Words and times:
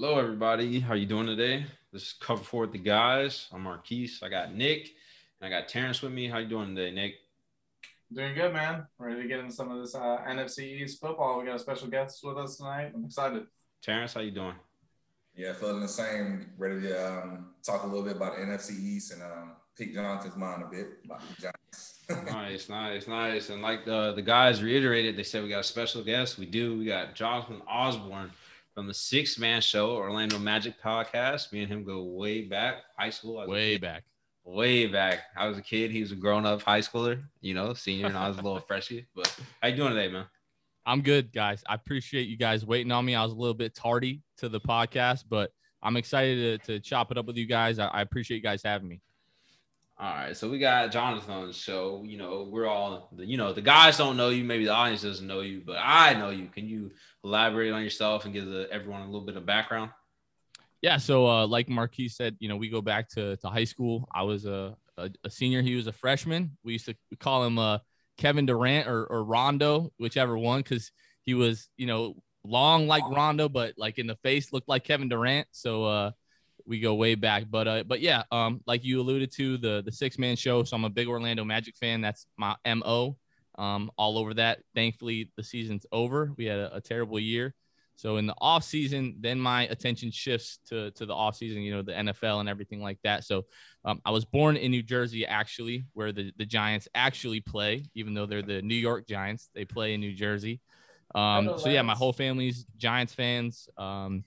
Hello, 0.00 0.16
everybody. 0.16 0.78
How 0.78 0.94
you 0.94 1.06
doing 1.06 1.26
today? 1.26 1.66
This 1.92 2.02
is 2.02 2.14
Cover 2.20 2.44
For 2.44 2.68
the 2.68 2.78
Guys. 2.78 3.48
I'm 3.52 3.62
Marquise. 3.62 4.20
I 4.22 4.28
got 4.28 4.54
Nick 4.54 4.92
and 5.40 5.52
I 5.52 5.58
got 5.58 5.68
Terrence 5.68 6.02
with 6.02 6.12
me. 6.12 6.28
How 6.28 6.38
you 6.38 6.46
doing 6.46 6.76
today, 6.76 6.94
Nick? 6.94 7.14
Doing 8.12 8.32
good, 8.32 8.52
man. 8.52 8.86
Ready 9.00 9.22
to 9.22 9.26
get 9.28 9.40
into 9.40 9.52
some 9.52 9.72
of 9.72 9.80
this 9.80 9.96
uh, 9.96 10.18
NFC 10.28 10.60
East 10.80 11.00
football. 11.00 11.40
We 11.40 11.46
got 11.46 11.56
a 11.56 11.58
special 11.58 11.88
guest 11.88 12.20
with 12.22 12.38
us 12.38 12.58
tonight. 12.58 12.92
I'm 12.94 13.06
excited. 13.06 13.48
Terrence, 13.82 14.14
how 14.14 14.20
you 14.20 14.30
doing? 14.30 14.54
Yeah, 15.34 15.52
feeling 15.54 15.80
the 15.80 15.88
same. 15.88 16.46
Ready 16.56 16.80
to 16.82 17.20
um, 17.20 17.46
talk 17.66 17.82
a 17.82 17.86
little 17.88 18.04
bit 18.04 18.14
about 18.14 18.36
the 18.36 18.42
NFC 18.42 18.78
East 18.78 19.12
and 19.12 19.22
um, 19.24 19.56
pick 19.76 19.92
Jonathan's 19.92 20.36
mind 20.36 20.62
a 20.62 20.66
bit 20.66 20.90
about 21.06 21.22
the 21.22 21.42
Giants. 21.42 22.04
nice, 22.32 22.68
nice, 22.68 23.08
nice. 23.08 23.50
And 23.50 23.62
like 23.62 23.84
the 23.84 24.12
the 24.12 24.22
guys 24.22 24.62
reiterated, 24.62 25.16
they 25.16 25.24
said 25.24 25.42
we 25.42 25.48
got 25.48 25.58
a 25.58 25.64
special 25.64 26.04
guest. 26.04 26.38
We 26.38 26.46
do. 26.46 26.78
We 26.78 26.84
got 26.84 27.16
Jonathan 27.16 27.62
Osborne 27.66 28.30
from 28.78 28.86
the 28.86 28.94
Six 28.94 29.40
Man 29.40 29.60
Show, 29.60 29.96
Orlando 29.96 30.38
Magic 30.38 30.80
podcast. 30.80 31.52
Me 31.52 31.62
and 31.62 31.68
him 31.68 31.82
go 31.82 32.04
way 32.04 32.42
back, 32.42 32.76
high 32.96 33.10
school. 33.10 33.44
Way 33.44 33.76
back. 33.76 34.04
Way 34.44 34.86
back. 34.86 35.22
I 35.36 35.48
was 35.48 35.58
a 35.58 35.62
kid. 35.62 35.90
He 35.90 36.00
was 36.00 36.12
a 36.12 36.14
grown 36.14 36.46
up 36.46 36.62
high 36.62 36.78
schooler, 36.78 37.20
you 37.40 37.54
know, 37.54 37.74
senior, 37.74 38.06
and 38.06 38.16
I 38.16 38.28
was 38.28 38.38
a 38.38 38.40
little 38.40 38.60
freshie. 38.68 39.08
But 39.16 39.36
how 39.60 39.66
you 39.66 39.74
doing 39.74 39.94
today, 39.94 40.06
man? 40.06 40.26
I'm 40.86 41.02
good, 41.02 41.32
guys. 41.32 41.64
I 41.68 41.74
appreciate 41.74 42.28
you 42.28 42.36
guys 42.36 42.64
waiting 42.64 42.92
on 42.92 43.04
me. 43.04 43.16
I 43.16 43.24
was 43.24 43.32
a 43.32 43.36
little 43.36 43.52
bit 43.52 43.74
tardy 43.74 44.22
to 44.36 44.48
the 44.48 44.60
podcast, 44.60 45.24
but 45.28 45.50
I'm 45.82 45.96
excited 45.96 46.62
to, 46.62 46.74
to 46.74 46.78
chop 46.78 47.10
it 47.10 47.18
up 47.18 47.26
with 47.26 47.36
you 47.36 47.46
guys. 47.46 47.80
I, 47.80 47.88
I 47.88 48.02
appreciate 48.02 48.36
you 48.36 48.44
guys 48.44 48.62
having 48.64 48.86
me. 48.86 49.00
All 50.00 50.14
right, 50.14 50.36
so 50.36 50.48
we 50.48 50.60
got 50.60 50.92
Jonathan 50.92 51.50
show. 51.50 52.04
You 52.06 52.18
know, 52.18 52.48
we're 52.48 52.68
all, 52.68 53.10
you 53.16 53.36
know, 53.36 53.52
the 53.52 53.60
guys 53.60 53.98
don't 53.98 54.16
know 54.16 54.28
you, 54.28 54.44
maybe 54.44 54.64
the 54.64 54.70
audience 54.70 55.02
doesn't 55.02 55.26
know 55.26 55.40
you, 55.40 55.60
but 55.66 55.76
I 55.76 56.14
know 56.14 56.30
you. 56.30 56.46
Can 56.46 56.68
you 56.68 56.92
elaborate 57.24 57.72
on 57.72 57.82
yourself 57.82 58.24
and 58.24 58.32
give 58.32 58.46
the, 58.46 58.68
everyone 58.70 59.02
a 59.02 59.06
little 59.06 59.26
bit 59.26 59.36
of 59.36 59.44
background? 59.44 59.90
Yeah, 60.82 60.98
so 60.98 61.26
uh, 61.26 61.48
like 61.48 61.68
Marquis 61.68 62.10
said, 62.10 62.36
you 62.38 62.48
know, 62.48 62.56
we 62.56 62.68
go 62.68 62.80
back 62.80 63.08
to, 63.10 63.36
to 63.38 63.48
high 63.48 63.64
school. 63.64 64.08
I 64.14 64.22
was 64.22 64.46
a, 64.46 64.76
a, 64.96 65.10
a 65.24 65.30
senior. 65.30 65.62
He 65.62 65.74
was 65.74 65.88
a 65.88 65.92
freshman. 65.92 66.56
We 66.62 66.74
used 66.74 66.86
to 66.86 66.94
call 67.18 67.44
him 67.44 67.58
uh, 67.58 67.78
Kevin 68.18 68.46
Durant 68.46 68.86
or, 68.86 69.04
or 69.06 69.24
Rondo, 69.24 69.90
whichever 69.98 70.38
one, 70.38 70.60
because 70.60 70.92
he 71.24 71.34
was, 71.34 71.68
you 71.76 71.86
know, 71.86 72.14
long 72.44 72.86
like 72.86 73.02
Rondo, 73.02 73.48
but 73.48 73.74
like 73.76 73.98
in 73.98 74.06
the 74.06 74.14
face 74.22 74.52
looked 74.52 74.68
like 74.68 74.84
Kevin 74.84 75.08
Durant. 75.08 75.48
So 75.50 75.82
uh, 75.82 76.10
we 76.68 76.78
go 76.80 76.94
way 76.94 77.14
back. 77.14 77.44
But 77.50 77.66
uh, 77.66 77.84
but 77.84 78.00
yeah, 78.00 78.22
um, 78.30 78.60
like 78.66 78.84
you 78.84 79.00
alluded 79.00 79.32
to 79.32 79.56
the 79.56 79.82
the 79.84 79.90
six 79.90 80.18
man 80.18 80.36
show. 80.36 80.62
So 80.62 80.76
I'm 80.76 80.84
a 80.84 80.90
big 80.90 81.08
Orlando 81.08 81.44
Magic 81.44 81.76
fan. 81.76 82.00
That's 82.00 82.26
my 82.36 82.54
mo. 82.66 83.16
Um, 83.56 83.90
all 83.98 84.18
over 84.18 84.34
that. 84.34 84.60
Thankfully, 84.74 85.32
the 85.36 85.42
season's 85.42 85.84
over. 85.90 86.32
We 86.36 86.44
had 86.44 86.60
a, 86.60 86.76
a 86.76 86.80
terrible 86.80 87.18
year. 87.18 87.54
So 87.96 88.18
in 88.18 88.26
the 88.26 88.34
off 88.40 88.62
season, 88.62 89.16
then 89.18 89.40
my 89.40 89.62
attention 89.66 90.12
shifts 90.12 90.60
to 90.68 90.92
to 90.92 91.06
the 91.06 91.14
off 91.14 91.36
season. 91.36 91.62
You 91.62 91.74
know, 91.74 91.82
the 91.82 91.92
NFL 91.92 92.38
and 92.38 92.48
everything 92.48 92.80
like 92.80 92.98
that. 93.02 93.24
So 93.24 93.46
um, 93.84 94.00
I 94.04 94.12
was 94.12 94.24
born 94.24 94.56
in 94.56 94.70
New 94.70 94.82
Jersey, 94.82 95.26
actually, 95.26 95.86
where 95.94 96.12
the 96.12 96.32
the 96.36 96.46
Giants 96.46 96.86
actually 96.94 97.40
play, 97.40 97.86
even 97.94 98.14
though 98.14 98.26
they're 98.26 98.42
the 98.42 98.62
New 98.62 98.76
York 98.76 99.08
Giants. 99.08 99.48
They 99.54 99.64
play 99.64 99.94
in 99.94 100.00
New 100.00 100.14
Jersey. 100.14 100.60
Um, 101.14 101.58
so 101.58 101.70
yeah, 101.70 101.82
my 101.82 101.94
whole 101.94 102.12
family's 102.12 102.66
Giants 102.76 103.14
fans. 103.14 103.68
Um, 103.78 104.24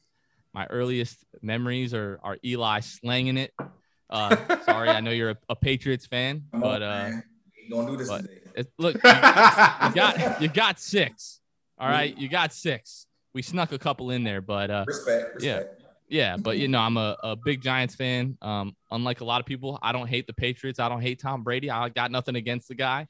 my 0.53 0.65
earliest 0.67 1.23
memories 1.41 1.93
are 1.93 2.19
are 2.23 2.37
Eli 2.43 2.79
slanging 2.81 3.37
it. 3.37 3.53
Uh, 4.09 4.35
sorry, 4.65 4.89
I 4.89 4.99
know 4.99 5.11
you're 5.11 5.31
a, 5.31 5.37
a 5.49 5.55
Patriots 5.55 6.05
fan, 6.05 6.43
but 6.51 6.81
uh, 6.81 7.11
don't 7.69 7.87
do 7.87 7.97
this 7.97 8.09
today. 8.09 8.39
It, 8.55 8.71
look, 8.77 8.95
you, 9.03 9.09
you, 9.09 9.95
got 9.95 10.41
you 10.41 10.47
got 10.47 10.79
six. 10.79 11.39
All 11.77 11.89
right, 11.89 12.15
you 12.17 12.29
got 12.29 12.53
six. 12.53 13.07
We 13.33 13.41
snuck 13.41 13.71
a 13.71 13.79
couple 13.79 14.11
in 14.11 14.23
there, 14.23 14.41
but 14.41 14.69
uh, 14.69 14.83
respect, 14.87 15.35
respect. 15.35 15.43
yeah. 15.43 15.77
Yeah, 16.09 16.35
but 16.35 16.57
you 16.57 16.67
know, 16.67 16.79
I'm 16.79 16.97
a, 16.97 17.15
a 17.23 17.35
big 17.37 17.61
Giants 17.61 17.95
fan. 17.95 18.37
Um, 18.41 18.75
unlike 18.91 19.21
a 19.21 19.23
lot 19.23 19.39
of 19.39 19.45
people, 19.45 19.79
I 19.81 19.93
don't 19.93 20.07
hate 20.07 20.27
the 20.27 20.33
Patriots. 20.33 20.77
I 20.77 20.89
don't 20.89 20.99
hate 20.99 21.21
Tom 21.21 21.41
Brady. 21.41 21.71
I 21.71 21.87
got 21.87 22.11
nothing 22.11 22.35
against 22.35 22.67
the 22.67 22.75
guy. 22.75 23.07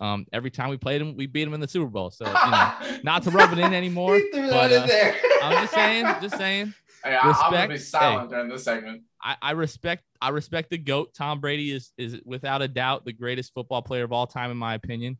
Um, 0.00 0.26
every 0.32 0.50
time 0.50 0.70
we 0.70 0.76
played 0.76 1.00
him, 1.00 1.16
we 1.16 1.26
beat 1.26 1.46
him 1.46 1.54
in 1.54 1.60
the 1.60 1.68
Super 1.68 1.90
Bowl. 1.90 2.10
So, 2.10 2.26
you 2.26 2.32
know, 2.32 2.72
not 3.02 3.22
to 3.24 3.30
rub 3.30 3.52
it 3.52 3.58
in 3.58 3.74
anymore. 3.74 4.20
but, 4.32 4.72
uh, 4.72 5.12
I'm 5.42 5.64
just 5.64 5.74
saying, 5.74 6.06
just 6.20 6.36
saying. 6.36 6.74
Hey, 7.04 7.14
respect, 7.14 7.44
I'm 7.44 7.52
gonna 7.52 7.68
be 7.68 7.78
silent 7.78 8.30
hey, 8.30 8.36
during 8.36 8.50
this 8.50 8.64
segment. 8.64 9.02
I, 9.22 9.36
I 9.40 9.50
respect 9.52 10.02
I 10.20 10.30
respect 10.30 10.68
the 10.68 10.78
GOAT. 10.78 11.14
Tom 11.14 11.40
Brady 11.40 11.70
is 11.70 11.92
is 11.96 12.20
without 12.24 12.60
a 12.60 12.66
doubt 12.66 13.04
the 13.04 13.12
greatest 13.12 13.54
football 13.54 13.82
player 13.82 14.02
of 14.02 14.12
all 14.12 14.26
time, 14.26 14.50
in 14.50 14.56
my 14.56 14.74
opinion. 14.74 15.16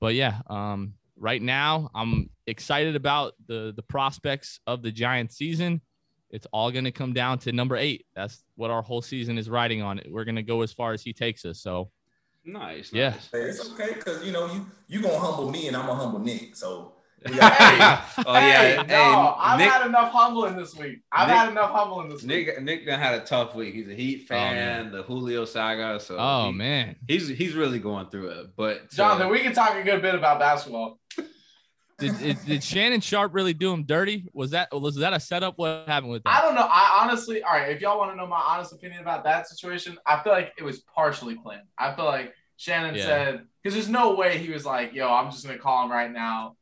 But 0.00 0.14
yeah, 0.14 0.40
um, 0.48 0.94
right 1.16 1.40
now 1.40 1.88
I'm 1.94 2.30
excited 2.48 2.96
about 2.96 3.34
the 3.46 3.72
the 3.76 3.82
prospects 3.82 4.58
of 4.66 4.82
the 4.82 4.90
Giants 4.90 5.36
season. 5.36 5.80
It's 6.30 6.48
all 6.52 6.72
going 6.72 6.84
to 6.84 6.90
come 6.90 7.12
down 7.12 7.38
to 7.40 7.52
number 7.52 7.76
eight. 7.76 8.06
That's 8.16 8.42
what 8.56 8.72
our 8.72 8.82
whole 8.82 9.02
season 9.02 9.38
is 9.38 9.48
riding 9.48 9.82
on. 9.82 10.00
We're 10.10 10.24
going 10.24 10.34
to 10.34 10.42
go 10.42 10.62
as 10.62 10.72
far 10.72 10.92
as 10.92 11.00
he 11.00 11.12
takes 11.12 11.44
us. 11.44 11.60
So 11.60 11.90
nice. 12.44 12.92
Yeah, 12.92 13.10
nice. 13.10 13.28
It's 13.32 13.72
okay 13.72 13.94
because 13.94 14.24
you 14.24 14.32
know 14.32 14.46
you 14.52 14.66
you 14.88 15.02
gonna 15.02 15.18
humble 15.18 15.50
me 15.50 15.68
and 15.68 15.76
I'm 15.76 15.86
gonna 15.86 16.00
humble 16.00 16.20
Nick. 16.20 16.56
So 16.56 16.92
hey, 17.26 17.38
oh 17.38 18.34
yeah, 18.34 18.82
hey, 18.82 18.86
no, 18.86 19.34
I've 19.38 19.58
Nick, 19.58 19.70
had 19.70 19.86
enough 19.86 20.12
humbling 20.12 20.56
this 20.56 20.76
week. 20.76 21.00
I've 21.10 21.28
Nick, 21.28 21.36
had 21.36 21.48
enough 21.48 21.70
humbling 21.70 22.10
this 22.10 22.22
Nick, 22.22 22.46
week. 22.46 22.56
Nick 22.56 22.64
Nick 22.64 22.86
done 22.86 23.00
had 23.00 23.14
a 23.14 23.24
tough 23.24 23.54
week. 23.54 23.74
He's 23.74 23.88
a 23.88 23.94
Heat 23.94 24.24
oh, 24.24 24.26
fan, 24.26 24.88
oh, 24.88 24.96
the 24.98 25.02
Julio 25.04 25.46
saga. 25.46 25.98
So 26.00 26.18
oh 26.18 26.48
he, 26.48 26.52
man, 26.52 26.96
he's 27.08 27.26
he's 27.28 27.54
really 27.54 27.78
going 27.78 28.10
through 28.10 28.28
it. 28.28 28.46
But 28.56 28.90
Jonathan, 28.90 29.28
uh, 29.28 29.30
we 29.30 29.40
can 29.40 29.54
talk 29.54 29.74
a 29.74 29.82
good 29.82 30.02
bit 30.02 30.14
about 30.14 30.38
basketball. 30.38 30.98
Did, 31.98 32.18
did, 32.18 32.38
did, 32.44 32.64
Shannon 32.64 33.00
Sharpe 33.00 33.34
really 33.34 33.54
do 33.54 33.72
him 33.72 33.84
dirty? 33.84 34.26
Was 34.32 34.50
that 34.50 34.68
was 34.72 34.96
that 34.96 35.12
a 35.12 35.20
setup? 35.20 35.58
What 35.58 35.84
happened 35.86 36.12
with 36.12 36.24
that? 36.24 36.34
I 36.36 36.42
don't 36.42 36.54
know. 36.54 36.66
I 36.68 37.00
honestly, 37.02 37.42
all 37.42 37.52
right. 37.52 37.70
If 37.70 37.80
y'all 37.80 37.98
want 37.98 38.10
to 38.10 38.16
know 38.16 38.26
my 38.26 38.40
honest 38.40 38.72
opinion 38.72 39.00
about 39.00 39.22
that 39.24 39.48
situation, 39.48 39.96
I 40.04 40.20
feel 40.22 40.32
like 40.32 40.52
it 40.58 40.64
was 40.64 40.80
partially 40.80 41.36
planned. 41.36 41.68
I 41.78 41.94
feel 41.94 42.06
like 42.06 42.34
Shannon 42.56 42.96
yeah. 42.96 43.04
said 43.04 43.46
because 43.62 43.74
there's 43.74 43.88
no 43.88 44.14
way 44.14 44.38
he 44.38 44.50
was 44.50 44.66
like, 44.66 44.92
"Yo, 44.92 45.08
I'm 45.08 45.30
just 45.30 45.46
gonna 45.46 45.58
call 45.58 45.84
him 45.84 45.92
right 45.92 46.10
now." 46.10 46.56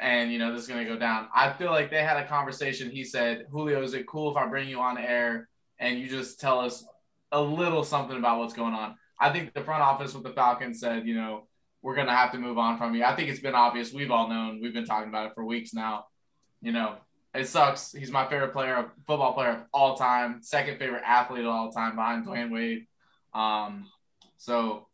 and 0.00 0.32
you 0.32 0.38
know 0.38 0.52
this 0.52 0.62
is 0.62 0.68
gonna 0.68 0.84
go 0.84 0.98
down. 0.98 1.28
I 1.34 1.52
feel 1.52 1.70
like 1.70 1.90
they 1.90 2.02
had 2.02 2.16
a 2.16 2.26
conversation. 2.26 2.90
He 2.90 3.04
said, 3.04 3.46
"Julio, 3.50 3.82
is 3.82 3.94
it 3.94 4.06
cool 4.06 4.30
if 4.30 4.36
I 4.36 4.46
bring 4.46 4.68
you 4.68 4.80
on 4.80 4.98
air 4.98 5.48
and 5.78 5.98
you 5.98 6.08
just 6.08 6.40
tell 6.40 6.60
us 6.60 6.84
a 7.32 7.40
little 7.40 7.84
something 7.84 8.16
about 8.16 8.38
what's 8.38 8.54
going 8.54 8.74
on?" 8.74 8.96
I 9.20 9.30
think 9.30 9.54
the 9.54 9.62
front 9.62 9.82
office 9.82 10.14
with 10.14 10.24
the 10.24 10.30
Falcons 10.30 10.80
said, 10.80 11.06
"You 11.06 11.14
know, 11.14 11.48
we're 11.84 11.94
gonna 11.94 12.16
have 12.16 12.32
to 12.32 12.38
move 12.38 12.58
on 12.58 12.78
from 12.78 12.94
you." 12.94 13.04
I 13.04 13.14
think 13.14 13.28
it's 13.28 13.40
been 13.40 13.54
obvious. 13.54 13.92
We've 13.92 14.10
all 14.10 14.28
known. 14.28 14.60
We've 14.60 14.74
been 14.74 14.86
talking 14.86 15.10
about 15.10 15.26
it 15.26 15.34
for 15.34 15.44
weeks 15.44 15.74
now. 15.74 16.06
You 16.62 16.72
know, 16.72 16.96
it 17.34 17.46
sucks. 17.46 17.92
He's 17.92 18.10
my 18.10 18.26
favorite 18.28 18.52
player, 18.52 18.90
football 19.06 19.34
player 19.34 19.50
of 19.50 19.58
all 19.72 19.96
time, 19.96 20.40
second 20.42 20.78
favorite 20.78 21.02
athlete 21.04 21.44
of 21.44 21.50
all 21.50 21.70
time 21.70 21.94
behind 21.94 22.26
Dwyane 22.26 22.50
Wade. 22.50 22.86
Um, 23.34 23.90
so 24.38 24.86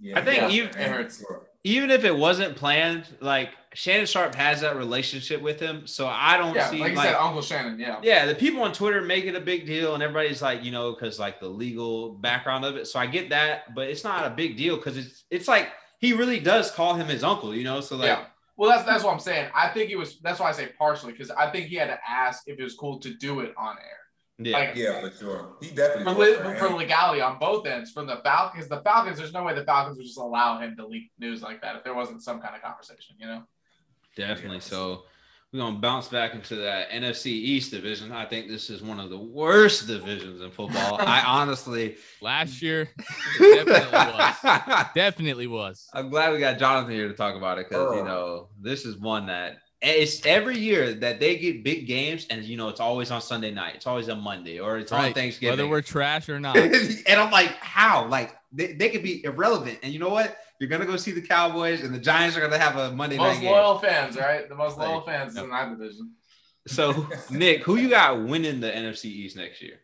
yeah, 0.00 0.18
I 0.18 0.24
think 0.24 0.42
yeah, 0.42 0.48
even, 0.50 0.68
it 0.68 0.88
hurts. 0.88 1.24
Even 1.64 1.90
if 1.90 2.04
it 2.04 2.16
wasn't 2.16 2.54
planned, 2.54 3.08
like 3.20 3.50
Shannon 3.74 4.06
Sharpe 4.06 4.36
has 4.36 4.60
that 4.60 4.76
relationship 4.76 5.42
with 5.42 5.58
him, 5.58 5.86
so 5.86 6.06
I 6.06 6.36
don't 6.36 6.54
yeah, 6.54 6.70
see 6.70 6.78
like 6.78 6.90
you 6.90 6.96
like, 6.96 7.08
said, 7.08 7.16
Uncle 7.16 7.42
Shannon. 7.42 7.80
Yeah, 7.80 7.98
yeah. 8.02 8.26
The 8.26 8.36
people 8.36 8.62
on 8.62 8.72
Twitter 8.72 9.02
make 9.02 9.24
it 9.24 9.34
a 9.34 9.40
big 9.40 9.66
deal, 9.66 9.94
and 9.94 10.02
everybody's 10.02 10.40
like, 10.40 10.62
you 10.62 10.70
know, 10.70 10.92
because 10.92 11.18
like 11.18 11.40
the 11.40 11.48
legal 11.48 12.12
background 12.12 12.64
of 12.64 12.76
it. 12.76 12.86
So 12.86 13.00
I 13.00 13.06
get 13.06 13.30
that, 13.30 13.74
but 13.74 13.88
it's 13.88 14.04
not 14.04 14.26
a 14.26 14.30
big 14.30 14.56
deal 14.56 14.76
because 14.76 14.96
it's 14.96 15.24
it's 15.30 15.48
like 15.48 15.70
he 15.98 16.12
really 16.12 16.40
does 16.40 16.70
call 16.70 16.94
him 16.94 17.06
his 17.06 17.24
uncle, 17.24 17.54
you 17.54 17.64
know. 17.64 17.80
So 17.80 17.96
like, 17.96 18.06
yeah. 18.06 18.24
Well, 18.56 18.70
that's 18.70 18.84
that's 18.84 19.04
what 19.04 19.12
I'm 19.12 19.20
saying. 19.20 19.50
I 19.54 19.68
think 19.68 19.90
it 19.90 19.96
was. 19.96 20.18
That's 20.20 20.40
why 20.40 20.48
I 20.48 20.52
say 20.52 20.68
partially 20.78 21.12
because 21.12 21.30
I 21.30 21.50
think 21.50 21.66
he 21.66 21.76
had 21.76 21.88
to 21.88 21.98
ask 22.08 22.44
if 22.46 22.58
it 22.58 22.62
was 22.62 22.74
cool 22.74 22.98
to 23.00 23.14
do 23.14 23.40
it 23.40 23.54
on 23.56 23.76
air. 23.78 23.98
Yeah, 24.38 24.58
like, 24.58 24.76
yeah, 24.76 25.00
for 25.00 25.10
sure. 25.16 25.56
He 25.62 25.70
definitely 25.70 26.34
for, 26.34 26.54
for, 26.56 26.68
legality 26.68 27.22
on 27.22 27.38
both 27.38 27.66
ends 27.66 27.90
from 27.90 28.06
the 28.06 28.18
Falcons. 28.18 28.68
The 28.68 28.82
Falcons, 28.82 29.16
there's 29.16 29.32
no 29.32 29.42
way 29.44 29.54
the 29.54 29.64
Falcons 29.64 29.96
would 29.96 30.04
just 30.04 30.18
allow 30.18 30.58
him 30.58 30.76
to 30.76 30.86
leak 30.86 31.10
news 31.18 31.40
like 31.40 31.62
that 31.62 31.76
if 31.76 31.84
there 31.84 31.94
wasn't 31.94 32.22
some 32.22 32.40
kind 32.40 32.54
of 32.54 32.60
conversation, 32.60 33.16
you 33.18 33.26
know. 33.26 33.44
Definitely. 34.14 34.60
So 34.60 35.04
we're 35.52 35.60
gonna 35.60 35.78
bounce 35.78 36.08
back 36.08 36.34
into 36.34 36.56
that 36.56 36.90
NFC 36.90 37.26
East 37.26 37.70
division. 37.70 38.12
I 38.12 38.26
think 38.26 38.48
this 38.48 38.68
is 38.68 38.82
one 38.82 39.00
of 39.00 39.10
the 39.10 39.18
worst 39.18 39.86
divisions 39.86 40.42
in 40.42 40.50
football. 40.50 40.96
I 41.00 41.22
honestly 41.26 41.96
last 42.20 42.60
year 42.60 42.88
definitely 43.38 43.96
was. 43.96 44.86
Definitely 44.94 45.46
was. 45.46 45.88
I'm 45.94 46.10
glad 46.10 46.32
we 46.32 46.40
got 46.40 46.58
Jonathan 46.58 46.92
here 46.92 47.08
to 47.08 47.14
talk 47.14 47.36
about 47.36 47.58
it 47.58 47.68
because 47.68 47.92
oh. 47.92 47.96
you 47.96 48.04
know 48.04 48.48
this 48.60 48.84
is 48.84 48.96
one 48.98 49.26
that 49.26 49.58
it's 49.82 50.24
every 50.24 50.58
year 50.58 50.94
that 50.94 51.20
they 51.20 51.36
get 51.36 51.62
big 51.62 51.86
games, 51.86 52.26
and 52.30 52.42
you 52.44 52.56
know 52.56 52.68
it's 52.68 52.80
always 52.80 53.10
on 53.10 53.20
Sunday 53.20 53.50
night. 53.50 53.74
It's 53.76 53.86
always 53.86 54.08
on 54.08 54.20
Monday 54.20 54.58
or 54.58 54.78
it's 54.78 54.90
right. 54.90 55.08
on 55.08 55.14
Thanksgiving, 55.14 55.52
whether 55.52 55.68
we're 55.68 55.82
trash 55.82 56.28
or 56.28 56.40
not. 56.40 56.56
and 56.56 57.04
I'm 57.08 57.30
like, 57.30 57.52
how? 57.60 58.08
Like 58.08 58.36
they, 58.52 58.72
they 58.72 58.88
could 58.88 59.02
be 59.02 59.24
irrelevant, 59.24 59.78
and 59.82 59.92
you 59.92 59.98
know 59.98 60.08
what? 60.08 60.36
You're 60.58 60.68
gonna 60.68 60.86
go 60.86 60.96
see 60.96 61.12
the 61.12 61.20
Cowboys, 61.20 61.82
and 61.82 61.94
the 61.94 61.98
Giants 61.98 62.36
are 62.36 62.40
gonna 62.40 62.58
have 62.58 62.76
a 62.76 62.92
Monday 62.92 63.16
most 63.16 63.34
night 63.34 63.40
game. 63.40 63.50
Most 63.50 63.62
loyal 63.62 63.78
fans, 63.78 64.16
right? 64.16 64.48
The 64.48 64.54
most 64.54 64.78
loyal 64.78 65.02
fans 65.02 65.34
yep. 65.34 65.44
in 65.44 65.50
that 65.50 65.70
division. 65.70 66.12
So, 66.66 67.08
Nick, 67.30 67.62
who 67.62 67.76
you 67.76 67.88
got 67.88 68.24
winning 68.24 68.60
the 68.60 68.70
NFC 68.70 69.06
East 69.06 69.36
next 69.36 69.62
year? 69.62 69.80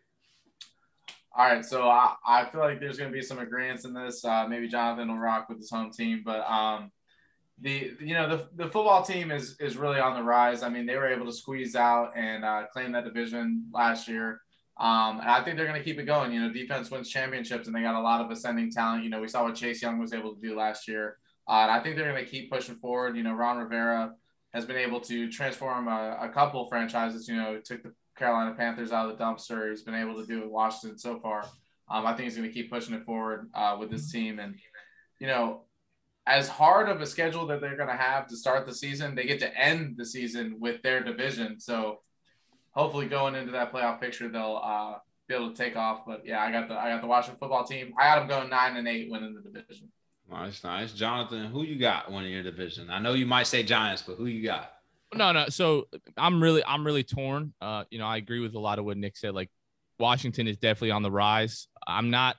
All 1.34 1.46
right, 1.46 1.64
so 1.64 1.88
I, 1.88 2.14
I 2.26 2.44
feel 2.46 2.60
like 2.60 2.78
there's 2.78 2.98
going 2.98 3.10
to 3.10 3.16
be 3.16 3.22
some 3.22 3.38
agreements 3.38 3.86
in 3.86 3.94
this. 3.94 4.22
Uh, 4.22 4.46
maybe 4.46 4.68
Jonathan 4.68 5.08
will 5.08 5.18
rock 5.18 5.48
with 5.48 5.58
his 5.58 5.70
home 5.70 5.90
team, 5.90 6.22
but 6.24 6.40
um, 6.40 6.90
the 7.58 7.92
you 8.00 8.14
know 8.14 8.28
the, 8.28 8.48
the 8.56 8.70
football 8.70 9.02
team 9.02 9.30
is 9.30 9.56
is 9.58 9.76
really 9.76 9.98
on 9.98 10.14
the 10.14 10.22
rise. 10.22 10.62
I 10.62 10.68
mean, 10.68 10.84
they 10.84 10.96
were 10.96 11.08
able 11.08 11.24
to 11.26 11.32
squeeze 11.32 11.74
out 11.74 12.12
and 12.16 12.44
uh, 12.44 12.64
claim 12.72 12.92
that 12.92 13.04
division 13.04 13.66
last 13.72 14.08
year. 14.08 14.40
Um, 14.82 15.20
and 15.20 15.30
I 15.30 15.44
think 15.44 15.56
they're 15.56 15.66
going 15.66 15.78
to 15.78 15.84
keep 15.84 16.00
it 16.00 16.06
going. 16.06 16.32
You 16.32 16.40
know, 16.40 16.52
defense 16.52 16.90
wins 16.90 17.08
championships, 17.08 17.68
and 17.68 17.76
they 17.76 17.82
got 17.82 17.94
a 17.94 18.00
lot 18.00 18.20
of 18.20 18.32
ascending 18.32 18.72
talent. 18.72 19.04
You 19.04 19.10
know, 19.10 19.20
we 19.20 19.28
saw 19.28 19.44
what 19.44 19.54
Chase 19.54 19.80
Young 19.80 20.00
was 20.00 20.12
able 20.12 20.34
to 20.34 20.40
do 20.40 20.56
last 20.56 20.88
year. 20.88 21.18
Uh, 21.48 21.62
and 21.62 21.70
I 21.70 21.80
think 21.80 21.94
they're 21.94 22.10
going 22.10 22.22
to 22.22 22.28
keep 22.28 22.50
pushing 22.50 22.74
forward. 22.74 23.16
You 23.16 23.22
know, 23.22 23.32
Ron 23.32 23.58
Rivera 23.58 24.12
has 24.52 24.66
been 24.66 24.76
able 24.76 25.00
to 25.02 25.30
transform 25.30 25.86
a, 25.86 26.18
a 26.22 26.28
couple 26.30 26.68
franchises. 26.68 27.28
You 27.28 27.36
know, 27.36 27.60
took 27.64 27.84
the 27.84 27.92
Carolina 28.18 28.54
Panthers 28.56 28.90
out 28.90 29.08
of 29.08 29.16
the 29.16 29.22
dumpster. 29.22 29.70
He's 29.70 29.82
been 29.82 29.94
able 29.94 30.20
to 30.20 30.26
do 30.26 30.38
it 30.38 30.44
with 30.44 30.50
Washington 30.50 30.98
so 30.98 31.20
far. 31.20 31.44
Um, 31.88 32.04
I 32.04 32.14
think 32.14 32.24
he's 32.24 32.36
going 32.36 32.48
to 32.48 32.54
keep 32.54 32.68
pushing 32.68 32.94
it 32.94 33.04
forward 33.04 33.50
uh, 33.54 33.76
with 33.78 33.88
this 33.88 34.10
team. 34.10 34.40
And, 34.40 34.56
you 35.20 35.28
know, 35.28 35.62
as 36.26 36.48
hard 36.48 36.88
of 36.88 37.00
a 37.00 37.06
schedule 37.06 37.46
that 37.46 37.60
they're 37.60 37.76
going 37.76 37.88
to 37.88 37.94
have 37.94 38.26
to 38.28 38.36
start 38.36 38.66
the 38.66 38.74
season, 38.74 39.14
they 39.14 39.26
get 39.26 39.38
to 39.40 39.56
end 39.56 39.96
the 39.96 40.06
season 40.06 40.56
with 40.58 40.82
their 40.82 41.04
division. 41.04 41.60
So 41.60 42.00
hopefully 42.72 43.06
going 43.06 43.34
into 43.34 43.52
that 43.52 43.72
playoff 43.72 44.00
picture, 44.00 44.28
they'll 44.28 44.60
uh, 44.62 44.94
be 45.28 45.34
able 45.34 45.50
to 45.50 45.56
take 45.56 45.76
off. 45.76 46.00
But 46.06 46.22
yeah, 46.26 46.42
I 46.42 46.50
got 46.50 46.68
the 46.68 46.74
I 46.74 46.90
got 46.90 47.00
the 47.00 47.06
Washington 47.06 47.38
football 47.38 47.64
team. 47.64 47.94
I 47.98 48.04
got 48.04 48.20
them 48.20 48.28
going 48.28 48.50
nine 48.50 48.76
and 48.76 48.88
eight, 48.88 49.10
winning 49.10 49.34
the 49.34 49.42
division. 49.42 49.88
Nice, 50.30 50.64
nice. 50.64 50.92
Jonathan, 50.92 51.46
who 51.46 51.62
you 51.62 51.78
got 51.78 52.10
winning 52.10 52.32
your 52.32 52.42
division? 52.42 52.88
I 52.90 52.98
know 52.98 53.12
you 53.12 53.26
might 53.26 53.46
say 53.46 53.62
Giants, 53.62 54.02
but 54.02 54.16
who 54.16 54.26
you 54.26 54.42
got? 54.42 54.72
No, 55.14 55.32
no. 55.32 55.46
So 55.48 55.88
I'm 56.16 56.42
really, 56.42 56.64
I'm 56.64 56.86
really 56.86 57.04
torn. 57.04 57.52
Uh, 57.60 57.84
you 57.90 57.98
know, 57.98 58.06
I 58.06 58.16
agree 58.16 58.40
with 58.40 58.54
a 58.54 58.58
lot 58.58 58.78
of 58.78 58.84
what 58.84 58.96
Nick 58.96 59.16
said. 59.16 59.34
Like 59.34 59.50
Washington 59.98 60.48
is 60.48 60.56
definitely 60.56 60.92
on 60.92 61.02
the 61.02 61.10
rise. 61.10 61.68
I'm 61.86 62.10
not. 62.10 62.36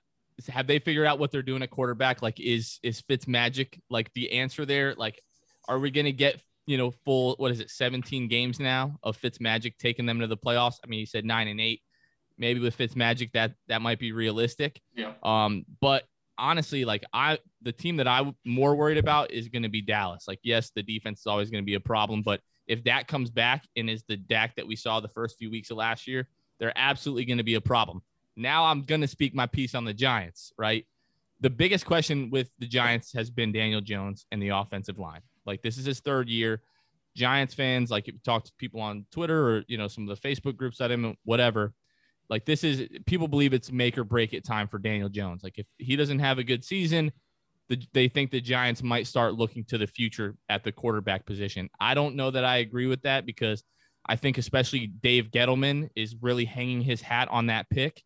Have 0.50 0.66
they 0.66 0.80
figured 0.80 1.06
out 1.06 1.20
what 1.20 1.32
they're 1.32 1.44
doing 1.44 1.62
at 1.62 1.70
quarterback? 1.70 2.24
Like, 2.24 2.40
is 2.40 2.80
is 2.82 3.02
Fitz 3.02 3.28
magic 3.28 3.80
like 3.92 4.12
the 4.14 4.32
answer 4.32 4.66
there? 4.66 4.96
Like, 4.96 5.22
are 5.68 5.78
we 5.78 5.92
gonna 5.92 6.12
get 6.12 6.42
you 6.66 6.78
know 6.78 6.92
full 6.92 7.36
what 7.38 7.52
is 7.52 7.60
it 7.60 7.70
17 7.70 8.28
games 8.28 8.60
now 8.60 8.98
of 9.04 9.18
Fitz 9.18 9.40
magic 9.40 9.78
taking 9.78 10.06
them 10.06 10.20
to 10.20 10.28
the 10.28 10.38
playoffs? 10.38 10.76
I 10.84 10.88
mean, 10.88 11.00
he 11.00 11.06
said 11.06 11.26
nine 11.26 11.48
and 11.48 11.60
eight. 11.60 11.82
Maybe 12.38 12.60
with 12.60 12.76
Fitz 12.76 12.96
magic, 12.96 13.32
that 13.34 13.54
that 13.68 13.82
might 13.82 14.00
be 14.00 14.12
realistic. 14.12 14.82
Yeah. 14.96 15.14
Um, 15.22 15.66
but 15.80 16.04
honestly, 16.38 16.86
like 16.86 17.04
I, 17.14 17.38
the 17.62 17.72
team 17.72 17.98
that 17.98 18.08
I'm 18.08 18.36
more 18.46 18.76
worried 18.76 18.98
about 18.98 19.32
is 19.32 19.50
going 19.50 19.64
to 19.64 19.70
be 19.70 19.82
Dallas. 19.82 20.26
Like, 20.28 20.40
yes, 20.44 20.72
the 20.76 20.84
defense 20.84 21.22
is 21.22 21.28
always 21.28 21.50
going 21.50 21.64
to 21.64 21.66
be 21.66 21.76
a 21.76 21.80
problem, 21.80 22.22
but 22.24 22.42
if 22.68 22.84
that 22.86 23.08
comes 23.08 23.30
back 23.30 23.64
and 23.76 23.90
is 23.90 24.04
the 24.08 24.18
Dak 24.18 24.56
that 24.56 24.66
we 24.66 24.76
saw 24.76 25.00
the 25.00 25.10
first 25.10 25.38
few 25.38 25.52
weeks 25.52 25.70
of 25.70 25.78
last 25.78 26.08
year, 26.08 26.28
they're 26.60 26.74
absolutely 26.76 27.26
going 27.26 27.38
to 27.38 27.44
be 27.44 27.56
a 27.56 27.62
problem. 27.62 28.02
Now 28.36 28.66
I'm 28.66 28.84
going 28.84 29.02
to 29.02 29.08
speak 29.08 29.36
my 29.36 29.46
piece 29.46 29.76
on 29.76 29.86
the 29.86 29.94
Giants, 29.94 30.54
right? 30.58 30.86
The 31.42 31.50
biggest 31.50 31.86
question 31.86 32.30
with 32.30 32.50
the 32.60 32.68
Giants 32.68 33.14
has 33.14 33.30
been 33.30 33.52
Daniel 33.52 33.82
Jones 33.82 34.26
and 34.32 34.42
the 34.42 34.50
offensive 34.50 34.98
line. 34.98 35.22
Like 35.46 35.62
this 35.62 35.78
is 35.78 35.86
his 35.86 36.00
third 36.00 36.30
year. 36.30 36.62
Giants 37.16 37.54
fans, 37.54 37.92
like 37.92 38.08
you 38.08 38.14
talk 38.24 38.44
to 38.46 38.52
people 38.58 38.82
on 38.82 39.06
Twitter 39.12 39.50
or 39.50 39.64
you 39.68 39.78
know 39.78 39.88
some 39.88 40.08
of 40.10 40.20
the 40.20 40.28
Facebook 40.28 40.58
groups 40.58 40.80
that 40.80 40.92
him, 40.92 41.16
whatever. 41.24 41.74
Like 42.30 42.46
this 42.46 42.64
is 42.64 42.88
people 43.06 43.28
believe 43.28 43.54
it's 43.54 43.72
make 43.72 43.98
or 43.98 44.04
break 44.04 44.34
it 44.34 44.46
time 44.46 44.68
for 44.68 44.80
Daniel 44.80 45.10
Jones. 45.10 45.44
Like 45.44 45.60
if 45.60 45.68
he 45.78 45.96
doesn't 45.96 46.20
have 46.20 46.40
a 46.40 46.44
good 46.44 46.64
season, 46.64 47.12
the, 47.70 47.82
they 47.94 48.08
think 48.08 48.32
the 48.32 48.42
Giants 48.42 48.82
might 48.82 49.08
start 49.08 49.36
looking 49.36 49.64
to 49.66 49.78
the 49.78 49.88
future 49.88 50.36
at 50.50 50.64
the 50.64 50.72
quarterback 50.72 51.26
position. 51.26 51.70
I 51.80 51.94
don't 51.94 52.16
know 52.16 52.32
that 52.32 52.46
I 52.46 52.58
agree 52.58 52.88
with 52.88 53.02
that 53.04 53.26
because 53.26 53.64
I 54.06 54.16
think 54.16 54.38
especially 54.38 54.88
Dave 54.88 55.32
Gettleman 55.32 55.90
is 55.96 56.16
really 56.22 56.46
hanging 56.46 56.82
his 56.82 57.02
hat 57.02 57.30
on 57.30 57.48
that 57.48 57.70
pick. 57.70 58.04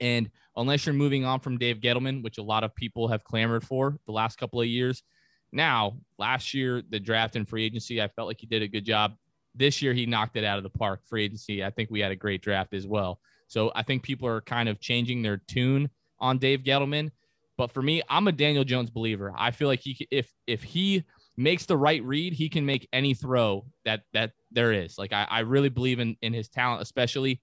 And 0.00 0.30
unless 0.56 0.86
you're 0.86 0.94
moving 0.94 1.24
on 1.24 1.40
from 1.40 1.58
Dave 1.58 1.80
Gettleman, 1.80 2.22
which 2.22 2.38
a 2.38 2.42
lot 2.42 2.64
of 2.64 2.74
people 2.74 3.08
have 3.08 3.24
clamored 3.24 3.64
for 3.64 3.98
the 4.06 4.12
last 4.12 4.38
couple 4.38 4.60
of 4.60 4.66
years, 4.66 5.02
now 5.52 5.96
last 6.18 6.54
year 6.54 6.82
the 6.88 7.00
draft 7.00 7.36
and 7.36 7.48
free 7.48 7.64
agency, 7.64 8.00
I 8.00 8.08
felt 8.08 8.28
like 8.28 8.40
he 8.40 8.46
did 8.46 8.62
a 8.62 8.68
good 8.68 8.84
job. 8.84 9.14
This 9.54 9.82
year 9.82 9.92
he 9.92 10.06
knocked 10.06 10.36
it 10.36 10.44
out 10.44 10.58
of 10.58 10.62
the 10.62 10.70
park. 10.70 11.00
Free 11.06 11.24
agency, 11.24 11.64
I 11.64 11.70
think 11.70 11.90
we 11.90 12.00
had 12.00 12.12
a 12.12 12.16
great 12.16 12.42
draft 12.42 12.72
as 12.74 12.86
well. 12.86 13.20
So 13.48 13.72
I 13.74 13.82
think 13.82 14.02
people 14.02 14.28
are 14.28 14.40
kind 14.40 14.68
of 14.68 14.80
changing 14.80 15.22
their 15.22 15.38
tune 15.48 15.90
on 16.20 16.38
Dave 16.38 16.60
Gettleman. 16.60 17.10
But 17.56 17.72
for 17.72 17.82
me, 17.82 18.02
I'm 18.08 18.28
a 18.28 18.32
Daniel 18.32 18.64
Jones 18.64 18.90
believer. 18.90 19.34
I 19.36 19.50
feel 19.50 19.68
like 19.68 19.80
he 19.80 20.06
if 20.10 20.32
if 20.46 20.62
he 20.62 21.04
makes 21.36 21.66
the 21.66 21.76
right 21.76 22.02
read, 22.04 22.32
he 22.32 22.48
can 22.48 22.64
make 22.64 22.88
any 22.92 23.12
throw 23.12 23.66
that 23.84 24.02
that 24.12 24.32
there 24.50 24.72
is. 24.72 24.96
Like 24.98 25.12
I, 25.12 25.26
I 25.28 25.40
really 25.40 25.68
believe 25.68 25.98
in 25.98 26.16
in 26.22 26.32
his 26.32 26.48
talent, 26.48 26.80
especially 26.80 27.42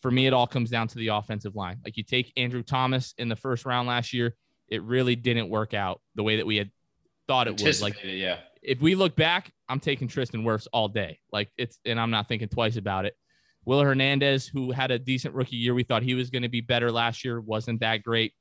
for 0.00 0.10
me, 0.10 0.26
it 0.26 0.32
all 0.32 0.46
comes 0.46 0.70
down 0.70 0.88
to 0.88 0.98
the 0.98 1.08
offensive 1.08 1.56
line. 1.56 1.78
Like 1.84 1.96
you 1.96 2.02
take 2.02 2.32
Andrew 2.36 2.62
Thomas 2.62 3.14
in 3.18 3.28
the 3.28 3.36
first 3.36 3.66
round 3.66 3.86
last 3.86 4.12
year, 4.12 4.34
it 4.68 4.82
really 4.82 5.16
didn't 5.16 5.50
work 5.50 5.74
out 5.74 6.00
the 6.14 6.22
way 6.22 6.36
that 6.36 6.46
we 6.46 6.56
had 6.56 6.70
thought 7.30 7.46
it 7.46 7.62
would. 7.62 7.80
Like 7.80 8.02
yeah. 8.02 8.38
If 8.60 8.80
we 8.80 8.96
look 8.96 9.14
back, 9.14 9.52
I'm 9.68 9.78
taking 9.78 10.08
Tristan 10.08 10.42
Wirfs 10.42 10.66
all 10.72 10.88
day. 10.88 11.20
Like 11.32 11.48
it's 11.56 11.78
and 11.84 12.00
I'm 12.00 12.10
not 12.10 12.26
thinking 12.26 12.48
twice 12.48 12.76
about 12.76 13.04
it. 13.04 13.14
Will 13.64 13.80
Hernandez, 13.80 14.48
who 14.48 14.72
had 14.72 14.90
a 14.90 14.98
decent 14.98 15.34
rookie 15.34 15.56
year, 15.56 15.72
we 15.72 15.84
thought 15.84 16.02
he 16.02 16.14
was 16.14 16.30
going 16.30 16.42
to 16.42 16.48
be 16.48 16.60
better 16.60 16.90
last 16.90 17.24
year, 17.24 17.40
wasn't 17.40 17.80
that 17.80 18.02
great. 18.02 18.32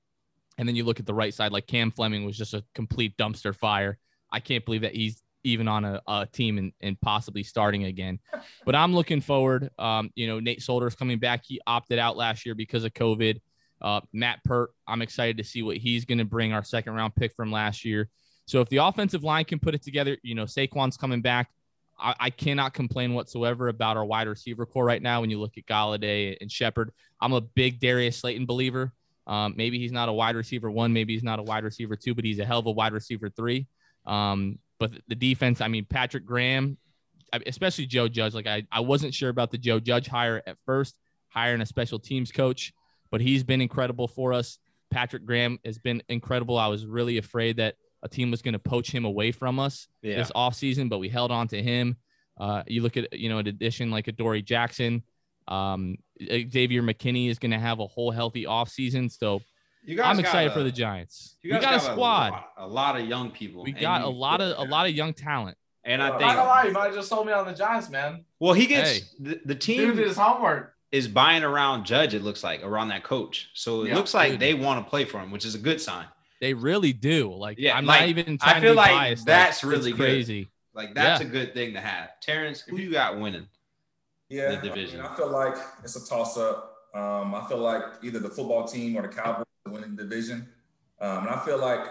And 0.57 0.68
then 0.68 0.75
you 0.75 0.86
look 0.86 1.00
at 1.00 1.06
the 1.06 1.13
right 1.13 1.33
side, 1.33 1.51
like 1.51 1.68
Cam 1.68 1.91
Fleming 1.91 2.25
was 2.25 2.36
just 2.36 2.53
a 2.56 2.63
complete 2.74 3.15
dumpster 3.15 3.56
fire. 3.56 4.00
I 4.31 4.39
can't 4.39 4.65
believe 4.65 4.81
that 4.81 4.95
he's 4.95 5.21
even 5.44 5.68
on 5.68 5.85
a, 5.85 6.01
a 6.07 6.27
team 6.31 6.57
and, 6.57 6.74
and 6.81 7.00
possibly 7.00 7.44
starting 7.44 7.83
again. 7.83 8.19
But 8.65 8.75
I'm 8.75 8.95
looking 8.95 9.21
forward. 9.21 9.69
Um, 9.77 10.09
you 10.15 10.27
know, 10.27 10.39
Nate 10.39 10.62
Solder's 10.62 10.95
coming 10.95 11.19
back. 11.19 11.44
He 11.45 11.62
opted 11.68 12.00
out 12.00 12.18
last 12.18 12.45
year 12.45 12.56
because 12.56 12.83
of 12.83 12.94
COVID. 12.94 13.39
Uh, 13.81 14.01
Matt 14.12 14.44
Peart, 14.44 14.71
I'm 14.88 15.01
excited 15.01 15.38
to 15.38 15.44
see 15.44 15.62
what 15.62 15.77
he's 15.77 16.06
going 16.06 16.18
to 16.18 16.25
bring 16.25 16.53
our 16.53 16.63
second 16.63 16.94
round 16.94 17.15
pick 17.15 17.33
from 17.35 17.51
last 17.51 17.85
year. 17.85 18.09
So 18.49 18.61
if 18.61 18.69
the 18.69 18.77
offensive 18.77 19.23
line 19.23 19.45
can 19.45 19.59
put 19.59 19.75
it 19.75 19.83
together, 19.83 20.17
you 20.23 20.33
know, 20.33 20.45
Saquon's 20.45 20.97
coming 20.97 21.21
back. 21.21 21.51
I, 21.99 22.15
I, 22.19 22.29
cannot 22.31 22.73
complain 22.73 23.13
whatsoever 23.13 23.67
about 23.67 23.95
our 23.95 24.05
wide 24.05 24.27
receiver 24.27 24.65
core 24.65 24.85
right 24.85 25.01
now. 25.03 25.21
When 25.21 25.29
you 25.29 25.39
look 25.39 25.57
at 25.57 25.67
Golladay 25.67 26.35
and 26.41 26.51
Shepard, 26.51 26.91
I'm 27.21 27.33
a 27.33 27.41
big 27.41 27.79
Darius 27.79 28.17
Slayton 28.17 28.47
believer. 28.47 28.91
Um, 29.27 29.53
maybe 29.55 29.77
he's 29.77 29.91
not 29.91 30.09
a 30.09 30.13
wide 30.13 30.35
receiver 30.35 30.71
one, 30.71 30.91
maybe 30.93 31.13
he's 31.13 31.21
not 31.21 31.37
a 31.37 31.43
wide 31.43 31.63
receiver 31.63 31.95
two, 31.95 32.15
but 32.15 32.25
he's 32.25 32.39
a 32.39 32.45
hell 32.45 32.57
of 32.57 32.65
a 32.65 32.71
wide 32.71 32.93
receiver 32.93 33.29
three. 33.29 33.67
Um, 34.07 34.57
but 34.79 34.93
the 35.07 35.15
defense, 35.15 35.61
I 35.61 35.67
mean, 35.67 35.85
Patrick 35.85 36.25
Graham, 36.25 36.77
especially 37.45 37.85
Joe 37.85 38.07
Judge. 38.07 38.33
Like 38.33 38.47
I, 38.47 38.65
I 38.71 38.79
wasn't 38.79 39.13
sure 39.13 39.29
about 39.29 39.51
the 39.51 39.59
Joe 39.59 39.79
Judge 39.79 40.07
hire 40.07 40.41
at 40.47 40.57
first, 40.65 40.97
hiring 41.27 41.61
a 41.61 41.67
special 41.67 41.99
teams 41.99 42.31
coach, 42.31 42.73
but 43.11 43.21
he's 43.21 43.43
been 43.43 43.61
incredible 43.61 44.07
for 44.07 44.33
us. 44.33 44.57
Patrick 44.89 45.23
Graham 45.23 45.59
has 45.65 45.77
been 45.77 46.01
incredible. 46.09 46.57
I 46.57 46.67
was 46.67 46.87
really 46.87 47.19
afraid 47.19 47.57
that 47.57 47.75
a 48.03 48.09
team 48.09 48.31
was 48.31 48.41
going 48.41 48.53
to 48.53 48.59
poach 48.59 48.91
him 48.91 49.05
away 49.05 49.31
from 49.31 49.59
us 49.59 49.87
yeah. 50.01 50.15
this 50.15 50.31
offseason, 50.31 50.89
but 50.89 50.99
we 50.99 51.09
held 51.09 51.31
on 51.31 51.47
to 51.49 51.61
him. 51.61 51.97
Uh, 52.39 52.63
you 52.68 52.81
look 52.81 52.97
at, 52.97 53.11
you 53.18 53.29
know, 53.29 53.39
an 53.39 53.47
addition 53.47 53.91
like 53.91 54.07
a 54.07 54.11
Dory 54.11 54.41
Jackson. 54.41 55.03
Um, 55.47 55.97
Xavier 56.21 56.81
McKinney 56.81 57.29
is 57.29 57.39
going 57.39 57.51
to 57.51 57.59
have 57.59 57.79
a 57.79 57.87
whole 57.87 58.11
healthy 58.11 58.45
offseason. 58.45 59.11
So 59.11 59.41
I'm 60.01 60.19
excited 60.19 60.51
a, 60.51 60.53
for 60.53 60.63
the 60.63 60.71
Giants. 60.71 61.37
we 61.44 61.49
got, 61.49 61.61
got 61.61 61.75
a 61.75 61.79
squad, 61.79 62.29
a 62.29 62.31
lot, 62.31 62.45
a 62.57 62.68
lot, 62.68 62.99
of 62.99 63.07
young 63.07 63.31
people. 63.31 63.63
We 63.63 63.71
got 63.71 64.01
a 64.01 64.07
lot 64.07 64.41
of 64.41 64.57
a 64.57 64.69
lot 64.69 64.85
of 64.85 64.94
young 64.94 65.13
talent. 65.13 65.57
And 65.83 66.03
I 66.03 66.11
think 66.11 66.23
I 66.23 66.35
don't 66.35 66.47
lie, 66.47 66.63
you 66.65 66.71
might 66.71 66.85
have 66.85 66.95
just 66.95 67.09
told 67.09 67.25
me 67.25 67.33
on 67.33 67.45
the 67.45 67.53
Giants, 67.53 67.89
man. 67.89 68.25
Well, 68.39 68.53
he 68.53 68.68
gets 68.68 68.91
hey. 68.91 69.01
the, 69.19 69.41
the 69.45 69.56
team 69.56 69.95
Dude, 69.95 69.97
his 69.97 70.18
homework 70.18 70.75
is 70.91 71.07
buying 71.07 71.44
around 71.44 71.85
Judge. 71.85 72.13
It 72.13 72.21
looks 72.21 72.44
like 72.44 72.63
around 72.63 72.89
that 72.89 73.03
coach, 73.03 73.49
so 73.53 73.83
it 73.83 73.89
yeah, 73.89 73.95
looks 73.95 74.13
like 74.13 74.31
dude. 74.31 74.39
they 74.39 74.53
want 74.53 74.83
to 74.85 74.89
play 74.89 75.06
for 75.06 75.19
him, 75.19 75.31
which 75.31 75.45
is 75.45 75.56
a 75.56 75.59
good 75.59 75.79
sign. 75.81 76.06
They 76.39 76.53
really 76.53 76.93
do. 76.93 77.33
Like, 77.33 77.57
yeah, 77.59 77.77
I'm 77.77 77.85
like, 77.85 78.01
not 78.01 78.09
even. 78.09 78.37
I 78.41 78.59
feel 78.59 78.73
like 78.73 78.91
biased. 78.91 79.25
that's 79.25 79.63
like, 79.63 79.71
really 79.71 79.93
crazy. 79.93 80.43
Good. 80.43 80.49
Like 80.73 80.93
that's 80.93 81.21
yeah. 81.21 81.27
a 81.27 81.29
good 81.29 81.53
thing 81.53 81.73
to 81.73 81.81
have. 81.81 82.19
Terrence, 82.21 82.61
who 82.61 82.77
you 82.77 82.91
got 82.91 83.19
winning? 83.19 83.47
Yeah, 84.29 84.51
the 84.51 84.69
division. 84.69 84.99
I, 84.99 85.03
mean, 85.03 85.11
I 85.11 85.15
feel 85.15 85.31
like 85.31 85.55
it's 85.83 85.95
a 85.95 86.07
toss 86.07 86.37
up. 86.37 86.75
Um, 86.93 87.35
I 87.35 87.45
feel 87.47 87.57
like 87.57 87.83
either 88.03 88.19
the 88.19 88.29
football 88.29 88.67
team 88.67 88.95
or 88.95 89.01
the 89.01 89.09
Cowboys 89.09 89.45
winning 89.67 89.95
the 89.95 90.03
division. 90.03 90.47
Um, 91.01 91.27
and 91.27 91.29
I 91.29 91.39
feel 91.45 91.57
like 91.57 91.87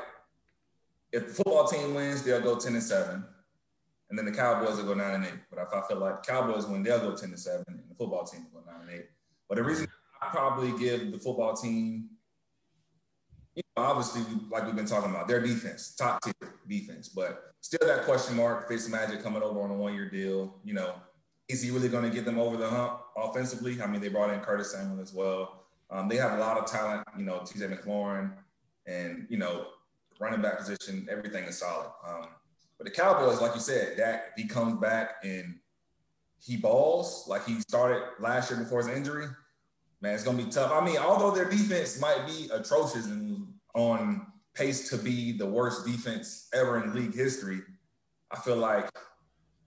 if 1.12 1.28
the 1.28 1.34
football 1.34 1.66
team 1.66 1.94
wins, 1.94 2.22
they'll 2.22 2.40
go 2.40 2.56
ten 2.58 2.74
and 2.74 2.82
seven, 2.82 3.24
and 4.08 4.18
then 4.18 4.24
the 4.24 4.32
Cowboys 4.32 4.76
will 4.76 4.84
go 4.84 4.94
nine 4.94 5.14
and 5.14 5.24
eight. 5.24 5.40
But 5.50 5.60
if 5.60 5.68
I 5.72 5.86
feel 5.86 5.98
like 5.98 6.22
Cowboys 6.22 6.66
win, 6.66 6.82
they'll 6.82 7.00
go 7.00 7.14
ten 7.14 7.30
and 7.30 7.38
seven, 7.38 7.64
and 7.68 7.90
the 7.90 7.94
football 7.94 8.24
team 8.24 8.46
will 8.52 8.60
go 8.60 8.70
nine 8.70 8.82
and 8.82 8.90
eight. 8.90 9.06
But 9.48 9.56
the 9.56 9.64
reason 9.64 9.88
I 10.22 10.28
probably 10.28 10.78
give 10.78 11.12
the 11.12 11.18
football 11.18 11.54
team 11.54 12.10
you 13.58 13.64
know, 13.76 13.82
obviously, 13.82 14.22
like 14.50 14.66
we've 14.66 14.76
been 14.76 14.86
talking 14.86 15.10
about, 15.10 15.26
their 15.26 15.40
defense, 15.40 15.92
top 15.96 16.22
tier 16.22 16.32
defense, 16.68 17.08
but 17.08 17.52
still 17.60 17.86
that 17.88 18.04
question 18.04 18.36
mark. 18.36 18.68
Fitz 18.68 18.88
Magic 18.88 19.20
coming 19.20 19.42
over 19.42 19.60
on 19.60 19.70
a 19.70 19.74
one 19.74 19.94
year 19.94 20.08
deal. 20.08 20.54
You 20.62 20.74
know, 20.74 20.94
is 21.48 21.60
he 21.60 21.72
really 21.72 21.88
going 21.88 22.04
to 22.04 22.10
get 22.10 22.24
them 22.24 22.38
over 22.38 22.56
the 22.56 22.68
hump 22.68 23.00
offensively? 23.16 23.82
I 23.82 23.88
mean, 23.88 24.00
they 24.00 24.08
brought 24.08 24.30
in 24.30 24.38
Curtis 24.40 24.70
Samuel 24.70 25.00
as 25.00 25.12
well. 25.12 25.64
Um, 25.90 26.08
they 26.08 26.16
have 26.16 26.38
a 26.38 26.40
lot 26.40 26.56
of 26.56 26.66
talent. 26.66 27.02
You 27.18 27.24
know, 27.24 27.42
T.J. 27.44 27.66
McLaurin, 27.66 28.32
and 28.86 29.26
you 29.28 29.38
know, 29.38 29.66
running 30.20 30.40
back 30.40 30.58
position, 30.58 31.08
everything 31.10 31.44
is 31.44 31.58
solid. 31.58 31.90
Um, 32.06 32.28
but 32.76 32.84
the 32.84 32.92
Cowboys, 32.92 33.40
like 33.40 33.54
you 33.54 33.60
said, 33.60 33.96
Dak, 33.96 34.36
he 34.36 34.46
comes 34.46 34.80
back 34.80 35.16
and 35.24 35.56
he 36.40 36.56
balls 36.56 37.24
like 37.26 37.44
he 37.44 37.58
started 37.62 38.04
last 38.20 38.52
year 38.52 38.60
before 38.60 38.78
his 38.78 38.96
injury 38.96 39.26
man, 40.00 40.14
it's 40.14 40.24
gonna 40.24 40.42
be 40.42 40.50
tough. 40.50 40.72
I 40.72 40.84
mean, 40.84 40.98
although 40.98 41.30
their 41.30 41.48
defense 41.48 42.00
might 42.00 42.26
be 42.26 42.48
atrocious 42.52 43.06
and 43.06 43.27
on 43.74 44.26
pace 44.54 44.90
to 44.90 44.98
be 44.98 45.32
the 45.32 45.46
worst 45.46 45.86
defense 45.86 46.48
ever 46.52 46.82
in 46.82 46.94
league 46.94 47.14
history, 47.14 47.60
I 48.30 48.36
feel 48.38 48.56
like, 48.56 48.90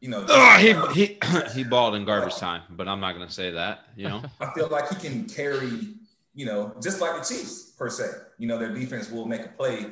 you 0.01 0.09
know, 0.09 0.25
ah, 0.29 0.57
he 0.59 0.73
he 0.93 1.17
he 1.53 1.63
balled 1.63 1.95
in 1.95 2.05
garbage 2.05 2.35
time, 2.35 2.63
but 2.69 2.87
I'm 2.87 2.99
not 2.99 3.13
gonna 3.13 3.29
say 3.29 3.51
that. 3.51 3.85
You 3.95 4.09
know, 4.09 4.23
I 4.39 4.51
feel 4.53 4.67
like 4.67 4.89
he 4.89 4.95
can 4.95 5.25
carry, 5.25 5.89
you 6.33 6.45
know, 6.45 6.75
just 6.81 7.01
like 7.01 7.21
the 7.21 7.33
Chiefs 7.33 7.73
per 7.77 7.89
se. 7.89 8.09
You 8.37 8.47
know, 8.47 8.57
their 8.57 8.73
defense 8.73 9.09
will 9.11 9.25
make 9.25 9.45
a 9.45 9.49
play 9.49 9.87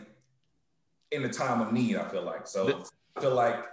in 1.11 1.21
the 1.21 1.29
time 1.29 1.61
of 1.61 1.71
need. 1.73 1.95
I 1.95 2.07
feel 2.09 2.23
like 2.23 2.47
so. 2.47 2.65
But, 2.65 2.91
I 3.15 3.21
feel 3.21 3.35
like 3.35 3.65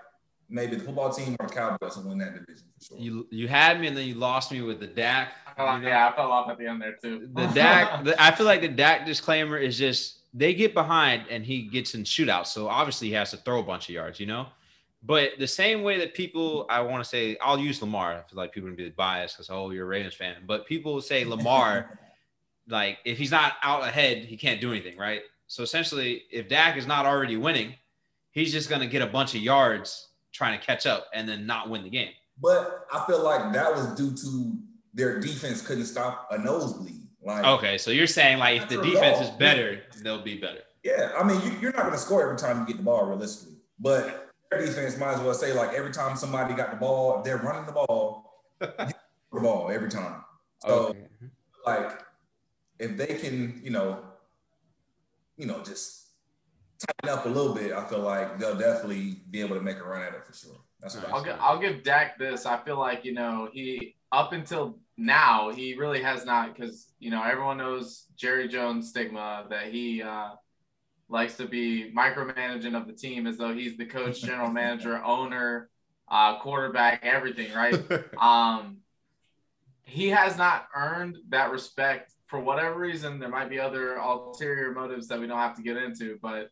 maybe 0.49 0.77
the 0.77 0.85
football 0.85 1.11
team 1.11 1.37
or 1.41 1.47
the 1.47 1.53
Cowboys 1.53 1.97
will 1.97 2.09
win 2.09 2.19
that 2.19 2.35
division 2.35 2.67
for 2.79 2.85
sure. 2.85 2.99
You 2.99 3.27
you 3.31 3.49
had 3.49 3.81
me 3.81 3.87
and 3.87 3.97
then 3.97 4.07
you 4.07 4.15
lost 4.15 4.53
me 4.53 4.61
with 4.63 4.81
the 4.81 4.87
Dak. 4.87 5.33
I 5.57 5.81
yeah, 5.81 6.09
I 6.09 6.17
fell 6.17 6.31
off 6.31 6.51
at 6.51 6.59
the 6.59 6.67
end 6.67 6.83
there 6.83 6.97
too. 7.01 7.29
The 7.33 7.47
Dak, 7.47 8.05
the, 8.05 8.23
I 8.23 8.35
feel 8.35 8.47
like 8.47 8.61
the 8.61 8.69
Dak 8.69 9.07
disclaimer 9.07 9.57
is 9.57 9.79
just 9.79 10.19
they 10.37 10.53
get 10.53 10.75
behind 10.75 11.25
and 11.31 11.45
he 11.45 11.63
gets 11.63 11.95
in 11.95 12.05
shootouts, 12.05 12.49
so 12.49 12.69
obviously 12.69 13.09
he 13.09 13.15
has 13.15 13.31
to 13.31 13.39
throw 13.39 13.59
a 13.59 13.63
bunch 13.63 13.89
of 13.89 13.95
yards, 13.95 14.21
you 14.21 14.27
know. 14.27 14.47
But 15.03 15.33
the 15.39 15.47
same 15.47 15.83
way 15.83 15.99
that 15.99 16.15
people, 16.15 16.67
I 16.69 16.83
want 16.83 17.03
to 17.03 17.09
say, 17.09 17.39
I'll 17.41 17.59
use 17.59 17.81
Lamar. 17.81 18.13
I 18.13 18.17
feel 18.17 18.37
like 18.37 18.53
people 18.53 18.69
are 18.69 18.73
gonna 18.73 18.91
be 18.91 18.91
biased 18.91 19.37
because 19.37 19.49
oh, 19.49 19.71
you're 19.71 19.85
a 19.85 19.89
Ravens 19.89 20.15
fan. 20.15 20.37
But 20.47 20.67
people 20.67 21.01
say 21.01 21.25
Lamar, 21.25 21.99
like 22.69 22.99
if 23.07 23.17
he's 23.17 23.31
not 23.31 23.55
out 23.63 23.83
ahead, 23.83 24.19
he 24.19 24.37
can't 24.37 24.61
do 24.61 24.73
anything, 24.73 24.99
right? 24.99 25.23
So 25.47 25.63
essentially, 25.63 26.25
if 26.31 26.49
Dak 26.49 26.77
is 26.77 26.87
not 26.87 27.07
already 27.07 27.39
winning, 27.39 27.75
he's 28.31 28.53
just 28.53 28.69
gonna 28.69 28.87
get 28.87 29.01
a 29.01 29.07
bunch 29.07 29.35
of 29.35 29.41
yards 29.41 30.09
trying 30.33 30.59
to 30.59 30.65
catch 30.65 30.85
up 30.85 31.07
and 31.15 31.27
then 31.27 31.47
not 31.47 31.71
win 31.71 31.83
the 31.83 31.91
game. 31.91 32.13
But 32.43 32.87
I 32.93 33.07
feel 33.07 33.23
like 33.23 33.55
that 33.55 33.73
was 33.73 33.95
due 33.95 34.15
to 34.15 34.59
their 34.93 35.19
defense 35.19 35.63
couldn't 35.63 35.87
stop 35.87 36.29
a 36.31 36.37
nosebleed. 36.37 37.06
Like, 37.27 37.45
okay, 37.45 37.77
so 37.77 37.91
you're 37.91 38.07
saying 38.07 38.39
like 38.39 38.63
if 38.63 38.69
the 38.69 38.81
defense 38.81 39.21
is 39.21 39.31
better, 39.31 39.83
they'll 40.05 40.23
be 40.23 40.39
better. 40.39 40.61
Yeah, 40.85 41.11
I 41.19 41.25
mean 41.25 41.41
you, 41.61 41.69
are 41.69 41.73
not 41.73 41.83
going 41.83 41.91
to 41.91 41.99
score 41.99 42.23
every 42.23 42.39
time 42.39 42.61
you 42.61 42.67
get 42.69 42.77
the 42.77 42.85
ball 42.85 43.05
realistically, 43.05 43.57
but 43.81 44.31
their 44.49 44.65
defense 44.65 44.97
might 44.97 45.15
as 45.15 45.21
well 45.21 45.35
say 45.35 45.53
like 45.53 45.73
every 45.73 45.93
time 45.93 46.17
somebody 46.17 46.55
got 46.55 46.71
the 46.71 46.77
ball, 46.77 47.23
they're 47.25 47.39
running 47.39 47.67
the 47.67 47.73
ball, 47.73 48.45
the 48.61 48.95
ball 49.33 49.71
every 49.73 49.91
time. 49.91 50.23
So 50.65 50.71
okay. 50.71 51.01
like 51.67 52.01
if 52.79 52.97
they 52.97 53.17
can, 53.17 53.61
you 53.65 53.71
know, 53.71 54.05
you 55.37 55.47
know, 55.47 55.65
just 55.65 56.11
tighten 56.79 57.19
up 57.19 57.27
a 57.27 57.29
little 57.29 57.55
bit, 57.57 57.73
I 57.73 57.89
feel 57.89 58.03
like 58.03 58.39
they'll 58.39 58.57
definitely 58.57 59.23
be 59.29 59.41
able 59.41 59.57
to 59.57 59.63
make 59.63 59.79
a 59.79 59.85
run 59.85 60.03
at 60.03 60.15
it 60.15 60.25
for 60.25 60.33
sure. 60.33 60.61
That's 60.81 60.95
what 60.95 61.13
I'll, 61.13 61.25
give, 61.25 61.37
I'll 61.41 61.59
give 61.59 61.83
Dak 61.83 62.21
this. 62.21 62.47
I 62.47 62.59
feel 62.59 62.79
like 62.79 63.05
you 63.05 63.15
know 63.15 63.49
he 63.53 63.97
up 64.13 64.33
until 64.33 64.79
now 64.97 65.51
he 65.51 65.77
really 65.77 66.03
has 66.03 66.25
not 66.25 66.55
because 66.55 66.93
you 66.99 67.11
know 67.11 67.23
everyone 67.23 67.59
knows 67.59 68.07
Jerry 68.17 68.49
Jones 68.49 68.89
stigma 68.89 69.47
that 69.51 69.67
he 69.67 70.03
uh, 70.03 70.31
likes 71.09 71.37
to 71.37 71.47
be 71.47 71.93
micromanaging 71.97 72.77
of 72.77 72.87
the 72.87 72.93
team 72.93 73.27
as 73.27 73.37
though 73.37 73.55
he's 73.55 73.77
the 73.77 73.87
coach, 73.87 74.23
general 74.23 74.51
manager, 74.51 75.03
owner, 75.05 75.71
uh, 76.09 76.39
quarterback, 76.39 77.01
everything, 77.05 77.53
right? 77.53 77.79
um, 78.21 78.79
he 79.83 80.09
has 80.09 80.37
not 80.37 80.67
earned 80.75 81.19
that 81.29 81.51
respect 81.51 82.13
for 82.27 82.41
whatever 82.41 82.79
reason. 82.79 83.21
There 83.21 83.29
might 83.29 83.49
be 83.49 83.61
other 83.61 83.97
ulterior 83.97 84.73
motives 84.73 85.07
that 85.09 85.21
we 85.21 85.27
don't 85.27 85.39
have 85.39 85.57
to 85.57 85.63
get 85.63 85.77
into, 85.77 86.19
but 86.21 86.51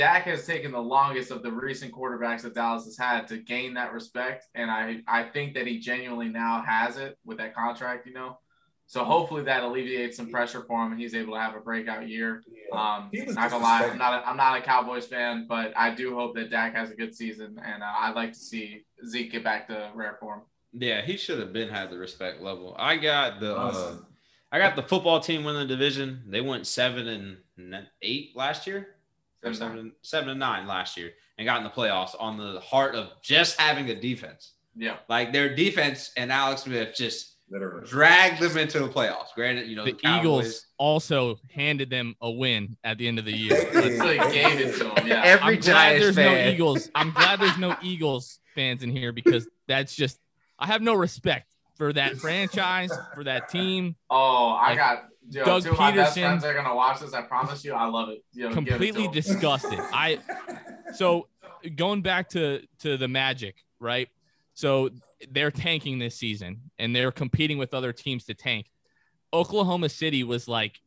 Dak 0.00 0.22
has 0.22 0.46
taken 0.46 0.72
the 0.72 0.80
longest 0.80 1.30
of 1.30 1.42
the 1.42 1.52
recent 1.52 1.92
quarterbacks 1.92 2.40
that 2.40 2.54
Dallas 2.54 2.86
has 2.86 2.96
had 2.96 3.28
to 3.28 3.36
gain 3.36 3.74
that 3.74 3.92
respect, 3.92 4.46
and 4.54 4.70
I 4.70 5.02
I 5.06 5.24
think 5.24 5.52
that 5.52 5.66
he 5.66 5.78
genuinely 5.78 6.30
now 6.30 6.62
has 6.66 6.96
it 6.96 7.18
with 7.22 7.36
that 7.36 7.54
contract, 7.54 8.06
you 8.06 8.14
know. 8.14 8.38
So 8.86 9.04
hopefully 9.04 9.42
that 9.42 9.62
alleviates 9.62 10.16
some 10.16 10.30
pressure 10.30 10.64
for 10.66 10.82
him, 10.82 10.92
and 10.92 11.00
he's 11.00 11.14
able 11.14 11.34
to 11.34 11.40
have 11.40 11.54
a 11.54 11.60
breakout 11.60 12.08
year. 12.08 12.42
Um, 12.72 13.10
not 13.12 13.50
gonna 13.50 13.62
lie, 13.62 13.90
I'm 13.92 13.98
not 13.98 14.22
a, 14.22 14.26
I'm 14.26 14.38
not 14.38 14.58
a 14.58 14.62
Cowboys 14.62 15.04
fan, 15.04 15.44
but 15.46 15.76
I 15.76 15.94
do 15.94 16.14
hope 16.14 16.34
that 16.36 16.48
Dak 16.48 16.74
has 16.74 16.90
a 16.90 16.94
good 16.94 17.14
season, 17.14 17.60
and 17.62 17.82
uh, 17.82 17.92
I'd 17.98 18.14
like 18.14 18.32
to 18.32 18.38
see 18.38 18.86
Zeke 19.06 19.32
get 19.32 19.44
back 19.44 19.68
to 19.68 19.90
rare 19.94 20.16
form. 20.18 20.40
Yeah, 20.72 21.02
he 21.02 21.18
should 21.18 21.40
have 21.40 21.52
been 21.52 21.68
had 21.68 21.90
the 21.90 21.98
respect 21.98 22.40
level. 22.40 22.74
I 22.78 22.96
got 22.96 23.38
the 23.38 23.54
uh, 23.54 23.96
I 24.50 24.58
got 24.58 24.76
the 24.76 24.82
football 24.82 25.20
team 25.20 25.44
winning 25.44 25.60
the 25.60 25.66
division. 25.68 26.22
They 26.26 26.40
went 26.40 26.66
seven 26.66 27.36
and 27.58 27.86
eight 28.00 28.34
last 28.34 28.66
year 28.66 28.96
seven, 29.42 29.54
seven, 29.54 29.92
seven 30.02 30.28
and 30.30 30.40
nine 30.40 30.66
last 30.66 30.96
year 30.96 31.12
and 31.38 31.46
got 31.46 31.58
in 31.58 31.64
the 31.64 31.70
playoffs 31.70 32.14
on 32.18 32.36
the 32.36 32.60
heart 32.60 32.94
of 32.94 33.10
just 33.22 33.58
having 33.60 33.88
a 33.90 33.94
defense. 33.98 34.52
Yeah. 34.76 34.96
Like 35.08 35.32
their 35.32 35.54
defense 35.54 36.12
and 36.16 36.30
Alex 36.30 36.62
Smith 36.62 36.94
just 36.94 37.36
Literally. 37.50 37.86
dragged 37.86 38.40
them 38.40 38.56
into 38.56 38.78
the 38.78 38.88
playoffs. 38.88 39.34
Granted, 39.34 39.66
you 39.66 39.76
know, 39.76 39.84
the, 39.84 39.92
the 39.92 40.18
Eagles 40.18 40.66
also 40.78 41.38
handed 41.50 41.90
them 41.90 42.14
a 42.20 42.30
win 42.30 42.76
at 42.84 42.98
the 42.98 43.08
end 43.08 43.18
of 43.18 43.24
the 43.24 43.36
year. 43.36 43.64
gave 43.72 44.60
it 44.60 44.76
to 44.78 44.84
them. 44.84 45.06
Yeah. 45.06 45.22
Every 45.24 45.54
I'm 45.56 45.60
glad 45.60 46.00
there's 46.00 46.14
fan. 46.14 46.46
no 46.46 46.52
Eagles. 46.52 46.90
I'm 46.94 47.10
glad 47.10 47.40
there's 47.40 47.58
no 47.58 47.76
Eagles 47.82 48.38
fans 48.54 48.82
in 48.82 48.90
here 48.90 49.12
because 49.12 49.48
that's 49.66 49.94
just 49.94 50.18
I 50.58 50.66
have 50.66 50.82
no 50.82 50.94
respect 50.94 51.50
for 51.76 51.92
that 51.94 52.18
franchise, 52.18 52.90
for 53.14 53.24
that 53.24 53.48
team. 53.48 53.96
Oh, 54.10 54.48
I 54.48 54.68
like, 54.68 54.78
got 54.78 55.04
Yo, 55.28 55.44
Doug 55.44 55.62
two 55.62 55.70
Pederson. 55.70 55.78
my 55.78 55.92
best 55.92 56.18
friends 56.18 56.44
are 56.44 56.54
gonna 56.54 56.74
watch 56.74 57.00
this. 57.00 57.14
I 57.14 57.22
promise 57.22 57.64
you, 57.64 57.72
I 57.72 57.86
love 57.86 58.08
it. 58.08 58.24
Yo, 58.32 58.52
completely 58.52 59.04
it 59.04 59.12
disgusted. 59.12 59.78
I 59.92 60.18
so 60.94 61.28
going 61.76 62.02
back 62.02 62.28
to 62.30 62.62
to 62.80 62.96
the 62.96 63.08
Magic, 63.08 63.56
right? 63.78 64.08
So 64.54 64.90
they're 65.30 65.50
tanking 65.50 65.98
this 65.98 66.16
season 66.16 66.60
and 66.78 66.94
they're 66.94 67.12
competing 67.12 67.58
with 67.58 67.74
other 67.74 67.92
teams 67.92 68.24
to 68.24 68.34
tank. 68.34 68.66
Oklahoma 69.32 69.88
City 69.88 70.24
was 70.24 70.48
like 70.48 70.80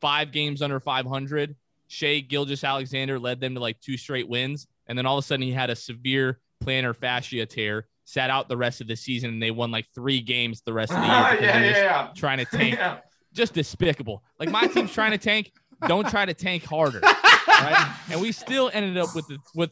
five 0.00 0.32
games 0.32 0.60
under 0.62 0.80
500. 0.80 1.56
Shai 1.88 2.20
Gilgeous-Alexander 2.20 3.18
led 3.18 3.40
them 3.40 3.54
to 3.54 3.60
like 3.60 3.80
two 3.80 3.96
straight 3.96 4.28
wins, 4.28 4.68
and 4.86 4.96
then 4.96 5.06
all 5.06 5.18
of 5.18 5.24
a 5.24 5.26
sudden 5.26 5.42
he 5.42 5.52
had 5.52 5.70
a 5.70 5.76
severe 5.76 6.38
plantar 6.62 6.94
fascia 6.94 7.46
tear 7.46 7.86
sat 8.04 8.28
out 8.28 8.48
the 8.48 8.56
rest 8.56 8.80
of 8.80 8.86
the 8.86 8.96
season 8.96 9.30
and 9.30 9.42
they 9.42 9.50
won 9.50 9.70
like 9.70 9.86
three 9.94 10.20
games 10.20 10.62
the 10.62 10.72
rest 10.72 10.92
of 10.92 11.00
the 11.00 11.06
year. 11.06 11.10
yeah, 11.40 11.60
yeah, 11.60 11.70
yeah. 11.70 12.08
Trying 12.14 12.38
to 12.38 12.44
tank. 12.44 12.74
yeah 12.78 12.98
just 13.32 13.54
despicable. 13.54 14.22
Like 14.38 14.50
my 14.50 14.66
team's 14.66 14.92
trying 14.92 15.12
to 15.12 15.18
tank. 15.18 15.52
Don't 15.86 16.08
try 16.08 16.26
to 16.26 16.34
tank 16.34 16.64
harder. 16.64 17.00
Right? 17.00 17.94
And 18.10 18.20
we 18.20 18.32
still 18.32 18.70
ended 18.72 18.96
up 18.96 19.14
with 19.14 19.26
the, 19.28 19.38
with 19.54 19.70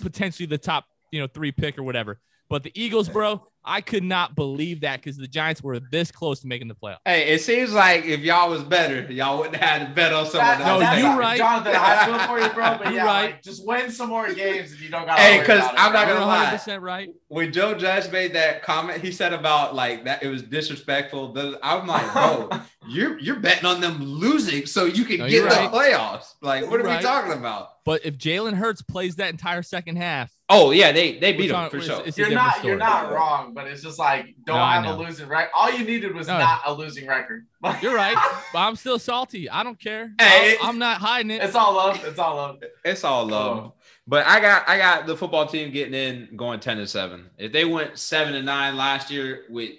potentially 0.00 0.46
the 0.46 0.58
top, 0.58 0.84
you 1.10 1.20
know, 1.20 1.26
three 1.26 1.52
pick 1.52 1.78
or 1.78 1.82
whatever. 1.82 2.20
But 2.48 2.62
the 2.62 2.72
Eagles, 2.74 3.08
bro, 3.08 3.46
I 3.68 3.82
could 3.82 4.02
not 4.02 4.34
believe 4.34 4.80
that 4.80 5.02
because 5.02 5.18
the 5.18 5.28
Giants 5.28 5.62
were 5.62 5.78
this 5.78 6.10
close 6.10 6.40
to 6.40 6.46
making 6.46 6.68
the 6.68 6.74
playoffs. 6.74 7.00
Hey, 7.04 7.28
it 7.28 7.42
seems 7.42 7.74
like 7.74 8.06
if 8.06 8.20
y'all 8.20 8.48
was 8.48 8.62
better, 8.62 9.02
y'all 9.12 9.36
wouldn't 9.36 9.56
have 9.56 9.80
had 9.80 9.88
to 9.88 9.94
bet 9.94 10.14
on 10.14 10.24
someone 10.24 10.62
else. 10.62 10.82
No, 10.82 10.92
you're 10.94 11.18
right, 11.18 11.36
Jonathan. 11.36 11.74
I 11.76 12.06
feel 12.06 12.18
for 12.26 12.40
you, 12.40 12.48
bro. 12.54 12.78
But 12.78 12.88
you 12.90 12.96
yeah, 12.96 13.04
right. 13.04 13.22
Like, 13.32 13.42
just 13.42 13.66
win 13.66 13.90
some 13.90 14.08
more 14.08 14.32
games, 14.32 14.72
and 14.72 14.80
you 14.80 14.88
don't 14.88 15.04
got. 15.04 15.18
Hey, 15.18 15.40
because 15.40 15.62
I'm 15.76 15.92
not 15.92 16.08
gonna 16.08 16.24
lie. 16.24 16.50
100 16.50 16.80
right. 16.80 17.10
When 17.28 17.52
Joe 17.52 17.74
Judge 17.74 18.10
made 18.10 18.32
that 18.32 18.62
comment, 18.62 19.02
he 19.02 19.12
said 19.12 19.34
about 19.34 19.74
like 19.74 20.04
that 20.04 20.22
it 20.22 20.28
was 20.28 20.42
disrespectful. 20.42 21.36
I'm 21.62 21.86
like, 21.86 22.10
bro, 22.14 22.48
you're 22.88 23.18
you're 23.18 23.40
betting 23.40 23.66
on 23.66 23.82
them 23.82 24.02
losing 24.02 24.64
so 24.64 24.86
you 24.86 25.04
can 25.04 25.18
no, 25.18 25.28
get 25.28 25.44
right. 25.44 25.70
the 25.70 25.76
playoffs. 25.76 26.34
Like, 26.40 26.62
what 26.62 26.72
you're 26.72 26.80
are 26.80 26.84
right. 26.84 26.98
we 27.00 27.04
talking 27.04 27.32
about? 27.32 27.84
But 27.84 28.06
if 28.06 28.16
Jalen 28.16 28.54
Hurts 28.54 28.80
plays 28.80 29.16
that 29.16 29.28
entire 29.28 29.62
second 29.62 29.96
half, 29.96 30.32
oh 30.48 30.70
yeah, 30.70 30.92
they 30.92 31.18
they 31.18 31.32
beat 31.32 31.50
him 31.50 31.70
for 31.70 31.80
sure. 31.80 32.02
You're 32.16 32.30
not 32.30 32.56
story. 32.56 32.68
you're 32.68 32.78
not 32.78 33.12
wrong, 33.12 33.54
but 33.54 33.66
it's 33.66 33.82
just 33.82 33.98
like 33.98 34.34
don't 34.44 34.56
no, 34.56 34.64
have 34.64 34.84
a 34.86 34.96
losing 34.96 35.28
record. 35.28 35.50
All 35.54 35.70
you 35.70 35.84
needed 35.84 36.14
was 36.14 36.26
no. 36.26 36.38
not 36.38 36.62
a 36.66 36.72
losing 36.72 37.06
record. 37.06 37.46
you're 37.82 37.94
right, 37.94 38.16
but 38.52 38.58
I'm 38.58 38.76
still 38.76 38.98
salty. 38.98 39.48
I 39.50 39.62
don't 39.62 39.78
care. 39.78 40.12
Hey, 40.18 40.56
I'm, 40.62 40.70
I'm 40.70 40.78
not 40.78 40.98
hiding 40.98 41.30
it. 41.30 41.42
It's 41.42 41.54
all 41.54 41.74
love. 41.74 42.02
It's 42.04 42.18
all 42.18 42.36
love. 42.36 42.62
It's 42.84 43.04
all 43.04 43.26
love. 43.26 43.58
Oh. 43.58 43.74
But 44.06 44.26
I 44.26 44.40
got 44.40 44.68
I 44.68 44.78
got 44.78 45.06
the 45.06 45.16
football 45.16 45.46
team 45.46 45.70
getting 45.70 45.94
in 45.94 46.34
going 46.34 46.60
10 46.60 46.78
to 46.78 46.86
7. 46.86 47.28
If 47.36 47.52
they 47.52 47.66
went 47.66 47.98
7 47.98 48.32
to 48.32 48.42
9 48.42 48.76
last 48.76 49.10
year 49.10 49.44
with 49.50 49.72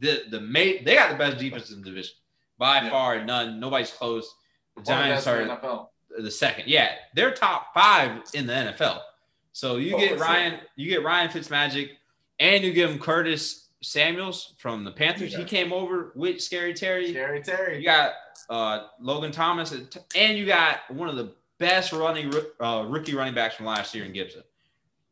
the 0.00 0.22
the 0.30 0.40
mate 0.40 0.84
they 0.84 0.94
got 0.94 1.10
the 1.10 1.18
best 1.18 1.38
defense 1.38 1.70
in 1.70 1.80
the 1.80 1.84
division. 1.84 2.14
By 2.56 2.76
yeah. 2.76 2.90
far 2.90 3.22
none. 3.22 3.60
Nobody's 3.60 3.90
close. 3.90 4.34
The 4.76 4.82
Giants 4.82 5.26
are 5.26 5.44
the, 5.44 6.22
the 6.22 6.30
second. 6.30 6.68
Yeah, 6.68 6.92
they're 7.14 7.32
top 7.32 7.74
5 7.74 8.22
in 8.32 8.46
the 8.46 8.52
NFL. 8.52 9.00
So 9.54 9.76
you 9.76 9.94
oh, 9.94 9.98
get 9.98 10.18
Ryan, 10.18 10.58
you 10.74 10.90
get 10.90 11.04
Ryan 11.04 11.30
Fitzmagic, 11.30 11.90
and 12.40 12.64
you 12.64 12.72
give 12.72 12.90
him 12.90 12.98
Curtis 12.98 13.68
Samuels 13.82 14.54
from 14.58 14.82
the 14.82 14.90
Panthers. 14.90 15.32
Yeah. 15.32 15.38
He 15.38 15.44
came 15.44 15.72
over 15.72 16.10
with 16.16 16.40
Scary 16.42 16.74
Terry. 16.74 17.10
Scary 17.10 17.40
Terry. 17.40 17.78
You 17.78 17.84
got 17.84 18.14
uh, 18.50 18.86
Logan 19.00 19.30
Thomas, 19.30 19.72
and 20.16 20.36
you 20.36 20.44
got 20.44 20.80
one 20.90 21.08
of 21.08 21.14
the 21.14 21.34
best 21.60 21.92
running 21.92 22.34
uh, 22.60 22.84
rookie 22.88 23.14
running 23.14 23.32
backs 23.32 23.54
from 23.54 23.66
last 23.66 23.94
year 23.94 24.04
in 24.04 24.12
Gibson. 24.12 24.42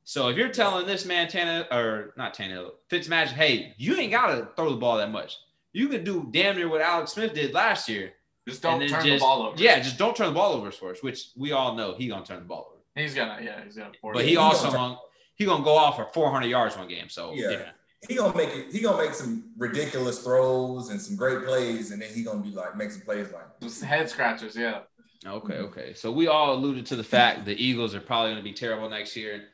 So 0.03 0.27
if 0.27 0.37
you're 0.37 0.49
telling 0.49 0.89
this 0.89 1.07
man 1.07 1.29
Tana 1.29 1.69
or 1.71 2.13
not 2.17 2.35
Tana 2.35 2.71
Fitzmagic, 2.91 3.29
hey, 3.29 3.75
you 3.79 3.95
ain't 3.95 4.11
gotta 4.11 4.49
throw 4.57 4.71
the 4.71 4.77
ball 4.77 4.97
that 4.97 5.13
much. 5.13 5.39
You 5.73 5.87
can 5.87 6.03
do 6.03 6.29
damn 6.33 6.57
near 6.57 6.69
what 6.69 6.81
Alex 6.81 7.13
Smith 7.13 7.33
did 7.33 7.55
last 7.55 7.89
year. 7.89 8.15
Just 8.49 8.61
don't 8.61 8.81
turn 8.81 8.89
just, 8.89 9.05
the 9.05 9.19
ball 9.19 9.43
over. 9.43 9.63
Yeah, 9.63 9.79
just 9.79 9.99
don't 9.99 10.17
turn 10.17 10.27
the 10.27 10.35
ball 10.35 10.53
over 10.55 10.73
for 10.73 10.91
us, 10.91 11.01
which 11.01 11.29
we 11.37 11.53
all 11.53 11.77
know 11.77 11.95
he 11.95 12.09
gonna 12.09 12.27
turn 12.27 12.41
the 12.41 12.45
ball 12.45 12.67
over. 12.71 12.72
He's 12.95 13.15
gonna, 13.15 13.39
yeah, 13.43 13.65
he's 13.65 13.77
gonna. 13.77 13.93
But 14.03 14.25
he 14.25 14.37
also 14.37 14.71
gonna, 14.71 14.99
he 15.35 15.45
gonna 15.45 15.65
go 15.65 15.77
off 15.77 15.97
for 15.97 16.07
400 16.13 16.47
yards 16.47 16.77
one 16.77 16.89
game. 16.89 17.09
So 17.09 17.33
yeah. 17.35 17.51
yeah. 17.51 17.71
He 18.09 18.17
gonna 18.17 18.37
make 18.37 18.51
it. 18.51 18.73
He 18.73 18.81
gonna 18.81 19.03
make 19.03 19.15
some 19.15 19.45
ridiculous 19.57 20.23
throws 20.23 20.91
and 20.91 21.01
some 21.01 21.17
great 21.17 21.45
plays, 21.47 21.93
and 21.93 22.03
then 22.03 22.13
he 22.13 22.23
gonna 22.23 22.41
be 22.41 22.51
like 22.51 22.77
make 22.77 22.91
some 22.91 23.03
plays 23.03 23.33
like 23.33 23.45
just 23.61 23.83
head 23.83 24.11
scratchers. 24.11 24.57
Yeah. 24.57 24.81
Okay, 25.25 25.55
okay. 25.55 25.95
So 25.95 26.11
we 26.11 26.27
all 26.27 26.55
alluded 26.55 26.87
to 26.87 26.97
the 26.97 27.05
fact 27.05 27.45
the 27.45 27.55
Eagles 27.55 27.95
are 27.95 28.01
probably 28.01 28.33
going 28.33 28.43
to 28.43 28.51
be 28.51 28.53
terrible 28.53 28.89
next 28.89 29.15
year. 29.17 29.45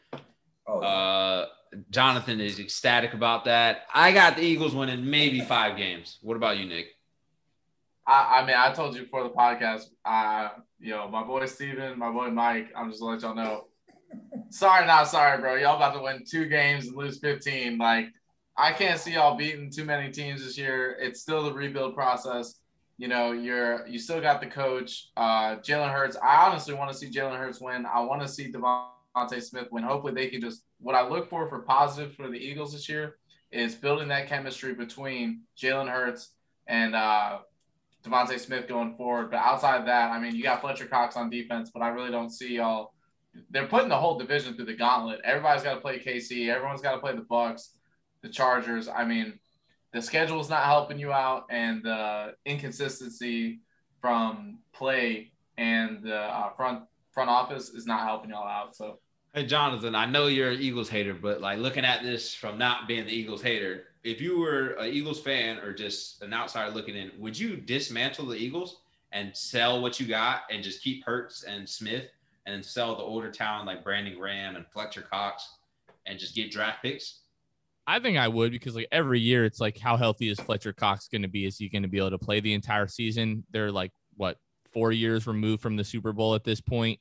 Oh. 0.67 0.81
Uh, 0.81 1.47
Jonathan 1.91 2.41
is 2.41 2.59
ecstatic 2.59 3.13
about 3.13 3.45
that. 3.45 3.83
I 3.93 4.13
got 4.13 4.37
the 4.37 4.43
Eagles 4.43 4.75
winning 4.75 5.09
maybe 5.09 5.41
five 5.41 5.77
games. 5.77 6.19
What 6.23 6.37
about 6.37 6.57
you, 6.57 6.67
Nick? 6.67 6.87
I, 8.07 8.41
I 8.41 8.47
mean, 8.47 8.57
I 8.57 8.73
told 8.73 8.97
you 8.97 9.03
before 9.03 9.25
the 9.25 9.31
podcast. 9.31 9.85
Uh, 10.05 10.49
know, 10.81 11.09
my 11.09 11.23
boy 11.23 11.47
Steven, 11.47 11.99
my 11.99 12.11
boy 12.11 12.31
Mike. 12.31 12.71
I'm 12.77 12.91
just 12.91 13.01
gonna 13.01 13.13
let 13.15 13.23
y'all 13.23 13.35
know. 13.35 13.65
sorry, 14.51 14.87
not 14.87 15.09
sorry, 15.09 15.41
bro. 15.41 15.57
Y'all 15.57 15.77
about 15.77 15.95
to 15.95 16.03
win 16.03 16.23
two 16.29 16.47
games 16.47 16.87
and 16.87 16.97
lose 16.97 17.19
15. 17.19 17.79
Like, 17.79 18.07
I 18.57 18.73
can't 18.73 18.99
see 18.99 19.13
y'all 19.15 19.37
beating 19.37 19.71
too 19.71 19.85
many 19.85 20.11
teams 20.11 20.45
this 20.45 20.59
year. 20.59 20.97
It's 21.01 21.21
still 21.21 21.45
the 21.45 21.53
rebuild 21.53 21.95
process. 21.95 22.61
You 22.97 23.09
know, 23.09 23.33
you're 23.33 23.87
you 23.87 23.99
still 23.99 24.21
got 24.21 24.41
the 24.41 24.49
coach, 24.49 25.11
uh, 25.17 25.57
Jalen 25.57 25.93
Hurts. 25.93 26.17
I 26.17 26.47
honestly 26.47 26.75
want 26.75 26.91
to 26.91 26.97
see 26.97 27.11
Jalen 27.11 27.39
Hurts 27.39 27.61
win. 27.61 27.87
I 27.87 28.01
want 28.01 28.23
to 28.23 28.29
see 28.29 28.51
DeVonta 28.51 29.41
Smith 29.41 29.69
win. 29.71 29.85
Hopefully, 29.85 30.15
they 30.15 30.29
can 30.29 30.41
just. 30.41 30.65
What 30.81 30.95
I 30.95 31.09
look 31.09 31.29
for 31.29 31.49
for 31.49 31.61
positive 31.61 32.15
for 32.15 32.29
the 32.29 32.39
Eagles 32.39 32.73
this 32.73 32.89
year 32.89 33.17
is 33.51 33.75
building 33.75 34.09
that 34.09 34.29
chemistry 34.29 34.75
between 34.75 35.43
Jalen 35.61 35.91
Hurts 35.91 36.33
and 36.67 36.95
uh, 36.95 37.39
DeVonta 38.05 38.39
Smith 38.39 38.69
going 38.69 38.97
forward. 38.97 39.31
But 39.31 39.39
outside 39.39 39.81
of 39.81 39.87
that, 39.87 40.11
I 40.11 40.19
mean, 40.19 40.35
you 40.35 40.43
got 40.43 40.61
Fletcher 40.61 40.87
Cox 40.87 41.17
on 41.17 41.31
defense, 41.31 41.71
but 41.73 41.83
I 41.83 41.89
really 41.89 42.11
don't 42.11 42.31
see 42.31 42.57
y'all. 42.57 42.93
They're 43.51 43.67
putting 43.67 43.89
the 43.89 43.97
whole 43.97 44.19
division 44.19 44.55
through 44.55 44.67
the 44.67 44.75
gauntlet. 44.75 45.21
Everybody's 45.25 45.63
got 45.63 45.75
to 45.75 45.81
play 45.81 45.99
KC. 45.99 46.49
Everyone's 46.49 46.81
got 46.81 46.93
to 46.93 46.99
play 46.99 47.15
the 47.15 47.23
Bucs, 47.23 47.69
the 48.23 48.29
Chargers. 48.29 48.89
I 48.89 49.05
mean, 49.05 49.39
the 49.93 50.03
schedule 50.03 50.41
is 50.41 50.49
not 50.49 50.65
helping 50.65 50.99
you 50.99 51.13
out, 51.13 51.45
and 51.51 51.83
the 51.83 52.35
inconsistency 52.45 53.61
from 54.01 54.59
play 54.73 55.33
and 55.57 56.03
the 56.03 56.17
uh, 56.17 56.51
front 56.55 56.85
front 57.13 57.31
office 57.31 57.71
is 57.71 57.87
not 57.87 58.07
helping 58.07 58.31
y'all 58.31 58.47
out. 58.47 58.77
So. 58.77 59.01
Hey 59.35 59.45
Jonathan, 59.45 59.95
I 59.95 60.07
know 60.07 60.27
you're 60.27 60.53
an 60.53 60.61
Eagles 60.61 60.89
hater, 60.89 61.15
but 61.15 61.41
like 61.41 61.59
looking 61.59 61.85
at 61.85 62.03
this 62.03 62.35
from 62.35 62.59
not 62.59 62.89
being 62.89 63.05
the 63.05 63.13
Eagles 63.13 63.43
hater, 63.43 63.85
if 64.09 64.21
you 64.23 64.39
were 64.39 64.71
an 64.79 64.93
Eagles 64.93 65.21
fan 65.21 65.59
or 65.59 65.73
just 65.73 66.23
an 66.23 66.33
outsider 66.33 66.71
looking 66.71 66.97
in, 66.97 67.11
would 67.19 67.39
you 67.39 67.57
dismantle 67.57 68.27
the 68.27 68.37
Eagles 68.37 68.81
and 69.13 69.37
sell 69.37 69.83
what 69.83 70.01
you 70.01 70.07
got 70.07 70.43
and 70.51 70.65
just 70.65 70.83
keep 70.83 71.05
Hurts 71.05 71.45
and 71.45 71.69
Smith 71.69 72.07
and 72.47 72.55
then 72.55 72.63
sell 72.63 72.97
the 72.97 73.03
older 73.03 73.31
talent 73.31 73.67
like 73.67 73.85
Brandon 73.85 74.19
Graham 74.19 74.57
and 74.57 74.67
Fletcher 74.73 75.03
Cox 75.03 75.57
and 76.07 76.19
just 76.19 76.35
get 76.35 76.51
draft 76.51 76.83
picks? 76.83 77.21
I 77.87 78.01
think 78.01 78.19
I 78.19 78.29
would 78.29 78.53
because 78.53 78.75
like 78.75 78.89
every 78.93 79.21
year 79.21 79.45
it's 79.45 79.61
like 79.61 79.79
how 79.79 79.97
healthy 79.97 80.31
is 80.31 80.41
Fletcher 80.41 80.73
Cox 80.73 81.09
going 81.09 81.23
to 81.23 81.29
be? 81.29 81.47
Is 81.47 81.59
he 81.59 81.69
going 81.69 81.83
to 81.83 81.89
be 81.89 81.99
able 81.99 82.11
to 82.11 82.19
play 82.19 82.41
the 82.41 82.55
entire 82.55 82.87
season? 82.87 83.45
They're 83.51 83.73
like 83.73 83.93
what 84.17 84.39
four 84.73 84.93
years 84.93 85.27
removed 85.27 85.63
from 85.63 85.77
the 85.77 85.85
Super 85.85 86.13
Bowl 86.13 86.35
at 86.35 86.45
this 86.45 86.61
point. 86.61 86.99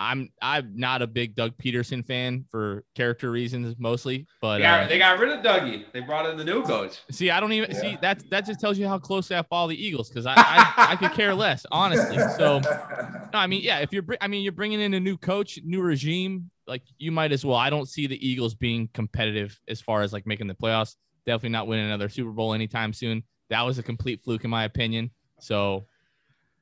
I'm 0.00 0.30
I'm 0.40 0.72
not 0.76 1.02
a 1.02 1.06
big 1.06 1.34
Doug 1.34 1.56
Pederson 1.58 2.06
fan 2.06 2.44
for 2.50 2.84
character 2.94 3.30
reasons 3.32 3.74
mostly, 3.78 4.26
but 4.40 4.58
they 4.58 4.62
got, 4.62 4.84
uh, 4.84 4.86
they 4.86 4.98
got 4.98 5.18
rid 5.18 5.30
of 5.30 5.44
Dougie. 5.44 5.84
They 5.92 6.00
brought 6.00 6.26
in 6.26 6.36
the 6.36 6.44
new 6.44 6.62
coach. 6.62 7.00
See, 7.10 7.30
I 7.30 7.40
don't 7.40 7.52
even 7.52 7.72
yeah. 7.72 7.80
see 7.80 7.98
that. 8.02 8.22
That 8.30 8.46
just 8.46 8.60
tells 8.60 8.78
you 8.78 8.86
how 8.86 8.98
close 8.98 9.30
I 9.32 9.42
follow 9.42 9.68
the 9.68 9.86
Eagles 9.86 10.08
because 10.08 10.24
I, 10.24 10.34
I 10.36 10.86
I 10.90 10.96
could 10.96 11.12
care 11.12 11.34
less 11.34 11.66
honestly. 11.72 12.18
So 12.36 12.60
no, 13.32 13.38
I 13.38 13.48
mean 13.48 13.62
yeah, 13.62 13.78
if 13.80 13.92
you're 13.92 14.04
I 14.20 14.28
mean 14.28 14.44
you're 14.44 14.52
bringing 14.52 14.80
in 14.80 14.94
a 14.94 15.00
new 15.00 15.16
coach, 15.16 15.58
new 15.64 15.82
regime, 15.82 16.48
like 16.68 16.82
you 16.98 17.10
might 17.10 17.32
as 17.32 17.44
well. 17.44 17.56
I 17.56 17.68
don't 17.68 17.88
see 17.88 18.06
the 18.06 18.26
Eagles 18.26 18.54
being 18.54 18.88
competitive 18.94 19.58
as 19.66 19.80
far 19.80 20.02
as 20.02 20.12
like 20.12 20.26
making 20.26 20.46
the 20.46 20.54
playoffs. 20.54 20.94
Definitely 21.26 21.50
not 21.50 21.66
winning 21.66 21.86
another 21.86 22.08
Super 22.08 22.30
Bowl 22.30 22.54
anytime 22.54 22.92
soon. 22.92 23.24
That 23.50 23.62
was 23.62 23.78
a 23.78 23.82
complete 23.82 24.22
fluke 24.22 24.44
in 24.44 24.50
my 24.50 24.62
opinion. 24.62 25.10
So 25.40 25.86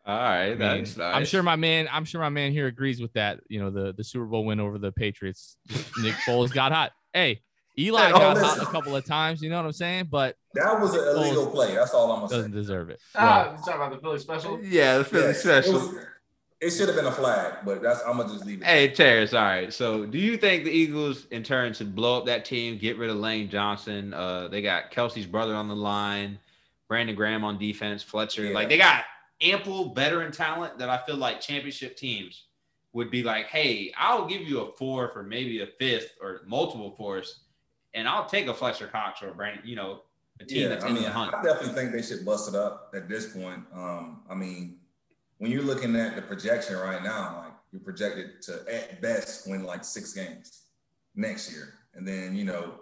all 0.06 0.16
right, 0.16 0.52
I 0.52 0.54
mean, 0.54 0.58
nice. 0.58 0.98
I'm 0.98 1.24
sure 1.24 1.42
my 1.42 1.56
man. 1.56 1.88
I'm 1.90 2.04
sure 2.04 2.20
my 2.20 2.28
man 2.28 2.52
here 2.52 2.68
agrees 2.68 3.00
with 3.00 3.12
that. 3.14 3.40
You 3.48 3.58
know, 3.58 3.70
the 3.70 3.92
the 3.92 4.04
Super 4.04 4.24
Bowl 4.24 4.44
win 4.44 4.60
over 4.60 4.78
the 4.78 4.92
Patriots. 4.92 5.56
Nick 6.00 6.14
Foles 6.24 6.52
got 6.52 6.70
hot. 6.70 6.92
Hey, 7.12 7.42
Eli 7.76 8.12
got 8.12 8.38
hot 8.38 8.62
a 8.62 8.66
couple 8.66 8.94
of 8.94 9.04
times. 9.04 9.42
You 9.42 9.50
know 9.50 9.56
what 9.56 9.66
I'm 9.66 9.72
saying? 9.72 10.06
But 10.08 10.36
that 10.54 10.80
was 10.80 10.94
an 10.94 11.00
illegal 11.08 11.48
play. 11.48 11.74
That's 11.74 11.92
all 11.92 12.12
I'm 12.12 12.20
gonna 12.20 12.30
doesn't 12.30 12.52
say. 12.52 12.56
deserve 12.56 12.90
it. 12.90 13.00
Ah, 13.16 13.50
you 13.50 13.58
talking 13.58 13.74
about 13.74 13.90
the 13.90 13.98
Philly 13.98 14.20
special? 14.20 14.62
Yeah, 14.62 14.98
the 14.98 15.04
Philly 15.04 15.24
yes, 15.24 15.42
special. 15.42 15.74
It, 15.74 15.74
was, 15.74 16.04
it, 16.60 16.70
should 16.70 16.86
have 16.86 16.96
been 16.96 17.06
a 17.06 17.12
flag, 17.12 17.54
but 17.64 17.82
that's 17.82 18.00
I'm 18.06 18.16
gonna 18.16 18.32
just 18.32 18.46
leave 18.46 18.62
it. 18.62 18.64
Hey, 18.64 18.86
Terrence. 18.86 19.34
All 19.34 19.42
right. 19.42 19.72
So, 19.72 20.06
do 20.06 20.18
you 20.18 20.36
think 20.36 20.62
the 20.62 20.70
Eagles, 20.70 21.26
in 21.32 21.42
turn, 21.42 21.72
should 21.72 21.96
blow 21.96 22.18
up 22.18 22.26
that 22.26 22.44
team, 22.44 22.78
get 22.78 22.96
rid 22.96 23.10
of 23.10 23.16
Lane 23.16 23.50
Johnson? 23.50 24.14
Uh, 24.14 24.46
they 24.46 24.62
got 24.62 24.92
Kelce's 24.92 25.26
brother 25.26 25.56
on 25.56 25.66
the 25.66 25.74
line, 25.74 26.38
Brandon 26.88 27.16
Graham 27.16 27.42
on 27.42 27.58
defense, 27.58 28.04
Fletcher. 28.04 28.44
Yeah. 28.44 28.54
Like 28.54 28.68
they 28.68 28.78
got 28.78 29.04
ample 29.40 29.94
veteran 29.94 30.32
talent 30.32 30.78
that 30.78 30.88
I 30.88 30.98
feel 30.98 31.16
like 31.16 31.40
championship 31.40 31.96
teams 31.96 32.44
would 32.92 33.10
be 33.10 33.22
like, 33.22 33.46
hey, 33.46 33.92
I'll 33.98 34.26
give 34.26 34.42
you 34.42 34.60
a 34.60 34.72
fourth 34.72 35.16
or 35.16 35.22
maybe 35.22 35.60
a 35.60 35.66
fifth 35.66 36.14
or 36.20 36.40
multiple 36.46 36.94
fours, 36.96 37.40
and 37.94 38.08
I'll 38.08 38.26
take 38.26 38.46
a 38.46 38.54
Fletcher 38.54 38.86
Cox 38.86 39.22
or 39.22 39.28
a 39.28 39.34
Brandon, 39.34 39.62
you 39.66 39.76
know, 39.76 40.02
a 40.40 40.44
team 40.44 40.62
yeah, 40.62 40.68
that's 40.68 40.84
I 40.84 40.88
mean, 40.88 40.98
in 40.98 41.02
the 41.04 41.10
hunt. 41.10 41.34
I 41.34 41.42
definitely 41.42 41.74
think 41.74 41.92
they 41.92 42.02
should 42.02 42.24
bust 42.24 42.48
it 42.48 42.54
up 42.54 42.92
at 42.94 43.08
this 43.08 43.32
point. 43.32 43.64
Um, 43.74 44.20
I 44.30 44.34
mean, 44.34 44.76
when 45.38 45.50
you're 45.50 45.62
looking 45.62 45.96
at 45.96 46.16
the 46.16 46.22
projection 46.22 46.76
right 46.76 47.02
now, 47.02 47.42
like 47.44 47.52
you're 47.72 47.80
projected 47.80 48.42
to 48.42 48.64
at 48.72 49.00
best 49.00 49.48
win 49.48 49.64
like 49.64 49.84
six 49.84 50.12
games 50.12 50.62
next 51.14 51.52
year. 51.52 51.74
And 51.94 52.06
then, 52.06 52.36
you 52.36 52.44
know, 52.44 52.80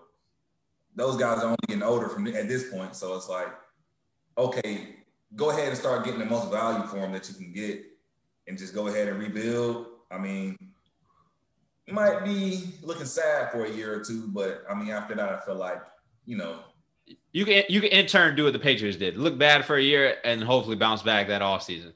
those 0.96 1.16
guys 1.16 1.38
are 1.38 1.46
only 1.46 1.56
getting 1.66 1.82
older 1.82 2.08
from 2.08 2.26
at 2.26 2.48
this 2.48 2.70
point. 2.70 2.94
So 2.96 3.16
it's 3.16 3.28
like, 3.28 3.52
okay, 4.38 4.96
go 5.36 5.50
ahead 5.50 5.68
and 5.68 5.76
start 5.76 6.04
getting 6.04 6.20
the 6.20 6.26
most 6.26 6.50
value 6.50 6.86
for 6.86 6.96
them 6.96 7.12
that 7.12 7.28
you 7.28 7.34
can 7.34 7.52
get 7.52 7.84
and 8.46 8.58
just 8.58 8.74
go 8.74 8.88
ahead 8.88 9.08
and 9.08 9.18
rebuild. 9.18 9.86
I 10.10 10.18
mean, 10.18 10.56
might 11.88 12.24
be 12.24 12.74
looking 12.82 13.06
sad 13.06 13.50
for 13.50 13.64
a 13.64 13.70
year 13.70 13.94
or 13.94 14.04
two, 14.04 14.28
but 14.28 14.64
I 14.70 14.74
mean, 14.74 14.90
after 14.90 15.14
that, 15.14 15.28
I 15.28 15.40
feel 15.40 15.56
like, 15.56 15.82
you 16.24 16.36
know, 16.36 16.60
you 17.32 17.44
can 17.44 17.64
you 17.68 17.80
can 17.80 17.90
in 17.90 18.06
turn 18.06 18.36
do 18.36 18.44
what 18.44 18.52
the 18.52 18.58
Patriots 18.58 18.96
did. 18.96 19.16
Look 19.16 19.36
bad 19.36 19.64
for 19.64 19.76
a 19.76 19.82
year 19.82 20.16
and 20.24 20.42
hopefully 20.42 20.76
bounce 20.76 21.02
back 21.02 21.28
that 21.28 21.42
off 21.42 21.62
season. 21.62 21.92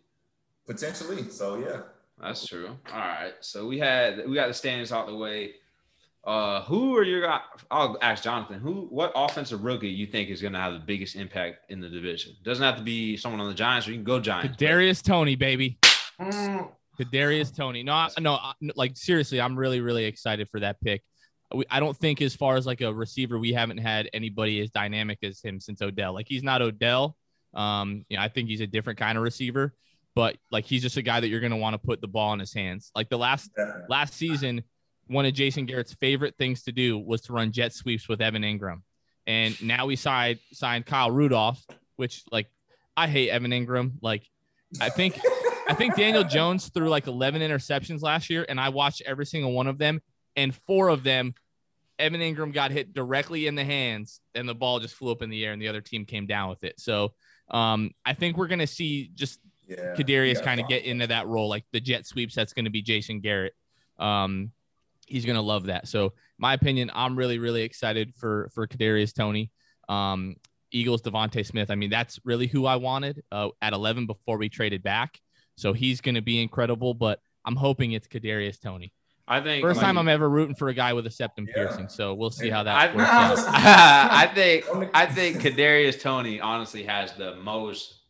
Potentially. 0.66 1.30
So 1.30 1.56
yeah. 1.56 1.80
That's 2.20 2.46
true. 2.46 2.76
All 2.92 2.98
right. 2.98 3.34
So 3.40 3.66
we 3.66 3.78
had 3.78 4.28
we 4.28 4.34
got 4.34 4.48
the 4.48 4.54
standings 4.54 4.92
out 4.92 5.06
the 5.06 5.14
way. 5.14 5.54
Uh, 6.24 6.62
who 6.62 6.96
are 6.96 7.04
your 7.04 7.22
guys? 7.22 7.40
I'll 7.70 7.96
ask 8.02 8.24
Jonathan. 8.24 8.60
Who, 8.60 8.86
what 8.90 9.12
offensive 9.14 9.64
rookie 9.64 9.88
you 9.88 10.06
think 10.06 10.28
is 10.28 10.42
going 10.42 10.52
to 10.52 10.58
have 10.58 10.74
the 10.74 10.80
biggest 10.80 11.16
impact 11.16 11.70
in 11.70 11.80
the 11.80 11.88
division? 11.88 12.34
Doesn't 12.44 12.62
have 12.62 12.76
to 12.76 12.82
be 12.82 13.16
someone 13.16 13.40
on 13.40 13.48
the 13.48 13.54
Giants, 13.54 13.88
or 13.88 13.92
you 13.92 13.96
can 13.96 14.04
go 14.04 14.20
Giants. 14.20 14.56
Darius 14.56 15.00
Toney, 15.00 15.36
baby. 15.36 15.78
Mm. 16.20 16.68
Darius 17.12 17.50
Toney. 17.50 17.82
No, 17.82 18.08
no, 18.18 18.38
like 18.74 18.96
seriously, 18.96 19.40
I'm 19.40 19.56
really, 19.56 19.80
really 19.80 20.04
excited 20.04 20.48
for 20.48 20.60
that 20.60 20.80
pick. 20.80 21.02
We, 21.54 21.64
I 21.70 21.80
don't 21.80 21.96
think 21.96 22.20
as 22.20 22.34
far 22.34 22.56
as 22.56 22.66
like 22.66 22.80
a 22.80 22.92
receiver, 22.92 23.38
we 23.38 23.52
haven't 23.52 23.78
had 23.78 24.10
anybody 24.12 24.60
as 24.60 24.70
dynamic 24.70 25.18
as 25.22 25.40
him 25.40 25.60
since 25.60 25.80
Odell. 25.80 26.12
Like 26.12 26.26
he's 26.28 26.42
not 26.42 26.60
Odell. 26.60 27.16
Um, 27.54 28.04
you 28.08 28.16
know, 28.16 28.22
I 28.22 28.28
think 28.28 28.48
he's 28.48 28.60
a 28.60 28.66
different 28.66 28.98
kind 28.98 29.16
of 29.16 29.24
receiver, 29.24 29.74
but 30.14 30.36
like 30.50 30.66
he's 30.66 30.82
just 30.82 30.96
a 30.96 31.02
guy 31.02 31.20
that 31.20 31.28
you're 31.28 31.40
going 31.40 31.52
to 31.52 31.56
want 31.56 31.74
to 31.74 31.78
put 31.78 32.00
the 32.00 32.08
ball 32.08 32.32
in 32.34 32.40
his 32.40 32.52
hands. 32.52 32.90
Like 32.94 33.08
the 33.08 33.18
last 33.18 33.50
last 33.88 34.14
season 34.14 34.62
one 35.08 35.26
of 35.26 35.32
Jason 35.32 35.66
Garrett's 35.66 35.94
favorite 35.94 36.36
things 36.36 36.62
to 36.64 36.72
do 36.72 36.98
was 36.98 37.22
to 37.22 37.32
run 37.32 37.52
jet 37.52 37.72
sweeps 37.72 38.08
with 38.08 38.20
Evan 38.20 38.42
Engram. 38.42 38.82
And 39.26 39.60
now 39.62 39.86
we 39.86 39.96
signed 39.96 40.38
signed 40.52 40.86
Kyle 40.86 41.10
Rudolph, 41.10 41.64
which 41.96 42.22
like 42.30 42.48
I 42.96 43.08
hate 43.08 43.30
Evan 43.30 43.50
Engram. 43.50 43.92
Like 44.00 44.24
I 44.80 44.88
think 44.88 45.18
I 45.68 45.74
think 45.74 45.96
Daniel 45.96 46.24
Jones 46.24 46.68
threw 46.68 46.88
like 46.88 47.06
11 47.06 47.42
interceptions 47.42 48.02
last 48.02 48.30
year, 48.30 48.46
and 48.48 48.58
I 48.58 48.70
watched 48.70 49.02
every 49.04 49.26
single 49.26 49.52
one 49.52 49.66
of 49.66 49.78
them, 49.78 50.00
and 50.36 50.54
four 50.66 50.88
of 50.88 51.02
them, 51.02 51.34
Evan 51.98 52.20
Engram 52.20 52.54
got 52.54 52.70
hit 52.70 52.94
directly 52.94 53.46
in 53.46 53.54
the 53.54 53.64
hands, 53.64 54.20
and 54.34 54.48
the 54.48 54.54
ball 54.54 54.80
just 54.80 54.94
flew 54.94 55.12
up 55.12 55.20
in 55.20 55.30
the 55.30 55.44
air, 55.44 55.52
and 55.52 55.60
the 55.60 55.68
other 55.68 55.82
team 55.82 56.06
came 56.06 56.26
down 56.26 56.48
with 56.48 56.64
it. 56.64 56.80
So 56.80 57.12
um, 57.50 57.90
I 58.04 58.14
think 58.14 58.36
we're 58.36 58.48
gonna 58.48 58.66
see 58.66 59.10
just 59.14 59.40
yeah, 59.68 59.94
Kadarius 59.94 60.42
kind 60.42 60.60
of 60.60 60.68
get 60.68 60.84
into 60.84 61.06
that 61.08 61.26
role, 61.26 61.48
like 61.48 61.64
the 61.72 61.80
jet 61.80 62.06
sweeps. 62.06 62.34
That's 62.34 62.54
going 62.54 62.64
to 62.64 62.70
be 62.70 62.80
Jason 62.80 63.20
Garrett. 63.20 63.54
Um, 63.98 64.52
he's 65.08 65.24
going 65.24 65.36
to 65.36 65.42
love 65.42 65.66
that. 65.66 65.88
So, 65.88 66.12
my 66.38 66.54
opinion, 66.54 66.90
I'm 66.94 67.16
really, 67.16 67.38
really 67.38 67.62
excited 67.62 68.14
for 68.14 68.50
for 68.54 68.66
Kadarius 68.66 69.14
Toney, 69.14 69.50
Um, 69.88 70.36
Eagles 70.70 71.02
DeVonta 71.02 71.44
Smith. 71.44 71.70
I 71.70 71.74
mean, 71.74 71.90
that's 71.90 72.20
really 72.24 72.46
who 72.46 72.66
I 72.66 72.76
wanted 72.76 73.22
uh, 73.32 73.48
at 73.62 73.72
11 73.72 74.06
before 74.06 74.38
we 74.38 74.48
traded 74.48 74.82
back. 74.82 75.18
So 75.56 75.72
he's 75.72 76.00
going 76.00 76.14
to 76.14 76.22
be 76.22 76.40
incredible. 76.42 76.94
But 76.94 77.20
I'm 77.44 77.56
hoping 77.56 77.92
it's 77.92 78.06
Kadarius 78.06 78.60
Toney. 78.60 78.92
I 79.30 79.40
think 79.40 79.62
first 79.62 79.80
time 79.80 79.98
I'm 79.98 80.08
ever 80.08 80.28
rooting 80.28 80.54
for 80.54 80.68
a 80.68 80.74
guy 80.74 80.94
with 80.94 81.06
a 81.06 81.10
septum 81.10 81.46
yeah. 81.46 81.54
piercing. 81.54 81.88
So 81.88 82.14
we'll 82.14 82.30
see 82.30 82.48
how 82.48 82.62
that 82.62 82.74
I, 82.74 82.96
works 82.96 83.08
out. 83.10 83.38
I 83.48 84.26
think 84.26 84.64
I 84.94 85.06
think 85.06 85.36
Kadarius 85.38 86.00
Toney 86.00 86.40
honestly 86.40 86.84
has 86.84 87.12
the 87.12 87.36
most 87.36 88.00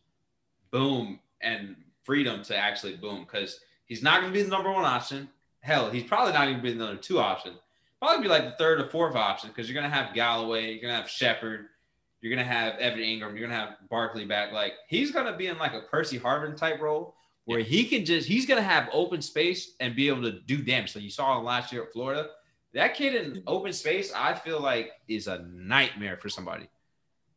boom 0.71 1.19
and 1.41 1.75
freedom 2.03 2.41
to 2.43 2.55
actually 2.55 2.95
boom 2.95 3.25
because 3.25 3.59
he's 3.85 4.01
not 4.01 4.21
going 4.21 4.31
to 4.31 4.37
be 4.37 4.43
the 4.43 4.49
number 4.49 4.71
one 4.71 4.85
option. 4.85 5.29
Hell, 5.61 5.89
he's 5.89 6.03
probably 6.03 6.33
not 6.33 6.47
even 6.47 6.61
be 6.61 6.71
the 6.71 6.79
number 6.79 7.01
two 7.01 7.19
option. 7.19 7.53
Probably 7.99 8.23
be 8.23 8.29
like 8.29 8.45
the 8.45 8.55
third 8.57 8.79
or 8.79 8.89
fourth 8.89 9.15
option 9.15 9.49
because 9.49 9.69
you're 9.69 9.81
gonna 9.81 9.93
have 9.93 10.15
Golladay, 10.15 10.73
you're 10.73 10.81
gonna 10.81 10.95
have 10.95 11.09
Shepard, 11.09 11.67
you're 12.21 12.33
gonna 12.33 12.47
have 12.47 12.75
Evan 12.75 12.99
Engram, 12.99 13.37
you're 13.37 13.47
gonna 13.47 13.59
have 13.59 13.75
Barkley 13.89 14.25
back. 14.25 14.53
Like 14.53 14.73
he's 14.87 15.11
gonna 15.11 15.35
be 15.35 15.47
in 15.47 15.57
like 15.57 15.73
a 15.73 15.81
Percy 15.81 16.19
Harvin 16.19 16.55
type 16.55 16.79
role 16.79 17.15
where 17.45 17.59
yeah. 17.59 17.65
he 17.65 17.85
can 17.85 18.05
just 18.05 18.27
he's 18.27 18.45
gonna 18.45 18.61
have 18.61 18.87
open 18.93 19.21
space 19.21 19.73
and 19.79 19.95
be 19.95 20.07
able 20.07 20.21
to 20.23 20.39
do 20.41 20.61
damage. 20.61 20.93
So 20.93 20.99
you 20.99 21.09
saw 21.09 21.37
him 21.37 21.45
last 21.45 21.73
year 21.73 21.83
at 21.83 21.91
Florida. 21.91 22.29
That 22.73 22.95
kid 22.95 23.15
in 23.15 23.43
open 23.47 23.73
space, 23.73 24.13
I 24.15 24.35
feel 24.35 24.61
like 24.61 24.91
is 25.07 25.27
a 25.27 25.39
nightmare 25.51 26.17
for 26.17 26.29
somebody. 26.29 26.69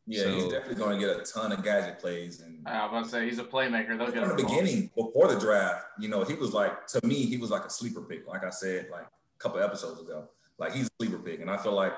Yeah, 0.05 0.23
so, 0.23 0.33
he's 0.33 0.43
definitely 0.45 0.75
going 0.75 0.99
to 0.99 1.05
get 1.05 1.17
a 1.17 1.23
ton 1.23 1.51
of 1.51 1.63
gadget 1.63 1.99
plays. 1.99 2.41
And 2.41 2.67
I 2.67 2.83
was 2.83 2.91
going 2.91 3.03
to 3.05 3.09
say 3.09 3.25
he's 3.25 3.39
a 3.39 3.43
playmaker. 3.43 3.97
They'll 3.97 4.11
get 4.11 4.27
from 4.27 4.37
the 4.37 4.43
beginning, 4.43 4.91
before 4.95 5.33
the 5.33 5.39
draft, 5.39 5.85
you 5.97 6.09
know, 6.09 6.23
he 6.23 6.33
was 6.33 6.53
like 6.53 6.87
to 6.87 7.05
me, 7.05 7.25
he 7.25 7.37
was 7.37 7.49
like 7.49 7.63
a 7.63 7.69
sleeper 7.69 8.01
pick. 8.01 8.27
Like 8.27 8.43
I 8.43 8.49
said, 8.49 8.87
like 8.91 9.05
a 9.05 9.39
couple 9.39 9.61
episodes 9.61 10.01
ago, 10.01 10.27
like 10.57 10.73
he's 10.73 10.87
a 10.87 10.89
sleeper 10.99 11.19
pick, 11.19 11.39
and 11.39 11.49
I 11.49 11.57
feel 11.57 11.71
like 11.73 11.93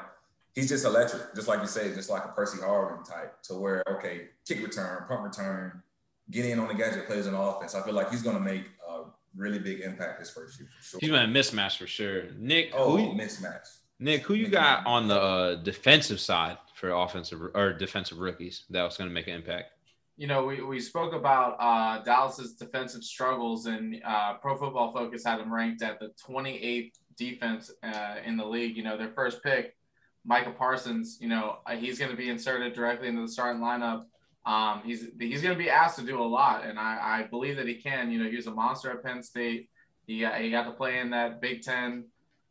he's 0.54 0.70
just 0.70 0.86
electric, 0.86 1.34
just 1.34 1.48
like 1.48 1.62
you 1.62 1.68
say, 1.68 1.94
just 1.96 2.10
like 2.10 2.26
a 2.26 2.30
Percy 2.30 2.60
Harvin 2.60 3.08
type. 3.08 3.42
To 3.44 3.56
where 3.56 3.84
okay, 3.90 4.28
kick 4.48 4.62
return, 4.62 5.06
punt 5.08 5.22
return, 5.22 5.82
get 6.30 6.46
in 6.46 6.60
on 6.60 6.68
the 6.68 6.76
gadget 6.76 7.08
plays 7.08 7.26
on 7.26 7.34
offense. 7.34 7.74
I 7.74 7.82
feel 7.82 7.96
like 7.96 8.12
he's 8.12 8.22
going 8.22 8.38
to 8.38 8.44
make 8.44 8.66
a 8.88 9.04
really 9.36 9.60
big 9.60 9.80
impact 9.82 10.20
his 10.20 10.30
first 10.30 10.60
year 10.60 10.70
for 10.70 10.84
sure. 10.84 11.00
He's 11.02 11.10
going 11.10 11.34
to 11.34 11.40
mismatch 11.40 11.78
for 11.78 11.88
sure. 11.88 12.26
Nick, 12.38 12.72
oh, 12.76 12.98
who, 12.98 13.14
mismatch. 13.16 13.78
Nick, 14.00 14.24
who 14.24 14.36
you 14.36 14.48
got 14.48 14.86
on 14.86 15.08
the 15.08 15.20
uh, 15.20 15.56
defensive 15.56 16.20
side 16.20 16.58
for 16.76 16.90
offensive 16.90 17.42
or 17.56 17.74
defensive 17.74 18.20
rookies 18.20 18.66
that 18.70 18.84
was 18.84 18.98
going 18.98 19.10
to 19.10 19.14
make 19.14 19.28
an 19.28 19.34
impact? 19.34 19.72
You 20.18 20.28
know, 20.28 20.46
we, 20.46 20.62
we 20.62 20.80
spoke 20.80 21.14
about 21.14 21.56
uh, 21.60 22.04
Dallas's 22.04 22.54
defensive 22.54 23.04
struggles, 23.04 23.66
and 23.66 24.02
uh, 24.06 24.36
Pro 24.36 24.56
Football 24.56 24.94
Focus 24.94 25.26
had 25.26 25.40
them 25.40 25.54
ranked 25.54 25.82
at 25.82 26.00
the 26.00 26.12
28th 26.26 26.92
defense 27.18 27.72
uh, 27.84 28.16
in 28.26 28.38
the 28.38 28.46
league. 28.46 28.78
You 28.78 28.84
know, 28.84 28.98
their 28.98 29.10
first 29.10 29.42
pick, 29.42 29.76
Micah 30.26 30.52
Parsons. 30.52 31.18
You 31.20 31.30
know, 31.30 31.58
uh, 31.66 31.76
he's 31.76 31.98
going 31.98 32.12
to 32.12 32.18
be 32.18 32.30
inserted 32.30 32.74
directly 32.74 33.08
into 33.08 33.22
the 33.22 33.28
starting 33.28 33.62
lineup. 33.62 34.04
Um, 34.46 34.82
he's 34.86 35.08
he's 35.20 35.42
going 35.42 35.58
to 35.58 35.62
be 35.62 35.70
asked 35.70 35.98
to 35.98 36.06
do 36.06 36.22
a 36.22 36.24
lot, 36.24 36.66
and 36.66 36.78
I, 36.78 37.24
I 37.24 37.28
believe 37.30 37.58
that 37.58 37.68
he 37.68 37.76
can. 37.76 38.12
You 38.12 38.24
know, 38.24 38.30
he 38.30 38.36
was 38.36 38.48
a 38.48 38.52
monster 38.52 38.92
at 38.92 39.04
Penn 39.04 39.24
State. 39.24 39.70
He 40.08 40.26
he 40.38 40.52
got 40.52 40.64
to 40.66 40.72
play 40.72 41.00
in 41.00 41.10
that 41.12 41.42
Big 41.42 41.62
Ten 41.62 42.06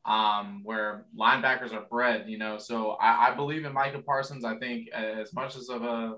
um, 0.06 0.60
where 0.64 1.06
linebackers 1.18 1.72
are 1.72 1.86
bred, 1.88 2.28
you 2.28 2.38
know. 2.38 2.58
So 2.58 2.90
I, 2.92 3.30
I, 3.30 3.34
believe 3.34 3.64
in 3.64 3.72
Micah 3.72 4.00
Parsons. 4.00 4.44
I 4.44 4.58
think 4.58 4.88
as 4.90 5.32
much 5.32 5.56
as 5.56 5.70
of 5.70 5.82
a 5.82 6.16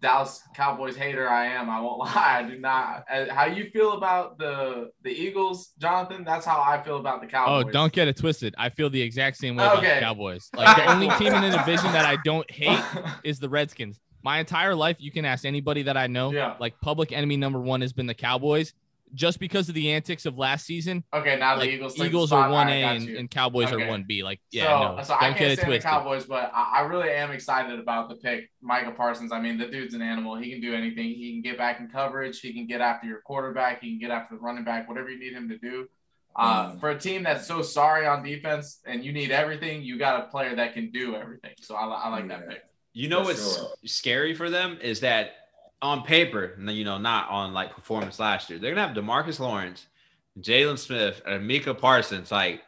Dallas 0.00 0.42
Cowboys 0.54 0.96
hater 0.96 1.28
I 1.28 1.46
am, 1.46 1.70
I 1.70 1.80
won't 1.80 1.98
lie. 2.00 2.12
I 2.14 2.42
do 2.42 2.58
not. 2.58 3.04
How 3.30 3.46
you 3.46 3.70
feel 3.70 3.92
about 3.92 4.38
the 4.38 4.90
the 5.02 5.10
Eagles, 5.10 5.72
Jonathan? 5.78 6.24
That's 6.24 6.44
how 6.44 6.60
I 6.60 6.82
feel 6.82 6.96
about 6.96 7.20
the 7.20 7.28
Cowboys. 7.28 7.66
Oh, 7.68 7.70
don't 7.70 7.92
get 7.92 8.08
it 8.08 8.16
twisted. 8.16 8.54
I 8.58 8.68
feel 8.68 8.90
the 8.90 9.00
exact 9.00 9.36
same 9.36 9.56
way 9.56 9.64
okay. 9.64 9.72
about 9.72 9.94
the 9.94 10.00
Cowboys. 10.00 10.50
Like 10.56 10.76
the 10.76 10.90
only 10.90 11.08
team 11.10 11.32
in 11.34 11.42
the 11.42 11.56
division 11.56 11.92
that 11.92 12.04
I 12.04 12.16
don't 12.24 12.50
hate 12.50 12.82
is 13.24 13.38
the 13.38 13.48
Redskins. 13.48 14.00
My 14.24 14.40
entire 14.40 14.74
life, 14.74 14.96
you 14.98 15.12
can 15.12 15.24
ask 15.24 15.44
anybody 15.44 15.82
that 15.84 15.96
I 15.96 16.08
know. 16.08 16.32
Yeah. 16.32 16.56
Like 16.58 16.80
public 16.80 17.12
enemy 17.12 17.36
number 17.36 17.60
one 17.60 17.80
has 17.80 17.92
been 17.92 18.06
the 18.06 18.14
Cowboys 18.14 18.74
just 19.14 19.38
because 19.38 19.68
of 19.68 19.74
the 19.74 19.92
antics 19.92 20.26
of 20.26 20.36
last 20.38 20.66
season. 20.66 21.04
Okay, 21.14 21.38
now 21.38 21.56
like, 21.56 21.68
the 21.68 21.74
Eagles. 21.74 22.00
Eagles 22.00 22.32
are 22.32 22.50
one 22.50 22.68
A 22.68 22.82
and, 22.82 23.08
and, 23.08 23.30
Cowboys 23.30 23.72
okay. 23.72 23.82
are 23.82 23.88
one 23.88 24.04
B. 24.06 24.22
Like, 24.22 24.40
yeah, 24.50 24.64
so, 24.64 24.96
no, 24.96 25.02
so 25.02 25.14
I 25.14 25.32
can't 25.32 25.58
stand 25.58 25.72
the 25.72 25.78
Cowboys, 25.78 26.24
but 26.24 26.50
I, 26.54 26.78
I, 26.78 26.80
really 26.82 27.10
am 27.10 27.30
excited 27.30 27.78
about 27.78 28.08
the 28.08 28.16
pick, 28.16 28.50
Micah 28.60 28.92
Parsons. 28.92 29.32
I 29.32 29.40
mean, 29.40 29.58
the 29.58 29.66
dude's 29.66 29.94
an 29.94 30.02
animal. 30.02 30.36
He 30.36 30.50
can 30.50 30.60
do 30.60 30.74
anything. 30.74 31.06
He 31.06 31.32
can 31.32 31.42
get 31.42 31.56
back 31.58 31.80
in 31.80 31.88
coverage. 31.88 32.40
He 32.40 32.52
can 32.52 32.66
get 32.66 32.80
after 32.80 33.06
your 33.06 33.20
quarterback. 33.20 33.80
He 33.80 33.90
can 33.90 33.98
get 33.98 34.10
after 34.10 34.34
the 34.36 34.40
running 34.40 34.64
back. 34.64 34.88
Whatever 34.88 35.10
you 35.10 35.18
need 35.18 35.32
him 35.32 35.48
to 35.48 35.58
do. 35.58 35.88
Uh, 36.34 36.72
mm. 36.72 36.80
for 36.80 36.90
a 36.90 36.98
team 36.98 37.22
that's 37.22 37.46
so 37.46 37.62
sorry 37.62 38.06
on 38.06 38.22
defense 38.22 38.80
and 38.84 39.02
you 39.02 39.10
need 39.10 39.30
everything, 39.30 39.82
you 39.82 39.98
got 39.98 40.22
a 40.22 40.26
player 40.28 40.54
that 40.54 40.74
can 40.74 40.90
do 40.90 41.16
everything. 41.16 41.52
So 41.62 41.74
I, 41.74 41.86
I 41.86 42.08
like 42.10 42.28
yeah. 42.28 42.40
that 42.40 42.48
pick. 42.48 42.62
You 42.92 43.08
know 43.08 43.20
for 43.20 43.28
what's 43.28 43.56
sure. 43.56 43.68
scary 43.84 44.34
for 44.34 44.50
them 44.50 44.78
is 44.82 45.00
that 45.00 45.45
on 45.82 46.02
paper, 46.02 46.56
you 46.58 46.84
know, 46.84 46.98
not 46.98 47.28
on 47.30 47.52
like 47.52 47.74
performance 47.74 48.18
last 48.18 48.50
year, 48.50 48.58
they're 48.58 48.74
gonna 48.74 48.86
have 48.86 48.96
Demarcus 48.96 49.38
Lawrence, 49.38 49.86
Jaylon 50.40 50.78
Smith, 50.78 51.22
and 51.26 51.46
Micah 51.46 51.74
Parsons 51.74 52.30
like 52.30 52.62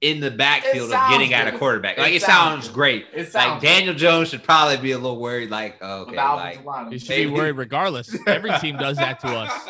in 0.00 0.20
the 0.20 0.30
backfield 0.30 0.92
of 0.92 1.10
getting 1.10 1.28
good. 1.28 1.34
at 1.34 1.54
a 1.54 1.58
quarterback. 1.58 1.96
Like 1.96 2.12
it, 2.12 2.16
it 2.16 2.22
sounds, 2.22 2.64
sounds 2.64 2.74
great. 2.74 3.06
It 3.14 3.30
sounds 3.30 3.62
like 3.62 3.62
Daniel 3.62 3.94
good. 3.94 4.00
Jones 4.00 4.28
should 4.28 4.42
probably 4.42 4.76
be 4.76 4.92
a 4.92 4.98
little 4.98 5.20
worried. 5.20 5.50
Like, 5.50 5.76
oh, 5.80 6.02
okay, 6.02 6.16
like 6.16 6.90
he 6.90 6.98
should 6.98 7.16
be 7.16 7.26
worried 7.26 7.52
regardless. 7.52 8.16
Every 8.26 8.50
team 8.58 8.76
does 8.76 8.96
that 8.96 9.20
to 9.20 9.28
us. 9.28 9.68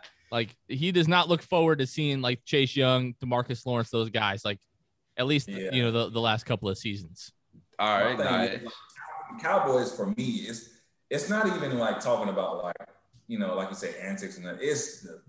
Like 0.30 0.56
he 0.66 0.90
does 0.90 1.06
not 1.06 1.28
look 1.28 1.40
forward 1.40 1.78
to 1.78 1.86
seeing 1.86 2.20
like 2.20 2.44
Chase 2.44 2.74
Young, 2.74 3.14
Demarcus 3.22 3.64
Lawrence, 3.64 3.90
those 3.90 4.10
guys. 4.10 4.44
Like 4.44 4.58
at 5.16 5.26
least 5.26 5.48
yeah. 5.48 5.70
you 5.72 5.82
know 5.82 5.92
the, 5.92 6.10
the 6.10 6.20
last 6.20 6.44
couple 6.44 6.68
of 6.68 6.76
seasons. 6.76 7.32
All 7.78 7.98
right, 7.98 8.18
nice. 8.18 8.60
Cowboys 9.40 9.94
for 9.94 10.06
me 10.16 10.46
is 10.48 10.75
it's 11.10 11.28
not 11.28 11.46
even 11.46 11.78
like 11.78 12.00
talking 12.00 12.28
about 12.28 12.62
like 12.62 12.76
you 13.26 13.38
know 13.38 13.54
like 13.54 13.70
you 13.70 13.76
say 13.76 13.94
antics 14.00 14.36
and 14.36 14.46
that. 14.46 14.58
It's 14.60 15.02
the 15.02 15.20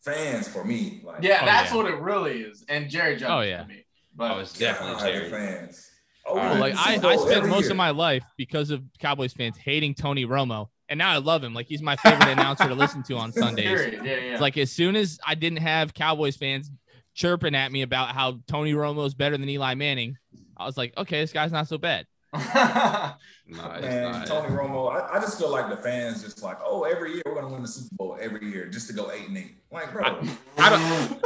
fans 0.00 0.48
for 0.48 0.64
me. 0.64 1.02
Like 1.04 1.22
yeah, 1.22 1.40
oh, 1.42 1.46
that's 1.46 1.70
yeah. 1.70 1.76
what 1.76 1.86
it 1.86 2.00
really 2.00 2.42
is. 2.42 2.64
And 2.68 2.88
Jerry 2.88 3.16
Jones 3.16 3.32
oh, 3.32 3.40
yeah. 3.40 3.62
for 3.62 3.68
me. 3.68 3.84
But 4.16 4.32
oh, 4.32 4.38
it's 4.40 4.58
definitely 4.58 5.00
Jerry 5.02 5.30
fans. 5.30 5.90
Oh, 6.26 6.34
like 6.34 6.74
I, 6.76 6.94
I 6.94 7.16
spent 7.16 7.48
most 7.48 7.62
year. 7.62 7.70
of 7.72 7.76
my 7.76 7.90
life 7.90 8.24
because 8.36 8.70
of 8.70 8.82
Cowboys 8.98 9.32
fans 9.32 9.56
hating 9.56 9.94
Tony 9.94 10.26
Romo. 10.26 10.68
And 10.88 10.98
now 10.98 11.10
I 11.10 11.18
love 11.18 11.42
him. 11.42 11.54
Like 11.54 11.66
he's 11.66 11.82
my 11.82 11.96
favorite 11.96 12.28
announcer 12.28 12.68
to 12.68 12.74
listen 12.74 13.02
to 13.04 13.16
on 13.16 13.32
Sundays. 13.32 13.64
Yeah, 13.64 14.02
yeah. 14.02 14.12
It's 14.32 14.40
like 14.40 14.58
as 14.58 14.72
soon 14.72 14.96
as 14.96 15.18
I 15.26 15.34
didn't 15.34 15.60
have 15.60 15.94
Cowboys 15.94 16.36
fans 16.36 16.70
chirping 17.14 17.54
at 17.54 17.70
me 17.70 17.82
about 17.82 18.14
how 18.14 18.40
Tony 18.46 18.72
Romo 18.74 19.06
is 19.06 19.14
better 19.14 19.36
than 19.36 19.48
Eli 19.48 19.74
Manning, 19.74 20.16
I 20.56 20.66
was 20.66 20.76
like, 20.76 20.96
okay, 20.96 21.20
this 21.20 21.32
guy's 21.32 21.52
not 21.52 21.68
so 21.68 21.78
bad. 21.78 22.06
no, 22.34 23.80
Man, 23.80 24.24
Tony 24.24 24.54
Romo, 24.54 24.92
I, 24.92 25.16
I, 25.16 25.20
just 25.20 25.36
feel 25.36 25.50
like 25.50 25.68
the 25.68 25.76
fans 25.76 26.22
just 26.22 26.44
like, 26.44 26.58
oh, 26.64 26.84
every 26.84 27.14
year 27.14 27.22
we're 27.26 27.34
gonna 27.34 27.48
win 27.52 27.62
the 27.62 27.68
Super 27.68 27.96
Bowl 27.96 28.16
every 28.20 28.48
year 28.52 28.68
just 28.68 28.86
to 28.86 28.92
go 28.92 29.10
eight 29.10 29.26
and 29.26 29.36
eight. 29.36 29.56
Like, 29.72 29.92
bro, 29.92 30.04
I, 30.04 30.36
I 30.56 30.70
don't. 30.70 31.24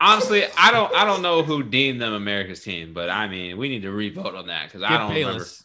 honestly, 0.00 0.44
I 0.56 0.70
don't. 0.70 0.94
I 0.94 1.04
don't 1.04 1.22
know 1.22 1.42
who 1.42 1.64
deemed 1.64 2.00
them 2.00 2.12
America's 2.12 2.62
team, 2.62 2.94
but 2.94 3.10
I 3.10 3.26
mean, 3.26 3.56
we 3.56 3.68
need 3.68 3.82
to 3.82 3.90
revote 3.90 4.36
on 4.36 4.46
that 4.46 4.66
because 4.66 4.84
I 4.84 4.96
don't 4.96 5.12
Bayless. 5.12 5.64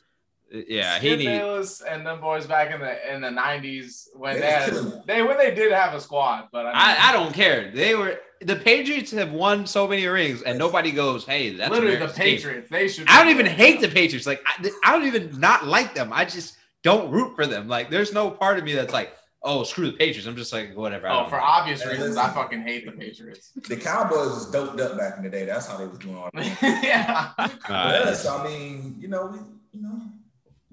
remember. 0.52 0.72
Yeah, 0.72 0.98
Skip 0.98 1.04
he 1.04 1.18
need 1.18 1.26
Bayless 1.38 1.82
and 1.82 2.04
them 2.04 2.20
boys 2.20 2.48
back 2.48 2.74
in 2.74 2.80
the 2.80 3.14
in 3.14 3.22
the 3.22 3.30
nineties 3.30 4.10
when 4.16 4.40
they 4.40 4.52
had, 4.52 4.74
they 5.06 5.22
when 5.22 5.38
they 5.38 5.54
did 5.54 5.72
have 5.72 5.94
a 5.94 6.02
squad, 6.02 6.48
but 6.52 6.66
I, 6.66 6.70
mean, 6.70 6.76
I, 6.76 7.10
I 7.10 7.14
don't 7.14 7.32
care. 7.32 7.70
They 7.70 7.94
were 7.94 8.20
the 8.42 8.56
Patriots 8.56 9.12
have 9.12 9.32
won 9.32 9.68
so 9.68 9.88
many 9.88 10.06
rings, 10.08 10.42
and 10.42 10.58
nobody 10.58 10.92
goes, 10.92 11.26
"Hey, 11.26 11.56
that's 11.56 11.72
literally 11.72 11.98
the 11.98 12.08
Patriots." 12.08 12.70
Team. 12.70 12.80
They 12.80 12.88
should. 12.88 13.10
I 13.10 13.22
don't 13.22 13.32
even 13.32 13.46
hate 13.46 13.82
the 13.82 13.90
Patriots. 13.90 14.26
Like 14.26 14.42
I, 14.46 14.70
I, 14.84 14.94
don't 14.94 15.08
even 15.08 15.40
not 15.40 15.68
like 15.68 15.94
them. 15.94 16.12
I 16.14 16.26
just 16.26 16.58
don't 16.82 17.12
root 17.12 17.36
for 17.36 17.46
them. 17.46 17.68
Like 17.68 17.90
there's 17.90 18.14
no 18.14 18.32
part 18.32 18.58
of 18.58 18.64
me 18.64 18.74
that's 18.74 18.94
like, 18.94 19.14
"Oh, 19.44 19.64
screw 19.64 19.88
the 19.88 19.98
Patriots." 19.98 20.26
I'm 20.26 20.38
just 20.38 20.54
like, 20.54 20.76
whatever. 20.76 21.10
Oh, 21.10 21.26
for 21.26 21.36
know. 21.36 21.44
obvious 21.44 21.86
reasons, 21.86 22.16
I 22.16 22.30
fucking 22.34 22.62
hate 22.62 22.86
the 22.86 22.94
Patriots. 22.94 23.52
The 23.68 23.76
Cowboys 23.76 24.30
was 24.30 24.52
doped 24.52 24.80
up 24.80 24.98
back 24.98 25.18
in 25.18 25.24
the 25.24 25.30
day. 25.30 25.46
That's 25.46 25.68
how 25.68 25.78
they 25.78 25.88
was 25.88 26.00
doing 26.00 26.16
all. 26.16 26.30
yeah. 26.36 27.32
yes, 27.68 28.26
I 28.26 28.44
mean, 28.46 28.96
you 29.00 29.10
know, 29.10 29.26
we, 29.28 29.40
you 29.78 29.84
know. 29.84 30.02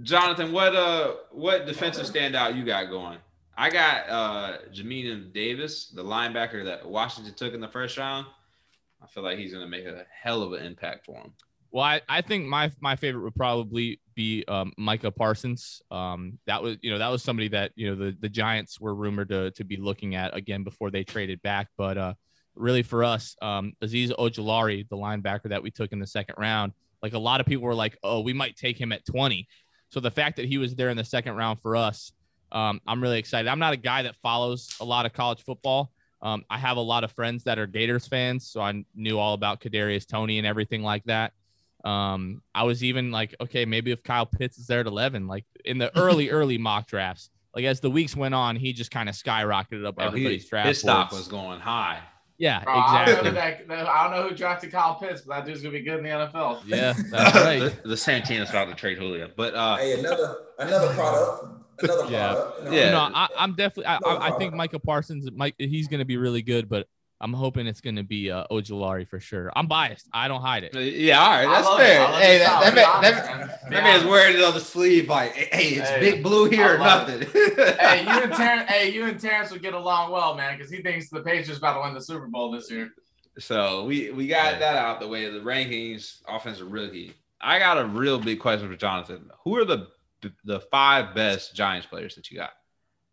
Jonathan, 0.02 0.52
what 0.52 0.76
uh, 0.76 1.14
what 1.32 1.66
defensive 1.66 2.06
standout 2.06 2.54
you 2.54 2.64
got 2.64 2.90
going? 2.90 3.18
I 3.56 3.70
got 3.70 4.08
uh 4.08 4.58
Jamin 4.72 5.32
Davis, 5.32 5.88
the 5.88 6.04
linebacker 6.04 6.64
that 6.64 6.86
Washington 6.86 7.34
took 7.34 7.54
in 7.54 7.60
the 7.60 7.68
first 7.68 7.96
round. 7.96 8.26
I 9.02 9.06
feel 9.06 9.22
like 9.22 9.38
he's 9.38 9.52
going 9.52 9.64
to 9.64 9.70
make 9.70 9.86
a 9.86 10.04
hell 10.10 10.42
of 10.42 10.52
an 10.52 10.64
impact 10.64 11.06
for 11.06 11.16
him. 11.16 11.32
Well, 11.70 11.84
I, 11.84 12.00
I 12.08 12.22
think 12.22 12.46
my 12.46 12.70
my 12.80 12.96
favorite 12.96 13.22
would 13.22 13.34
probably 13.34 14.00
be 14.14 14.44
um, 14.48 14.72
Micah 14.78 15.10
Parsons. 15.10 15.82
Um, 15.90 16.38
that 16.46 16.62
was 16.62 16.76
you 16.80 16.90
know 16.90 16.98
that 16.98 17.08
was 17.08 17.22
somebody 17.22 17.48
that 17.48 17.72
you 17.76 17.88
know 17.88 17.96
the, 17.96 18.16
the 18.20 18.28
Giants 18.28 18.80
were 18.80 18.94
rumored 18.94 19.28
to 19.30 19.50
to 19.52 19.64
be 19.64 19.76
looking 19.76 20.14
at 20.14 20.34
again 20.36 20.62
before 20.62 20.90
they 20.90 21.04
traded 21.04 21.42
back. 21.42 21.68
But 21.76 21.98
uh, 21.98 22.14
really 22.54 22.82
for 22.82 23.04
us, 23.04 23.36
um, 23.42 23.74
Azeez 23.82 24.10
Ojulari, 24.10 24.88
the 24.88 24.96
linebacker 24.96 25.48
that 25.50 25.62
we 25.62 25.70
took 25.70 25.92
in 25.92 25.98
the 25.98 26.06
second 26.06 26.36
round, 26.38 26.72
like 27.02 27.12
a 27.12 27.18
lot 27.18 27.40
of 27.40 27.46
people 27.46 27.64
were 27.64 27.74
like, 27.74 27.98
oh, 28.02 28.20
we 28.20 28.32
might 28.32 28.56
take 28.56 28.80
him 28.80 28.92
at 28.92 29.04
20. 29.04 29.46
So 29.90 30.00
the 30.00 30.10
fact 30.10 30.36
that 30.36 30.46
he 30.46 30.58
was 30.58 30.74
there 30.74 30.88
in 30.88 30.96
the 30.96 31.04
second 31.04 31.34
round 31.34 31.60
for 31.60 31.76
us 31.76 32.12
um, 32.52 32.80
I'm 32.86 33.02
really 33.02 33.18
excited. 33.18 33.48
I'm 33.48 33.58
not 33.58 33.72
a 33.72 33.76
guy 33.76 34.02
that 34.02 34.16
follows 34.22 34.76
a 34.80 34.84
lot 34.84 35.06
of 35.06 35.12
college 35.12 35.42
football. 35.44 35.90
Um, 36.22 36.44
I 36.48 36.58
have 36.58 36.76
a 36.76 36.82
lot 36.82 37.04
of 37.04 37.12
friends 37.12 37.44
that 37.44 37.58
are 37.58 37.66
Gators 37.66 38.06
fans, 38.06 38.48
so 38.48 38.60
I 38.60 38.84
knew 38.94 39.18
all 39.18 39.34
about 39.34 39.60
Kadarius 39.60 40.06
Toney 40.06 40.38
and 40.38 40.46
everything 40.46 40.82
like 40.82 41.04
that. 41.04 41.32
Um, 41.84 42.42
I 42.54 42.64
was 42.64 42.82
even 42.82 43.10
like, 43.10 43.34
okay, 43.40 43.64
maybe 43.64 43.92
if 43.92 44.02
Kyle 44.02 44.26
Pitts 44.26 44.58
is 44.58 44.66
there 44.66 44.80
at 44.80 44.86
11, 44.86 45.26
like 45.26 45.44
in 45.64 45.78
the 45.78 45.96
early, 45.96 46.30
early 46.30 46.58
mock 46.58 46.88
drafts, 46.88 47.30
like 47.54 47.64
as 47.64 47.80
the 47.80 47.90
weeks 47.90 48.16
went 48.16 48.34
on, 48.34 48.56
he 48.56 48.72
just 48.72 48.90
kind 48.90 49.08
of 49.08 49.14
skyrocketed 49.14 49.86
up 49.86 49.96
oh, 49.98 50.06
everybody's 50.06 50.44
he, 50.44 50.48
draft. 50.48 50.68
His 50.68 50.80
stock 50.80 51.12
was 51.12 51.28
going 51.28 51.60
high. 51.60 52.00
Yeah, 52.38 52.62
Bro, 52.64 52.82
exactly. 52.82 53.14
I 53.14 53.22
don't, 53.22 53.34
that, 53.68 53.88
I 53.88 54.04
don't, 54.04 54.16
know 54.16 54.28
who 54.28 54.34
drafted 54.34 54.70
Kyle 54.70 54.96
Pitts, 54.96 55.22
but 55.22 55.36
that 55.36 55.46
dude's 55.46 55.62
gonna 55.62 55.72
be 55.72 55.80
good 55.80 55.98
in 55.98 56.04
the 56.04 56.10
NFL. 56.10 56.60
Yeah, 56.66 56.92
that's 57.10 57.34
right. 57.34 57.60
the, 57.60 57.88
the 57.88 57.96
same 57.96 58.22
team 58.22 58.42
about 58.42 58.68
to 58.68 58.74
trade 58.74 58.98
Julio, 58.98 59.30
but 59.34 59.54
uh, 59.54 59.76
hey, 59.76 59.98
another 59.98 60.36
another 60.58 60.92
product 60.92 61.65
Another 61.82 62.10
yeah, 62.10 62.32
product, 62.32 62.58
you 62.58 62.64
know? 62.64 62.70
yeah. 62.72 62.84
You 62.84 62.90
know, 62.90 63.10
I, 63.14 63.28
am 63.38 63.54
definitely. 63.54 63.86
I, 63.86 63.96
I, 63.96 64.28
I, 64.28 64.38
think 64.38 64.54
Micah 64.54 64.78
Parsons, 64.78 65.28
Mike, 65.34 65.54
he's 65.58 65.88
going 65.88 66.00
to 66.00 66.04
be 66.04 66.16
really 66.16 66.42
good. 66.42 66.68
But 66.68 66.86
I'm 67.20 67.32
hoping 67.32 67.66
it's 67.66 67.80
going 67.80 67.96
to 67.96 68.02
be 68.02 68.30
uh, 68.30 68.46
Ojulari 68.50 69.08
for 69.08 69.18
sure. 69.20 69.50
I'm 69.56 69.66
biased. 69.66 70.06
I 70.12 70.28
don't 70.28 70.42
hide 70.42 70.64
it. 70.64 70.76
Uh, 70.76 70.80
yeah, 70.80 71.20
all 71.20 71.30
right, 71.30 71.46
that's 71.46 71.76
fair. 71.76 72.06
Hey, 72.08 72.38
that, 72.38 72.60
that, 72.60 72.74
man, 72.74 73.02
that, 73.02 73.70
that 73.70 73.82
man's 73.82 74.04
wearing 74.04 74.36
it 74.36 74.44
on 74.44 74.52
the 74.52 74.60
sleeve 74.60 75.08
like, 75.08 75.32
hey, 75.32 75.68
it's 75.68 75.88
hey, 75.88 76.00
big 76.00 76.22
blue 76.22 76.48
here 76.48 76.74
or 76.74 76.78
nothing. 76.78 77.20
hey, 77.32 78.02
you 78.02 78.22
and 78.22 78.32
Terrence, 78.32 78.70
hey, 78.70 78.90
you 78.90 79.06
and 79.06 79.18
Terrence 79.18 79.50
would 79.50 79.62
get 79.62 79.72
along 79.72 80.12
well, 80.12 80.34
man, 80.34 80.58
because 80.58 80.70
he 80.70 80.82
thinks 80.82 81.08
the 81.08 81.22
Patriots 81.22 81.58
about 81.58 81.74
to 81.74 81.80
win 81.80 81.94
the 81.94 82.02
Super 82.02 82.26
Bowl 82.26 82.50
this 82.50 82.70
year. 82.70 82.90
So 83.38 83.84
we 83.84 84.10
we 84.10 84.26
got 84.26 84.54
yeah. 84.54 84.58
that 84.60 84.76
out 84.76 85.00
the 85.00 85.08
way. 85.08 85.28
The 85.30 85.40
rankings, 85.40 86.20
offensive 86.26 86.70
rookie. 86.70 87.12
I 87.40 87.58
got 87.58 87.78
a 87.78 87.84
real 87.84 88.18
big 88.18 88.40
question 88.40 88.68
for 88.68 88.76
Jonathan. 88.76 89.30
Who 89.44 89.56
are 89.56 89.64
the 89.64 89.88
the 90.44 90.60
five 90.60 91.14
best 91.14 91.54
Giants 91.54 91.86
players 91.86 92.14
that 92.16 92.30
you 92.30 92.38
got? 92.38 92.50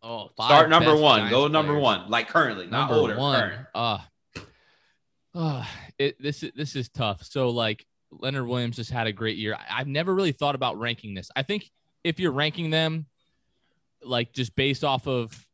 Oh, 0.02 0.30
start 0.38 0.68
number 0.68 0.94
one. 0.96 1.20
Giants 1.20 1.30
go 1.30 1.48
number 1.48 1.72
players. 1.72 1.82
one, 1.82 2.10
like 2.10 2.28
currently, 2.28 2.66
not 2.66 2.90
number 2.90 2.94
older. 2.94 3.16
One. 3.16 3.40
Current. 3.40 3.66
Uh, 3.74 3.98
uh, 5.34 5.64
it, 5.98 6.20
this 6.22 6.42
is 6.42 6.52
this 6.54 6.76
is 6.76 6.88
tough. 6.88 7.24
So 7.24 7.50
like 7.50 7.84
Leonard 8.10 8.46
Williams 8.46 8.76
just 8.76 8.90
had 8.90 9.06
a 9.06 9.12
great 9.12 9.36
year. 9.36 9.54
I, 9.54 9.80
I've 9.80 9.88
never 9.88 10.14
really 10.14 10.32
thought 10.32 10.54
about 10.54 10.78
ranking 10.78 11.14
this. 11.14 11.30
I 11.34 11.42
think 11.42 11.70
if 12.04 12.20
you're 12.20 12.32
ranking 12.32 12.70
them, 12.70 13.06
like 14.02 14.32
just 14.32 14.54
based 14.54 14.84
off 14.84 15.08
of 15.08 15.46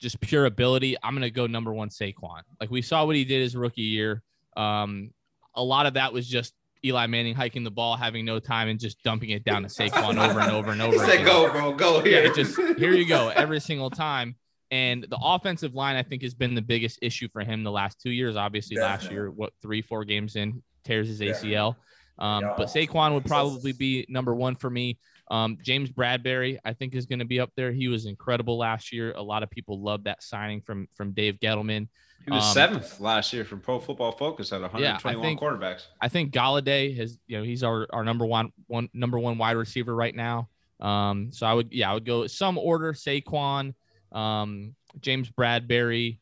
just 0.00 0.20
pure 0.20 0.44
ability, 0.44 0.96
I'm 1.02 1.14
gonna 1.14 1.30
go 1.30 1.46
number 1.46 1.72
one 1.72 1.88
Saquon. 1.88 2.42
Like 2.60 2.70
we 2.70 2.82
saw 2.82 3.04
what 3.04 3.16
he 3.16 3.24
did 3.24 3.42
his 3.42 3.56
rookie 3.56 3.82
year. 3.82 4.22
Um, 4.56 5.10
a 5.54 5.62
lot 5.62 5.86
of 5.86 5.94
that 5.94 6.12
was 6.12 6.28
just 6.28 6.52
Eli 6.84 7.06
Manning 7.06 7.34
hiking 7.34 7.64
the 7.64 7.70
ball, 7.70 7.96
having 7.96 8.24
no 8.24 8.38
time, 8.38 8.68
and 8.68 8.78
just 8.78 9.02
dumping 9.02 9.30
it 9.30 9.44
down 9.44 9.62
to 9.62 9.68
Saquon 9.68 10.18
over 10.30 10.40
and 10.40 10.52
over 10.52 10.70
and 10.72 10.82
over. 10.82 10.92
He 10.92 10.98
said, 10.98 11.24
"Go, 11.24 11.50
bro, 11.50 11.72
go 11.72 12.00
here." 12.00 12.24
Yeah, 12.24 12.32
just 12.32 12.56
here 12.78 12.92
you 12.92 13.06
go 13.06 13.28
every 13.28 13.60
single 13.70 13.90
time. 13.90 14.36
And 14.70 15.04
the 15.08 15.18
offensive 15.22 15.74
line, 15.74 15.96
I 15.96 16.02
think, 16.02 16.22
has 16.22 16.34
been 16.34 16.54
the 16.54 16.62
biggest 16.62 16.98
issue 17.00 17.28
for 17.32 17.42
him 17.42 17.62
the 17.62 17.70
last 17.70 18.00
two 18.00 18.10
years. 18.10 18.36
Obviously, 18.36 18.76
Definitely. 18.76 19.06
last 19.06 19.12
year, 19.12 19.30
what 19.30 19.52
three, 19.62 19.80
four 19.80 20.04
games 20.04 20.36
in, 20.36 20.62
tears 20.84 21.08
his 21.08 21.20
ACL. 21.20 21.76
Um, 22.18 22.42
yeah. 22.42 22.54
But 22.56 22.68
Saquon 22.68 23.14
would 23.14 23.26
probably 23.26 23.72
be 23.72 24.06
number 24.08 24.34
one 24.34 24.56
for 24.56 24.70
me. 24.70 24.98
Um, 25.30 25.58
James 25.62 25.90
Bradberry, 25.90 26.58
I 26.64 26.72
think, 26.72 26.94
is 26.94 27.06
going 27.06 27.18
to 27.18 27.24
be 27.24 27.40
up 27.40 27.50
there. 27.56 27.72
He 27.72 27.88
was 27.88 28.06
incredible 28.06 28.58
last 28.58 28.92
year. 28.92 29.12
A 29.12 29.22
lot 29.22 29.42
of 29.42 29.50
people 29.50 29.80
love 29.82 30.04
that 30.04 30.22
signing 30.22 30.60
from 30.60 30.88
from 30.94 31.12
Dave 31.12 31.38
Gettleman. 31.40 31.88
He 32.26 32.32
was 32.32 32.44
um, 32.44 32.52
seventh 32.54 32.98
last 32.98 33.32
year 33.32 33.44
from 33.44 33.60
Pro 33.60 33.78
Football 33.78 34.10
Focus 34.10 34.52
at 34.52 34.60
121 34.60 35.22
yeah, 35.22 35.28
think, 35.28 35.40
quarterbacks. 35.40 35.86
I 36.00 36.08
think 36.08 36.32
Golladay 36.32 36.96
has, 36.96 37.18
you 37.28 37.38
know, 37.38 37.44
he's 37.44 37.62
our, 37.62 37.86
our 37.90 38.02
number 38.02 38.26
one 38.26 38.52
one 38.66 38.88
number 38.92 39.16
one 39.18 39.38
wide 39.38 39.56
receiver 39.56 39.94
right 39.94 40.14
now. 40.14 40.48
Um, 40.80 41.30
so 41.32 41.46
I 41.46 41.54
would, 41.54 41.72
yeah, 41.72 41.88
I 41.88 41.94
would 41.94 42.04
go 42.04 42.26
some 42.26 42.58
order: 42.58 42.92
Saquon, 42.94 43.74
um, 44.10 44.74
James 45.00 45.30
Bradberry, 45.30 46.18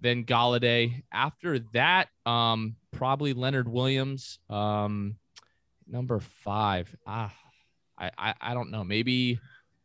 then 0.00 0.24
Golladay. 0.24 1.02
After 1.12 1.58
that, 1.72 2.08
um, 2.24 2.76
probably 2.92 3.32
Leonard 3.32 3.68
Williams. 3.68 4.38
Um, 4.48 5.16
number 5.88 6.20
five. 6.20 6.94
Ah, 7.04 7.34
I, 7.98 8.10
I, 8.16 8.34
I 8.40 8.54
don't 8.54 8.70
know. 8.70 8.84
Maybe, 8.84 9.40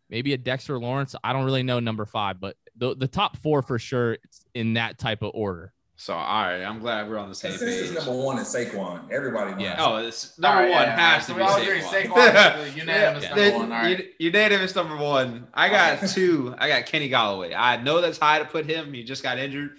maybe 0.07 0.33
a 0.33 0.37
Dexter 0.37 0.79
Lawrence. 0.79 1.15
I 1.23 1.33
don't 1.33 1.45
really 1.45 1.63
know 1.63 1.79
number 1.79 2.05
five, 2.05 2.39
but 2.39 2.55
the, 2.77 2.95
the 2.95 3.07
top 3.07 3.37
four 3.37 3.61
for 3.61 3.79
sure 3.79 4.17
in 4.53 4.73
that 4.73 4.97
type 4.97 5.21
of 5.21 5.31
order. 5.33 5.73
So 5.99 6.13
all 6.13 6.43
right, 6.43 6.61
I'm 6.61 6.77
glad 6.77 7.09
we're 7.09 7.17
on 7.17 7.27
the 7.27 7.33
same 7.33 7.53
Since 7.53 7.63
page. 7.63 7.89
This 7.89 8.05
number 8.05 8.23
one 8.23 8.37
is 8.37 8.47
Saquon. 8.47 9.11
Everybody 9.11 9.51
knows. 9.53 9.61
Yeah. 9.61 9.75
Oh, 9.79 9.95
it's 9.95 10.37
number 10.37 10.61
right, 10.61 10.69
one 10.69 10.83
yeah, 10.83 11.15
has 11.15 11.25
to 11.25 11.33
be 11.33 11.41
Saquon. 11.41 11.81
Saquon 11.81 12.75
unanimous 12.75 13.23
yeah. 13.23 13.33
number 13.33 13.57
one. 13.57 13.71
All 13.71 13.79
right. 13.79 14.05
Unanimous 14.19 14.75
number 14.75 14.95
one. 14.95 15.47
I 15.55 15.69
got 15.69 16.07
two. 16.07 16.53
I 16.59 16.69
got 16.69 16.85
Kenny 16.85 17.09
Golladay. 17.09 17.55
I 17.57 17.77
know 17.77 17.99
that's 17.99 18.19
high 18.19 18.37
to 18.37 18.45
put 18.45 18.67
him. 18.67 18.93
He 18.93 19.03
just 19.03 19.23
got 19.23 19.39
injured, 19.39 19.77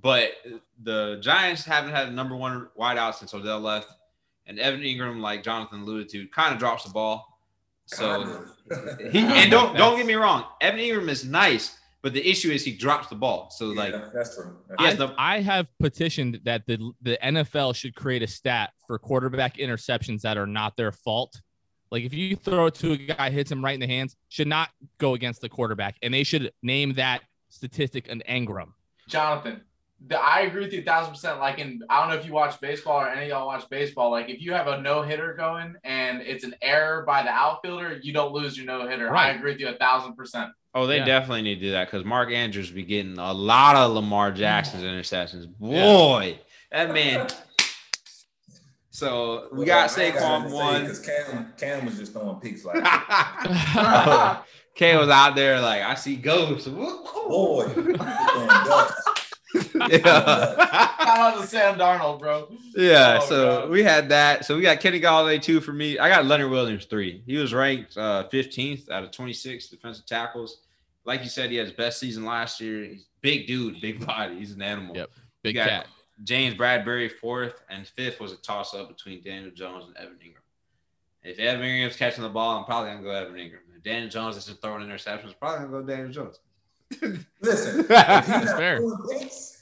but 0.00 0.30
the 0.80 1.18
Giants 1.20 1.64
haven't 1.64 1.90
had 1.90 2.06
a 2.06 2.12
number 2.12 2.36
one 2.36 2.68
wideout 2.78 3.16
since 3.16 3.34
Odell 3.34 3.58
left, 3.58 3.88
and 4.46 4.60
Evan 4.60 4.82
Engram, 4.82 5.20
like 5.20 5.42
Jonathan 5.42 5.80
alluded 5.80 6.08
to, 6.10 6.28
kind 6.28 6.54
of 6.54 6.60
drops 6.60 6.84
the 6.84 6.90
ball. 6.90 7.40
So 7.86 8.44
he 9.10 9.18
and 9.18 9.50
don't 9.50 9.76
don't 9.76 9.96
get 9.96 10.06
me 10.06 10.14
wrong, 10.14 10.44
Evan 10.60 10.78
Engram 10.78 11.08
is 11.08 11.24
nice 11.24 11.76
but 12.06 12.14
the 12.14 12.24
issue 12.24 12.52
is 12.52 12.64
he 12.64 12.70
drops 12.70 13.08
the 13.08 13.16
ball. 13.16 13.50
So 13.50 13.72
yeah, 13.72 13.80
like 13.80 13.94
that's 14.14 14.36
true. 14.36 14.58
That's 14.78 14.94
I, 14.94 14.94
the, 14.94 15.14
I 15.18 15.40
have 15.40 15.66
petitioned 15.80 16.38
that 16.44 16.64
the 16.64 16.92
the 17.02 17.18
NFL 17.20 17.74
should 17.74 17.96
create 17.96 18.22
a 18.22 18.28
stat 18.28 18.70
for 18.86 18.96
quarterback 18.96 19.56
interceptions 19.56 20.20
that 20.20 20.38
are 20.38 20.46
not 20.46 20.76
their 20.76 20.92
fault. 20.92 21.34
Like 21.90 22.04
if 22.04 22.14
you 22.14 22.36
throw 22.36 22.66
it 22.66 22.76
to 22.76 22.92
a 22.92 22.96
guy, 22.96 23.30
hits 23.30 23.50
him 23.50 23.64
right 23.64 23.74
in 23.74 23.80
the 23.80 23.88
hands, 23.88 24.14
should 24.28 24.46
not 24.46 24.70
go 24.98 25.14
against 25.14 25.40
the 25.40 25.48
quarterback, 25.48 25.96
and 26.00 26.14
they 26.14 26.22
should 26.22 26.52
name 26.62 26.92
that 26.92 27.22
statistic 27.48 28.08
an 28.08 28.22
Engram. 28.28 28.68
Jonathan, 29.08 29.62
the, 30.04 30.18
I 30.18 30.40
agree 30.40 30.62
with 30.64 30.72
you 30.72 30.80
a 30.80 30.84
thousand 30.84 31.14
percent. 31.14 31.38
Like 31.38 31.58
in, 31.58 31.82
I 31.88 32.00
don't 32.00 32.10
know 32.10 32.16
if 32.16 32.26
you 32.26 32.32
watch 32.32 32.60
baseball 32.60 33.00
or 33.00 33.08
any 33.08 33.24
of 33.24 33.28
y'all 33.28 33.46
watch 33.46 33.68
baseball. 33.70 34.10
Like 34.10 34.28
if 34.28 34.40
you 34.40 34.52
have 34.52 34.66
a 34.66 34.80
no 34.80 35.02
hitter 35.02 35.34
going 35.34 35.74
and 35.84 36.20
it's 36.20 36.44
an 36.44 36.54
error 36.60 37.02
by 37.06 37.22
the 37.22 37.30
outfielder, 37.30 38.00
you 38.02 38.12
don't 38.12 38.32
lose 38.32 38.56
your 38.56 38.66
no 38.66 38.86
hitter. 38.86 39.06
Right. 39.06 39.32
I 39.32 39.36
agree 39.36 39.52
with 39.52 39.60
you 39.60 39.68
a 39.68 39.74
thousand 39.74 40.14
percent. 40.14 40.50
Oh, 40.74 40.86
they 40.86 40.98
yeah. 40.98 41.06
definitely 41.06 41.42
need 41.42 41.56
to 41.56 41.60
do 41.62 41.70
that 41.72 41.86
because 41.86 42.04
Mark 42.04 42.30
Andrews 42.30 42.70
be 42.70 42.82
getting 42.82 43.18
a 43.18 43.32
lot 43.32 43.76
of 43.76 43.92
Lamar 43.92 44.30
Jackson's 44.30 44.82
interceptions. 44.82 45.48
Boy, 45.58 46.38
yeah. 46.72 46.86
that 46.86 46.92
man. 46.92 47.28
So 48.90 49.48
we 49.52 49.58
well, 49.58 49.66
got 49.66 49.90
Saquon 49.90 50.50
one 50.50 50.82
because 50.82 51.00
Cam 51.00 51.52
Cam 51.58 51.86
was 51.86 51.98
just 51.98 52.12
throwing 52.12 52.40
peaks 52.40 52.64
like. 52.64 52.84
Cam 54.74 55.00
was 55.00 55.08
out 55.08 55.34
there 55.34 55.58
like 55.60 55.80
I 55.80 55.94
see 55.94 56.16
ghosts. 56.16 56.68
Boy, 56.68 57.66
yeah. 59.54 60.00
Shout 60.00 61.00
out 61.00 61.40
to 61.40 61.46
Sam 61.46 61.78
Darnold, 61.78 62.18
bro. 62.18 62.48
Yeah, 62.74 63.20
oh, 63.22 63.26
so 63.26 63.60
God. 63.60 63.70
we 63.70 63.82
had 63.82 64.08
that. 64.08 64.44
So 64.44 64.56
we 64.56 64.62
got 64.62 64.80
Kenny 64.80 65.00
Golladay 65.00 65.40
two 65.40 65.60
for 65.60 65.72
me. 65.72 65.98
I 65.98 66.08
got 66.08 66.26
Leonard 66.26 66.50
Williams 66.50 66.86
three. 66.86 67.22
He 67.26 67.36
was 67.36 67.54
ranked 67.54 67.96
uh, 67.96 68.28
15th 68.32 68.90
out 68.90 69.04
of 69.04 69.10
26 69.12 69.68
defensive 69.68 70.06
tackles 70.06 70.58
like 71.06 71.22
you 71.22 71.30
said, 71.30 71.50
he 71.50 71.56
had 71.56 71.66
his 71.66 71.74
best 71.74 71.98
season 71.98 72.24
last 72.24 72.60
year. 72.60 72.84
He's 72.84 73.06
big 73.22 73.46
dude, 73.46 73.80
big 73.80 74.04
body. 74.04 74.38
He's 74.38 74.52
an 74.52 74.60
animal. 74.60 74.94
Yep, 74.94 75.10
big 75.42 75.56
cat. 75.56 75.86
James 76.24 76.54
Bradberry 76.54 77.10
fourth 77.10 77.62
and 77.70 77.86
fifth 77.86 78.20
was 78.20 78.32
a 78.32 78.36
toss 78.36 78.74
up 78.74 78.88
between 78.88 79.22
Daniel 79.22 79.52
Jones 79.52 79.84
and 79.86 79.96
Evan 79.96 80.16
Engram. 80.16 80.42
If 81.22 81.38
Evan 81.38 81.62
Engram's 81.62 81.96
catching 81.96 82.22
the 82.22 82.28
ball, 82.28 82.58
I'm 82.58 82.64
probably 82.64 82.90
gonna 82.90 83.02
go 83.02 83.10
Evan 83.10 83.34
Engram. 83.34 83.60
If 83.74 83.82
Daniel 83.82 84.10
Jones 84.10 84.36
is 84.36 84.46
just 84.46 84.60
throwing 84.60 84.86
interceptions, 84.86 85.38
probably 85.38 85.66
gonna 85.66 85.80
go 85.80 85.86
Daniel 85.86 86.10
Jones. 86.10 86.40
Listen, 87.40 87.86
if 87.90 88.26
he's 88.26 88.52
fair. 88.52 88.80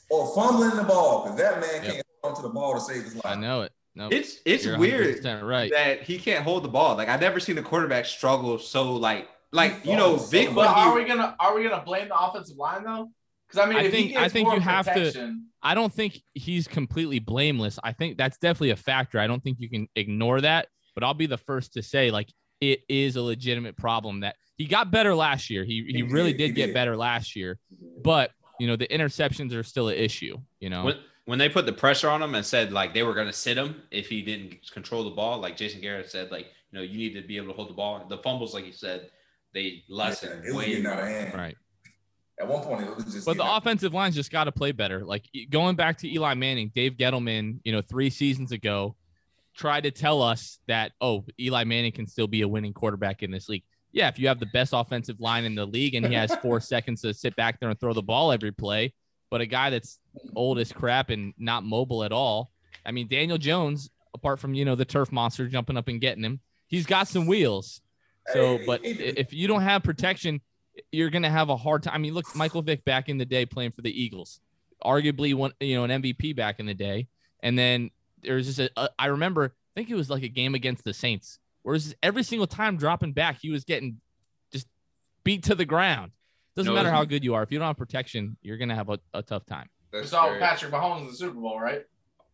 or 0.09 0.35
fumbling 0.35 0.75
the 0.75 0.83
ball, 0.83 1.23
because 1.23 1.37
that 1.37 1.59
man 1.59 1.83
yep. 1.83 1.93
can't 1.93 2.05
hold 2.23 2.35
to 2.35 2.41
the 2.41 2.49
ball 2.49 2.73
to 2.75 2.79
save 2.79 3.03
his 3.03 3.15
life. 3.15 3.25
I 3.25 3.35
know 3.35 3.61
it. 3.61 3.71
No, 3.95 4.09
it's 4.11 4.39
it's 4.45 4.65
weird 4.65 5.23
right. 5.23 5.71
that 5.71 6.03
he 6.03 6.17
can't 6.17 6.43
hold 6.43 6.63
the 6.65 6.69
ball. 6.69 6.97
Like 6.97 7.07
I've 7.07 7.21
never 7.21 7.39
seen 7.39 7.57
a 7.57 7.63
quarterback 7.63 8.05
struggle 8.05 8.59
so 8.59 8.93
like 8.93 9.29
like 9.53 9.85
you 9.85 9.95
know, 9.95 10.17
Vic. 10.17 10.53
But 10.53 10.67
are 10.67 10.93
we 10.93 11.05
gonna 11.05 11.33
are 11.39 11.55
we 11.55 11.63
gonna 11.63 11.83
blame 11.83 12.09
the 12.09 12.17
offensive 12.17 12.57
line 12.57 12.83
though? 12.83 13.09
Because 13.47 13.65
I 13.65 13.69
mean, 13.69 13.77
I 13.77 13.89
think 13.89 14.15
I 14.17 14.27
think 14.27 14.51
you 14.51 14.59
have 14.59 14.85
to. 14.85 15.37
I 15.61 15.73
don't 15.73 15.93
think 15.93 16.19
he's 16.33 16.67
completely 16.67 17.19
blameless. 17.19 17.79
I 17.83 17.93
think 17.93 18.17
that's 18.17 18.37
definitely 18.37 18.71
a 18.71 18.75
factor. 18.75 19.17
I 19.17 19.27
don't 19.27 19.41
think 19.41 19.59
you 19.59 19.69
can 19.69 19.87
ignore 19.95 20.41
that. 20.41 20.67
But 20.93 21.03
I'll 21.03 21.13
be 21.13 21.25
the 21.25 21.37
first 21.37 21.73
to 21.73 21.83
say, 21.83 22.11
like, 22.11 22.31
it 22.61 22.81
is 22.87 23.15
a 23.15 23.21
legitimate 23.21 23.75
problem 23.75 24.21
that 24.21 24.35
he 24.57 24.65
got 24.65 24.91
better 24.91 25.15
last 25.15 25.49
year. 25.49 25.63
He 25.63 25.85
he 25.87 26.01
really 26.03 26.33
did 26.33 26.55
get 26.55 26.73
better 26.73 26.95
last 26.95 27.35
year, 27.35 27.59
but 28.03 28.31
you 28.59 28.67
know 28.67 28.75
the 28.75 28.87
interceptions 28.87 29.53
are 29.53 29.63
still 29.63 29.89
an 29.89 29.97
issue. 29.97 30.37
You 30.59 30.69
know. 30.69 30.85
When, 30.85 30.97
when 31.25 31.39
they 31.39 31.49
put 31.49 31.65
the 31.65 31.73
pressure 31.73 32.07
on 32.09 32.21
him 32.21 32.35
and 32.35 32.45
said 32.45 32.71
like 32.71 32.93
they 32.93 33.03
were 33.03 33.15
going 33.15 33.27
to 33.27 33.33
sit 33.33 33.57
him 33.57 33.81
if 33.91 34.07
he 34.07 34.21
didn't 34.21 34.71
control 34.71 35.03
the 35.03 35.09
ball, 35.09 35.39
like 35.39 35.57
Jason 35.57 35.81
Garrett 35.81 36.09
said, 36.09 36.31
like 36.31 36.47
you 36.71 36.79
know 36.79 36.83
you 36.83 36.97
need 36.97 37.13
to 37.19 37.27
be 37.27 37.37
able 37.37 37.47
to 37.47 37.53
hold 37.53 37.69
the 37.69 37.73
ball. 37.73 38.05
The 38.07 38.19
fumbles, 38.19 38.53
like 38.53 38.65
you 38.65 38.73
said, 38.73 39.09
they 39.53 39.83
lessen 39.89 40.43
yeah, 40.45 40.55
way 40.55 40.81
more. 40.81 40.93
Right. 40.93 41.55
At 42.39 42.47
one 42.47 42.63
point, 42.63 42.87
it 42.87 42.95
was 42.95 43.05
just. 43.05 43.25
But 43.25 43.37
the 43.37 43.55
offensive 43.55 43.93
line's 43.93 44.15
just 44.15 44.31
got 44.31 44.43
to 44.45 44.51
play 44.51 44.71
better. 44.71 45.03
Like 45.05 45.25
going 45.49 45.75
back 45.75 45.97
to 45.99 46.11
Eli 46.11 46.33
Manning, 46.33 46.71
Dave 46.75 46.93
Gettleman, 46.93 47.59
you 47.63 47.71
know, 47.71 47.81
three 47.81 48.09
seasons 48.09 48.51
ago, 48.51 48.95
tried 49.55 49.83
to 49.83 49.91
tell 49.91 50.21
us 50.21 50.59
that 50.67 50.91
oh, 50.99 51.25
Eli 51.39 51.63
Manning 51.63 51.93
can 51.93 52.07
still 52.07 52.27
be 52.27 52.41
a 52.41 52.47
winning 52.47 52.73
quarterback 52.73 53.23
in 53.23 53.31
this 53.31 53.47
league. 53.47 53.63
Yeah, 53.95 54.09
if 54.09 54.19
you 54.19 54.27
have 54.27 54.41
the 54.41 54.45
best 54.47 54.73
offensive 54.73 55.21
line 55.21 55.45
in 55.45 55.55
the 55.55 55.65
league 55.65 55.95
and 55.95 56.05
he 56.05 56.13
has 56.15 56.35
four 56.41 56.59
seconds 56.59 57.01
to 57.01 57.13
sit 57.13 57.33
back 57.37 57.61
there 57.61 57.69
and 57.69 57.79
throw 57.79 57.93
the 57.93 58.03
ball 58.03 58.33
every 58.33 58.51
play, 58.51 58.93
but 59.31 59.39
a 59.39 59.45
guy 59.45 59.69
that's 59.69 59.99
old 60.35 60.59
as 60.59 60.73
crap 60.73 61.09
and 61.09 61.33
not 61.37 61.63
mobile 61.63 62.03
at 62.03 62.11
all. 62.11 62.51
I 62.85 62.91
mean, 62.91 63.07
Daniel 63.07 63.37
Jones, 63.37 63.89
apart 64.13 64.41
from 64.41 64.53
you 64.53 64.65
know 64.65 64.75
the 64.75 64.83
turf 64.83 65.13
monster 65.13 65.47
jumping 65.47 65.77
up 65.77 65.87
and 65.87 66.01
getting 66.01 66.25
him, 66.25 66.41
he's 66.67 66.85
got 66.85 67.07
some 67.07 67.25
wheels. 67.25 67.79
So, 68.33 68.59
but 68.65 68.81
if 68.83 69.31
you 69.33 69.47
don't 69.47 69.61
have 69.61 69.81
protection, 69.81 70.41
you're 70.91 71.09
going 71.09 71.23
to 71.23 71.29
have 71.29 71.49
a 71.49 71.55
hard 71.55 71.83
time. 71.83 71.93
I 71.93 71.97
mean, 71.99 72.13
look, 72.13 72.35
Michael 72.35 72.63
Vick 72.63 72.83
back 72.83 73.07
in 73.07 73.17
the 73.17 73.25
day 73.25 73.45
playing 73.45 73.71
for 73.71 73.81
the 73.81 74.03
Eagles, 74.03 74.41
arguably 74.83 75.33
one, 75.33 75.53
you 75.61 75.75
know, 75.75 75.85
an 75.85 76.01
MVP 76.01 76.35
back 76.35 76.59
in 76.59 76.65
the 76.65 76.73
day. 76.73 77.07
And 77.41 77.57
then 77.57 77.91
there's 78.23 78.47
just 78.47 78.59
a, 78.59 78.69
a 78.75 78.89
I 78.97 79.05
remember, 79.07 79.45
I 79.45 79.79
think 79.79 79.89
it 79.89 79.95
was 79.95 80.09
like 80.09 80.23
a 80.23 80.27
game 80.27 80.55
against 80.55 80.83
the 80.83 80.93
Saints, 80.93 81.39
whereas 81.65 81.95
every 82.03 82.21
single 82.21 82.45
time 82.45 82.77
dropping 82.77 83.11
back, 83.11 83.39
he 83.41 83.49
was 83.49 83.63
getting 83.63 83.99
just 84.51 84.67
beat 85.23 85.43
to 85.45 85.55
the 85.55 85.65
ground. 85.65 86.11
Doesn't 86.55 86.71
no, 86.71 86.75
matter 86.77 86.91
how 86.91 87.03
good 87.03 87.23
you 87.23 87.33
are. 87.33 87.41
If 87.41 87.51
you 87.51 87.57
don't 87.57 87.67
have 87.67 87.75
protection, 87.75 88.37
you're 88.43 88.57
going 88.57 88.69
to 88.69 88.75
have 88.75 88.89
a, 88.89 88.99
a 89.15 89.23
tough 89.23 89.45
time. 89.47 89.67
we 89.91 90.05
saw 90.05 90.29
great. 90.29 90.41
Patrick 90.41 90.71
Mahomes 90.71 91.01
in 91.01 91.07
the 91.07 91.13
Super 91.13 91.33
Bowl, 91.33 91.59
right? 91.59 91.83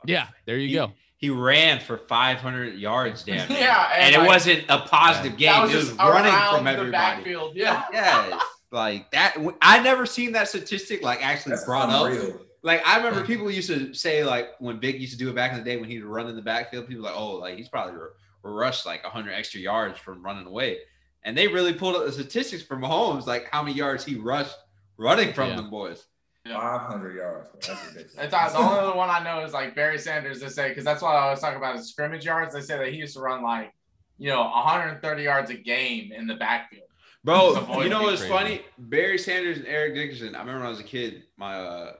Yeah, 0.05 0.27
there 0.45 0.57
you 0.57 0.67
he, 0.67 0.73
go. 0.73 0.91
He 1.15 1.29
ran 1.29 1.79
for 1.79 1.97
500 1.97 2.77
yards, 2.77 3.23
damn. 3.23 3.49
yeah, 3.51 3.91
and, 3.93 4.13
and 4.13 4.15
like, 4.15 4.25
it 4.25 4.27
wasn't 4.27 4.63
a 4.67 4.79
positive 4.79 5.37
game. 5.37 5.61
Was 5.61 5.73
it 5.73 5.77
was 5.77 5.91
running 5.93 6.33
from 6.57 6.67
everybody. 6.67 6.91
Backfield. 6.91 7.55
Yeah, 7.55 7.85
yeah, 7.93 8.37
like 8.69 9.09
that. 9.11 9.37
I 9.61 9.81
never 9.81 10.05
seen 10.05 10.33
that 10.33 10.49
statistic 10.49 11.03
like 11.03 11.25
actually 11.25 11.51
That's 11.51 11.65
brought 11.65 11.89
unreal. 11.89 12.35
up. 12.35 12.41
Like 12.63 12.85
I 12.85 12.97
remember 12.97 13.25
people 13.25 13.49
used 13.49 13.69
to 13.69 13.93
say 13.93 14.23
like 14.23 14.49
when 14.59 14.79
Big 14.79 14.99
used 14.99 15.13
to 15.13 15.17
do 15.17 15.29
it 15.29 15.35
back 15.35 15.51
in 15.51 15.57
the 15.57 15.63
day 15.63 15.77
when 15.77 15.89
he'd 15.89 16.03
run 16.03 16.27
in 16.27 16.35
the 16.35 16.41
backfield, 16.41 16.87
people 16.87 17.03
were 17.03 17.09
like, 17.09 17.17
oh, 17.17 17.35
like 17.35 17.57
he's 17.57 17.69
probably 17.69 17.95
rushed 18.43 18.85
like 18.85 19.03
100 19.03 19.31
extra 19.31 19.59
yards 19.59 19.99
from 19.99 20.23
running 20.23 20.45
away. 20.45 20.79
And 21.23 21.37
they 21.37 21.47
really 21.47 21.73
pulled 21.73 21.95
up 21.95 22.05
the 22.05 22.11
statistics 22.11 22.63
for 22.63 22.77
Mahomes, 22.77 23.27
like 23.27 23.47
how 23.51 23.61
many 23.61 23.75
yards 23.75 24.03
he 24.03 24.15
rushed 24.15 24.55
running 24.97 25.33
from 25.33 25.49
yeah. 25.49 25.55
them 25.57 25.69
boys. 25.69 26.05
Yeah. 26.45 26.59
500 26.59 27.15
yards. 27.15 27.49
That's 27.53 27.69
ridiculous. 27.87 28.15
It's, 28.17 28.31
the 28.31 28.57
only 28.57 28.79
other 28.79 28.95
one 28.95 29.09
I 29.09 29.23
know 29.23 29.43
is 29.45 29.53
like 29.53 29.75
Barry 29.75 29.99
Sanders. 29.99 30.39
They 30.39 30.49
say 30.49 30.69
because 30.69 30.83
that's 30.83 31.01
what 31.01 31.15
I 31.15 31.29
was 31.29 31.39
talking 31.39 31.57
about 31.57 31.75
is 31.75 31.89
scrimmage 31.89 32.25
yards. 32.25 32.53
They 32.53 32.61
say 32.61 32.77
that 32.77 32.87
he 32.87 32.97
used 32.97 33.13
to 33.15 33.21
run 33.21 33.43
like 33.43 33.71
you 34.17 34.29
know 34.29 34.41
130 34.41 35.23
yards 35.23 35.51
a 35.51 35.55
game 35.55 36.11
in 36.11 36.25
the 36.25 36.35
backfield. 36.35 36.85
Bro, 37.23 37.81
you 37.83 37.89
know 37.89 38.01
what's 38.01 38.25
funny? 38.25 38.61
Barry 38.79 39.19
Sanders 39.19 39.57
and 39.57 39.67
Eric 39.67 39.93
Dickerson. 39.93 40.33
I 40.33 40.39
remember 40.39 40.61
when 40.61 40.67
I 40.67 40.71
was 40.71 40.79
a 40.79 40.83
kid, 40.83 41.23
my 41.37 41.55
uh 41.55 41.93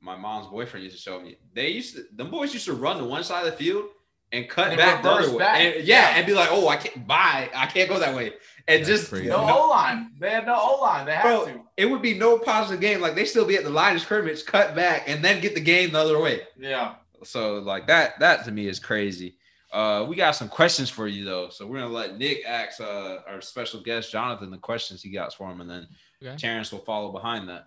my 0.00 0.14
mom's 0.16 0.46
boyfriend 0.46 0.84
used 0.84 0.96
to 0.96 1.02
show 1.02 1.20
me. 1.20 1.36
They 1.52 1.70
used 1.70 1.96
to 1.96 2.04
them 2.14 2.30
boys 2.30 2.54
used 2.54 2.66
to 2.66 2.74
run 2.74 2.98
to 2.98 3.04
one 3.04 3.24
side 3.24 3.44
of 3.44 3.50
the 3.50 3.58
field 3.58 3.86
and 4.32 4.48
cut 4.48 4.68
and 4.68 4.76
back 4.76 5.02
the 5.02 5.10
other 5.10 5.36
way. 5.36 5.44
And, 5.44 5.86
yeah, 5.86 6.10
yeah, 6.10 6.16
and 6.16 6.26
be 6.26 6.34
like, 6.34 6.48
oh, 6.50 6.68
I 6.68 6.76
can't 6.76 7.06
buy, 7.06 7.48
I 7.54 7.66
can't 7.66 7.88
go 7.88 7.98
that 7.98 8.14
way. 8.14 8.34
And 8.66 8.84
That's 8.84 8.88
just 8.88 9.10
crazy. 9.10 9.28
no 9.28 9.38
O 9.38 9.70
line. 9.70 10.10
They 10.20 10.30
had 10.30 10.46
no 10.46 10.54
O 10.54 10.80
line. 10.82 11.06
They 11.06 11.14
have 11.14 11.24
bro, 11.24 11.46
to. 11.46 11.60
It 11.78 11.86
would 11.86 12.02
be 12.02 12.14
no 12.14 12.38
positive 12.38 12.80
game. 12.80 13.00
Like 13.00 13.14
they 13.14 13.24
still 13.24 13.46
be 13.46 13.56
at 13.56 13.64
the 13.64 13.70
line 13.70 13.96
of 13.96 14.02
scrimmage, 14.02 14.44
cut 14.44 14.74
back, 14.74 15.08
and 15.08 15.24
then 15.24 15.40
get 15.40 15.54
the 15.54 15.60
game 15.60 15.92
the 15.92 15.98
other 15.98 16.20
way. 16.20 16.42
Yeah. 16.58 16.96
So 17.24 17.56
like 17.56 17.86
that, 17.86 18.18
that 18.20 18.44
to 18.44 18.52
me 18.52 18.68
is 18.68 18.78
crazy. 18.78 19.36
Uh, 19.72 20.04
we 20.08 20.16
got 20.16 20.32
some 20.32 20.48
questions 20.48 20.88
for 20.88 21.06
you 21.08 21.24
though, 21.24 21.48
so 21.50 21.66
we're 21.66 21.78
gonna 21.78 21.92
let 21.92 22.18
Nick 22.18 22.44
ask 22.46 22.80
uh, 22.80 23.18
our 23.26 23.40
special 23.40 23.82
guest 23.82 24.10
Jonathan 24.10 24.50
the 24.50 24.58
questions 24.58 25.02
he 25.02 25.10
got 25.10 25.34
for 25.34 25.50
him, 25.50 25.60
and 25.60 25.68
then 25.68 25.88
okay. 26.22 26.36
Terrence 26.36 26.72
will 26.72 26.78
follow 26.80 27.12
behind 27.12 27.48
that. 27.48 27.66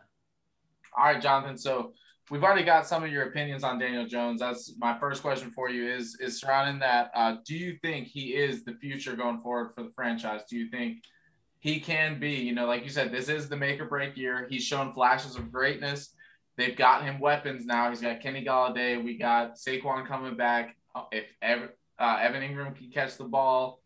All 0.97 1.05
right, 1.05 1.21
Jonathan. 1.21 1.57
So 1.57 1.93
we've 2.31 2.45
already 2.45 2.63
got 2.63 2.87
some 2.87 3.03
of 3.03 3.11
your 3.11 3.23
opinions 3.23 3.63
on 3.63 3.77
Daniel 3.77 4.05
Jones. 4.07 4.39
That's 4.39 4.73
my 4.79 4.97
first 4.97 5.21
question 5.21 5.51
for 5.51 5.69
you 5.69 5.87
is 5.87 6.17
is 6.19 6.39
surrounding 6.39 6.79
that. 6.79 7.11
Uh, 7.13 7.35
do 7.45 7.55
you 7.55 7.77
think 7.83 8.07
he 8.07 8.33
is 8.33 8.63
the 8.63 8.73
future 8.75 9.15
going 9.15 9.41
forward 9.41 9.73
for 9.75 9.83
the 9.83 9.91
franchise? 9.93 10.41
Do 10.49 10.57
you 10.57 10.69
think 10.69 11.03
he 11.59 11.79
can 11.79 12.19
be? 12.19 12.31
You 12.31 12.55
know, 12.55 12.65
like 12.65 12.83
you 12.83 12.89
said, 12.89 13.11
this 13.11 13.27
is 13.27 13.49
the 13.49 13.57
make 13.57 13.79
or 13.81 13.85
break 13.85 14.17
year. 14.17 14.47
He's 14.49 14.63
shown 14.63 14.93
flashes 14.93 15.35
of 15.35 15.51
greatness. 15.51 16.15
They've 16.57 16.75
got 16.75 17.03
him 17.03 17.19
weapons 17.19 17.65
now. 17.65 17.89
He's 17.89 18.01
got 18.01 18.21
Kenny 18.21 18.43
Golladay. 18.43 19.03
We 19.03 19.17
got 19.17 19.57
Saquon 19.57 20.07
coming 20.07 20.37
back. 20.37 20.77
Uh, 20.95 21.03
if 21.11 21.25
ever, 21.41 21.75
uh, 21.99 22.17
Evan 22.21 22.41
Engram 22.41 22.75
can 22.75 22.91
catch 22.91 23.17
the 23.17 23.25
ball, 23.25 23.81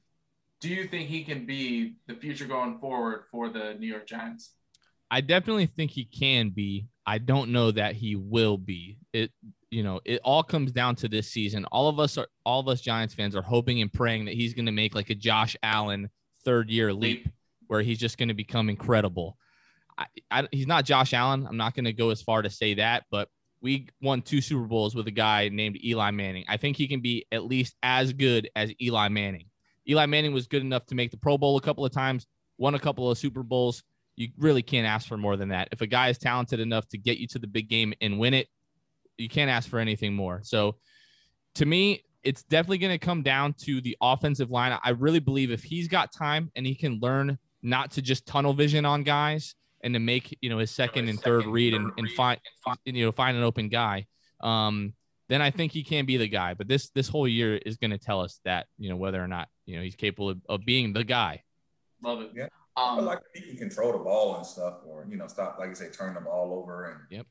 do 0.61 0.69
you 0.69 0.87
think 0.87 1.09
he 1.09 1.23
can 1.23 1.45
be 1.45 1.95
the 2.07 2.15
future 2.15 2.45
going 2.45 2.79
forward 2.79 3.25
for 3.31 3.49
the 3.49 3.75
New 3.79 3.87
York 3.87 4.07
Giants? 4.07 4.53
I 5.09 5.21
definitely 5.21 5.67
think 5.67 5.91
he 5.91 6.05
can 6.05 6.49
be. 6.49 6.87
I 7.05 7.19
don't 7.19 7.51
know 7.51 7.71
that 7.71 7.95
he 7.95 8.15
will 8.15 8.57
be. 8.57 8.97
It 9.13 9.31
you 9.69 9.83
know, 9.83 9.99
it 10.05 10.21
all 10.23 10.43
comes 10.43 10.71
down 10.71 10.95
to 10.95 11.09
this 11.09 11.29
season. 11.29 11.65
All 11.65 11.89
of 11.89 11.99
us 11.99 12.17
are 12.17 12.27
all 12.45 12.61
of 12.61 12.67
us 12.67 12.81
Giants 12.81 13.13
fans 13.13 13.35
are 13.35 13.41
hoping 13.41 13.81
and 13.81 13.91
praying 13.91 14.25
that 14.25 14.33
he's 14.33 14.53
going 14.53 14.67
to 14.67 14.71
make 14.71 14.95
like 14.95 15.09
a 15.09 15.15
Josh 15.15 15.55
Allen 15.63 16.09
third 16.43 16.69
year 16.69 16.93
leap 16.93 17.27
where 17.67 17.81
he's 17.81 17.99
just 17.99 18.17
going 18.17 18.29
to 18.29 18.33
become 18.33 18.69
incredible. 18.69 19.37
I, 19.97 20.05
I, 20.29 20.47
he's 20.51 20.67
not 20.67 20.85
Josh 20.85 21.13
Allen. 21.13 21.45
I'm 21.47 21.57
not 21.57 21.73
going 21.73 21.85
to 21.85 21.93
go 21.93 22.09
as 22.09 22.21
far 22.21 22.41
to 22.41 22.49
say 22.49 22.75
that, 22.75 23.03
but 23.11 23.29
we 23.61 23.89
won 24.01 24.21
two 24.21 24.41
Super 24.41 24.65
Bowls 24.65 24.95
with 24.95 25.07
a 25.07 25.11
guy 25.11 25.49
named 25.49 25.83
Eli 25.83 26.11
Manning. 26.11 26.45
I 26.47 26.57
think 26.57 26.77
he 26.77 26.87
can 26.87 27.01
be 27.01 27.25
at 27.31 27.45
least 27.45 27.75
as 27.81 28.13
good 28.13 28.49
as 28.55 28.71
Eli 28.81 29.09
Manning. 29.09 29.47
Eli 29.89 30.05
Manning 30.05 30.33
was 30.33 30.47
good 30.47 30.61
enough 30.61 30.85
to 30.87 30.95
make 30.95 31.11
the 31.11 31.17
Pro 31.17 31.37
Bowl 31.37 31.57
a 31.57 31.61
couple 31.61 31.85
of 31.85 31.91
times, 31.91 32.27
won 32.57 32.75
a 32.75 32.79
couple 32.79 33.09
of 33.09 33.17
Super 33.17 33.43
Bowls 33.43 33.83
you 34.15 34.29
really 34.37 34.61
can't 34.61 34.87
ask 34.87 35.07
for 35.07 35.17
more 35.17 35.35
than 35.37 35.49
that. 35.49 35.69
If 35.71 35.81
a 35.81 35.87
guy 35.87 36.09
is 36.09 36.17
talented 36.17 36.59
enough 36.59 36.87
to 36.89 36.97
get 36.97 37.17
you 37.17 37.27
to 37.27 37.39
the 37.39 37.47
big 37.47 37.69
game 37.69 37.93
and 38.01 38.17
win 38.19 38.33
it, 38.33 38.47
you 39.17 39.29
can't 39.29 39.49
ask 39.49 39.69
for 39.69 39.79
anything 39.79 40.13
more. 40.13 40.41
So 40.43 40.75
to 41.55 41.65
me, 41.65 42.03
it's 42.23 42.43
definitely 42.43 42.79
going 42.79 42.97
to 42.97 43.05
come 43.05 43.21
down 43.21 43.53
to 43.65 43.81
the 43.81 43.95
offensive 44.01 44.51
line. 44.51 44.77
I 44.83 44.89
really 44.89 45.19
believe 45.19 45.51
if 45.51 45.63
he's 45.63 45.87
got 45.87 46.11
time 46.11 46.51
and 46.55 46.65
he 46.65 46.75
can 46.75 46.99
learn 46.99 47.37
not 47.61 47.91
to 47.91 48.01
just 48.01 48.25
tunnel 48.25 48.53
vision 48.53 48.85
on 48.85 49.03
guys 49.03 49.55
and 49.83 49.93
to 49.93 49.99
make, 49.99 50.37
you 50.41 50.49
know, 50.49 50.57
his 50.57 50.71
second 50.71 51.07
and 51.07 51.19
third 51.19 51.45
read 51.45 51.73
and, 51.73 51.91
and 51.97 52.09
find, 52.11 52.39
you 52.85 53.05
know, 53.05 53.11
find 53.11 53.37
an 53.37 53.43
open 53.43 53.69
guy, 53.69 54.07
um, 54.41 54.93
then 55.29 55.41
I 55.41 55.51
think 55.51 55.71
he 55.71 55.83
can 55.83 56.05
be 56.05 56.17
the 56.17 56.27
guy. 56.27 56.53
But 56.53 56.67
this 56.67 56.89
this 56.89 57.07
whole 57.07 57.27
year 57.27 57.57
is 57.57 57.77
going 57.77 57.91
to 57.91 57.97
tell 57.97 58.21
us 58.21 58.39
that, 58.45 58.67
you 58.77 58.89
know, 58.89 58.95
whether 58.95 59.23
or 59.23 59.27
not, 59.27 59.47
you 59.65 59.75
know, 59.75 59.83
he's 59.83 59.95
capable 59.95 60.29
of, 60.31 60.41
of 60.49 60.65
being 60.65 60.93
the 60.93 61.03
guy. 61.03 61.43
Love 62.03 62.21
it. 62.21 62.31
Yeah. 62.35 62.47
Um, 62.77 63.05
like 63.05 63.19
he 63.33 63.41
can 63.41 63.57
control 63.57 63.93
the 63.93 63.99
ball 63.99 64.35
and 64.35 64.45
stuff, 64.45 64.79
or 64.85 65.05
you 65.09 65.15
know, 65.17 65.27
stop 65.27 65.57
like 65.59 65.69
you 65.69 65.75
say, 65.75 65.89
turn 65.89 66.13
the 66.13 66.21
ball 66.21 66.53
over. 66.53 66.91
And 66.91 66.99
yep. 67.09 67.25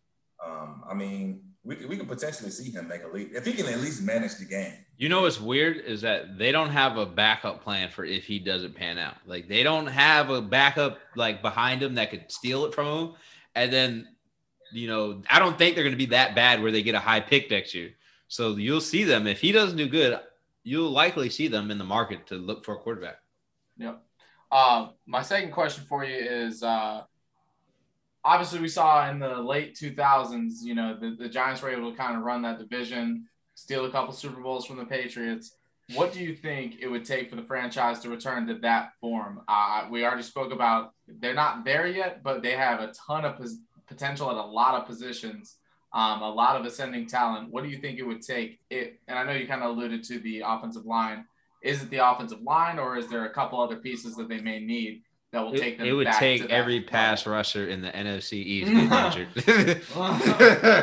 Um, 0.44 0.84
I 0.88 0.94
mean, 0.94 1.42
we 1.64 1.84
we 1.86 1.96
could 1.96 2.08
potentially 2.08 2.50
see 2.50 2.70
him 2.70 2.88
make 2.88 3.02
a 3.02 3.08
leap 3.08 3.32
if 3.34 3.44
he 3.44 3.52
can 3.52 3.66
at 3.66 3.80
least 3.80 4.02
manage 4.02 4.36
the 4.36 4.44
game. 4.44 4.72
You 4.96 5.08
know 5.08 5.22
what's 5.22 5.40
weird 5.40 5.78
is 5.78 6.00
that 6.02 6.38
they 6.38 6.52
don't 6.52 6.70
have 6.70 6.96
a 6.96 7.04
backup 7.04 7.62
plan 7.62 7.90
for 7.90 8.04
if 8.04 8.24
he 8.24 8.38
doesn't 8.38 8.74
pan 8.74 8.98
out. 8.98 9.16
Like 9.26 9.48
they 9.48 9.62
don't 9.62 9.86
have 9.86 10.30
a 10.30 10.40
backup 10.40 10.98
like 11.16 11.42
behind 11.42 11.82
him 11.82 11.94
that 11.96 12.10
could 12.10 12.30
steal 12.30 12.64
it 12.64 12.74
from 12.74 12.86
him, 12.86 13.14
and 13.54 13.72
then 13.72 14.08
you 14.72 14.88
know, 14.88 15.22
I 15.30 15.38
don't 15.38 15.56
think 15.56 15.74
they're 15.74 15.84
going 15.84 15.94
to 15.94 15.98
be 15.98 16.06
that 16.06 16.34
bad 16.34 16.62
where 16.62 16.72
they 16.72 16.82
get 16.82 16.94
a 16.94 17.00
high 17.00 17.20
pick 17.20 17.50
next 17.50 17.74
year. 17.74 17.94
So 18.28 18.56
you'll 18.56 18.80
see 18.80 19.04
them 19.04 19.26
if 19.26 19.40
he 19.40 19.52
doesn't 19.52 19.76
do 19.76 19.88
good, 19.88 20.18
you'll 20.64 20.90
likely 20.90 21.30
see 21.30 21.48
them 21.48 21.70
in 21.70 21.78
the 21.78 21.84
market 21.84 22.26
to 22.28 22.34
look 22.34 22.64
for 22.64 22.74
a 22.74 22.78
quarterback. 22.78 23.18
Yep. 23.78 24.02
Uh, 24.54 24.90
my 25.04 25.20
second 25.20 25.50
question 25.50 25.82
for 25.88 26.04
you 26.04 26.16
is 26.16 26.62
uh, 26.62 27.02
obviously 28.24 28.60
we 28.60 28.68
saw 28.68 29.10
in 29.10 29.18
the 29.18 29.36
late 29.36 29.74
2000s, 29.74 30.62
you 30.62 30.76
know, 30.76 30.96
the, 30.96 31.16
the 31.18 31.28
Giants 31.28 31.60
were 31.60 31.70
able 31.70 31.90
to 31.90 31.96
kind 31.96 32.16
of 32.16 32.22
run 32.22 32.42
that 32.42 32.60
division, 32.60 33.26
steal 33.56 33.84
a 33.84 33.90
couple 33.90 34.14
Super 34.14 34.40
Bowls 34.40 34.64
from 34.64 34.76
the 34.76 34.84
Patriots. 34.84 35.56
What 35.94 36.12
do 36.12 36.20
you 36.20 36.36
think 36.36 36.76
it 36.80 36.86
would 36.86 37.04
take 37.04 37.30
for 37.30 37.34
the 37.34 37.42
franchise 37.42 37.98
to 38.00 38.10
return 38.10 38.46
to 38.46 38.54
that 38.60 38.92
form? 39.00 39.42
Uh, 39.48 39.88
we 39.90 40.04
already 40.04 40.22
spoke 40.22 40.52
about 40.52 40.94
they're 41.08 41.34
not 41.34 41.64
there 41.64 41.88
yet, 41.88 42.22
but 42.22 42.40
they 42.40 42.52
have 42.52 42.78
a 42.78 42.92
ton 42.92 43.24
of 43.24 43.36
pos- 43.36 43.58
potential 43.88 44.30
at 44.30 44.36
a 44.36 44.46
lot 44.46 44.80
of 44.80 44.86
positions, 44.86 45.56
um, 45.92 46.22
a 46.22 46.30
lot 46.30 46.54
of 46.54 46.64
ascending 46.64 47.08
talent. 47.08 47.50
What 47.50 47.64
do 47.64 47.70
you 47.70 47.78
think 47.78 47.98
it 47.98 48.06
would 48.06 48.22
take? 48.22 48.60
It 48.70 49.00
and 49.08 49.18
I 49.18 49.24
know 49.24 49.32
you 49.32 49.48
kind 49.48 49.64
of 49.64 49.70
alluded 49.70 50.04
to 50.04 50.20
the 50.20 50.44
offensive 50.46 50.86
line 50.86 51.24
is 51.64 51.82
it 51.82 51.90
the 51.90 51.96
offensive 51.96 52.42
line, 52.42 52.78
or 52.78 52.96
is 52.96 53.08
there 53.08 53.24
a 53.24 53.30
couple 53.30 53.60
other 53.60 53.76
pieces 53.76 54.14
that 54.16 54.28
they 54.28 54.40
may 54.40 54.60
need 54.60 55.02
that 55.32 55.40
will 55.42 55.52
take 55.52 55.78
them? 55.78 55.86
It, 55.86 55.92
would 55.92 56.12
take 56.12 56.48
every 56.50 56.82
pass 56.82 57.26
rusher 57.26 57.68
in 57.68 57.80
the 57.80 57.90
NFC 57.90 58.34
East 58.34 58.70
injured. 59.48 59.82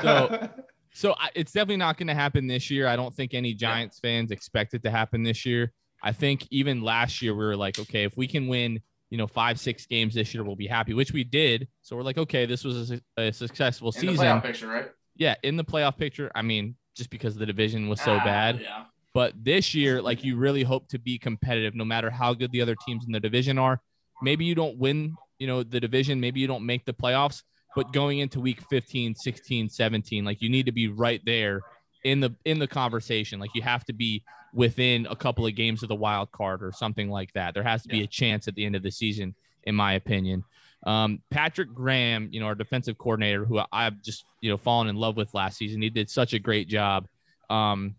so, 0.01 0.49
so 0.93 1.15
it's 1.35 1.51
definitely 1.51 1.77
not 1.77 1.97
going 1.97 2.07
to 2.07 2.15
happen 2.15 2.47
this 2.47 2.71
year. 2.71 2.87
I 2.87 2.95
don't 2.95 3.13
think 3.13 3.33
any 3.33 3.53
Giants 3.53 3.99
yeah. 4.03 4.09
fans 4.09 4.31
expect 4.31 4.73
it 4.73 4.83
to 4.83 4.91
happen 4.91 5.23
this 5.23 5.45
year. 5.45 5.71
I 6.03 6.11
think 6.11 6.47
even 6.49 6.81
last 6.81 7.21
year 7.21 7.35
we 7.35 7.45
were 7.45 7.55
like, 7.55 7.77
okay, 7.77 8.03
if 8.03 8.17
we 8.17 8.27
can 8.27 8.47
win, 8.47 8.81
you 9.11 9.19
know, 9.19 9.27
five, 9.27 9.59
six 9.59 9.85
games 9.85 10.15
this 10.15 10.33
year, 10.33 10.43
we'll 10.43 10.55
be 10.55 10.67
happy, 10.67 10.95
which 10.95 11.11
we 11.11 11.23
did. 11.23 11.67
So 11.83 11.95
we're 11.95 12.01
like, 12.01 12.17
okay, 12.17 12.47
this 12.47 12.63
was 12.63 12.91
a, 12.91 13.01
a 13.17 13.31
successful 13.31 13.89
in 13.89 14.01
season. 14.01 14.17
playoff 14.17 14.41
picture, 14.41 14.67
right? 14.67 14.89
Yeah, 15.15 15.35
in 15.43 15.57
the 15.57 15.63
playoff 15.63 15.97
picture. 15.97 16.31
I 16.33 16.41
mean, 16.41 16.75
just 16.95 17.11
because 17.11 17.35
the 17.35 17.45
division 17.45 17.87
was 17.87 18.01
so 18.01 18.15
ah, 18.15 18.23
bad. 18.23 18.61
Yeah. 18.61 18.85
But 19.13 19.33
this 19.43 19.75
year, 19.75 20.01
like 20.01 20.23
you 20.23 20.37
really 20.37 20.63
hope 20.63 20.87
to 20.89 20.99
be 20.99 21.17
competitive 21.17 21.75
no 21.75 21.83
matter 21.85 22.09
how 22.09 22.33
good 22.33 22.51
the 22.51 22.61
other 22.61 22.75
teams 22.85 23.05
in 23.05 23.11
the 23.11 23.19
division 23.19 23.57
are. 23.57 23.81
Maybe 24.21 24.45
you 24.45 24.55
don't 24.55 24.77
win, 24.77 25.15
you 25.39 25.47
know, 25.47 25.63
the 25.63 25.79
division, 25.79 26.19
maybe 26.19 26.39
you 26.39 26.47
don't 26.47 26.65
make 26.65 26.85
the 26.85 26.93
playoffs, 26.93 27.43
but 27.75 27.91
going 27.91 28.19
into 28.19 28.39
week 28.39 28.61
15, 28.69 29.15
16, 29.15 29.69
17, 29.69 30.23
like 30.23 30.41
you 30.41 30.49
need 30.49 30.65
to 30.65 30.71
be 30.71 30.87
right 30.87 31.21
there 31.25 31.61
in 32.03 32.19
the 32.19 32.33
in 32.45 32.59
the 32.59 32.67
conversation. 32.67 33.39
Like 33.39 33.53
you 33.53 33.61
have 33.61 33.83
to 33.85 33.93
be 33.93 34.23
within 34.53 35.07
a 35.09 35.15
couple 35.15 35.45
of 35.45 35.55
games 35.55 35.83
of 35.83 35.89
the 35.89 35.95
wild 35.95 36.31
card 36.31 36.63
or 36.63 36.71
something 36.71 37.09
like 37.09 37.31
that. 37.33 37.53
There 37.53 37.63
has 37.63 37.83
to 37.83 37.89
be 37.89 37.99
yeah. 37.99 38.03
a 38.03 38.07
chance 38.07 38.47
at 38.47 38.55
the 38.55 38.65
end 38.65 38.75
of 38.75 38.83
the 38.83 38.91
season, 38.91 39.35
in 39.63 39.75
my 39.75 39.93
opinion. 39.93 40.43
Um, 40.85 41.21
Patrick 41.29 41.73
Graham, 41.73 42.29
you 42.31 42.39
know, 42.39 42.47
our 42.47 42.55
defensive 42.55 42.97
coordinator, 42.97 43.45
who 43.45 43.61
I've 43.71 44.01
just 44.01 44.25
you 44.41 44.49
know 44.49 44.57
fallen 44.57 44.87
in 44.87 44.95
love 44.95 45.15
with 45.15 45.33
last 45.33 45.57
season, 45.57 45.81
he 45.81 45.89
did 45.89 46.09
such 46.09 46.33
a 46.33 46.39
great 46.39 46.67
job. 46.67 47.07
Um, 47.49 47.95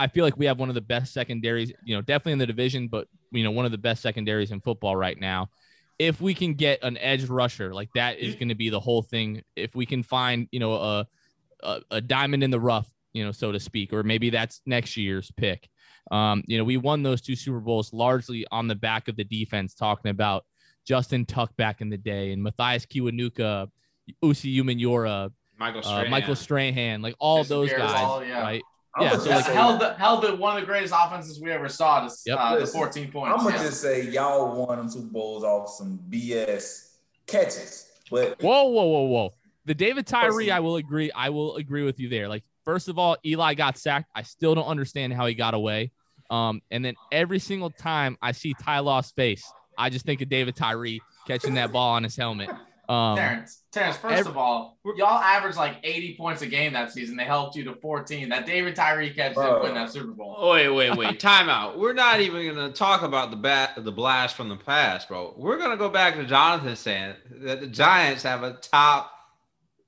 I 0.00 0.06
feel 0.06 0.24
like 0.24 0.38
we 0.38 0.46
have 0.46 0.58
one 0.58 0.70
of 0.70 0.74
the 0.74 0.80
best 0.80 1.12
secondaries, 1.12 1.72
you 1.84 1.94
know, 1.94 2.00
definitely 2.00 2.32
in 2.32 2.38
the 2.38 2.46
division, 2.46 2.88
but 2.88 3.06
you 3.32 3.44
know, 3.44 3.50
one 3.50 3.66
of 3.66 3.70
the 3.70 3.78
best 3.78 4.00
secondaries 4.00 4.50
in 4.50 4.60
football 4.60 4.96
right 4.96 5.20
now. 5.20 5.50
If 5.98 6.22
we 6.22 6.32
can 6.32 6.54
get 6.54 6.82
an 6.82 6.96
edge 6.96 7.26
rusher, 7.26 7.74
like 7.74 7.90
that 7.94 8.18
is 8.18 8.34
going 8.34 8.48
to 8.48 8.54
be 8.54 8.70
the 8.70 8.80
whole 8.80 9.02
thing. 9.02 9.42
If 9.56 9.74
we 9.74 9.84
can 9.84 10.02
find, 10.02 10.48
you 10.50 10.58
know, 10.58 10.72
a, 10.72 11.06
a, 11.62 11.80
a 11.90 12.00
diamond 12.00 12.42
in 12.42 12.50
the 12.50 12.58
rough, 12.58 12.88
you 13.12 13.22
know, 13.22 13.32
so 13.32 13.52
to 13.52 13.60
speak, 13.60 13.92
or 13.92 14.02
maybe 14.02 14.30
that's 14.30 14.62
next 14.64 14.96
year's 14.96 15.30
pick. 15.36 15.68
Um, 16.10 16.42
you 16.46 16.56
know, 16.56 16.64
we 16.64 16.78
won 16.78 17.02
those 17.02 17.20
two 17.20 17.36
Super 17.36 17.60
Bowls 17.60 17.92
largely 17.92 18.46
on 18.50 18.68
the 18.68 18.74
back 18.74 19.08
of 19.08 19.16
the 19.16 19.24
defense, 19.24 19.74
talking 19.74 20.10
about 20.10 20.46
Justin 20.86 21.26
Tuck 21.26 21.54
back 21.58 21.82
in 21.82 21.90
the 21.90 21.98
day 21.98 22.32
and 22.32 22.42
Matthias 22.42 22.86
Kiwanuka, 22.86 23.68
Osi 24.24 24.56
Umenyiora, 24.56 25.30
Michael 25.58 25.80
uh, 25.80 25.82
Strahan. 25.82 26.10
Michael 26.10 26.36
Strahan, 26.36 27.02
like 27.02 27.14
all 27.18 27.44
those 27.44 27.70
guys, 27.70 28.26
yeah. 28.26 28.40
right? 28.40 28.62
I'm 28.94 29.02
Yeah, 29.04 29.18
so 29.18 29.30
like- 29.30 29.44
held 29.46 29.80
the, 29.80 29.94
held 29.94 30.22
the, 30.24 30.34
one 30.36 30.56
of 30.56 30.60
the 30.62 30.66
greatest 30.66 30.92
offenses 30.96 31.40
we 31.40 31.50
ever 31.52 31.68
saw 31.68 32.06
to 32.06 32.14
Yep. 32.26 32.38
uh, 32.38 32.58
the 32.58 32.66
14 32.66 33.10
points. 33.12 33.36
I'm 33.38 33.44
gonna 33.44 33.56
yeah. 33.56 33.62
just 33.64 33.80
say 33.80 34.02
y'all 34.08 34.66
won 34.66 34.78
them 34.78 34.88
Super 34.88 35.06
Bowls 35.06 35.44
off 35.44 35.68
some 35.70 36.00
BS 36.10 36.96
catches, 37.26 37.86
but 38.10 38.40
Whoa, 38.42 38.64
whoa, 38.64 38.84
whoa, 38.84 39.02
whoa. 39.02 39.34
The 39.66 39.74
David 39.74 40.06
Tyree, 40.06 40.50
I 40.50 40.58
will 40.60 40.76
agree. 40.76 41.12
I 41.12 41.28
will 41.30 41.56
agree 41.56 41.84
with 41.84 42.00
you 42.00 42.08
there. 42.08 42.28
Like, 42.28 42.42
first 42.64 42.88
of 42.88 42.98
all, 42.98 43.16
Eli 43.24 43.54
got 43.54 43.78
sacked. 43.78 44.10
I 44.14 44.22
still 44.22 44.54
don't 44.54 44.66
understand 44.66 45.12
how 45.12 45.26
he 45.26 45.34
got 45.34 45.54
away. 45.54 45.92
Um, 46.30 46.60
and 46.70 46.84
then 46.84 46.94
every 47.12 47.38
single 47.38 47.70
time 47.70 48.16
I 48.22 48.32
see 48.32 48.54
Ty 48.54 48.80
Law's 48.80 49.10
face, 49.12 49.44
I 49.78 49.90
just 49.90 50.04
think 50.04 50.22
of 50.22 50.28
David 50.28 50.56
Tyree 50.56 51.00
catching 51.26 51.54
that 51.54 51.72
ball 51.72 51.90
on 51.92 52.02
his 52.02 52.16
helmet. 52.16 52.50
Um, 52.90 53.16
Terrence, 53.16 53.62
Terrence, 53.70 53.96
first 53.98 54.18
Every- 54.18 54.30
of 54.30 54.36
all, 54.36 54.76
y'all 54.96 55.06
averaged 55.22 55.56
like 55.56 55.76
80 55.84 56.16
points 56.16 56.42
a 56.42 56.46
game 56.46 56.72
that 56.72 56.90
season. 56.90 57.16
They 57.16 57.24
helped 57.24 57.54
you 57.54 57.62
to 57.64 57.74
14. 57.76 58.28
That 58.30 58.46
David 58.46 58.74
Tyree 58.74 59.10
catch 59.10 59.34
didn't 59.34 59.34
Bro. 59.48 59.62
win 59.62 59.74
that 59.74 59.90
Super 59.92 60.08
Bowl. 60.12 60.34
Oh, 60.36 60.50
wait, 60.52 60.68
wait, 60.70 60.96
wait. 60.96 61.20
Time 61.20 61.48
out. 61.48 61.78
We're 61.78 61.92
not 61.92 62.18
even 62.18 62.52
gonna 62.52 62.72
talk 62.72 63.02
about 63.02 63.30
the 63.30 63.36
bat, 63.36 63.74
the 63.76 63.92
blast 63.92 64.34
from 64.34 64.48
the 64.48 64.56
past, 64.56 65.06
bro. 65.08 65.34
We're 65.36 65.58
gonna 65.58 65.76
go 65.76 65.88
back 65.88 66.16
to 66.16 66.24
Jonathan 66.26 66.74
saying 66.74 67.14
that 67.42 67.60
the 67.60 67.68
Giants 67.68 68.24
have 68.24 68.42
a 68.42 68.54
top 68.54 69.12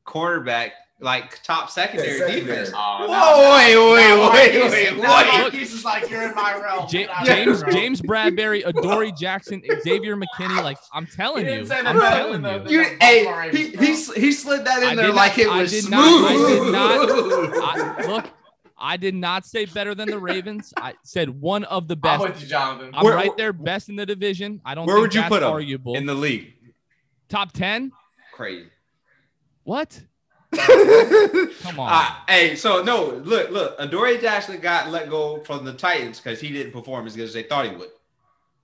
cornerback, 0.06 0.70
like 1.02 1.42
top 1.42 1.68
secondary, 1.68 2.12
Yeah, 2.12 2.18
secondary. 2.26 2.40
defense. 2.58 2.70
Oh, 2.74 3.06
Whoa, 3.08 3.56
wait, 3.56 3.76
wait, 3.76 4.08
now 4.08 4.32
wait, 4.32 4.54
Marquise- 4.54 4.72
wait, 4.72 4.96
now 5.02 5.16
wait. 5.32 5.40
Marquise 5.42 5.72
is 5.72 5.84
like 5.84 6.08
you're 6.08 6.22
in 6.22 6.34
my 6.34 6.54
realm. 6.60 6.80
Ja- 6.82 6.88
Get 6.90 7.10
out 7.10 7.22
of 7.22 7.26
James. 7.26 7.62
James 7.74 8.00
Bradberry, 8.02 8.62
Adoree 8.66 9.12
Jackson, 9.12 9.62
Xavier 9.82 10.16
McKinney. 10.16 10.62
Like 10.62 10.78
I'm 10.92 11.06
telling 11.06 11.44
you, 11.44 11.50
didn't 11.52 11.66
say 11.66 11.82
that 11.82 11.86
I'm 11.86 11.98
better 11.98 12.16
telling 12.16 12.42
than 12.42 12.62
you. 12.62 12.84
the- 12.84 12.90
You, 12.90 12.96
hey, 13.00 13.50
he, 13.52 13.68
he, 13.76 13.86
he 14.20 14.32
slid 14.32 14.64
that 14.64 14.82
in 14.82 14.88
I 14.90 14.94
there 14.94 15.06
did 15.06 15.14
like 15.14 15.36
not- 15.36 15.46
it 15.46 15.48
I 15.48 15.60
was 15.62 15.70
did 15.72 15.84
smooth. 15.84 16.72
not- 16.72 17.00
I 17.00 17.76
did 17.76 18.04
I, 18.04 18.06
look, 18.06 18.30
I 18.78 18.96
did 18.96 19.14
not 19.14 19.44
say 19.46 19.64
better 19.66 19.94
than 19.94 20.08
the 20.10 20.18
Ravens. 20.18 20.72
I 20.76 20.94
said 21.04 21.28
one 21.28 21.64
of 21.64 21.88
the 21.88 21.94
I'm 21.94 22.00
best. 22.00 22.22
with 22.22 22.40
you, 22.42 22.46
Jonathan. 22.48 22.90
I'm 22.94 23.04
Where- 23.04 23.14
right 23.14 23.36
there, 23.36 23.52
best 23.52 23.88
in 23.88 23.96
the 23.96 24.06
division. 24.06 24.60
I 24.64 24.74
don't. 24.74 24.86
Where 24.86 24.96
think 24.96 25.02
would 25.02 25.14
you 25.14 25.20
that's 25.22 25.28
put 25.30 25.42
'em 25.42 25.50
arguable. 25.50 25.94
in 25.96 26.06
the 26.06 26.14
league. 26.14 26.52
top 27.28 27.52
ten? 27.52 27.90
Crazy. 28.32 28.68
What? 29.64 30.00
Come 31.62 31.80
on. 31.80 31.92
Uh, 31.92 32.14
hey, 32.28 32.56
so 32.56 32.82
no, 32.82 33.06
look, 33.24 33.50
look. 33.50 33.76
Adoree 33.78 34.18
Jackson 34.20 34.58
got 34.60 34.90
let 34.90 35.08
go 35.08 35.40
from 35.40 35.64
the 35.64 35.72
Titans 35.72 36.20
because 36.20 36.40
he 36.40 36.50
didn't 36.52 36.72
perform 36.72 37.06
as 37.06 37.16
good 37.16 37.24
as 37.24 37.32
they 37.32 37.42
thought 37.42 37.66
he 37.68 37.74
would. 37.76 37.88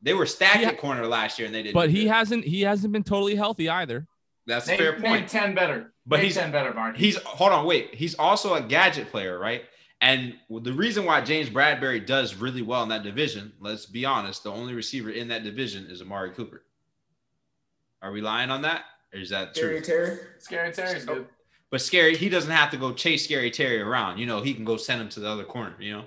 They 0.03 0.15
were 0.15 0.27
stacked 0.27 0.59
He 0.59 0.65
ha- 0.65 0.71
at 0.71 0.79
corner 0.79 1.07
last 1.07 1.39
year 1.39 1.47
and 1.47 1.55
they 1.55 1.63
didn't. 1.63 1.75
But 1.75 1.91
he 1.91 2.05
good. 2.05 2.11
hasn't. 2.13 2.45
He 2.45 2.63
hasn't 2.63 2.93
been 2.93 3.05
totally 3.05 3.35
healthy 3.35 3.69
either. 3.69 4.07
That's 4.47 4.69
a 4.69 4.77
fair 4.77 4.93
name 4.99 5.03
point. 5.03 5.29
10 5.29 5.55
better. 5.55 5.93
But 6.07 6.17
Name 6.17 6.25
he's- 6.27 6.37
10 6.37 6.53
better, 6.53 6.73
Mark. 6.73 6.97
He's 6.97 7.17
hold 7.23 7.53
on, 7.53 7.67
wait. 7.67 7.95
He's 7.95 8.15
also 8.15 8.55
a 8.55 8.63
gadget 8.63 9.11
player, 9.11 9.39
right? 9.39 9.65
And 10.01 10.35
the 10.49 10.73
reason 10.73 11.05
why 11.05 11.21
James 11.23 11.51
Bradberry 11.51 12.05
does 12.07 12.35
really 12.37 12.63
well 12.63 12.83
in 12.85 12.89
that 12.91 13.03
division, 13.03 13.53
let's 13.61 13.85
be 13.85 14.05
honest, 14.05 14.45
the 14.45 14.53
only 14.53 14.73
receiver 14.73 15.11
in 15.11 15.29
that 15.29 15.43
division 15.43 15.87
is 15.91 16.01
Amari 16.01 16.31
Cooper. 16.31 16.63
Are 18.01 18.13
we 18.13 18.21
lying 18.21 18.51
on 18.51 18.63
that? 18.63 18.85
Or 19.13 19.19
is 19.19 19.31
that 19.31 19.55
Terry 19.55 19.81
true? 19.83 19.97
Terry. 20.07 20.19
Scary 20.39 20.73
Terry's 20.73 21.05
good. 21.05 21.27
But 21.71 21.81
scary, 21.83 22.17
he 22.17 22.29
doesn't 22.29 22.51
have 22.51 22.71
to 22.71 22.77
go 22.79 22.93
chase 22.93 23.25
Scary 23.25 23.51
Terry 23.51 23.81
around. 23.81 24.19
You 24.19 24.27
know, 24.27 24.41
he 24.41 24.55
can 24.55 24.65
go 24.65 24.77
send 24.79 25.01
him 25.03 25.09
to 25.11 25.21
the 25.21 25.29
other 25.29 25.45
corner. 25.45 25.75
You 25.79 25.93
know, 25.99 26.05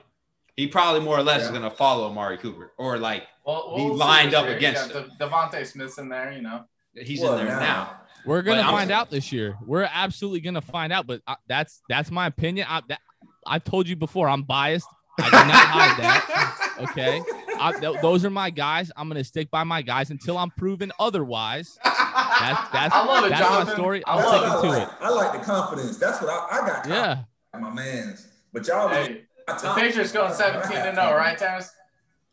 he 0.56 0.66
probably 0.68 1.02
more 1.02 1.18
or 1.18 1.24
less 1.24 1.44
is 1.44 1.50
going 1.50 1.62
to 1.62 1.70
follow 1.70 2.08
Amari 2.10 2.38
Cooper, 2.38 2.72
or 2.78 2.98
like 2.98 3.28
Well, 3.46 3.74
He 3.78 3.84
we'll 3.86 3.94
see 3.94 4.00
lined 4.00 4.34
up 4.34 4.46
year. 4.48 4.58
Against 4.58 4.92
got 4.92 5.18
De- 5.20 5.28
DeVonta 5.28 5.66
Smith's 5.66 5.98
in 6.00 6.10
there, 6.10 6.32
you 6.32 6.42
know. 6.42 6.66
he's 6.96 7.22
Well, 7.22 7.38
in 7.38 7.46
there 7.46 7.60
now. 7.60 7.98
We're 8.26 8.42
gonna 8.42 8.62
But 8.62 8.66
I'm- 8.66 8.74
find 8.76 8.92
out 8.92 9.10
this 9.12 9.32
year. 9.32 9.58
We're 9.66 9.88
absolutely 9.92 10.42
gonna 10.42 10.62
find 10.62 10.92
out. 10.94 11.06
But 11.08 11.22
uh, 11.28 11.36
that's 11.48 11.82
that's 11.90 12.10
my 12.12 12.28
opinion. 12.28 12.68
I, 12.70 12.82
that, 12.88 13.00
I've 13.48 13.64
told 13.64 13.88
you 13.88 13.96
before. 13.96 14.30
I'm 14.30 14.44
biased. 14.44 14.88
I 15.20 15.26
do 15.26 15.32
not 15.32 15.68
hide 15.68 15.98
that. 16.02 16.78
Okay. 16.90 17.22
I, 17.62 17.80
th- 17.80 18.02
those 18.02 18.26
are 18.26 18.30
my 18.30 18.50
guys. 18.50 18.92
I'm 18.98 19.08
gonna 19.08 19.24
stick 19.24 19.50
by 19.52 19.64
my 19.64 19.82
guys 19.82 20.10
until 20.12 20.38
I'm 20.38 20.50
proven 20.52 20.92
otherwise. 21.00 21.78
That's 21.84 22.70
that's 22.72 22.94
I 22.96 23.06
love 23.06 23.26
it, 23.26 23.30
that's 23.30 23.42
my 23.42 23.48
Jonathan. 23.48 23.74
story. 23.76 24.06
I 24.06 24.12
I'm 24.14 24.18
That's 24.20 24.32
love 24.32 24.42
what 24.42 24.50
I 24.52 24.58
sticking 24.60 24.72
to 24.72 24.82
it. 24.82 24.98
I 25.02 25.10
like 25.10 25.40
the 25.40 25.46
confidence. 25.46 25.98
That's 25.98 26.22
what 26.22 26.30
I, 26.30 26.48
I 26.62 26.68
got. 26.68 26.88
Yeah. 26.88 27.60
my 27.60 27.70
man's. 27.70 28.28
But 28.54 28.68
y'all, 28.68 28.90
Hey, 28.90 29.22
I 29.48 29.58
the 29.62 29.74
Patriots 29.74 30.12
going 30.12 30.34
17 30.34 30.72
got 30.72 30.90
to 30.90 30.96
0, 30.96 31.16
right, 31.18 31.38
Terrence? 31.38 31.72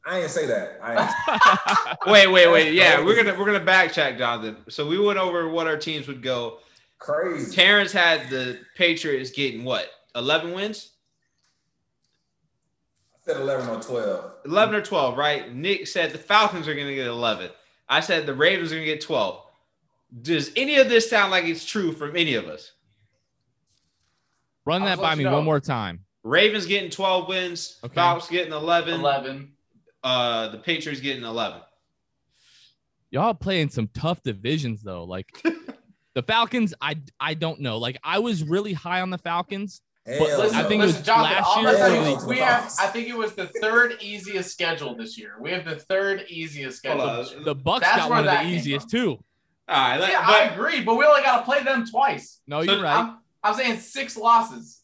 I 0.06 0.20
ain't 0.20 0.30
say 0.30 0.46
that. 0.46 0.78
I 0.82 1.02
ain't 1.02 1.98
Wait, 2.06 2.26
wait, 2.28 2.48
wait. 2.50 2.72
Yeah, 2.74 3.04
we're 3.04 3.16
gonna 3.22 3.38
we're 3.38 3.44
gonna 3.46 3.60
backtrack, 3.64 4.16
Jonathan. 4.18 4.56
So 4.68 4.86
we 4.88 4.98
went 4.98 5.18
over 5.18 5.48
what 5.48 5.66
our 5.66 5.76
teams 5.76 6.08
would 6.08 6.22
go. 6.22 6.58
crazy. 6.98 7.54
Terrence 7.54 7.92
had 7.92 8.30
the 8.30 8.60
Patriots 8.76 9.30
getting 9.30 9.64
what? 9.64 9.90
11 10.16 10.52
wins? 10.52 10.92
I 13.28 13.32
said 13.32 13.40
11 13.42 13.68
or 13.68 13.80
12. 13.82 14.32
11 14.46 14.74
or 14.74 14.80
12, 14.82 15.18
right? 15.18 15.54
Nick 15.54 15.86
said 15.86 16.12
the 16.12 16.18
Falcons 16.18 16.66
are 16.66 16.74
going 16.74 16.86
to 16.86 16.94
get 16.94 17.06
11. 17.06 17.50
I 17.88 18.00
said 18.00 18.24
the 18.26 18.34
Ravens 18.34 18.72
are 18.72 18.76
going 18.76 18.86
to 18.86 18.92
get 18.92 19.00
12. 19.02 19.42
Does 20.22 20.50
any 20.56 20.76
of 20.78 20.88
this 20.88 21.10
sound 21.10 21.30
like 21.30 21.44
it's 21.44 21.64
true 21.66 21.92
from 21.92 22.16
any 22.16 22.34
of 22.34 22.46
us? 22.46 22.72
Run 24.64 24.82
that 24.84 24.98
by 24.98 25.14
me 25.14 25.24
know. 25.24 25.32
one 25.34 25.44
more 25.44 25.60
time. 25.60 26.04
Ravens 26.22 26.66
getting 26.66 26.90
12 26.90 27.28
wins, 27.28 27.78
Okay. 27.84 27.94
Falcons 27.94 28.30
getting 28.30 28.52
11, 28.52 28.94
11. 28.94 29.52
uh 30.02 30.48
the 30.48 30.58
Patriots 30.58 31.00
getting 31.00 31.24
11. 31.24 31.60
Y'all 33.10 33.34
playing 33.34 33.70
some 33.70 33.88
tough 33.94 34.22
divisions 34.22 34.82
though. 34.82 35.04
Like 35.04 35.26
the 36.14 36.22
Falcons, 36.22 36.74
I 36.80 36.96
I 37.20 37.34
don't 37.34 37.60
know. 37.60 37.78
Like 37.78 37.98
I 38.02 38.18
was 38.18 38.42
really 38.44 38.72
high 38.74 39.00
on 39.00 39.10
the 39.10 39.18
Falcons. 39.18 39.80
Hell 40.08 40.38
Listen, 40.38 40.56
I 40.56 40.62
no. 40.62 40.68
think 40.68 40.82
it 40.82 40.86
was 40.86 41.00
Jonathan, 41.02 41.36
last 41.36 41.56
year 41.56 41.64
gonna 41.66 41.78
tell 41.78 41.90
or 42.06 42.10
you, 42.10 42.20
the- 42.20 42.26
we 42.26 42.38
have. 42.38 42.72
I 42.80 42.86
think 42.86 43.08
it 43.08 43.16
was 43.16 43.34
the 43.34 43.46
third 43.60 43.96
easiest 44.00 44.50
schedule 44.50 44.94
this 44.96 45.18
year. 45.18 45.34
We 45.40 45.50
have 45.50 45.64
the 45.64 45.76
third 45.76 46.24
easiest 46.28 46.78
schedule. 46.78 47.00
Hold 47.00 47.10
on. 47.10 47.18
this 47.24 47.32
year. 47.32 47.44
The 47.44 47.56
Bucs 47.56 47.80
That's 47.80 47.96
got 47.98 48.10
one 48.10 48.18
of 48.20 48.24
the 48.24 48.42
easiest 48.46 48.90
from. 48.90 48.98
too. 48.98 49.10
All 49.68 49.76
right, 49.90 50.00
let, 50.00 50.10
Yeah, 50.12 50.22
I 50.24 50.44
agree, 50.44 50.80
but 50.82 50.94
we 50.96 51.04
only 51.04 51.20
got 51.22 51.40
to 51.40 51.44
play 51.44 51.62
them 51.62 51.84
twice. 51.86 52.40
No, 52.46 52.64
So 52.64 52.72
you're 52.72 52.82
right. 52.82 53.00
I'm, 53.00 53.18
I'm 53.42 53.54
saying 53.54 53.78
six 53.80 54.16
losses. 54.16 54.80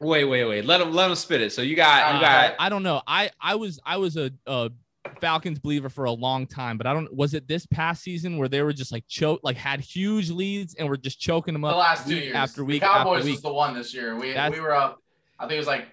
wait, 0.00 0.24
wait, 0.24 0.44
wait. 0.44 0.64
Let 0.64 0.78
them 0.78 0.92
let 0.92 1.06
them 1.06 1.16
spit 1.16 1.40
it. 1.42 1.52
So 1.52 1.62
you 1.62 1.76
got 1.76 2.12
you 2.14 2.18
Uh, 2.18 2.20
got 2.20 2.54
I 2.58 2.68
don't 2.68 2.82
know. 2.82 3.02
I 3.06 3.30
I 3.40 3.54
was 3.54 3.78
I 3.86 3.98
was 3.98 4.16
a, 4.16 4.32
a 4.46 4.70
Falcons 5.20 5.58
believer 5.58 5.88
for 5.88 6.04
a 6.04 6.12
long 6.12 6.46
time, 6.46 6.76
but 6.78 6.86
I 6.86 6.92
don't. 6.94 7.12
Was 7.14 7.34
it 7.34 7.46
this 7.48 7.66
past 7.66 8.02
season 8.02 8.38
where 8.38 8.48
they 8.48 8.62
were 8.62 8.72
just 8.72 8.92
like 8.92 9.06
choke, 9.08 9.40
like 9.42 9.56
had 9.56 9.80
huge 9.80 10.30
leads 10.30 10.74
and 10.74 10.88
were 10.88 10.96
just 10.96 11.20
choking 11.20 11.54
them 11.54 11.64
up 11.64 11.72
The 11.72 11.78
last 11.78 12.06
two 12.08 12.16
years, 12.16 12.34
after 12.34 12.64
week 12.64 12.80
the 12.82 12.86
Cowboys 12.86 13.18
after 13.18 13.26
week? 13.26 13.34
was 13.36 13.42
the 13.42 13.52
one 13.52 13.74
this 13.74 13.94
year. 13.94 14.16
We 14.16 14.32
That's- 14.32 14.52
we 14.52 14.60
were 14.60 14.74
up. 14.74 15.02
I 15.38 15.44
think 15.44 15.54
it 15.54 15.58
was 15.58 15.66
like. 15.66 15.86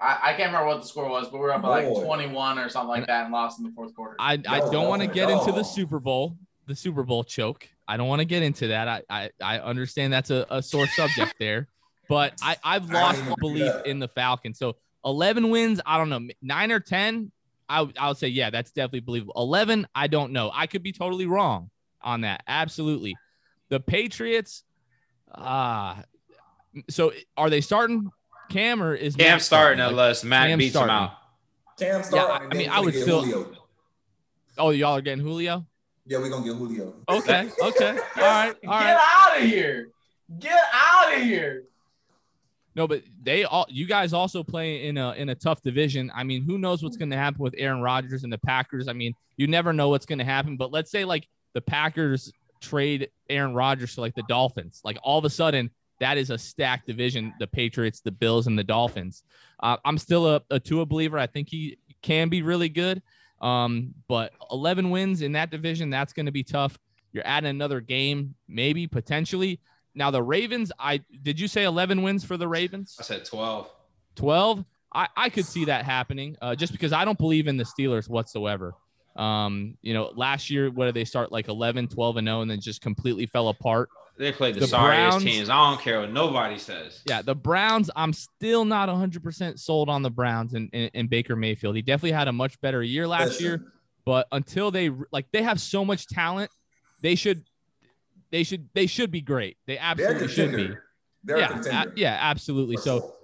I, 0.00 0.18
I 0.22 0.32
can't 0.32 0.48
remember 0.52 0.66
what 0.66 0.80
the 0.80 0.88
score 0.88 1.08
was, 1.08 1.26
but 1.28 1.34
we 1.34 1.38
were 1.44 1.52
up 1.52 1.62
by 1.62 1.84
like 1.86 2.04
21 2.04 2.58
or 2.58 2.68
something 2.68 2.88
like 2.88 2.98
And- 3.02 3.06
that 3.08 3.24
and 3.26 3.32
lost 3.32 3.60
in 3.60 3.64
the 3.64 3.70
fourth 3.70 3.94
quarter. 3.94 4.16
I 4.18 4.32
I 4.48 4.58
No, 4.58 4.72
don't 4.72 4.88
want 4.88 5.00
to 5.02 5.06
get 5.06 5.30
into 5.30 5.52
the. 5.52 5.62
Super 5.62 6.00
Bowl, 6.00 6.36
the 6.66 6.74
Super 6.74 7.04
Bowl 7.04 7.22
choke. 7.22 7.68
I 7.86 7.96
don't 7.96 8.08
want 8.08 8.18
to 8.18 8.24
get 8.24 8.42
into 8.42 8.68
that. 8.68 8.88
I 8.88 9.02
I, 9.08 9.30
I 9.40 9.58
understand 9.60 10.12
that's 10.12 10.30
a, 10.30 10.44
a 10.50 10.60
sore 10.62 10.86
subject 10.88 11.34
there, 11.38 11.68
but 12.08 12.32
I 12.42 12.56
I've 12.64 12.90
lost 12.90 13.22
didn't 13.22 13.38
belief 13.38 13.72
in 13.84 14.00
the 14.00 14.08
Falcons. 14.08 14.58
So 14.58 14.76
11 15.04 15.50
wins, 15.50 15.80
I 15.86 15.98
don't 15.98 16.08
know, 16.08 16.28
nine 16.42 16.72
or 16.72 16.80
10. 16.80 17.30
I 17.72 17.80
would- 17.82 17.96
I 17.98 18.08
would 18.08 18.16
say 18.18 18.28
yeah, 18.28 18.50
that's 18.50 18.70
definitely 18.70 19.00
believable. 19.00 19.34
11, 19.36 19.86
I 19.94 20.06
don't 20.06 20.32
know. 20.32 20.50
I 20.52 20.66
could 20.66 20.82
be 20.82 20.92
totally 20.92 21.26
wrong 21.26 21.70
on 22.02 22.20
that. 22.22 22.42
Absolutely. 22.46 23.16
The 23.70 23.80
Patriots, 23.80 24.64
ah, 25.34 26.02
so 26.90 27.12
are 27.36 27.48
they 27.50 27.60
starting 27.60 28.10
Cam 28.50 28.82
or 28.82 28.94
is 28.94 29.16
Cam 29.16 29.32
Matt 29.32 29.42
starting 29.42 29.78
Like, 29.80 29.90
unless 29.90 30.24
Matt 30.24 30.48
Cam 30.48 30.58
beats 30.58 30.72
starting. 30.74 30.94
him 30.94 31.02
out. 31.02 31.12
Cam 31.78 32.02
starting. 32.02 32.28
Yeah, 32.28 32.32
I- 32.32 32.36
and 32.36 32.44
I 32.44 32.48
then 32.50 32.58
mean, 32.58 32.70
I 32.70 32.80
would 32.80 32.92
get 32.92 33.02
still- 33.02 33.22
Julio. 33.22 33.56
Oh, 34.58 34.70
y'all 34.70 34.96
are 34.96 35.00
getting 35.00 35.24
Julio. 35.24 35.66
Yeah, 36.04 36.18
we're 36.18 36.28
going 36.28 36.42
to 36.42 36.48
get 36.50 36.58
Julio. 36.58 36.94
Okay, 37.08 37.48
okay, 37.62 37.90
all 38.16 38.22
right, 38.22 38.48
all 38.48 38.54
Get 38.54 38.68
right. 38.68 39.28
out 39.30 39.38
of 39.40 39.44
here! 39.48 39.88
Get 40.38 40.60
out 40.72 41.14
of 41.14 41.22
here! 41.22 41.64
No, 42.74 42.88
but 42.88 43.02
they 43.22 43.44
all 43.44 43.66
you 43.68 43.86
guys 43.86 44.12
also 44.12 44.42
play 44.42 44.86
in 44.86 44.96
a 44.96 45.12
in 45.12 45.28
a 45.28 45.34
tough 45.34 45.62
division. 45.62 46.10
I 46.14 46.24
mean, 46.24 46.42
who 46.42 46.58
knows 46.58 46.82
what's 46.82 46.96
going 46.96 47.10
to 47.10 47.16
happen 47.16 47.40
with 47.40 47.54
Aaron 47.58 47.82
Rodgers 47.82 48.24
and 48.24 48.32
the 48.32 48.38
Packers? 48.38 48.88
I 48.88 48.94
mean, 48.94 49.14
you 49.36 49.46
never 49.46 49.72
know 49.72 49.88
what's 49.90 50.06
going 50.06 50.20
to 50.20 50.24
happen. 50.24 50.56
But 50.56 50.72
let's 50.72 50.90
say 50.90 51.04
like 51.04 51.28
the 51.52 51.60
Packers 51.60 52.32
trade 52.60 53.10
Aaron 53.28 53.54
Rodgers 53.54 53.94
to 53.96 54.00
like 54.00 54.14
the 54.14 54.24
Dolphins, 54.28 54.80
like 54.84 54.98
all 55.02 55.18
of 55.18 55.24
a 55.24 55.30
sudden 55.30 55.70
that 56.02 56.18
is 56.18 56.30
a 56.30 56.38
stacked 56.38 56.88
division. 56.88 57.32
The 57.38 57.46
Patriots, 57.46 58.00
the 58.00 58.10
Bills, 58.10 58.48
and 58.48 58.58
the 58.58 58.64
Dolphins. 58.64 59.22
Uh, 59.62 59.76
I'm 59.84 59.96
still 59.98 60.26
a, 60.26 60.42
a 60.50 60.58
Tua 60.58 60.84
believer. 60.84 61.16
I 61.16 61.28
think 61.28 61.48
he 61.48 61.78
can 62.02 62.28
be 62.28 62.42
really 62.42 62.68
good. 62.68 63.02
Um, 63.40 63.94
but 64.08 64.32
11 64.50 64.90
wins 64.90 65.22
in 65.22 65.30
that 65.32 65.50
division, 65.52 65.90
that's 65.90 66.12
going 66.12 66.26
to 66.26 66.32
be 66.32 66.42
tough. 66.42 66.76
You're 67.12 67.26
adding 67.26 67.50
another 67.50 67.80
game, 67.80 68.34
maybe 68.48 68.88
potentially. 68.88 69.60
Now 69.94 70.10
the 70.10 70.22
Ravens, 70.22 70.72
I 70.78 71.02
did 71.22 71.38
you 71.38 71.48
say 71.48 71.64
11 71.64 72.02
wins 72.02 72.24
for 72.24 72.36
the 72.36 72.48
Ravens? 72.48 72.96
I 72.98 73.02
said 73.02 73.24
12. 73.24 73.70
12 74.16 74.64
I, 74.94 75.08
I 75.16 75.28
could 75.28 75.46
see 75.46 75.66
that 75.66 75.84
happening 75.84 76.36
uh, 76.42 76.54
just 76.54 76.72
because 76.72 76.92
i 76.92 77.04
don't 77.04 77.18
believe 77.18 77.48
in 77.48 77.56
the 77.56 77.64
steelers 77.64 78.08
whatsoever 78.08 78.74
um, 79.14 79.76
you 79.82 79.92
know 79.92 80.10
last 80.14 80.48
year 80.48 80.70
what 80.70 80.86
did 80.86 80.94
they 80.94 81.04
start 81.04 81.30
like 81.30 81.48
11 81.48 81.88
12 81.88 82.16
and 82.16 82.26
0 82.26 82.40
and 82.42 82.50
then 82.50 82.60
just 82.60 82.80
completely 82.80 83.26
fell 83.26 83.48
apart 83.48 83.90
They 84.16 84.32
played 84.32 84.54
the, 84.54 84.60
the 84.60 84.68
sorriest 84.68 85.10
Browns, 85.10 85.24
teams. 85.24 85.48
I 85.50 85.70
don't 85.70 85.80
care 85.80 86.00
what 86.00 86.12
nobody 86.12 86.58
says. 86.58 87.02
Yeah, 87.06 87.20
the 87.22 87.34
Browns. 87.34 87.90
I'm 87.96 88.12
still 88.12 88.64
not 88.64 88.88
100 88.88 89.22
percent 89.22 89.60
sold 89.60 89.90
on 89.90 90.02
the 90.02 90.10
Browns 90.10 90.54
and, 90.54 90.70
and, 90.72 90.90
and, 90.94 91.10
Baker 91.10 91.36
Mayfield. 91.36 91.76
He 91.76 91.82
definitely 91.82 92.12
had 92.12 92.28
a 92.28 92.32
much 92.32 92.58
better 92.60 92.82
year 92.82 93.06
last 93.06 93.40
Listen. 93.40 93.44
year, 93.44 93.72
but 94.06 94.28
until 94.32 94.70
they 94.70 94.90
like, 95.10 95.26
they 95.32 95.42
have 95.42 95.60
so 95.60 95.84
much 95.84 96.06
talent. 96.06 96.50
They 97.02 97.14
should, 97.16 97.42
they 98.32 98.42
should, 98.42 98.68
they 98.74 98.86
should 98.86 99.12
be 99.12 99.20
great. 99.20 99.56
They 99.66 99.78
absolutely 99.78 100.28
should 100.28 100.56
be. 100.56 100.74
They're 101.22 101.38
yeah, 101.38 101.84
a, 101.84 101.86
yeah, 101.94 102.18
absolutely. 102.20 102.78
So, 102.78 103.14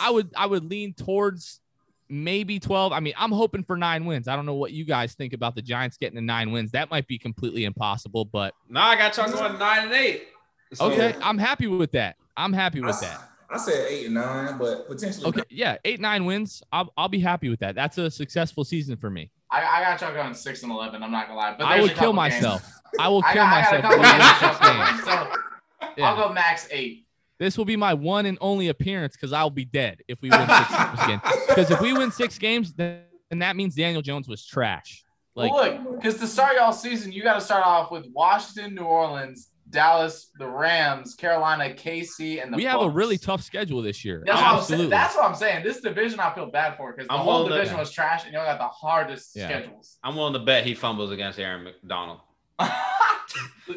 I 0.00 0.10
would, 0.10 0.30
I 0.36 0.46
would 0.46 0.68
lean 0.68 0.94
towards 0.94 1.60
maybe 2.08 2.58
12. 2.58 2.92
I 2.92 3.00
mean, 3.00 3.14
I'm 3.16 3.32
hoping 3.32 3.62
for 3.62 3.76
nine 3.76 4.04
wins. 4.06 4.28
I 4.28 4.36
don't 4.36 4.46
know 4.46 4.54
what 4.54 4.72
you 4.72 4.84
guys 4.84 5.14
think 5.14 5.32
about 5.32 5.54
the 5.54 5.62
Giants 5.62 5.96
getting 5.96 6.16
to 6.16 6.22
nine 6.22 6.50
wins. 6.50 6.72
That 6.72 6.90
might 6.90 7.06
be 7.06 7.18
completely 7.18 7.64
impossible, 7.64 8.24
but 8.24 8.54
no, 8.68 8.80
I 8.80 8.96
got 8.96 9.16
y'all 9.16 9.30
going 9.30 9.58
nine 9.58 9.84
and 9.84 9.92
eight. 9.92 10.28
So, 10.72 10.86
okay, 10.86 11.14
I'm 11.22 11.38
happy 11.38 11.68
with 11.68 11.92
that. 11.92 12.16
I'm 12.36 12.52
happy 12.52 12.80
with 12.80 12.96
I, 12.96 13.00
that. 13.00 13.28
I 13.48 13.58
said 13.58 13.86
eight 13.88 14.06
and 14.06 14.14
nine, 14.14 14.58
but 14.58 14.88
potentially. 14.88 15.26
Okay, 15.26 15.42
yeah, 15.48 15.76
eight 15.84 16.00
nine 16.00 16.24
wins. 16.24 16.62
I'll, 16.72 16.92
I'll 16.96 17.08
be 17.08 17.20
happy 17.20 17.48
with 17.48 17.60
that. 17.60 17.74
That's 17.74 17.98
a 17.98 18.10
successful 18.10 18.64
season 18.64 18.96
for 18.96 19.10
me. 19.10 19.30
I, 19.56 19.78
I 19.78 19.82
got 19.82 20.00
y'all 20.00 20.12
going 20.12 20.34
six 20.34 20.62
and 20.62 20.70
eleven. 20.70 21.02
I'm 21.02 21.10
not 21.10 21.28
gonna 21.28 21.38
lie, 21.38 21.54
but 21.58 21.64
I 21.64 21.80
would 21.80 21.94
kill 21.94 22.12
myself. 22.12 22.68
I 22.98 23.08
will 23.08 23.22
kill 23.22 23.30
I 23.30 23.34
got, 23.34 23.72
myself. 23.72 24.58
I 24.60 25.00
so 25.80 25.90
yeah. 25.96 26.10
I'll 26.10 26.28
go 26.28 26.32
max 26.32 26.68
eight. 26.70 27.06
This 27.38 27.58
will 27.58 27.64
be 27.64 27.76
my 27.76 27.94
one 27.94 28.26
and 28.26 28.38
only 28.40 28.68
appearance 28.68 29.14
because 29.14 29.32
I'll 29.32 29.50
be 29.50 29.64
dead 29.64 30.02
if 30.08 30.20
we 30.22 30.30
win 30.30 30.48
six 30.48 31.06
games. 31.06 31.20
Because 31.48 31.70
if 31.72 31.80
we 31.80 31.92
win 31.92 32.10
six 32.10 32.38
games, 32.38 32.72
then 32.72 33.02
that 33.30 33.56
means 33.56 33.74
Daniel 33.74 34.02
Jones 34.02 34.28
was 34.28 34.44
trash. 34.44 35.04
Like, 35.34 35.52
well, 35.52 35.70
look, 35.70 35.96
because 35.96 36.18
to 36.20 36.26
start 36.26 36.56
y'all 36.56 36.72
season, 36.72 37.12
you 37.12 37.22
got 37.22 37.34
to 37.34 37.42
start 37.42 37.66
off 37.66 37.90
with 37.90 38.06
Washington, 38.12 38.74
New 38.74 38.84
Orleans, 38.84 39.50
Dallas, 39.70 40.30
the 40.38 40.48
Rams, 40.48 41.14
Carolina, 41.14 41.70
KC, 41.70 42.42
and 42.42 42.52
the. 42.52 42.56
We 42.56 42.64
Bucs. 42.64 42.70
have 42.70 42.80
a 42.82 42.90
really 42.90 43.18
tough 43.18 43.42
schedule 43.42 43.82
this 43.82 44.04
year. 44.04 44.22
That's 44.24 44.40
Absolutely. 44.40 44.86
What 44.86 44.90
That's 44.90 45.16
what 45.16 45.24
I'm 45.24 45.34
saying. 45.34 45.64
This 45.64 45.80
division 45.80 46.20
I 46.20 46.34
feel 46.34 46.46
bad 46.46 46.76
for 46.76 46.92
because 46.92 47.08
the 47.08 47.14
I'm 47.14 47.20
whole 47.20 47.48
division 47.48 47.76
was 47.76 47.90
trash, 47.90 48.24
and 48.24 48.32
y'all 48.32 48.44
got 48.44 48.58
the 48.58 48.68
hardest 48.68 49.34
yeah. 49.34 49.48
schedules. 49.48 49.98
I'm 50.02 50.16
willing 50.16 50.34
to 50.34 50.38
bet 50.38 50.64
he 50.64 50.74
fumbles 50.74 51.10
against 51.10 51.38
Aaron 51.38 51.64
McDonald. 51.64 52.20
I, 52.58 52.70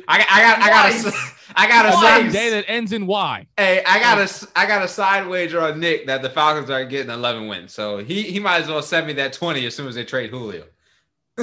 I 0.08 0.42
got 0.42 0.60
I 0.60 0.70
got 0.70 0.92
a 0.92 1.14
I 1.56 1.68
got 1.68 1.86
a 1.86 1.92
side 1.94 2.32
day 2.32 2.50
that 2.52 2.66
ends 2.68 2.94
in 2.94 3.08
Y. 3.08 3.48
Hey, 3.58 3.84
I 3.86 4.00
got 4.00 4.18
a 4.20 4.48
I 4.56 4.66
got 4.66 4.84
a 4.84 4.88
side 4.88 5.28
wager 5.28 5.60
on 5.60 5.80
Nick 5.80 6.08
that 6.08 6.22
the 6.22 6.30
Falcons 6.30 6.70
are 6.70 6.86
getting 6.86 7.12
11 7.12 7.48
wins. 7.48 7.74
So 7.74 7.98
he 7.98 8.24
he 8.24 8.40
might 8.40 8.62
as 8.62 8.70
well 8.70 8.82
send 8.82 9.08
me 9.08 9.14
that 9.14 9.34
20 9.34 9.66
as 9.66 9.76
soon 9.76 9.88
as 9.88 9.96
they 9.96 10.06
trade 10.06 10.30
Julio. 10.30 10.64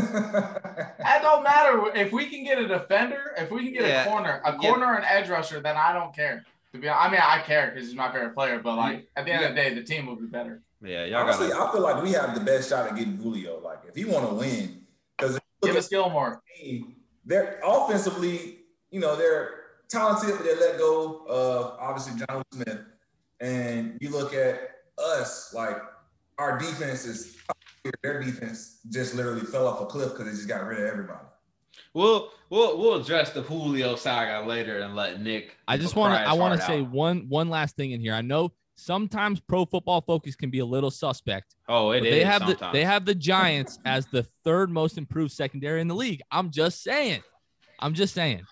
that 0.98 1.20
don't 1.22 1.42
matter 1.42 1.90
if 1.94 2.12
we 2.12 2.26
can 2.26 2.44
get 2.44 2.58
a 2.58 2.66
defender, 2.66 3.34
if 3.38 3.50
we 3.50 3.64
can 3.64 3.72
get 3.72 3.88
yeah. 3.88 4.04
a 4.04 4.08
corner, 4.08 4.40
a 4.44 4.54
corner 4.54 4.86
yeah. 4.86 4.96
and 4.96 5.04
edge 5.04 5.28
rusher, 5.28 5.60
then 5.60 5.76
I 5.76 5.92
don't 5.92 6.14
care. 6.14 6.44
To 6.72 6.78
be, 6.80 6.88
honest, 6.88 7.06
I 7.06 7.10
mean, 7.10 7.20
I 7.22 7.40
care 7.42 7.70
because 7.72 7.88
he's 7.88 7.96
my 7.96 8.12
favorite 8.12 8.34
player, 8.34 8.58
but 8.58 8.76
like 8.76 9.08
at 9.16 9.24
the 9.24 9.32
end 9.32 9.42
yeah. 9.42 9.48
of 9.48 9.54
the 9.54 9.62
day, 9.62 9.74
the 9.74 9.82
team 9.82 10.06
will 10.06 10.16
be 10.16 10.26
better. 10.26 10.62
Yeah, 10.82 11.04
y'all 11.04 11.22
honestly, 11.22 11.48
gotta... 11.48 11.70
I 11.70 11.72
feel 11.72 11.80
like 11.80 12.02
we 12.02 12.12
have 12.12 12.34
the 12.34 12.44
best 12.44 12.68
shot 12.68 12.86
at 12.86 12.96
getting 12.96 13.16
Julio. 13.16 13.60
Like 13.60 13.80
if 13.88 13.96
you 13.96 14.08
want 14.08 14.28
to 14.28 14.34
win, 14.34 14.82
because 15.16 15.38
give 15.62 15.76
us 15.76 15.88
Gilmore 15.88 16.42
they're 17.26 17.60
offensively, 17.64 18.60
you 18.90 19.00
know, 19.00 19.16
they're 19.16 19.64
talented, 19.88 20.36
but 20.36 20.44
they 20.44 20.56
let 20.56 20.78
go 20.78 21.26
of 21.26 21.76
obviously 21.78 22.22
John 22.26 22.42
Smith. 22.52 22.80
And 23.40 23.98
you 24.00 24.10
look 24.10 24.32
at 24.32 24.70
us, 24.96 25.52
like 25.52 25.76
our 26.38 26.56
defense 26.58 27.04
is 27.04 27.36
their 28.02 28.22
defense 28.22 28.78
just 28.90 29.14
literally 29.14 29.42
fell 29.42 29.66
off 29.66 29.80
a 29.80 29.86
cliff 29.86 30.12
because 30.12 30.26
they 30.26 30.32
just 30.32 30.48
got 30.48 30.64
rid 30.66 30.80
of 30.80 30.86
everybody. 30.86 31.26
We'll 31.94 32.30
we'll 32.50 32.78
we'll 32.78 33.00
address 33.00 33.30
the 33.30 33.42
Julio 33.42 33.96
saga 33.96 34.46
later 34.46 34.80
and 34.80 34.94
let 34.94 35.20
Nick. 35.20 35.56
I 35.66 35.76
just 35.76 35.96
want 35.96 36.14
to 36.14 36.20
I 36.20 36.32
want 36.34 36.58
to 36.58 36.66
say 36.66 36.80
one 36.80 37.28
one 37.28 37.48
last 37.48 37.76
thing 37.76 37.92
in 37.92 38.00
here. 38.00 38.14
I 38.14 38.22
know 38.22 38.52
sometimes 38.76 39.40
Pro 39.40 39.64
Football 39.64 40.02
Focus 40.02 40.36
can 40.36 40.50
be 40.50 40.60
a 40.60 40.64
little 40.64 40.90
suspect. 40.90 41.54
Oh, 41.68 41.90
it 41.90 42.02
they 42.02 42.24
have 42.24 42.42
sometimes. 42.42 42.60
the 42.60 42.70
they 42.72 42.84
have 42.84 43.04
the 43.04 43.14
Giants 43.14 43.78
as 43.84 44.06
the 44.06 44.26
third 44.44 44.70
most 44.70 44.98
improved 44.98 45.32
secondary 45.32 45.80
in 45.80 45.88
the 45.88 45.94
league. 45.94 46.22
I'm 46.30 46.50
just 46.50 46.82
saying. 46.82 47.22
I'm 47.78 47.94
just 47.94 48.14
saying. 48.14 48.42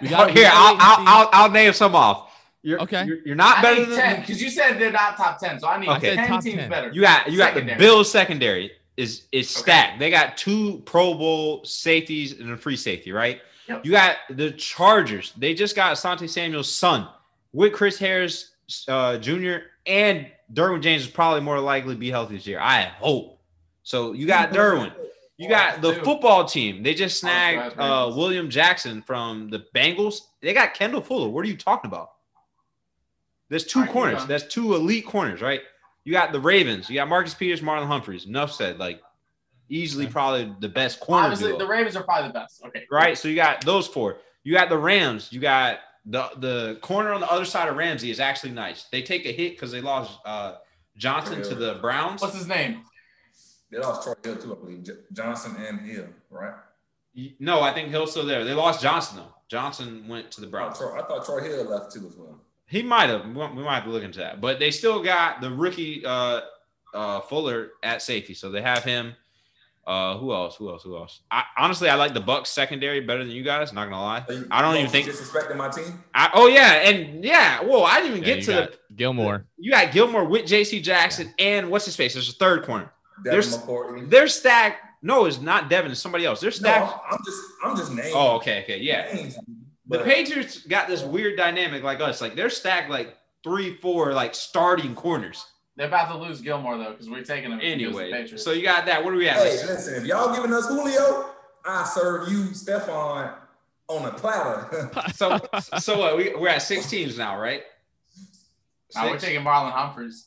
We 0.00 0.08
got 0.08 0.30
oh, 0.30 0.32
here. 0.32 0.50
I'll, 0.50 0.76
I'll, 0.78 1.06
I'll, 1.06 1.30
I'll 1.32 1.50
name 1.50 1.72
some 1.74 1.94
off. 1.94 2.30
You're, 2.64 2.80
okay. 2.80 3.04
You're, 3.04 3.18
you're 3.26 3.36
not 3.36 3.58
I 3.58 3.62
better 3.62 3.84
than 3.84 3.98
ten 3.98 4.20
because 4.20 4.42
you 4.42 4.48
said 4.48 4.78
they're 4.78 4.90
not 4.90 5.18
top 5.18 5.38
ten, 5.38 5.60
so 5.60 5.68
I 5.68 5.78
need 5.78 5.88
okay. 5.90 6.16
ten 6.16 6.40
teams 6.40 6.56
10. 6.56 6.70
better. 6.70 6.90
You 6.92 7.02
got 7.02 7.30
you 7.30 7.36
secondary. 7.36 7.66
got 7.66 7.78
the 7.78 7.84
Bills 7.84 8.10
secondary 8.10 8.72
is 8.96 9.24
is 9.32 9.50
stacked. 9.50 9.90
Okay. 9.90 9.98
They 9.98 10.10
got 10.10 10.38
two 10.38 10.78
Pro 10.86 11.12
Bowl 11.12 11.62
safeties 11.64 12.40
and 12.40 12.50
a 12.50 12.56
free 12.56 12.76
safety, 12.76 13.12
right? 13.12 13.42
Yep. 13.68 13.84
You 13.84 13.90
got 13.90 14.16
the 14.30 14.50
Chargers. 14.52 15.34
They 15.36 15.52
just 15.52 15.76
got 15.76 15.94
Asante 15.94 16.28
Samuel's 16.28 16.72
son 16.72 17.06
with 17.52 17.74
Chris 17.74 17.98
Harris 17.98 18.52
uh, 18.88 19.18
Jr. 19.18 19.56
and 19.84 20.26
Derwin 20.52 20.80
James 20.80 21.02
is 21.02 21.08
probably 21.08 21.42
more 21.42 21.60
likely 21.60 21.94
to 21.94 22.00
be 22.00 22.10
healthy 22.10 22.36
this 22.36 22.46
year. 22.46 22.60
I 22.60 22.84
hope. 22.84 23.40
So 23.82 24.12
you 24.12 24.26
got 24.26 24.50
Derwin. 24.52 24.92
You 25.36 25.48
got 25.48 25.82
the 25.82 25.94
football 25.96 26.44
team. 26.44 26.82
They 26.82 26.94
just 26.94 27.20
snagged 27.20 27.78
uh, 27.78 28.10
William 28.14 28.48
Jackson 28.48 29.02
from 29.02 29.50
the 29.50 29.66
Bengals. 29.74 30.20
They 30.40 30.54
got 30.54 30.74
Kendall 30.74 31.02
Fuller. 31.02 31.28
What 31.28 31.44
are 31.44 31.48
you 31.48 31.56
talking 31.56 31.90
about? 31.90 32.12
There's 33.48 33.64
two 33.64 33.84
corners. 33.86 34.24
That's 34.26 34.46
two 34.46 34.74
elite 34.74 35.06
corners, 35.06 35.40
right? 35.40 35.60
You 36.04 36.12
got 36.12 36.32
the 36.32 36.40
Ravens. 36.40 36.88
You 36.88 36.96
got 36.96 37.08
Marcus 37.08 37.34
Peters, 37.34 37.60
Marlon 37.60 37.86
Humphreys. 37.86 38.26
Enough 38.26 38.52
said. 38.52 38.78
Like 38.78 39.00
easily, 39.68 40.06
probably 40.06 40.54
the 40.60 40.68
best 40.68 41.00
corner. 41.00 41.24
Obviously, 41.24 41.48
duo. 41.48 41.58
the 41.58 41.66
Ravens 41.66 41.96
are 41.96 42.02
probably 42.02 42.28
the 42.28 42.34
best. 42.34 42.62
Okay. 42.66 42.84
Right. 42.90 43.16
So 43.16 43.28
you 43.28 43.36
got 43.36 43.64
those 43.64 43.86
four. 43.86 44.18
You 44.42 44.54
got 44.54 44.68
the 44.68 44.78
Rams. 44.78 45.32
You 45.32 45.40
got 45.40 45.80
the 46.06 46.30
the 46.36 46.78
corner 46.82 47.12
on 47.12 47.20
the 47.20 47.30
other 47.30 47.44
side 47.44 47.68
of 47.68 47.76
Ramsey 47.76 48.10
is 48.10 48.20
actually 48.20 48.52
nice. 48.52 48.84
They 48.92 49.02
take 49.02 49.24
a 49.26 49.32
hit 49.32 49.52
because 49.52 49.72
they 49.72 49.80
lost 49.80 50.18
uh, 50.24 50.56
Johnson 50.96 51.42
to 51.42 51.54
the 51.54 51.74
Browns. 51.80 52.20
What's 52.20 52.36
his 52.36 52.46
name? 52.46 52.82
They 53.70 53.78
lost 53.78 54.02
Troy 54.04 54.14
Hill 54.22 54.36
too, 54.36 54.52
I 54.52 54.60
believe. 54.60 54.84
J- 54.84 54.92
Johnson 55.12 55.56
and 55.56 55.80
Hill, 55.80 56.06
right? 56.30 56.54
No, 57.40 57.62
I 57.62 57.72
think 57.72 57.88
Hill's 57.88 58.10
still 58.10 58.26
there. 58.26 58.44
They 58.44 58.54
lost 58.54 58.82
Johnson 58.82 59.18
though. 59.18 59.34
Johnson 59.48 60.06
went 60.08 60.30
to 60.32 60.40
the 60.40 60.46
Browns. 60.46 60.76
I 60.76 60.80
thought 60.80 60.90
Troy, 60.90 61.00
I 61.00 61.06
thought 61.06 61.24
Troy 61.24 61.40
Hill 61.42 61.64
left 61.64 61.92
too 61.92 62.06
as 62.06 62.16
well. 62.16 62.40
He 62.74 62.82
might 62.82 63.08
have. 63.08 63.24
We 63.24 63.32
might 63.32 63.76
have 63.76 63.84
to 63.84 63.90
look 63.90 64.02
into 64.02 64.18
that. 64.18 64.40
But 64.40 64.58
they 64.58 64.72
still 64.72 65.00
got 65.00 65.40
the 65.40 65.48
rookie 65.48 66.04
uh, 66.04 66.40
uh, 66.92 67.20
Fuller 67.20 67.70
at 67.84 68.02
safety, 68.02 68.34
so 68.34 68.50
they 68.50 68.62
have 68.62 68.82
him. 68.82 69.14
Uh, 69.86 70.16
who 70.18 70.32
else? 70.32 70.56
Who 70.56 70.68
else? 70.70 70.82
Who 70.82 70.96
else? 70.96 71.20
I, 71.30 71.44
honestly, 71.56 71.88
I 71.88 71.94
like 71.94 72.14
the 72.14 72.20
Bucs 72.20 72.48
secondary 72.48 72.98
better 72.98 73.22
than 73.22 73.32
you 73.32 73.44
guys. 73.44 73.72
Not 73.72 73.84
gonna 73.84 74.02
lie, 74.02 74.24
you, 74.28 74.48
I 74.50 74.60
don't 74.60 74.74
even 74.74 74.90
think 74.90 75.06
disrespecting 75.06 75.56
my 75.56 75.68
team. 75.68 76.02
I, 76.16 76.30
oh 76.34 76.48
yeah, 76.48 76.88
and 76.88 77.24
yeah. 77.24 77.62
Whoa, 77.62 77.84
I 77.84 78.00
didn't 78.00 78.16
even 78.16 78.28
yeah, 78.28 78.34
get 78.34 78.44
to 78.46 78.52
the 78.52 78.94
Gilmore. 78.96 79.46
You 79.56 79.70
got 79.70 79.92
Gilmore 79.92 80.24
with 80.24 80.44
J.C. 80.44 80.80
Jackson 80.80 81.32
yeah. 81.38 81.46
and 81.46 81.70
what's 81.70 81.84
his 81.84 81.94
face? 81.94 82.14
There's 82.14 82.28
a 82.28 82.32
third 82.32 82.64
corner. 82.64 82.92
Devin 83.22 83.40
they're, 83.68 84.06
they're 84.06 84.28
stacked. 84.28 84.80
No, 85.00 85.26
it's 85.26 85.40
not 85.40 85.70
Devin. 85.70 85.92
It's 85.92 86.00
somebody 86.00 86.24
else. 86.24 86.40
They're 86.40 86.50
stacked. 86.50 86.86
No, 86.86 87.00
I'm 87.08 87.18
just 87.24 87.40
I'm 87.62 87.76
just 87.76 87.92
naming. 87.92 88.12
Oh, 88.16 88.34
okay, 88.36 88.64
okay, 88.64 88.80
yeah. 88.80 89.12
Names, 89.14 89.38
the 89.86 89.98
Patriots 89.98 90.60
got 90.66 90.88
this 90.88 91.02
weird 91.02 91.36
dynamic 91.36 91.82
like 91.82 92.00
us. 92.00 92.20
Like 92.20 92.34
they're 92.34 92.50
stacked 92.50 92.90
like 92.90 93.16
three, 93.42 93.76
four, 93.76 94.12
like 94.12 94.34
starting 94.34 94.94
corners. 94.94 95.44
They're 95.76 95.88
about 95.88 96.12
to 96.12 96.18
lose 96.18 96.40
Gilmore 96.40 96.78
though 96.78 96.92
because 96.92 97.10
we're 97.10 97.24
taking 97.24 97.50
him 97.50 97.60
anyway. 97.62 98.26
So 98.36 98.52
you 98.52 98.62
got 98.62 98.86
that. 98.86 99.04
What 99.04 99.10
do 99.10 99.16
we 99.16 99.26
have? 99.26 99.38
Hey, 99.38 99.66
listen, 99.66 99.94
if 99.94 100.04
y'all 100.04 100.34
giving 100.34 100.52
us 100.52 100.68
Julio, 100.68 101.30
I 101.64 101.84
serve 101.84 102.30
you 102.30 102.44
Stephon 102.50 103.34
on 103.88 104.04
a 104.06 104.12
platter. 104.12 104.90
so 105.14 105.38
so 105.78 105.98
what? 105.98 106.16
We, 106.16 106.34
we're 106.34 106.48
at 106.48 106.62
six 106.62 106.88
teams 106.88 107.18
now, 107.18 107.38
right? 107.38 107.62
Now 108.94 109.10
we're 109.10 109.18
taking 109.18 109.42
Marlon 109.42 109.72
Humphreys. 109.72 110.26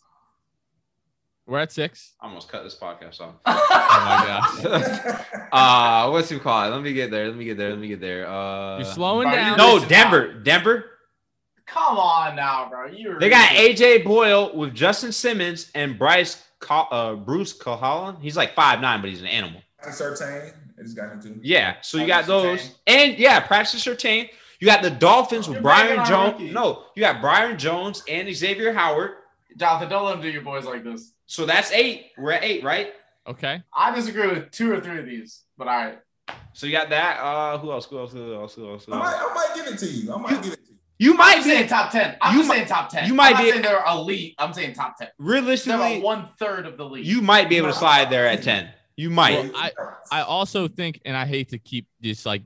We're 1.48 1.60
at 1.60 1.72
six. 1.72 2.14
I 2.20 2.28
almost 2.28 2.50
cut 2.50 2.64
this 2.64 2.76
podcast 2.76 3.22
off. 3.22 3.36
oh 3.46 3.62
my 4.06 4.68
gosh. 4.68 5.26
uh 5.52 6.10
what's 6.10 6.30
it 6.30 6.42
called? 6.42 6.74
Let 6.74 6.82
me 6.82 6.92
get 6.92 7.10
there. 7.10 7.28
Let 7.28 7.38
me 7.38 7.46
get 7.46 7.58
there. 7.58 7.70
Let 7.70 7.80
me 7.80 7.88
get 7.88 8.02
there. 8.02 8.30
Uh 8.30 8.80
You're 8.80 8.86
slowing 8.86 9.32
down. 9.32 9.58
No, 9.58 9.84
Denver. 9.84 10.34
Denver. 10.34 10.86
Come 11.66 11.98
on 11.98 12.36
now, 12.36 12.68
bro. 12.70 12.88
You 12.88 13.18
they 13.20 13.30
got 13.30 13.50
AJ 13.50 14.04
Bouye 14.04 14.54
with 14.54 14.74
Justin 14.74 15.12
Simmons 15.14 15.72
and 15.74 15.98
Bryce 15.98 16.44
uh, 16.70 17.16
Bruce 17.16 17.54
Callahan. 17.54 18.18
He's 18.22 18.36
like 18.36 18.54
five 18.54 18.82
nine, 18.82 19.02
but 19.02 19.10
he's 19.10 19.22
an 19.22 19.28
animal. 19.28 19.62
Surtain. 19.84 20.54
got 20.96 21.14
him 21.14 21.22
too. 21.22 21.40
Yeah, 21.44 21.76
so 21.82 21.98
you 21.98 22.08
got 22.08 22.26
those, 22.26 22.76
and 22.88 23.18
yeah, 23.18 23.40
Patrick 23.40 23.82
Surtain. 23.82 24.30
You 24.60 24.66
got 24.66 24.82
the 24.82 24.90
Dolphins 24.90 25.48
with 25.48 25.62
Byron 25.62 26.04
Jones. 26.06 26.52
No, 26.52 26.86
you 26.96 27.02
got 27.02 27.22
Byron 27.22 27.60
Jones 27.60 28.04
and 28.08 28.34
Xavier 28.34 28.74
Howard. 28.74 29.12
Jonathan, 29.56 29.90
don't 29.90 30.06
let 30.06 30.14
them 30.14 30.22
do 30.22 30.30
your 30.30 30.42
boys 30.42 30.66
like 30.66 30.84
this. 30.84 31.14
So 31.28 31.46
that's 31.46 31.72
eight. 31.72 32.12
We're 32.18 32.32
at 32.32 32.44
eight, 32.44 32.64
right? 32.64 32.94
Okay. 33.28 33.62
I 33.76 33.94
disagree 33.94 34.28
with 34.28 34.52
two 34.52 34.72
or 34.72 34.80
three 34.80 35.00
of 35.00 35.06
these, 35.06 35.44
but 35.58 35.68
all 35.68 35.76
right. 35.76 36.00
So 36.54 36.66
you 36.66 36.72
got 36.72 36.90
that. 36.90 37.20
Uh, 37.20 37.58
who 37.58 37.72
else? 37.72 37.86
Who 37.86 38.00
else? 38.00 38.14
Who 38.14 38.34
else? 38.34 38.56
Who 38.56 38.70
else? 38.70 38.86
Who 38.86 38.94
else? 38.94 39.02
I, 39.04 39.12
might, 39.12 39.16
I 39.16 39.34
might 39.34 39.52
give 39.56 39.74
it 39.74 39.78
to 39.80 39.86
you. 39.86 40.14
I 40.14 40.18
might 40.18 40.32
you, 40.32 40.42
give 40.42 40.54
it 40.54 40.66
to 40.66 40.72
you. 40.72 40.78
You 41.00 41.14
might 41.14 41.38
I'm 41.38 41.44
be 41.44 41.50
saying 41.50 41.68
top 41.68 41.92
ten. 41.92 42.18
I'm 42.22 42.38
just 42.38 42.50
saying 42.50 42.68
top 42.68 42.90
ten. 42.90 43.08
You 43.08 43.14
might 43.14 43.36
I'm 43.36 43.44
be 43.44 43.52
saying 43.52 43.62
they're 43.62 43.84
elite. 43.88 44.36
I'm 44.40 44.54
saying 44.54 44.74
top 44.74 44.98
ten. 44.98 45.10
Realistically, 45.20 45.78
they're 45.78 46.02
one 46.02 46.30
third 46.40 46.66
of 46.66 46.78
the 46.78 46.86
league. 46.86 47.06
You 47.06 47.22
might 47.22 47.50
be 47.50 47.58
able 47.58 47.68
to 47.68 47.74
slide 47.74 48.10
there 48.10 48.28
at 48.28 48.42
ten. 48.42 48.70
You 48.96 49.10
might. 49.10 49.52
Well, 49.52 49.52
I 49.56 49.72
I 50.12 50.22
also 50.22 50.68
think, 50.68 51.02
and 51.06 51.16
I 51.16 51.26
hate 51.26 51.50
to 51.50 51.60
keep 51.60 51.88
just 52.02 52.26
like 52.26 52.42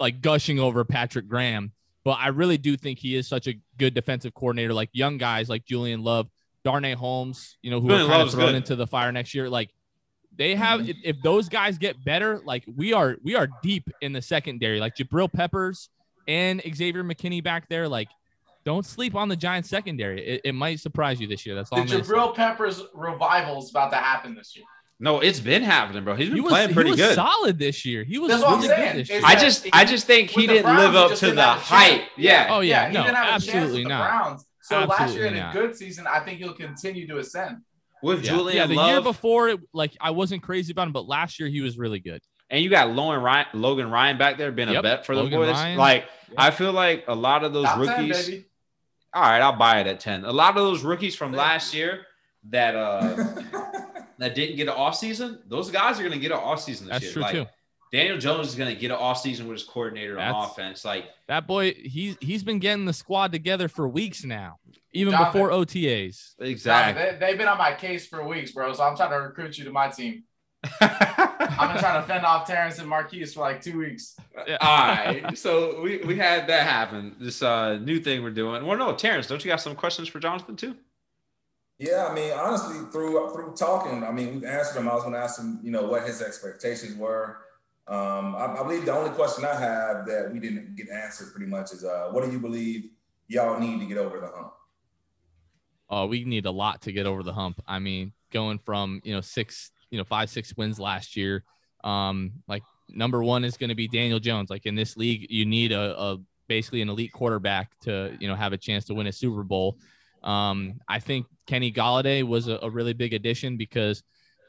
like 0.00 0.20
gushing 0.20 0.58
over 0.58 0.84
Patrick 0.84 1.28
Graham, 1.28 1.70
but 2.04 2.12
I 2.12 2.28
really 2.28 2.58
do 2.58 2.76
think 2.76 2.98
he 2.98 3.14
is 3.14 3.28
such 3.28 3.46
a 3.46 3.54
good 3.78 3.94
defensive 3.94 4.34
coordinator. 4.34 4.74
Like 4.74 4.90
young 4.92 5.18
guys 5.18 5.48
like 5.48 5.64
Julian 5.64 6.02
Love, 6.02 6.28
Darnay 6.64 6.94
Holmes, 6.94 7.56
you 7.62 7.70
know, 7.70 7.80
who 7.80 7.88
Julian 7.88 8.06
are 8.06 8.10
kind 8.10 8.22
of 8.22 8.30
thrown 8.30 8.46
good. 8.46 8.54
into 8.56 8.76
the 8.76 8.86
fire 8.86 9.12
next 9.12 9.34
year. 9.34 9.48
Like 9.48 9.70
they 10.36 10.54
have, 10.54 10.80
mm-hmm. 10.80 10.90
if, 10.90 10.96
if 11.04 11.22
those 11.22 11.48
guys 11.48 11.78
get 11.78 12.02
better, 12.04 12.40
like 12.44 12.64
we 12.74 12.92
are, 12.92 13.16
we 13.22 13.36
are 13.36 13.48
deep 13.62 13.88
in 14.00 14.12
the 14.12 14.22
secondary. 14.22 14.80
Like 14.80 14.96
Jabril 14.96 15.32
Peppers 15.32 15.90
and 16.26 16.62
Xavier 16.74 17.04
McKinney 17.04 17.44
back 17.44 17.68
there. 17.68 17.88
Like 17.88 18.08
don't 18.64 18.86
sleep 18.86 19.14
on 19.14 19.28
the 19.28 19.36
Giants 19.36 19.68
secondary. 19.68 20.26
It, 20.26 20.40
it 20.44 20.52
might 20.54 20.80
surprise 20.80 21.20
you 21.20 21.26
this 21.26 21.44
year. 21.44 21.54
That's 21.54 21.70
all. 21.70 21.84
The 21.84 21.96
Jabril 21.96 22.34
Peppers 22.34 22.82
revival 22.94 23.62
is 23.62 23.70
about 23.70 23.90
to 23.90 23.96
happen 23.96 24.34
this 24.34 24.56
year. 24.56 24.64
No, 25.00 25.20
it's 25.20 25.40
been 25.40 25.62
happening, 25.62 26.04
bro. 26.04 26.14
He's 26.14 26.28
been 26.28 26.36
he 26.36 26.40
was, 26.40 26.50
playing 26.50 26.72
pretty 26.72 26.90
he 26.90 26.92
was 26.92 27.00
good. 27.00 27.14
Solid 27.16 27.58
this 27.58 27.84
year. 27.84 28.04
He 28.04 28.16
was 28.16 28.30
That's 28.30 28.42
really 28.42 28.68
good 28.68 28.96
this 28.96 29.10
year. 29.10 29.20
I 29.24 29.34
just, 29.34 29.66
I 29.72 29.84
just 29.84 30.06
think 30.06 30.30
he 30.30 30.46
didn't 30.46 30.62
Browns, 30.62 30.78
live 30.78 30.94
up 30.94 31.18
to 31.18 31.32
the 31.32 31.42
hype. 31.42 32.02
Yeah. 32.16 32.46
Oh 32.48 32.60
yeah. 32.60 32.90
yeah 32.90 33.10
no, 33.10 33.12
absolutely 33.12 33.84
not. 33.84 34.08
Browns. 34.08 34.46
So 34.64 34.76
absolutely 34.76 35.06
last 35.06 35.14
year 35.14 35.26
in 35.26 35.36
a 35.36 35.50
good 35.52 35.76
season, 35.76 36.06
I 36.06 36.20
think 36.20 36.38
he'll 36.38 36.54
continue 36.54 37.06
to 37.08 37.18
ascend. 37.18 37.58
With 38.02 38.24
yeah. 38.24 38.30
Julian, 38.30 38.56
yeah, 38.56 38.66
the 38.66 38.74
Love, 38.74 38.88
year 38.88 39.00
before, 39.02 39.48
it, 39.50 39.60
like 39.74 39.94
I 40.00 40.10
wasn't 40.10 40.42
crazy 40.42 40.72
about 40.72 40.86
him, 40.86 40.94
but 40.94 41.06
last 41.06 41.38
year 41.38 41.50
he 41.50 41.60
was 41.60 41.76
really 41.76 42.00
good. 42.00 42.22
And 42.48 42.64
you 42.64 42.70
got 42.70 42.88
Logan 42.88 43.22
Ryan, 43.22 43.46
Logan 43.52 43.90
Ryan 43.90 44.16
back 44.16 44.38
there, 44.38 44.50
been 44.52 44.70
yep. 44.70 44.78
a 44.78 44.82
bet 44.82 45.04
for 45.04 45.14
the 45.14 45.24
boys. 45.24 45.50
Like 45.76 46.04
yep. 46.04 46.34
I 46.38 46.50
feel 46.50 46.72
like 46.72 47.04
a 47.08 47.14
lot 47.14 47.44
of 47.44 47.52
those 47.52 47.66
Top 47.66 47.78
rookies. 47.78 48.26
10, 48.26 48.44
all 49.12 49.22
right, 49.22 49.42
I'll 49.42 49.56
buy 49.56 49.80
it 49.80 49.86
at 49.86 50.00
10. 50.00 50.24
A 50.24 50.32
lot 50.32 50.56
of 50.56 50.62
those 50.62 50.82
rookies 50.82 51.14
from 51.14 51.32
last 51.32 51.74
year 51.74 52.06
that 52.48 52.74
uh 52.74 53.16
that 54.18 54.34
didn't 54.34 54.56
get 54.56 54.68
an 54.68 54.74
off 54.74 54.96
season, 54.96 55.40
those 55.46 55.70
guys 55.70 56.00
are 56.00 56.04
gonna 56.04 56.16
get 56.16 56.32
an 56.32 56.38
off 56.38 56.62
season 56.62 56.86
this 56.86 56.94
That's 56.94 57.04
year. 57.04 57.12
True 57.12 57.22
like, 57.22 57.32
too. 57.32 57.46
Daniel 57.94 58.18
Jones 58.18 58.48
is 58.48 58.56
gonna 58.56 58.74
get 58.74 58.90
an 58.90 58.96
off 58.96 59.20
season 59.20 59.46
with 59.46 59.58
his 59.58 59.68
coordinator 59.68 60.16
That's, 60.16 60.34
on 60.34 60.50
offense. 60.50 60.84
Like 60.84 61.06
that 61.28 61.46
boy, 61.46 61.74
he's 61.74 62.16
he's 62.20 62.42
been 62.42 62.58
getting 62.58 62.86
the 62.86 62.92
squad 62.92 63.30
together 63.30 63.68
for 63.68 63.86
weeks 63.86 64.24
now, 64.24 64.58
even 64.92 65.12
Jonathan, 65.12 65.32
before 65.32 65.50
OTAs. 65.50 66.34
Exactly. 66.40 67.00
Jonathan, 67.00 67.20
they, 67.20 67.28
have 67.28 67.38
been 67.38 67.46
on 67.46 67.56
my 67.56 67.72
case 67.72 68.08
for 68.08 68.26
weeks, 68.26 68.50
bro. 68.50 68.72
So 68.72 68.82
I'm 68.82 68.96
trying 68.96 69.10
to 69.10 69.18
recruit 69.18 69.58
you 69.58 69.64
to 69.66 69.70
my 69.70 69.90
team. 69.90 70.24
I've 70.80 71.72
been 71.72 71.78
trying 71.78 72.00
to 72.00 72.06
fend 72.08 72.26
off 72.26 72.48
Terrence 72.48 72.80
and 72.80 72.88
Marquise 72.88 73.32
for 73.32 73.40
like 73.40 73.62
two 73.62 73.78
weeks. 73.78 74.16
Yeah. 74.44 74.56
All 74.60 74.88
right. 74.88 75.38
So 75.38 75.80
we, 75.80 75.98
we 75.98 76.16
had 76.16 76.48
that 76.48 76.66
happen. 76.66 77.14
This 77.20 77.42
uh, 77.42 77.76
new 77.76 78.00
thing 78.00 78.24
we're 78.24 78.30
doing. 78.30 78.66
Well, 78.66 78.76
no, 78.76 78.92
Terrence, 78.96 79.28
don't 79.28 79.44
you 79.44 79.52
got 79.52 79.60
some 79.60 79.76
questions 79.76 80.08
for 80.08 80.18
Jonathan 80.18 80.56
too? 80.56 80.74
Yeah, 81.78 82.08
I 82.10 82.14
mean, 82.14 82.32
honestly, 82.32 82.76
through 82.90 83.32
through 83.32 83.54
talking, 83.56 84.02
I 84.02 84.10
mean, 84.10 84.34
we've 84.34 84.44
answered 84.44 84.80
him. 84.80 84.88
I 84.88 84.94
was 84.94 85.04
going 85.04 85.14
to 85.14 85.20
ask 85.20 85.40
him, 85.40 85.60
you 85.62 85.70
know, 85.70 85.84
what 85.84 86.04
his 86.04 86.22
expectations 86.22 86.96
were. 86.96 87.43
Um, 87.86 88.34
I, 88.36 88.46
I, 88.46 88.62
believe 88.62 88.86
the 88.86 88.94
only 88.94 89.10
question 89.10 89.44
I 89.44 89.54
have 89.54 90.06
that 90.06 90.30
we 90.32 90.38
didn't 90.38 90.74
get 90.74 90.88
answered 90.88 91.32
pretty 91.32 91.50
much 91.50 91.72
is, 91.72 91.84
uh, 91.84 92.08
what 92.12 92.24
do 92.24 92.32
you 92.32 92.38
believe 92.38 92.88
y'all 93.28 93.60
need 93.60 93.78
to 93.80 93.86
get 93.86 93.98
over 93.98 94.20
the 94.20 94.28
hump? 94.28 94.54
Oh, 95.90 96.06
we 96.06 96.24
need 96.24 96.46
a 96.46 96.50
lot 96.50 96.80
to 96.82 96.92
get 96.92 97.04
over 97.04 97.22
the 97.22 97.32
hump. 97.32 97.62
I 97.66 97.78
mean, 97.78 98.12
going 98.32 98.58
from 98.58 99.00
you 99.04 99.14
know 99.14 99.20
six 99.20 99.70
you 99.90 99.98
know 99.98 100.04
five 100.04 100.30
six 100.30 100.56
wins 100.56 100.78
last 100.78 101.16
year. 101.16 101.44
Um, 101.84 102.32
like 102.48 102.62
number 102.88 103.22
one 103.22 103.44
is 103.44 103.56
going 103.56 103.68
to 103.68 103.74
be 103.74 103.86
Daniel 103.86 104.18
Jones. 104.18 104.50
Like 104.50 104.66
in 104.66 104.74
this 104.74 104.96
league, 104.96 105.26
you 105.30 105.44
need 105.44 105.72
a, 105.72 105.98
a 105.98 106.18
basically 106.48 106.82
an 106.82 106.88
elite 106.88 107.12
quarterback 107.12 107.78
to 107.80 108.16
you 108.18 108.28
know 108.28 108.34
have 108.34 108.52
a 108.52 108.58
chance 108.58 108.84
to 108.86 108.94
win 108.94 109.06
a 109.06 109.12
Super 109.12 109.42
Bowl. 109.42 109.78
Um, 110.22 110.80
I 110.88 111.00
think 111.00 111.26
Kenny 111.46 111.70
Golladay 111.70 112.22
was 112.22 112.48
a, 112.48 112.58
a, 112.62 112.70
really 112.70 112.94
big 112.94 113.12
addition 113.12 113.58
because 113.58 114.02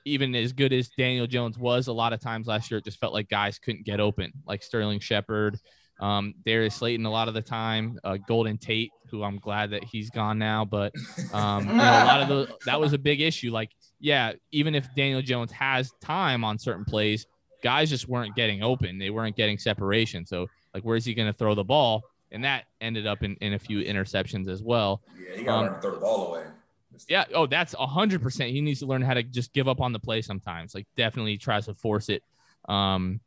even 0.06 0.36
as 0.36 0.54
good 0.54 0.72
as 0.72 0.90
Daniel 0.90 1.28
Jones 1.28 1.58
was, 1.58 1.88
a 1.88 1.94
lot 1.94 2.14
of 2.14 2.22
times 2.22 2.48
last 2.48 2.72
year 2.72 2.78
it 2.78 2.86
just 2.86 3.00
felt 3.00 3.14
like 3.14 3.30
guys 3.30 3.60
couldn't 3.60 3.86
get 3.86 4.00
open, 4.00 4.32
like 4.48 4.64
Sterling 4.64 5.00
Shepard, 5.00 5.60
um, 6.00 6.34
Darius 6.46 6.76
Slayton 6.76 7.06
a 7.06 7.12
lot 7.12 7.28
of 7.28 7.34
the 7.34 7.42
time, 7.42 8.00
uh, 8.04 8.18
Golden 8.28 8.58
Tate, 8.58 8.92
who 9.10 9.24
I'm 9.24 9.38
glad 9.38 9.72
that 9.72 9.84
he's 9.84 10.10
gone 10.10 10.38
now, 10.38 10.66
but 10.66 10.94
um, 11.34 11.68
you 11.68 11.74
know, 11.74 11.84
a 11.84 12.06
lot 12.06 12.22
of 12.22 12.28
the 12.28 12.56
that 12.66 12.80
was 12.80 12.94
a 12.94 12.98
big 12.98 13.22
issue. 13.22 13.52
Like 13.52 13.72
yeah, 14.00 14.34
even 14.52 14.76
if 14.76 14.88
Daniel 14.96 15.22
Jones 15.22 15.52
has 15.52 15.92
time 16.02 16.44
on 16.44 16.60
certain 16.60 16.86
plays, 16.86 17.26
guys 17.64 17.90
just 17.90 18.08
weren't 18.08 18.36
getting 18.36 18.62
open. 18.62 19.00
They 19.00 19.10
weren't 19.10 19.36
getting 19.36 19.58
separation. 19.58 20.26
So, 20.26 20.48
like, 20.74 20.84
where's 20.84 21.06
he 21.06 21.14
going 21.14 21.32
to 21.32 21.38
throw 21.38 21.56
the 21.56 21.64
ball? 21.64 22.04
And 22.32 22.44
that 22.44 22.66
ended 22.82 23.08
up 23.08 23.24
in, 23.24 23.36
in 23.38 23.54
a 23.54 23.60
few 23.60 23.80
interceptions 23.84 24.48
as 24.48 24.62
well. 24.62 25.02
Yeah, 25.18 25.38
he 25.38 25.44
got 25.44 25.66
um, 25.66 25.74
to 25.74 25.82
throw 25.82 25.92
the 25.96 26.00
ball 26.00 26.28
away. 26.28 26.46
Yeah. 27.10 27.26
Oh, 27.34 27.46
that's 27.46 27.74
a 27.74 27.86
hundred 27.86 28.22
percent. 28.22 28.52
He 28.52 28.62
needs 28.62 28.80
to 28.80 28.86
learn 28.86 29.02
how 29.02 29.14
to 29.14 29.24
just 29.24 29.54
give 29.54 29.68
up 29.68 29.82
on 29.82 29.94
the 29.94 30.00
play 30.00 30.22
sometimes. 30.22 30.76
Like, 30.76 30.88
definitely 30.96 31.38
tries 31.38 31.66
to 31.66 31.74
force 31.74 32.10
it. 32.10 32.24
Um, 32.68 33.20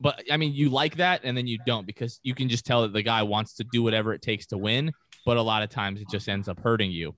but 0.00 0.22
I 0.30 0.36
mean, 0.36 0.54
you 0.54 0.70
like 0.70 0.96
that, 0.96 1.20
and 1.24 1.36
then 1.36 1.46
you 1.46 1.58
don't 1.66 1.86
because 1.86 2.20
you 2.22 2.34
can 2.34 2.48
just 2.48 2.64
tell 2.64 2.82
that 2.82 2.92
the 2.92 3.02
guy 3.02 3.22
wants 3.22 3.54
to 3.54 3.64
do 3.64 3.82
whatever 3.82 4.12
it 4.14 4.22
takes 4.22 4.46
to 4.46 4.58
win. 4.58 4.92
But 5.26 5.36
a 5.36 5.42
lot 5.42 5.62
of 5.62 5.70
times, 5.70 6.00
it 6.00 6.08
just 6.10 6.28
ends 6.28 6.48
up 6.48 6.60
hurting 6.60 6.90
you. 6.90 7.14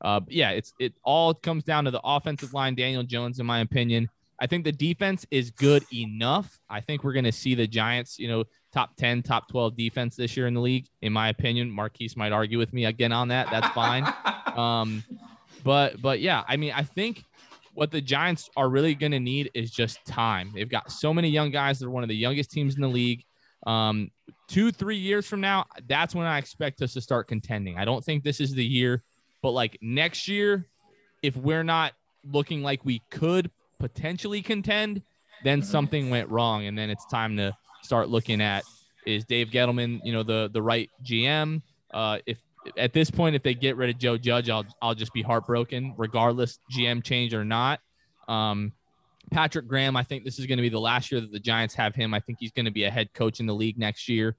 Uh, 0.00 0.20
yeah, 0.28 0.50
it's 0.50 0.72
it 0.78 0.94
all 1.04 1.34
comes 1.34 1.64
down 1.64 1.84
to 1.84 1.90
the 1.90 2.00
offensive 2.02 2.54
line. 2.54 2.74
Daniel 2.74 3.02
Jones, 3.02 3.38
in 3.38 3.46
my 3.46 3.60
opinion, 3.60 4.08
I 4.40 4.46
think 4.46 4.64
the 4.64 4.72
defense 4.72 5.26
is 5.30 5.50
good 5.50 5.84
enough. 5.92 6.58
I 6.68 6.80
think 6.80 7.04
we're 7.04 7.12
going 7.12 7.26
to 7.26 7.32
see 7.32 7.54
the 7.54 7.66
Giants, 7.66 8.18
you 8.18 8.26
know, 8.26 8.44
top 8.72 8.96
10, 8.96 9.22
top 9.22 9.48
12 9.48 9.76
defense 9.76 10.16
this 10.16 10.36
year 10.36 10.46
in 10.46 10.54
the 10.54 10.60
league. 10.60 10.86
In 11.02 11.12
my 11.12 11.28
opinion, 11.28 11.70
Marquise 11.70 12.16
might 12.16 12.32
argue 12.32 12.58
with 12.58 12.72
me 12.72 12.86
again 12.86 13.12
on 13.12 13.28
that. 13.28 13.48
That's 13.50 13.68
fine. 13.68 14.10
um, 14.60 15.04
but, 15.64 16.00
but 16.00 16.20
yeah, 16.20 16.44
I 16.48 16.56
mean, 16.56 16.72
I 16.74 16.82
think 16.82 17.24
what 17.74 17.90
the 17.90 18.00
Giants 18.00 18.50
are 18.56 18.68
really 18.68 18.94
going 18.94 19.12
to 19.12 19.20
need 19.20 19.50
is 19.54 19.70
just 19.70 20.04
time. 20.04 20.50
They've 20.54 20.68
got 20.68 20.90
so 20.90 21.14
many 21.14 21.28
young 21.28 21.50
guys. 21.50 21.78
They're 21.78 21.90
one 21.90 22.02
of 22.02 22.08
the 22.08 22.16
youngest 22.16 22.50
teams 22.50 22.74
in 22.74 22.80
the 22.80 22.88
league. 22.88 23.24
Um, 23.66 24.10
two, 24.48 24.72
three 24.72 24.96
years 24.96 25.26
from 25.26 25.40
now, 25.40 25.66
that's 25.86 26.14
when 26.14 26.26
I 26.26 26.38
expect 26.38 26.82
us 26.82 26.94
to 26.94 27.00
start 27.00 27.28
contending. 27.28 27.78
I 27.78 27.84
don't 27.84 28.04
think 28.04 28.24
this 28.24 28.40
is 28.40 28.52
the 28.52 28.64
year 28.64 29.02
but 29.42 29.50
like 29.52 29.78
next 29.80 30.28
year, 30.28 30.66
if 31.22 31.36
we're 31.36 31.64
not 31.64 31.92
looking 32.24 32.62
like 32.62 32.84
we 32.84 33.02
could 33.10 33.50
potentially 33.78 34.42
contend, 34.42 35.02
then 35.44 35.62
something 35.62 36.10
went 36.10 36.28
wrong, 36.28 36.66
and 36.66 36.76
then 36.76 36.90
it's 36.90 37.06
time 37.06 37.36
to 37.38 37.56
start 37.82 38.08
looking 38.08 38.40
at 38.40 38.64
is 39.06 39.24
Dave 39.24 39.48
Gettleman, 39.48 40.00
you 40.04 40.12
know, 40.12 40.22
the 40.22 40.50
the 40.52 40.60
right 40.60 40.90
GM. 41.02 41.62
Uh, 41.92 42.18
if 42.26 42.38
at 42.76 42.92
this 42.92 43.10
point, 43.10 43.36
if 43.36 43.42
they 43.42 43.54
get 43.54 43.76
rid 43.76 43.90
of 43.90 43.98
Joe 43.98 44.18
Judge, 44.18 44.50
I'll 44.50 44.66
I'll 44.80 44.94
just 44.94 45.12
be 45.12 45.22
heartbroken, 45.22 45.94
regardless 45.96 46.58
GM 46.72 47.02
change 47.02 47.34
or 47.34 47.44
not. 47.44 47.80
Um, 48.28 48.72
Patrick 49.30 49.68
Graham, 49.68 49.96
I 49.96 50.02
think 50.02 50.24
this 50.24 50.38
is 50.38 50.46
going 50.46 50.58
to 50.58 50.62
be 50.62 50.68
the 50.68 50.80
last 50.80 51.12
year 51.12 51.20
that 51.20 51.32
the 51.32 51.38
Giants 51.38 51.74
have 51.74 51.94
him. 51.94 52.14
I 52.14 52.20
think 52.20 52.38
he's 52.40 52.52
going 52.52 52.64
to 52.64 52.70
be 52.70 52.84
a 52.84 52.90
head 52.90 53.12
coach 53.14 53.40
in 53.40 53.46
the 53.46 53.54
league 53.54 53.78
next 53.78 54.08
year. 54.08 54.36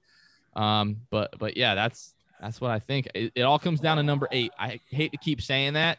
Um, 0.54 0.98
but 1.10 1.38
but 1.38 1.56
yeah, 1.56 1.74
that's 1.74 2.14
that's 2.40 2.60
what 2.60 2.70
I 2.70 2.78
think. 2.78 3.08
It, 3.14 3.32
it, 3.34 3.42
all 3.42 3.58
comes 3.58 3.80
down 3.80 3.96
to 3.96 4.02
number 4.02 4.28
eight. 4.30 4.52
I 4.58 4.80
hate 4.90 5.12
to 5.12 5.18
keep 5.18 5.40
saying 5.40 5.74
that, 5.74 5.98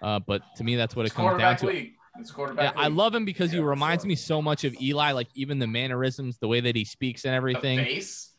uh, 0.00 0.20
but 0.20 0.42
to 0.56 0.64
me, 0.64 0.76
that's 0.76 0.96
what 0.96 1.06
it 1.06 1.14
comes 1.14 1.38
down 1.38 1.56
to. 1.58 1.66
League. 1.66 1.94
It's 2.18 2.30
quarterback. 2.30 2.74
Yeah, 2.74 2.80
I 2.80 2.88
love 2.88 3.14
him 3.14 3.24
because 3.24 3.52
yeah, 3.52 3.60
he 3.60 3.64
reminds 3.64 4.02
so. 4.02 4.08
me 4.08 4.14
so 4.14 4.42
much 4.42 4.64
of 4.64 4.74
Eli, 4.80 5.12
like 5.12 5.28
even 5.34 5.58
the 5.58 5.66
mannerisms, 5.66 6.38
the 6.38 6.48
way 6.48 6.60
that 6.60 6.74
he 6.76 6.84
speaks 6.84 7.24
and 7.24 7.34
everything. 7.34 7.78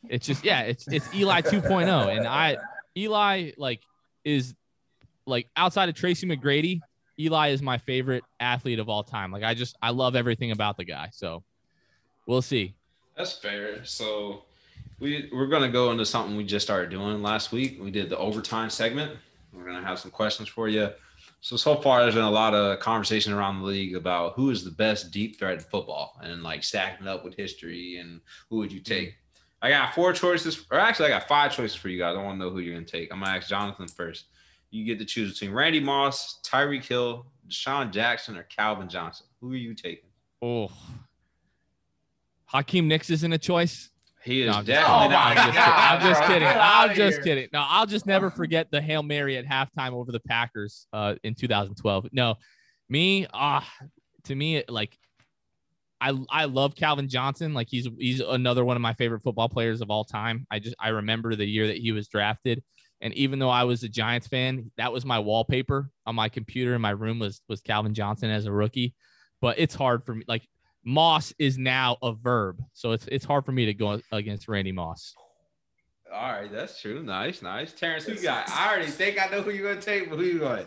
It's 0.10 0.26
just 0.26 0.44
yeah, 0.44 0.62
it's 0.62 0.88
it's 0.88 1.14
Eli 1.14 1.42
2.0, 1.42 2.18
and 2.18 2.28
I 2.28 2.58
Eli 2.98 3.52
like 3.58 3.82
is 4.24 4.54
like 5.26 5.48
outside 5.56 5.90
of 5.90 5.96
Tracy 5.96 6.28
McGrady, 6.28 6.82
Eli 7.20 7.50
is 7.50 7.62
my 7.62 7.78
favorite 7.78 8.24
athlete 8.40 8.80
of 8.80 8.90
all 8.90 9.04
time. 9.04 9.32
Like 9.32 9.44
I 9.44 9.54
just 9.54 9.78
I 9.82 9.92
love 9.92 10.16
everything 10.16 10.52
about 10.52 10.78
the 10.78 10.84
guy. 10.84 11.10
So 11.12 11.44
we'll 12.28 12.42
see. 12.42 12.76
That's 13.16 13.34
fair. 13.38 13.86
So 13.86 14.44
we 15.00 15.30
we're 15.34 15.48
gonna 15.48 15.70
go 15.70 15.92
into 15.92 16.06
something 16.06 16.36
we 16.36 16.44
just 16.44 16.66
started 16.66 16.90
doing 16.90 17.22
last 17.22 17.52
week. 17.52 17.80
We 17.82 17.92
did 17.92 18.10
the 18.10 18.18
overtime 18.18 18.70
segment. 18.70 19.18
We're 19.54 19.66
gonna 19.66 19.86
have 19.86 20.00
some 20.00 20.12
questions 20.12 20.50
for 20.50 20.68
you. 20.68 20.90
So 21.42 21.56
so 21.56 21.76
far, 21.76 22.02
there's 22.02 22.16
been 22.16 22.24
a 22.24 22.32
lot 22.32 22.54
of 22.54 22.80
conversation 22.80 23.34
around 23.34 23.60
the 23.60 23.66
league 23.66 23.96
about 23.96 24.34
who 24.34 24.52
is 24.52 24.64
the 24.64 24.72
best 24.72 25.12
deep 25.12 25.40
threat 25.40 25.54
in 25.56 25.60
football, 25.60 26.20
and 26.22 26.44
like 26.44 26.64
stacking 26.64 27.08
up 27.08 27.26
with 27.26 27.36
history, 27.36 27.98
and 27.98 28.22
who 28.50 28.58
would 28.58 28.72
you 28.72 28.80
take? 28.80 29.16
I 29.62 29.70
got 29.70 29.94
four 29.94 30.12
choices, 30.14 30.66
or 30.72 30.80
actually, 30.80 31.08
I 31.08 31.10
got 31.10 31.28
five 31.28 31.56
choices 31.56 31.76
for 31.76 31.90
you 31.90 32.00
guys. 32.00 32.18
I 32.18 32.24
want 32.24 32.40
to 32.40 32.46
know 32.46 32.50
who 32.50 32.60
you're 32.60 32.74
gonna 32.74 32.86
take. 32.86 33.14
I'm 33.14 33.20
gonna 33.20 33.36
ask 33.36 33.48
Jonathan 33.48 33.88
first. 33.88 34.26
You 34.72 34.86
get 34.86 34.98
to 35.00 35.06
choose 35.06 35.34
between 35.34 35.52
Randy 35.52 35.80
Moss, 35.80 36.40
Tyreek 36.44 36.86
Hill, 36.86 37.28
DeSean 37.48 37.92
Jackson, 37.92 38.38
or 38.38 38.44
Calvin 38.44 38.90
Johnson. 38.90 39.28
Who 39.40 39.52
are 39.52 39.58
you 39.58 39.76
taking? 39.76 40.10
Oh, 40.42 40.72
Hakeem 42.46 42.88
Nicks 42.88 43.10
isn't 43.10 43.32
a 43.32 43.38
choice. 43.38 43.90
He 44.24 44.44
is 44.44 44.56
no, 44.56 44.62
definitely 44.62 45.10
not. 45.10 45.38
I'm 45.38 45.54
just, 45.54 45.68
I'm 45.68 46.02
just 46.02 46.24
kidding. 46.24 46.48
I'm 46.48 46.96
just 46.96 47.24
kidding. 47.24 47.48
No, 47.54 47.66
I'll 47.68 47.88
just 47.88 48.06
never 48.06 48.30
forget 48.30 48.70
the 48.72 48.82
Hail 48.82 49.04
Mary 49.04 49.38
at 49.38 49.46
halftime 49.46 49.94
over 49.94 50.12
the 50.12 50.20
Packers 50.20 50.86
uh, 50.94 51.16
in 51.24 51.34
2012. 51.34 52.10
No, 52.12 52.36
me, 52.88 53.26
ah, 53.34 53.68
uh, 53.82 53.86
to 54.26 54.36
me, 54.36 54.64
like 54.70 54.98
I 56.02 56.20
I 56.30 56.46
love 56.46 56.76
Calvin 56.76 57.08
Johnson. 57.08 57.54
Like 57.54 57.68
he's 57.70 57.88
he's 58.00 58.20
another 58.20 58.66
one 58.66 58.76
of 58.76 58.82
my 58.82 58.94
favorite 58.94 59.22
football 59.22 59.48
players 59.48 59.82
of 59.82 59.92
all 59.92 60.04
time. 60.04 60.48
I 60.50 60.60
just 60.60 60.76
I 60.80 60.90
remember 60.90 61.36
the 61.36 61.46
year 61.46 61.68
that 61.68 61.78
he 61.78 61.92
was 61.92 62.08
drafted. 62.08 62.64
And 63.02 63.14
even 63.14 63.40
though 63.40 63.50
I 63.50 63.64
was 63.64 63.84
a 63.84 63.90
Giants 63.90 64.28
fan, 64.28 64.72
that 64.78 64.92
was 64.92 65.06
my 65.06 65.18
wallpaper 65.20 65.90
on 66.06 66.16
my 66.16 66.30
computer 66.30 66.76
in 66.76 66.82
my 66.82 66.90
room 66.90 67.20
was 67.20 67.42
was 67.48 67.62
Calvin 67.62 67.94
Johnson 67.94 68.32
as 68.32 68.46
a 68.46 68.52
rookie. 68.52 68.96
But 69.40 69.60
it's 69.60 69.76
hard 69.76 70.04
for 70.06 70.16
me. 70.16 70.26
Like 70.28 70.48
Moss 70.84 71.34
is 71.38 71.58
now 71.58 71.98
a 72.02 72.14
verb, 72.14 72.64
so 72.74 72.92
it's 72.92 73.08
it's 73.08 73.26
hard 73.26 73.46
for 73.46 73.52
me 73.52 73.68
to 73.68 73.74
go 73.74 74.02
against 74.12 74.48
Randy 74.48 74.72
Moss. 74.72 75.14
All 76.12 76.32
right, 76.32 76.52
that's 76.52 76.82
true. 76.82 77.02
Nice, 77.04 77.42
nice. 77.42 77.72
Terrence, 77.72 78.06
who 78.06 78.14
you 78.14 78.22
got? 78.22 78.50
I 78.50 78.70
already 78.70 78.92
think 78.92 79.24
I 79.24 79.30
know 79.30 79.42
who 79.44 79.52
you're 79.52 79.70
gonna 79.70 79.82
take, 79.82 80.10
but 80.10 80.18
who 80.18 80.26
you 80.26 80.40
going? 80.40 80.66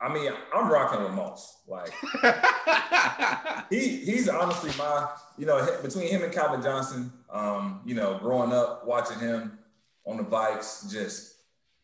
I 0.00 0.12
mean, 0.12 0.30
I'm 0.54 0.70
rocking 0.70 1.02
with 1.02 1.12
Moss. 1.12 1.62
Like 1.66 1.90
he 3.70 3.96
he's 3.98 4.28
honestly 4.28 4.70
my, 4.78 5.08
you 5.38 5.46
know, 5.46 5.66
between 5.82 6.08
him 6.08 6.22
and 6.22 6.32
Calvin 6.32 6.62
Johnson, 6.62 7.12
um, 7.30 7.80
you 7.84 7.94
know, 7.94 8.18
growing 8.18 8.52
up 8.52 8.86
watching 8.86 9.18
him 9.18 9.58
on 10.04 10.18
the 10.18 10.24
Vikes, 10.24 10.90
just 10.90 11.36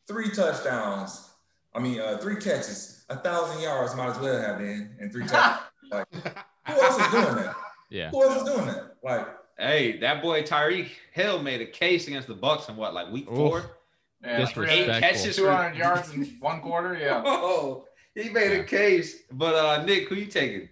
three 0.06 0.30
touchdowns. 0.30 1.30
I 1.74 1.80
mean, 1.80 2.00
uh, 2.00 2.18
three 2.18 2.36
catches, 2.36 3.04
a 3.08 3.16
thousand 3.16 3.62
yards 3.62 3.96
might 3.96 4.10
as 4.10 4.18
well 4.18 4.40
have 4.40 4.58
been, 4.58 4.94
and 5.00 5.10
three 5.10 5.26
touchdowns. 5.26 5.62
like, 5.90 6.06
who 6.12 6.82
else 6.82 6.98
is 6.98 7.10
doing 7.10 7.36
that? 7.36 7.56
Yeah. 7.90 8.10
Who 8.10 8.22
else 8.22 8.42
is 8.42 8.54
doing 8.54 8.66
that? 8.66 8.96
Like, 9.02 9.26
hey, 9.58 9.98
that 10.00 10.22
boy 10.22 10.42
Tyreek 10.42 10.90
Hill 11.12 11.42
made 11.42 11.62
a 11.62 11.66
case 11.66 12.08
against 12.08 12.28
the 12.28 12.34
Bucs 12.34 12.68
in 12.68 12.76
what, 12.76 12.92
like 12.92 13.10
week 13.10 13.26
four? 13.26 13.78
Yeah, 14.22 14.46
eight 14.68 14.86
catches, 14.86 15.36
200 15.36 15.76
yards 15.76 16.12
in 16.12 16.24
one 16.40 16.60
quarter. 16.60 16.96
Yeah. 16.96 17.22
Oh, 17.26 17.86
he 18.14 18.30
made 18.30 18.52
a 18.52 18.64
case. 18.64 19.22
But 19.30 19.54
uh, 19.54 19.84
Nick, 19.84 20.08
who 20.08 20.14
you 20.14 20.26
taking? 20.26 20.68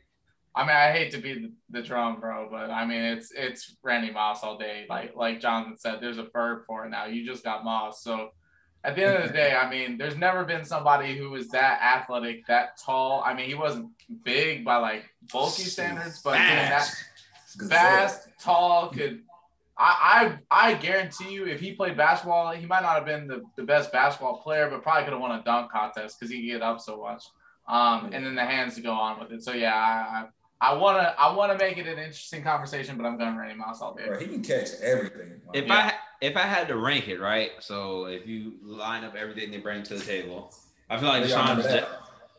I 0.54 0.62
mean, 0.62 0.76
I 0.76 0.90
hate 0.90 1.12
to 1.12 1.18
be 1.18 1.34
the, 1.34 1.52
the 1.70 1.82
drum, 1.82 2.20
bro, 2.20 2.48
but 2.50 2.70
I 2.70 2.84
mean, 2.84 3.00
it's 3.00 3.30
it's 3.30 3.76
Randy 3.82 4.10
Moss 4.10 4.42
all 4.42 4.58
day. 4.58 4.84
Like 4.88 5.14
like 5.14 5.40
Jonathan 5.40 5.78
said, 5.78 5.98
there's 6.00 6.18
a 6.18 6.26
verb 6.32 6.64
for 6.66 6.84
it 6.84 6.90
now. 6.90 7.06
You 7.06 7.24
just 7.24 7.44
got 7.44 7.64
Moss, 7.64 8.02
so 8.02 8.30
at 8.82 8.96
the 8.96 9.04
end 9.04 9.16
of 9.22 9.28
the 9.28 9.32
day, 9.32 9.54
I 9.54 9.68
mean, 9.68 9.98
there's 9.98 10.16
never 10.16 10.44
been 10.44 10.64
somebody 10.64 11.16
who 11.16 11.30
was 11.30 11.48
that 11.48 11.80
athletic, 11.82 12.46
that 12.46 12.78
tall. 12.78 13.22
I 13.24 13.34
mean, 13.34 13.46
he 13.46 13.54
wasn't 13.54 13.90
big 14.24 14.64
by 14.64 14.76
like 14.76 15.04
bulky 15.30 15.64
standards, 15.64 16.20
but 16.22 16.34
fast, 16.34 16.96
that 17.58 17.68
fast, 17.68 18.28
tall, 18.40 18.88
could. 18.88 19.22
I, 19.82 20.36
I 20.50 20.68
I 20.68 20.74
guarantee 20.74 21.32
you, 21.32 21.46
if 21.46 21.58
he 21.58 21.72
played 21.72 21.96
basketball, 21.96 22.52
he 22.52 22.66
might 22.66 22.82
not 22.82 22.96
have 22.96 23.06
been 23.06 23.26
the, 23.26 23.42
the 23.56 23.62
best 23.62 23.90
basketball 23.90 24.42
player, 24.42 24.68
but 24.68 24.82
probably 24.82 25.04
could 25.04 25.14
have 25.14 25.22
won 25.22 25.32
a 25.32 25.42
dunk 25.42 25.72
contest 25.72 26.20
because 26.20 26.30
he 26.30 26.42
could 26.42 26.58
get 26.58 26.62
up 26.62 26.80
so 26.80 27.00
much. 27.00 27.24
Um, 27.66 28.10
and 28.12 28.24
then 28.24 28.34
the 28.34 28.44
hands 28.44 28.74
to 28.74 28.82
go 28.82 28.92
on 28.92 29.18
with 29.18 29.32
it. 29.32 29.42
So 29.42 29.52
yeah, 29.52 29.74
I, 29.74 30.26
I 30.60 30.74
wanna 30.74 31.14
I 31.18 31.34
wanna 31.34 31.56
make 31.56 31.78
it 31.78 31.86
an 31.86 31.98
interesting 31.98 32.42
conversation, 32.42 32.98
but 32.98 33.06
I'm 33.06 33.16
going 33.16 33.36
Randy 33.36 33.54
Moss 33.54 33.80
all 33.80 33.94
day. 33.94 34.06
Bro, 34.06 34.18
he 34.18 34.26
can 34.26 34.42
catch 34.42 34.68
everything. 34.82 35.40
If 35.54 35.66
yeah. 35.66 35.74
I 35.74 35.94
if 36.20 36.36
I 36.36 36.42
had 36.42 36.68
to 36.68 36.76
rank 36.76 37.08
it, 37.08 37.18
right? 37.18 37.52
So 37.60 38.04
if 38.04 38.26
you 38.26 38.54
line 38.62 39.04
up 39.04 39.14
everything 39.14 39.50
they 39.50 39.58
bring 39.58 39.82
to 39.84 39.94
the 39.94 40.04
table, 40.04 40.52
I 40.90 40.98
feel 40.98 41.08
like 41.08 41.24
DeSean, 41.24 41.86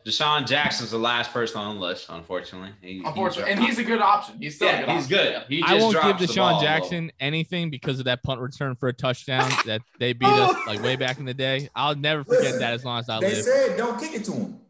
DeSean 0.04 0.46
Jackson's 0.46 0.90
the 0.90 0.98
last 0.98 1.32
person 1.32 1.60
on 1.60 1.76
the 1.76 1.80
list, 1.80 2.06
unfortunately. 2.08 2.70
He, 2.80 3.02
unfortunately, 3.04 3.52
and 3.52 3.62
he's 3.62 3.78
a 3.78 3.84
good 3.84 4.00
option. 4.00 4.36
He's 4.40 4.56
still 4.56 4.68
yeah, 4.68 4.86
good 4.86 4.90
he's 4.90 5.06
good. 5.06 5.44
He 5.48 5.62
I 5.62 5.74
won't 5.74 5.94
give 5.94 6.28
DeSean 6.28 6.60
Jackson 6.60 7.12
anything 7.20 7.70
because 7.70 7.98
of 7.98 8.06
that 8.06 8.22
punt 8.22 8.40
return 8.40 8.74
for 8.74 8.88
a 8.88 8.92
touchdown 8.92 9.48
that 9.66 9.82
they 9.98 10.12
beat 10.12 10.28
us 10.28 10.56
like 10.66 10.82
way 10.82 10.96
back 10.96 11.18
in 11.18 11.24
the 11.24 11.34
day. 11.34 11.68
I'll 11.74 11.94
never 11.94 12.24
forget 12.24 12.42
Listen, 12.42 12.60
that 12.60 12.74
as 12.74 12.84
long 12.84 12.98
as 12.98 13.08
I 13.08 13.20
they 13.20 13.28
live. 13.28 13.36
They 13.36 13.42
said 13.42 13.76
don't 13.76 14.00
kick 14.00 14.14
it 14.14 14.24
to 14.24 14.32
him. 14.32 14.60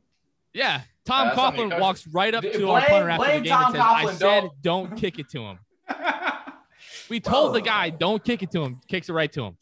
Yeah, 0.52 0.82
Tom 1.04 1.28
uh, 1.28 1.34
Coughlin 1.34 1.80
walks 1.80 2.06
right 2.06 2.34
up 2.34 2.42
to 2.42 2.50
blame, 2.50 2.68
our 2.68 2.80
punter 2.82 3.08
after 3.08 3.38
the 3.38 3.40
game 3.40 3.52
Tom 3.52 3.64
and 3.64 3.74
says, 3.74 3.82
Coughlin, 3.82 3.94
"I 3.94 4.12
said 4.12 4.18
don't. 4.18 4.62
don't 4.62 4.96
kick 4.96 5.18
it 5.18 5.28
to 5.30 5.42
him." 5.42 5.58
we 7.08 7.20
told 7.20 7.54
the 7.54 7.62
guy, 7.62 7.90
"Don't 7.90 8.22
kick 8.22 8.42
it 8.42 8.50
to 8.50 8.62
him." 8.62 8.80
Kicks 8.86 9.08
it 9.08 9.12
right 9.12 9.32
to 9.32 9.44
him. 9.44 9.56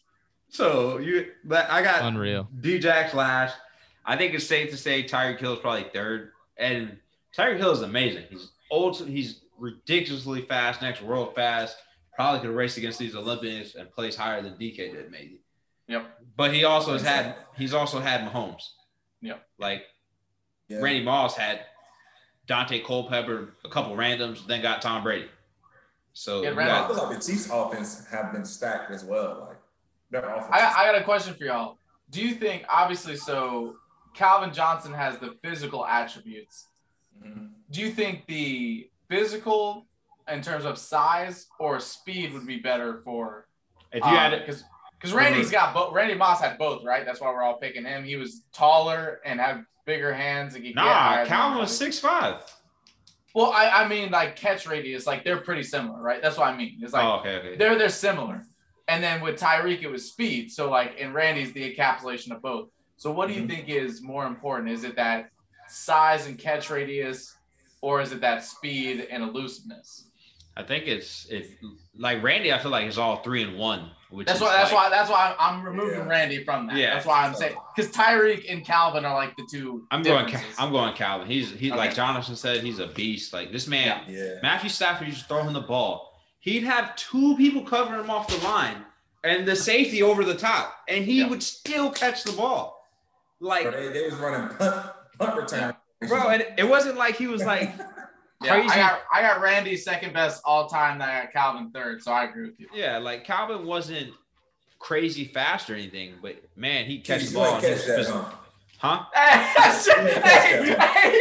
So 0.48 0.98
you, 0.98 1.28
but 1.44 1.70
I 1.70 1.82
got 1.82 2.02
unreal. 2.02 2.48
D-Jack 2.60 3.14
last. 3.14 3.56
I 4.10 4.16
think 4.16 4.34
it's 4.34 4.44
safe 4.44 4.70
to 4.72 4.76
say 4.76 5.04
Tyreek 5.04 5.38
Hill 5.38 5.52
is 5.52 5.60
probably 5.60 5.86
third, 5.94 6.32
and 6.56 6.96
Tyreek 7.38 7.58
Hill 7.58 7.70
is 7.70 7.82
amazing. 7.82 8.24
He's 8.28 8.50
old. 8.68 8.98
He's 9.06 9.42
ridiculously 9.56 10.42
fast, 10.42 10.82
next 10.82 11.00
world 11.00 11.32
fast. 11.36 11.76
Probably 12.16 12.40
could 12.40 12.50
race 12.50 12.76
against 12.76 12.98
these 12.98 13.14
Olympians 13.14 13.76
and 13.76 13.88
place 13.88 14.16
higher 14.16 14.42
than 14.42 14.54
DK 14.54 14.76
did, 14.76 15.12
maybe. 15.12 15.42
Yep. 15.86 16.10
But 16.36 16.52
he 16.52 16.64
also 16.64 16.94
has 16.94 17.02
had. 17.02 17.36
He's 17.56 17.72
also 17.72 18.00
had 18.00 18.28
Mahomes. 18.28 18.64
Yep. 19.22 19.46
Like 19.60 19.84
yeah. 20.66 20.80
Randy 20.80 21.04
Moss 21.04 21.36
had 21.36 21.60
Daunte 22.48 22.84
Culpepper, 22.84 23.54
a 23.64 23.68
couple 23.68 23.94
randoms, 23.94 24.44
then 24.44 24.60
got 24.60 24.82
Tom 24.82 25.04
Brady. 25.04 25.28
So 26.14 26.42
yeah, 26.42 26.52
got, 26.52 26.68
I 26.68 26.88
feel 26.88 26.96
like 26.96 27.16
the 27.16 27.24
Chiefs' 27.24 27.48
offense 27.48 28.06
have 28.10 28.32
been 28.32 28.44
stacked 28.44 28.90
as 28.90 29.04
well. 29.04 29.46
Like 29.50 29.58
their 30.10 30.28
offense. 30.28 30.50
I, 30.50 30.82
I 30.82 30.86
got 30.86 31.00
a 31.00 31.04
question 31.04 31.34
for 31.34 31.44
y'all. 31.44 31.78
Do 32.10 32.20
you 32.20 32.34
think, 32.34 32.64
obviously, 32.68 33.14
so 33.14 33.76
Calvin 34.14 34.52
Johnson 34.52 34.92
has 34.92 35.18
the 35.18 35.36
physical 35.42 35.86
attributes. 35.86 36.68
Mm-hmm. 37.24 37.46
Do 37.70 37.80
you 37.80 37.90
think 37.90 38.26
the 38.26 38.88
physical, 39.08 39.86
in 40.28 40.42
terms 40.42 40.64
of 40.64 40.78
size 40.78 41.46
or 41.58 41.80
speed, 41.80 42.32
would 42.32 42.46
be 42.46 42.58
better 42.58 43.00
for? 43.04 43.46
If 43.92 44.04
you 44.04 44.10
um, 44.10 44.16
had 44.16 44.32
it, 44.32 44.46
because 44.46 44.64
because 45.00 45.14
Randy's 45.14 45.50
got 45.50 45.72
both. 45.72 45.94
Randy 45.94 46.14
Moss 46.14 46.40
had 46.40 46.58
both, 46.58 46.84
right? 46.84 47.06
That's 47.06 47.20
why 47.20 47.32
we're 47.32 47.42
all 47.42 47.56
picking 47.56 47.84
him. 47.84 48.04
He 48.04 48.16
was 48.16 48.42
taller 48.52 49.20
and 49.24 49.40
had 49.40 49.64
bigger 49.86 50.12
hands. 50.12 50.54
And 50.54 50.74
nah, 50.74 51.24
Calvin 51.24 51.58
was 51.58 51.76
six 51.76 51.98
five. 51.98 52.42
Well, 53.34 53.52
I, 53.52 53.84
I 53.84 53.88
mean 53.88 54.10
like 54.10 54.36
catch 54.36 54.66
radius, 54.66 55.06
like 55.06 55.24
they're 55.24 55.40
pretty 55.40 55.62
similar, 55.62 56.00
right? 56.00 56.20
That's 56.20 56.36
what 56.36 56.48
I 56.48 56.56
mean. 56.56 56.78
It's 56.82 56.92
like 56.92 57.04
oh, 57.04 57.20
okay, 57.20 57.36
okay. 57.36 57.56
they're 57.56 57.78
they're 57.78 57.88
similar. 57.88 58.42
And 58.88 59.02
then 59.02 59.20
with 59.20 59.38
Tyreek, 59.38 59.82
it 59.82 59.88
was 59.88 60.10
speed. 60.10 60.50
So 60.50 60.68
like 60.68 60.98
in 60.98 61.12
Randy's 61.12 61.52
the 61.52 61.74
encapsulation 61.74 62.32
of 62.32 62.42
both. 62.42 62.68
So 63.00 63.10
what 63.10 63.28
do 63.28 63.34
you 63.34 63.40
mm-hmm. 63.40 63.48
think 63.48 63.68
is 63.70 64.02
more 64.02 64.26
important? 64.26 64.68
Is 64.68 64.84
it 64.84 64.94
that 64.96 65.30
size 65.68 66.26
and 66.26 66.38
catch 66.38 66.68
radius, 66.68 67.34
or 67.80 68.02
is 68.02 68.12
it 68.12 68.20
that 68.20 68.44
speed 68.44 69.08
and 69.10 69.22
elusiveness? 69.22 70.10
I 70.54 70.64
think 70.64 70.86
it's 70.86 71.26
if 71.30 71.46
like 71.96 72.22
Randy, 72.22 72.52
I 72.52 72.58
feel 72.58 72.70
like 72.70 72.86
it's 72.86 72.98
all 72.98 73.22
three 73.22 73.42
in 73.42 73.56
one. 73.56 73.90
Which 74.10 74.26
that's 74.26 74.42
why. 74.42 74.52
That's 74.52 74.70
why. 74.70 74.90
That's 74.90 75.08
why 75.08 75.34
I'm 75.40 75.64
removing 75.64 76.00
yeah. 76.00 76.08
Randy 76.08 76.44
from 76.44 76.66
that. 76.66 76.76
Yeah. 76.76 76.92
That's 76.92 77.06
why 77.06 77.24
I'm 77.24 77.34
saying 77.34 77.56
because 77.74 77.90
Tyreek 77.90 78.52
and 78.52 78.66
Calvin 78.66 79.06
are 79.06 79.14
like 79.14 79.34
the 79.38 79.48
two. 79.50 79.86
I'm 79.90 80.02
going. 80.02 80.36
I'm 80.58 80.70
going 80.70 80.92
Calvin. 80.92 81.26
He's 81.26 81.52
he's 81.52 81.70
okay. 81.70 81.78
like 81.78 81.94
Jonathan 81.94 82.36
said. 82.36 82.62
He's 82.62 82.80
a 82.80 82.88
beast. 82.88 83.32
Like 83.32 83.50
this 83.50 83.66
man. 83.66 84.02
Yeah. 84.08 84.40
Matthew 84.42 84.68
Stafford 84.68 85.06
You 85.06 85.14
just 85.14 85.26
throw 85.26 85.42
him 85.42 85.54
the 85.54 85.62
ball. 85.62 86.20
He'd 86.40 86.64
have 86.64 86.94
two 86.96 87.34
people 87.38 87.62
covering 87.62 88.00
him 88.00 88.10
off 88.10 88.28
the 88.28 88.46
line 88.46 88.84
and 89.24 89.48
the 89.48 89.56
safety 89.56 90.02
over 90.02 90.22
the 90.22 90.34
top, 90.34 90.74
and 90.86 91.02
he 91.02 91.20
yeah. 91.20 91.28
would 91.28 91.42
still 91.42 91.90
catch 91.90 92.24
the 92.24 92.32
ball. 92.32 92.79
Like 93.40 93.64
bro, 93.64 93.72
they, 93.72 93.88
they 93.88 94.04
was 94.04 94.14
running 94.14 94.56
punt, 94.56 94.86
punt 95.18 95.36
return. 95.36 95.74
Bro, 96.06 96.28
and 96.28 96.46
it 96.58 96.68
wasn't 96.68 96.96
like 96.96 97.16
he 97.16 97.26
was 97.26 97.44
like. 97.44 97.72
Yeah, 98.42 98.54
I 98.54 98.74
got 98.74 99.02
I 99.12 99.20
got 99.20 99.42
Randy 99.42 99.76
second 99.76 100.14
best 100.14 100.40
all 100.46 100.66
time. 100.66 100.94
And 100.94 101.02
I 101.02 101.24
got 101.24 101.32
Calvin 101.34 101.72
third, 101.72 102.02
so 102.02 102.10
I 102.10 102.24
agree 102.24 102.46
with 102.46 102.58
you. 102.58 102.68
Yeah, 102.72 102.96
like 102.96 103.22
Calvin 103.26 103.66
wasn't 103.66 104.14
crazy 104.78 105.26
fast 105.26 105.70
or 105.70 105.74
anything, 105.74 106.14
but 106.20 106.42
man, 106.56 106.86
he 106.86 107.00
catch 107.00 107.26
the 107.26 107.34
ball. 107.34 107.60
Catch 107.60 107.84
that, 107.84 108.32
huh? 108.78 109.04
hey, 109.14 110.74
hey. 110.74 111.20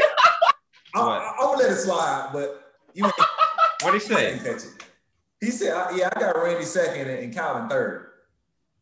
I, 0.96 1.34
am 1.40 1.46
gonna 1.46 1.58
let 1.58 1.72
it 1.72 1.76
slide, 1.76 2.30
but 2.34 2.74
you. 2.94 3.04
what 3.82 3.92
did 3.92 4.02
he 4.02 4.08
say? 4.08 4.40
He 5.40 5.52
said, 5.52 5.74
"Yeah, 5.94 6.10
I 6.16 6.20
got 6.20 6.42
Randy 6.42 6.64
second 6.66 7.10
and 7.10 7.34
Calvin 7.34 7.70
third. 7.70 8.08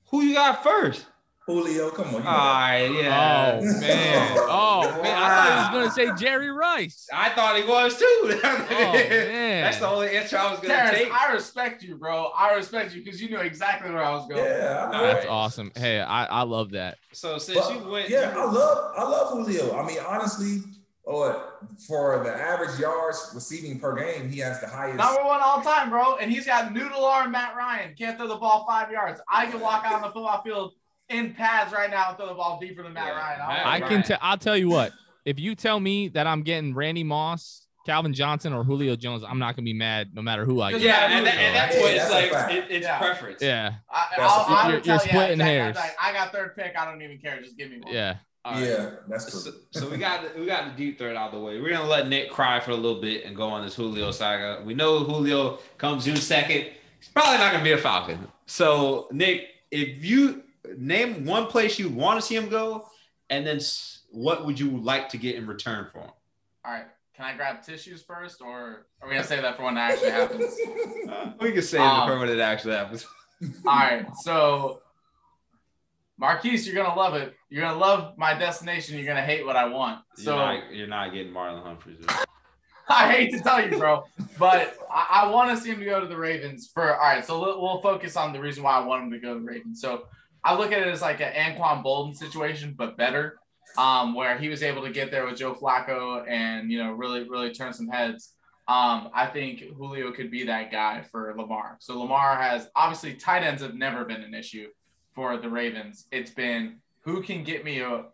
Who 0.10 0.22
you 0.22 0.36
got 0.36 0.64
first? 0.64 1.06
Julio, 1.48 1.90
come 1.92 2.08
on. 2.08 2.16
All 2.16 2.24
ah, 2.26 2.68
right, 2.68 2.92
yeah. 2.92 3.58
Oh 3.58 3.80
man. 3.80 4.38
Oh 4.50 5.02
man. 5.02 5.16
I 5.16 5.28
thought 5.30 5.72
he 5.72 5.78
was 5.78 5.96
gonna 5.96 6.16
say 6.16 6.22
Jerry 6.22 6.52
Rice. 6.52 7.08
I 7.14 7.30
thought 7.30 7.56
he 7.56 7.64
was 7.64 7.98
too. 7.98 8.06
oh 8.44 8.94
man. 8.94 9.64
That's 9.64 9.80
the 9.80 9.88
only 9.88 10.10
answer 10.10 10.38
I 10.38 10.52
was 10.52 10.60
gonna 10.60 10.74
Terrence, 10.74 10.98
take. 10.98 11.14
I 11.14 11.32
respect 11.32 11.84
you, 11.84 11.96
bro. 11.96 12.32
I 12.36 12.54
respect 12.56 12.94
you 12.94 13.02
because 13.02 13.22
you 13.22 13.30
knew 13.30 13.38
exactly 13.38 13.90
where 13.90 14.04
I 14.04 14.12
was 14.12 14.28
going. 14.28 14.44
Yeah, 14.44 14.90
that's 14.92 15.26
right. 15.26 15.32
awesome. 15.32 15.72
Hey, 15.74 16.02
I, 16.02 16.26
I 16.26 16.42
love 16.42 16.72
that. 16.72 16.98
So 17.14 17.38
since 17.38 17.60
but, 17.60 17.74
you 17.74 17.92
went, 17.92 18.10
yeah, 18.10 18.34
I 18.36 18.44
love 18.44 18.94
I 18.98 19.04
love 19.04 19.32
Julio. 19.32 19.74
I 19.80 19.88
mean, 19.88 20.00
honestly, 20.06 20.64
oh, 21.06 21.54
for 21.88 22.26
the 22.26 22.36
average 22.36 22.78
yards 22.78 23.32
receiving 23.34 23.80
per 23.80 23.96
game, 23.96 24.28
he 24.28 24.40
has 24.42 24.60
the 24.60 24.68
highest. 24.68 24.98
Number 24.98 25.24
one 25.24 25.40
all 25.42 25.62
time, 25.62 25.92
bro. 25.92 26.18
And 26.18 26.30
he's 26.30 26.46
got 26.46 26.74
noodle 26.74 27.06
arm 27.06 27.32
Matt 27.32 27.56
Ryan. 27.56 27.96
Can't 27.98 28.18
throw 28.18 28.28
the 28.28 28.36
ball 28.36 28.66
five 28.68 28.92
yards. 28.92 29.22
I 29.32 29.46
can 29.46 29.62
walk 29.62 29.86
out 29.86 29.94
on 29.94 30.02
the 30.02 30.08
football 30.08 30.42
field 30.44 30.74
in 31.10 31.34
pads 31.34 31.74
right 31.74 31.90
now 31.90 32.10
and 32.10 32.18
throw 32.18 32.28
the 32.28 32.34
ball 32.34 32.60
deeper 32.60 32.84
than 32.84 32.94
Matt 32.94 33.08
yeah, 33.08 33.40
Ryan. 33.40 33.62
I 33.66 33.80
can 33.88 34.04
tell. 34.04 34.18
I'll 34.22 34.38
tell 34.38 34.58
you 34.58 34.70
what. 34.70 34.92
If 35.26 35.40
you 35.40 35.56
tell 35.56 35.80
me 35.80 36.08
that 36.10 36.26
I'm 36.26 36.42
getting 36.44 36.74
Randy 36.74 37.04
Moss, 37.04 37.68
Calvin 37.86 38.14
Johnson, 38.14 38.54
or 38.54 38.64
Julio 38.64 38.96
Jones, 38.96 39.24
I'm 39.28 39.40
not 39.40 39.56
gonna 39.56 39.66
be 39.66 39.74
mad 39.74 40.12
no 40.14 40.22
matter 40.22 40.46
who 40.46 40.62
I 40.62 40.72
get. 40.72 40.82
Yeah, 40.82 41.18
and, 41.18 41.26
that, 41.26 41.36
and 41.36 41.56
that's 41.56 41.76
what 41.78 41.94
it's 41.94 42.12
like. 42.12 42.54
It, 42.54 42.66
it's 42.70 42.86
yeah. 42.86 42.98
preference. 42.98 43.42
Yeah. 43.42 43.76
I, 43.90 44.70
you're, 44.70 44.80
you're 44.80 45.00
splitting 45.00 45.40
hairs. 45.40 45.76
Like, 45.76 45.96
I 46.02 46.14
got 46.14 46.32
third 46.32 46.56
pick. 46.56 46.76
I 46.78 46.86
don't 46.86 47.02
even 47.02 47.18
care. 47.18 47.42
Just 47.42 47.58
give 47.58 47.72
me 47.72 47.80
one. 47.80 47.94
Yeah. 47.94 48.18
Right. 48.46 48.64
Yeah, 48.64 48.92
that's 49.10 49.30
true. 49.30 49.40
So, 49.42 49.52
so, 49.72 49.90
we 49.90 49.98
got 49.98 50.38
we 50.40 50.46
got 50.46 50.66
the 50.66 50.78
deep 50.78 50.98
third 50.98 51.18
out 51.18 51.34
of 51.34 51.40
the 51.40 51.46
way. 51.46 51.60
We're 51.60 51.72
gonna 51.72 51.90
let 51.90 52.08
Nick 52.08 52.30
cry 52.30 52.62
for 52.62 52.72
a 52.72 52.76
little 52.76 53.02
bit 53.02 53.26
and 53.26 53.36
go 53.36 53.50
on 53.50 53.66
this 53.66 53.76
Julio 53.76 54.12
saga. 54.12 54.64
We 54.64 54.74
know 54.74 55.00
Julio 55.00 55.60
comes 55.78 56.06
June 56.06 56.16
second. 56.16 56.68
He's 57.00 57.10
probably 57.14 57.40
not 57.40 57.52
gonna 57.52 57.64
be 57.64 57.74
a 57.74 57.78
Falcon. 57.78 58.26
So 58.46 59.10
Nick, 59.12 59.50
if 59.70 60.04
you 60.06 60.44
name 60.78 61.26
one 61.26 61.48
place 61.48 61.78
you 61.80 61.90
want 61.90 62.20
to 62.20 62.26
see 62.26 62.36
him 62.36 62.50
go, 62.50 62.88
and 63.30 63.46
then 63.46 63.60
what 64.12 64.46
would 64.46 64.60
you 64.60 64.78
like 64.78 65.10
to 65.10 65.18
get 65.18 65.36
in 65.36 65.48
return 65.48 65.88
for 65.92 66.00
him? 66.00 66.12
All 66.66 66.74
right, 66.74 66.86
can 67.16 67.26
I 67.26 67.36
grab 67.36 67.64
tissues 67.64 68.02
first, 68.02 68.42
or 68.42 68.88
are 69.02 69.08
we 69.08 69.16
gonna 69.16 69.24
say 69.24 69.42
that 69.42 69.58
for 69.58 69.64
when 69.64 69.78
it 69.78 69.82
actually 69.82 70.12
happens? 70.12 70.58
Uh, 71.10 71.32
we 71.42 71.52
can 71.52 71.62
save 71.62 71.82
um, 71.82 72.10
it 72.10 72.14
for 72.14 72.20
when 72.20 72.30
it 72.30 72.40
actually 72.40 72.76
happens. 72.76 73.06
all 73.66 73.76
right, 73.76 74.06
so 74.22 74.82
Marquise, 76.18 76.66
you're 76.66 76.76
gonna 76.76 76.98
love 76.98 77.14
it. 77.14 77.36
You're 77.50 77.64
gonna 77.64 77.78
love 77.78 78.18
my 78.18 78.34
destination. 78.34 78.98
You're 78.98 79.08
gonna 79.08 79.22
hate 79.22 79.46
what 79.46 79.56
I 79.56 79.66
want. 79.66 80.02
So 80.16 80.36
you're 80.36 80.46
not, 80.46 80.74
you're 80.74 80.88
not 80.88 81.14
getting 81.14 81.32
Marlon 81.32 81.64
Humphreys. 81.64 82.00
I 82.90 83.12
hate 83.12 83.32
to 83.34 83.40
tell 83.42 83.68
you, 83.68 83.78
bro, 83.78 84.04
but 84.40 84.78
I, 84.90 85.24
I 85.24 85.30
want 85.30 85.52
to 85.52 85.62
see 85.62 85.72
him 85.72 85.80
to 85.80 85.86
go 85.86 86.00
to 86.00 86.08
the 86.08 86.18
Ravens. 86.18 86.72
For 86.74 86.96
all 86.96 87.02
right, 87.02 87.26
so 87.26 87.40
we'll, 87.40 87.62
we'll 87.62 87.82
focus 87.82 88.16
on 88.16 88.32
the 88.32 88.40
reason 88.40 88.64
why 88.64 88.78
I 88.78 88.86
want 88.86 89.04
him 89.04 89.12
to 89.12 89.20
go 89.20 89.34
to 89.34 89.40
the 89.40 89.46
Ravens. 89.46 89.82
So 89.82 90.04
I 90.48 90.56
look 90.56 90.72
at 90.72 90.82
it 90.82 90.88
as 90.88 91.02
like 91.02 91.20
an 91.20 91.34
Anquan 91.34 91.84
Boldin 91.84 92.16
situation, 92.16 92.74
but 92.78 92.96
better, 92.96 93.38
um, 93.78 94.16
where 94.16 94.38
he 94.38 94.48
was 94.48 94.64
able 94.64 94.82
to 94.84 94.90
get 94.90 95.12
there 95.12 95.26
with 95.26 95.36
Joe 95.36 95.54
Flacco 95.54 96.26
and 96.26 96.72
you 96.72 96.82
know 96.82 96.94
really 96.94 97.28
really 97.28 97.52
turn 97.52 97.74
some 97.74 97.90
heads. 97.90 98.34
Um, 98.70 99.10
I 99.14 99.28
think 99.28 99.60
Julio 99.60 100.14
could 100.14 100.32
be 100.32 100.46
that 100.46 100.72
guy 100.72 101.04
for 101.12 101.34
Lamar. 101.38 101.76
So 101.80 102.00
Lamar 102.00 102.42
has 102.42 102.70
obviously 102.78 103.16
tight 103.16 103.44
ends 103.44 103.62
have 103.62 103.76
never 103.76 104.06
been 104.06 104.22
an 104.22 104.34
issue 104.34 104.68
for 105.14 105.36
the 105.36 105.50
Ravens. 105.50 106.06
It's 106.14 106.32
been 106.32 106.78
who 107.02 107.22
can 107.22 107.44
get 107.44 107.66
me 107.66 107.80
a, 107.82 108.06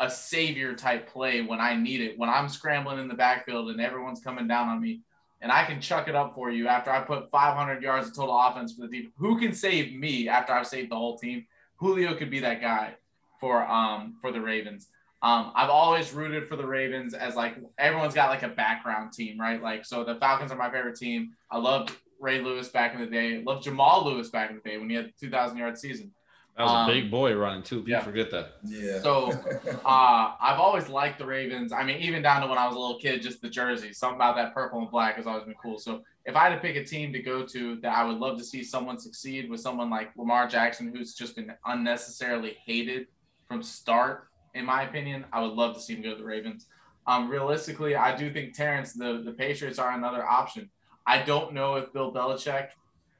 a 0.00 0.10
savior 0.10 0.74
type 0.74 1.06
play 1.06 1.42
when 1.42 1.60
I 1.60 1.76
need 1.76 2.00
it, 2.00 2.18
when 2.18 2.30
I'm 2.30 2.48
scrambling 2.48 2.98
in 2.98 3.08
the 3.08 3.14
backfield 3.14 3.68
and 3.68 3.80
everyone's 3.80 4.20
coming 4.20 4.48
down 4.48 4.70
on 4.70 4.80
me, 4.80 5.02
and 5.42 5.52
I 5.52 5.64
can 5.66 5.82
chuck 5.82 6.08
it 6.08 6.14
up 6.14 6.34
for 6.34 6.50
you 6.50 6.66
after 6.66 6.90
I 6.90 7.00
put 7.00 7.30
500 7.30 7.82
yards 7.82 8.08
of 8.08 8.16
total 8.16 8.40
offense 8.40 8.72
for 8.72 8.86
the 8.86 8.88
team. 8.88 9.12
Who 9.18 9.38
can 9.38 9.52
save 9.52 9.94
me 9.94 10.28
after 10.30 10.54
I've 10.54 10.66
saved 10.66 10.90
the 10.90 10.96
whole 10.96 11.18
team? 11.18 11.44
Julio 11.76 12.14
could 12.14 12.30
be 12.30 12.40
that 12.40 12.60
guy 12.60 12.94
for 13.40 13.64
um 13.66 14.16
for 14.20 14.32
the 14.32 14.40
Ravens. 14.40 14.88
Um, 15.22 15.52
I've 15.54 15.70
always 15.70 16.12
rooted 16.12 16.48
for 16.48 16.56
the 16.56 16.66
Ravens 16.66 17.14
as 17.14 17.34
like 17.34 17.56
everyone's 17.78 18.14
got 18.14 18.28
like 18.28 18.42
a 18.42 18.48
background 18.48 19.12
team, 19.12 19.40
right? 19.40 19.62
Like 19.62 19.86
so 19.86 20.04
the 20.04 20.16
Falcons 20.16 20.52
are 20.52 20.56
my 20.56 20.70
favorite 20.70 20.96
team. 20.96 21.32
I 21.50 21.58
loved 21.58 21.96
Ray 22.20 22.42
Lewis 22.42 22.68
back 22.68 22.94
in 22.94 23.00
the 23.00 23.06
day. 23.06 23.42
Loved 23.42 23.64
Jamal 23.64 24.04
Lewis 24.04 24.28
back 24.28 24.50
in 24.50 24.56
the 24.56 24.68
day 24.68 24.76
when 24.76 24.90
he 24.90 24.96
had 24.96 25.06
the 25.06 25.12
2,000 25.20 25.56
yard 25.56 25.78
season. 25.78 26.12
That 26.56 26.64
was 26.64 26.72
um, 26.72 26.88
a 26.88 26.92
big 26.92 27.10
boy 27.10 27.34
running 27.34 27.64
too. 27.64 27.78
People 27.80 27.90
yeah. 27.90 28.04
forget 28.04 28.30
that. 28.30 28.52
Yeah. 28.62 29.00
So 29.00 29.32
uh, 29.84 30.34
I've 30.40 30.60
always 30.60 30.88
liked 30.88 31.18
the 31.18 31.26
Ravens. 31.26 31.72
I 31.72 31.82
mean, 31.82 31.96
even 31.98 32.22
down 32.22 32.42
to 32.42 32.46
when 32.46 32.58
I 32.58 32.66
was 32.66 32.76
a 32.76 32.78
little 32.78 32.98
kid, 32.98 33.22
just 33.22 33.42
the 33.42 33.48
jersey. 33.48 33.92
Something 33.92 34.16
about 34.16 34.36
that 34.36 34.54
purple 34.54 34.78
and 34.78 34.90
black 34.90 35.16
has 35.16 35.26
always 35.26 35.44
been 35.44 35.54
cool. 35.60 35.78
So 35.78 36.02
if 36.24 36.36
I 36.36 36.48
had 36.48 36.54
to 36.54 36.60
pick 36.60 36.76
a 36.76 36.84
team 36.84 37.12
to 37.12 37.18
go 37.20 37.44
to 37.44 37.76
that 37.76 37.96
I 37.96 38.04
would 38.04 38.18
love 38.18 38.38
to 38.38 38.44
see 38.44 38.62
someone 38.62 39.00
succeed 39.00 39.50
with 39.50 39.60
someone 39.60 39.90
like 39.90 40.12
Lamar 40.16 40.46
Jackson, 40.46 40.94
who's 40.94 41.14
just 41.14 41.34
been 41.34 41.52
unnecessarily 41.66 42.56
hated 42.64 43.08
from 43.48 43.60
start, 43.60 44.28
in 44.54 44.64
my 44.64 44.82
opinion, 44.82 45.24
I 45.32 45.40
would 45.42 45.54
love 45.54 45.74
to 45.74 45.80
see 45.80 45.94
him 45.94 46.02
go 46.02 46.10
to 46.10 46.16
the 46.16 46.24
Ravens. 46.24 46.66
Um, 47.08 47.28
realistically, 47.28 47.96
I 47.96 48.16
do 48.16 48.32
think 48.32 48.54
Terrence, 48.54 48.92
the, 48.92 49.22
the 49.24 49.32
Patriots 49.32 49.80
are 49.80 49.90
another 49.90 50.24
option. 50.24 50.70
I 51.06 51.22
don't 51.22 51.52
know 51.52 51.74
if 51.74 51.92
Bill 51.92 52.12
Belichick 52.12 52.68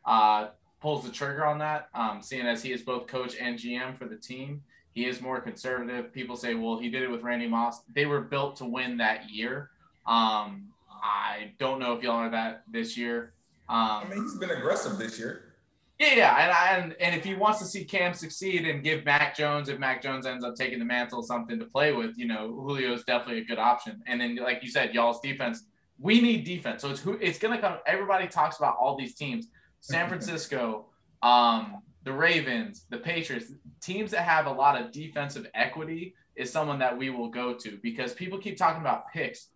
uh, 0.06 0.48
pulls 0.84 1.02
the 1.02 1.10
trigger 1.10 1.46
on 1.46 1.56
that, 1.56 1.88
um, 1.94 2.20
seeing 2.20 2.46
as 2.46 2.62
he 2.62 2.70
is 2.70 2.82
both 2.82 3.06
coach 3.06 3.36
and 3.40 3.58
GM 3.58 3.96
for 3.96 4.04
the 4.04 4.16
team. 4.16 4.62
He 4.92 5.06
is 5.06 5.22
more 5.22 5.40
conservative. 5.40 6.12
People 6.12 6.36
say, 6.36 6.52
well, 6.52 6.78
he 6.78 6.90
did 6.90 7.02
it 7.02 7.10
with 7.10 7.22
Randy 7.22 7.48
Moss. 7.48 7.80
They 7.94 8.04
were 8.04 8.20
built 8.20 8.56
to 8.56 8.66
win 8.66 8.98
that 8.98 9.30
year. 9.30 9.70
Um, 10.06 10.68
I 11.02 11.52
don't 11.58 11.78
know 11.78 11.94
if 11.94 12.02
y'all 12.02 12.16
are 12.16 12.28
that 12.28 12.64
this 12.70 12.98
year. 12.98 13.32
Um, 13.66 13.78
I 13.78 14.04
mean, 14.10 14.24
he's 14.24 14.34
been 14.34 14.50
aggressive 14.50 14.98
this 14.98 15.18
year. 15.18 15.54
Yeah, 15.98 16.16
yeah, 16.16 16.76
and, 16.76 16.82
and 16.82 16.96
and 17.00 17.14
if 17.14 17.24
he 17.24 17.34
wants 17.34 17.60
to 17.60 17.64
see 17.64 17.84
Cam 17.84 18.12
succeed 18.12 18.68
and 18.68 18.84
give 18.84 19.06
Mac 19.06 19.34
Jones, 19.34 19.70
if 19.70 19.78
Mac 19.78 20.02
Jones 20.02 20.26
ends 20.26 20.44
up 20.44 20.54
taking 20.54 20.78
the 20.80 20.84
mantle, 20.84 21.22
something 21.22 21.58
to 21.58 21.64
play 21.64 21.92
with, 21.92 22.18
you 22.18 22.26
know, 22.26 22.52
Julio 22.52 22.92
is 22.92 23.04
definitely 23.04 23.40
a 23.40 23.44
good 23.44 23.58
option. 23.58 24.02
And 24.06 24.20
then, 24.20 24.36
like 24.36 24.62
you 24.62 24.68
said, 24.68 24.92
y'all's 24.92 25.20
defense, 25.20 25.64
we 25.98 26.20
need 26.20 26.44
defense. 26.44 26.82
So 26.82 26.90
it's 26.90 27.00
who 27.00 27.12
it's 27.22 27.38
gonna 27.38 27.58
come. 27.58 27.78
Everybody 27.86 28.26
talks 28.28 28.58
about 28.58 28.76
all 28.78 28.98
these 28.98 29.14
teams. 29.14 29.46
San 29.84 30.08
Francisco, 30.08 30.86
um, 31.22 31.82
the 32.04 32.12
Ravens, 32.12 32.86
the 32.88 32.96
Patriots, 32.96 33.52
teams 33.82 34.12
that 34.12 34.22
have 34.22 34.46
a 34.46 34.50
lot 34.50 34.80
of 34.80 34.90
defensive 34.90 35.46
equity 35.52 36.14
is 36.36 36.50
someone 36.50 36.78
that 36.78 36.96
we 36.96 37.10
will 37.10 37.28
go 37.28 37.52
to 37.52 37.78
because 37.82 38.14
people 38.14 38.38
keep 38.38 38.56
talking 38.56 38.80
about 38.80 39.12
picks. 39.12 39.48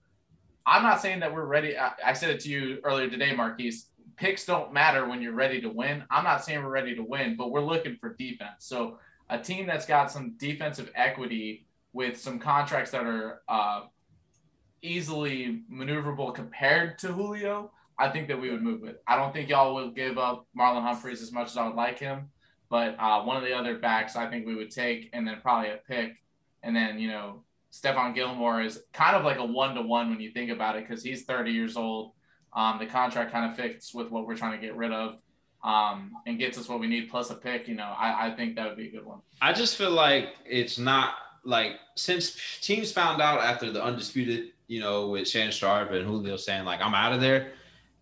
I'm 0.66 0.82
not 0.82 1.00
saying 1.00 1.20
that 1.20 1.32
we're 1.32 1.46
ready. 1.46 1.78
I, 1.78 1.92
I 2.04 2.12
said 2.12 2.28
it 2.28 2.40
to 2.40 2.50
you 2.50 2.78
earlier 2.84 3.08
today, 3.08 3.34
Marquise. 3.34 3.86
Picks 4.16 4.44
don't 4.44 4.70
matter 4.70 5.08
when 5.08 5.22
you're 5.22 5.32
ready 5.32 5.62
to 5.62 5.70
win. 5.70 6.04
I'm 6.10 6.24
not 6.24 6.44
saying 6.44 6.62
we're 6.62 6.68
ready 6.68 6.94
to 6.94 7.02
win, 7.02 7.34
but 7.34 7.50
we're 7.50 7.64
looking 7.64 7.96
for 7.96 8.14
defense. 8.14 8.66
So 8.66 8.98
a 9.30 9.38
team 9.38 9.66
that's 9.66 9.86
got 9.86 10.10
some 10.10 10.34
defensive 10.36 10.90
equity 10.94 11.64
with 11.94 12.20
some 12.20 12.38
contracts 12.38 12.90
that 12.90 13.06
are 13.06 13.40
uh, 13.48 13.84
easily 14.82 15.62
maneuverable 15.72 16.34
compared 16.34 16.98
to 16.98 17.14
Julio 17.14 17.70
I 17.98 18.08
think 18.08 18.28
that 18.28 18.40
we 18.40 18.50
would 18.50 18.62
move 18.62 18.80
with. 18.80 18.96
I 19.06 19.16
don't 19.16 19.32
think 19.32 19.48
y'all 19.48 19.74
will 19.74 19.90
give 19.90 20.18
up 20.18 20.46
Marlon 20.56 20.82
Humphreys 20.82 21.22
as 21.22 21.32
much 21.32 21.48
as 21.48 21.56
I 21.56 21.66
would 21.66 21.76
like 21.76 21.98
him, 21.98 22.30
but 22.70 22.96
uh, 22.98 23.22
one 23.22 23.36
of 23.36 23.42
the 23.42 23.52
other 23.52 23.78
backs 23.78 24.14
I 24.14 24.28
think 24.28 24.46
we 24.46 24.54
would 24.54 24.70
take, 24.70 25.10
and 25.12 25.26
then 25.26 25.40
probably 25.42 25.70
a 25.70 25.78
pick, 25.88 26.12
and 26.62 26.74
then 26.74 26.98
you 26.98 27.08
know 27.08 27.42
Stephon 27.72 28.14
Gilmore 28.14 28.62
is 28.62 28.82
kind 28.92 29.16
of 29.16 29.24
like 29.24 29.38
a 29.38 29.44
one 29.44 29.74
to 29.74 29.82
one 29.82 30.10
when 30.10 30.20
you 30.20 30.30
think 30.30 30.50
about 30.50 30.76
it 30.76 30.88
because 30.88 31.02
he's 31.02 31.24
30 31.24 31.50
years 31.50 31.76
old. 31.76 32.12
Um, 32.52 32.78
the 32.78 32.86
contract 32.86 33.30
kind 33.32 33.50
of 33.50 33.56
fits 33.56 33.92
with 33.92 34.10
what 34.10 34.26
we're 34.26 34.36
trying 34.36 34.58
to 34.58 34.66
get 34.66 34.76
rid 34.76 34.92
of. 34.92 35.16
Um, 35.64 36.12
and 36.24 36.38
gets 36.38 36.56
us 36.56 36.68
what 36.68 36.78
we 36.78 36.86
need 36.86 37.10
plus 37.10 37.30
a 37.30 37.34
pick, 37.34 37.66
you 37.66 37.74
know, 37.74 37.92
I, 37.98 38.28
I 38.28 38.36
think 38.36 38.54
that 38.54 38.68
would 38.68 38.76
be 38.76 38.86
a 38.86 38.90
good 38.92 39.04
one. 39.04 39.18
I 39.42 39.52
just 39.52 39.76
feel 39.76 39.90
like 39.90 40.36
it's 40.46 40.78
not 40.78 41.14
like 41.44 41.72
since 41.96 42.60
teams 42.60 42.92
found 42.92 43.20
out 43.20 43.40
after 43.40 43.72
the 43.72 43.82
undisputed, 43.82 44.52
you 44.68 44.78
know, 44.78 45.08
with 45.08 45.26
Shannon 45.26 45.50
Sharpe 45.50 45.90
and 45.90 46.06
Julio 46.06 46.36
saying 46.36 46.64
like 46.64 46.80
I'm 46.80 46.94
out 46.94 47.12
of 47.12 47.20
there, 47.20 47.54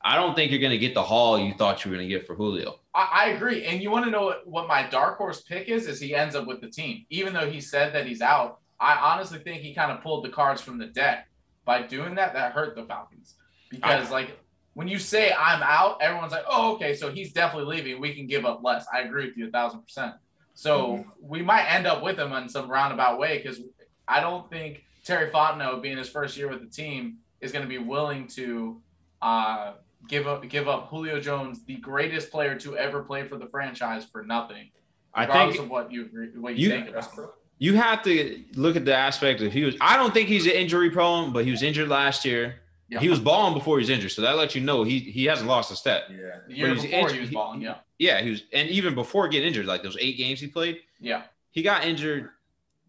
I 0.06 0.14
don't 0.14 0.36
think 0.36 0.52
you're 0.52 0.60
going 0.60 0.70
to 0.70 0.78
get 0.78 0.94
the 0.94 1.02
haul 1.02 1.36
you 1.36 1.52
thought 1.54 1.84
you 1.84 1.90
were 1.90 1.96
going 1.96 2.08
to 2.08 2.14
get 2.14 2.28
for 2.28 2.36
Julio. 2.36 2.78
I, 2.94 3.10
I, 3.12 3.28
agree. 3.30 3.64
And 3.64 3.82
you 3.82 3.90
want 3.90 4.04
to 4.04 4.10
know 4.12 4.22
what, 4.22 4.46
what 4.46 4.68
my 4.68 4.88
dark 4.88 5.18
horse 5.18 5.40
pick 5.40 5.68
is? 5.68 5.88
Is 5.88 5.98
he 5.98 6.14
ends 6.14 6.36
up 6.36 6.46
with 6.46 6.60
the 6.60 6.68
team. 6.68 7.04
Even 7.10 7.34
though 7.34 7.50
he 7.50 7.60
said 7.60 7.92
that 7.92 8.06
he's 8.06 8.22
out, 8.22 8.60
I 8.78 8.94
honestly 8.94 9.40
think 9.40 9.62
he 9.62 9.74
kind 9.74 9.90
of 9.90 10.04
pulled 10.04 10.24
the 10.24 10.28
cards 10.28 10.62
from 10.62 10.78
the 10.78 10.86
deck. 10.86 11.26
By 11.64 11.82
doing 11.82 12.14
that, 12.14 12.34
that 12.34 12.52
hurt 12.52 12.76
the 12.76 12.84
Falcons. 12.84 13.34
Because, 13.68 14.06
I, 14.06 14.10
like, 14.12 14.38
when 14.74 14.86
you 14.86 15.00
say 15.00 15.32
I'm 15.32 15.60
out, 15.64 16.00
everyone's 16.00 16.30
like, 16.30 16.44
oh, 16.48 16.76
okay, 16.76 16.94
so 16.94 17.10
he's 17.10 17.32
definitely 17.32 17.74
leaving. 17.74 18.00
We 18.00 18.14
can 18.14 18.28
give 18.28 18.44
up 18.44 18.62
less. 18.62 18.86
I 18.94 19.00
agree 19.00 19.26
with 19.26 19.36
you 19.36 19.48
a 19.48 19.50
thousand 19.50 19.80
percent. 19.80 20.14
So 20.54 20.98
mm-hmm. 20.98 21.10
we 21.20 21.42
might 21.42 21.64
end 21.64 21.88
up 21.88 22.04
with 22.04 22.16
him 22.16 22.32
in 22.34 22.48
some 22.48 22.70
roundabout 22.70 23.18
way 23.18 23.38
because 23.38 23.60
I 24.06 24.20
don't 24.20 24.48
think 24.48 24.84
Terry 25.04 25.32
Fontenot, 25.32 25.82
being 25.82 25.98
his 25.98 26.08
first 26.08 26.36
year 26.36 26.48
with 26.48 26.60
the 26.60 26.68
team, 26.68 27.16
is 27.40 27.50
going 27.50 27.64
to 27.64 27.68
be 27.68 27.78
willing 27.78 28.28
to 28.28 28.80
uh, 29.20 29.72
give 30.08 30.26
up 30.26 30.48
give 30.48 30.68
up 30.68 30.88
Julio 30.88 31.20
Jones, 31.20 31.64
the 31.64 31.76
greatest 31.76 32.30
player 32.30 32.58
to 32.60 32.76
ever 32.76 33.02
play 33.02 33.26
for 33.26 33.36
the 33.36 33.46
franchise, 33.46 34.04
for 34.04 34.22
nothing. 34.22 34.70
I 35.14 35.26
think 35.26 35.58
of 35.58 35.70
what 35.70 35.90
you 35.90 36.08
what 36.36 36.56
you, 36.56 36.68
you 36.68 36.70
think 36.70 36.88
about. 36.88 37.34
You 37.58 37.74
have 37.76 38.02
to 38.02 38.44
look 38.54 38.76
at 38.76 38.84
the 38.84 38.94
aspect 38.94 39.40
of 39.40 39.52
he 39.52 39.64
was. 39.64 39.76
I 39.80 39.96
don't 39.96 40.12
think 40.12 40.28
he's 40.28 40.44
an 40.44 40.52
injury 40.52 40.90
prone, 40.90 41.32
but 41.32 41.44
he 41.44 41.50
was 41.50 41.62
injured 41.62 41.88
last 41.88 42.24
year. 42.24 42.56
Yep. 42.88 43.02
He 43.02 43.08
was 43.08 43.18
balling 43.18 43.54
before 43.54 43.78
he 43.78 43.82
was 43.82 43.90
injured, 43.90 44.12
so 44.12 44.22
that 44.22 44.36
lets 44.36 44.54
you 44.54 44.60
know 44.60 44.84
he 44.84 44.98
he 44.98 45.24
hasn't 45.24 45.48
lost 45.48 45.72
a 45.72 45.76
step. 45.76 46.04
Yeah, 46.08 46.16
the 46.46 46.54
year 46.54 46.74
before 46.74 46.90
injured, 46.90 47.12
he 47.14 47.20
was 47.20 47.30
balling. 47.30 47.62
Yeah, 47.62 47.76
yeah, 47.98 48.20
he 48.20 48.30
was, 48.30 48.44
and 48.52 48.68
even 48.68 48.94
before 48.94 49.26
getting 49.26 49.48
injured, 49.48 49.66
like 49.66 49.82
those 49.82 49.96
eight 50.00 50.16
games 50.16 50.38
he 50.38 50.46
played. 50.46 50.80
Yeah, 51.00 51.22
he 51.50 51.62
got 51.62 51.84
injured. 51.84 52.30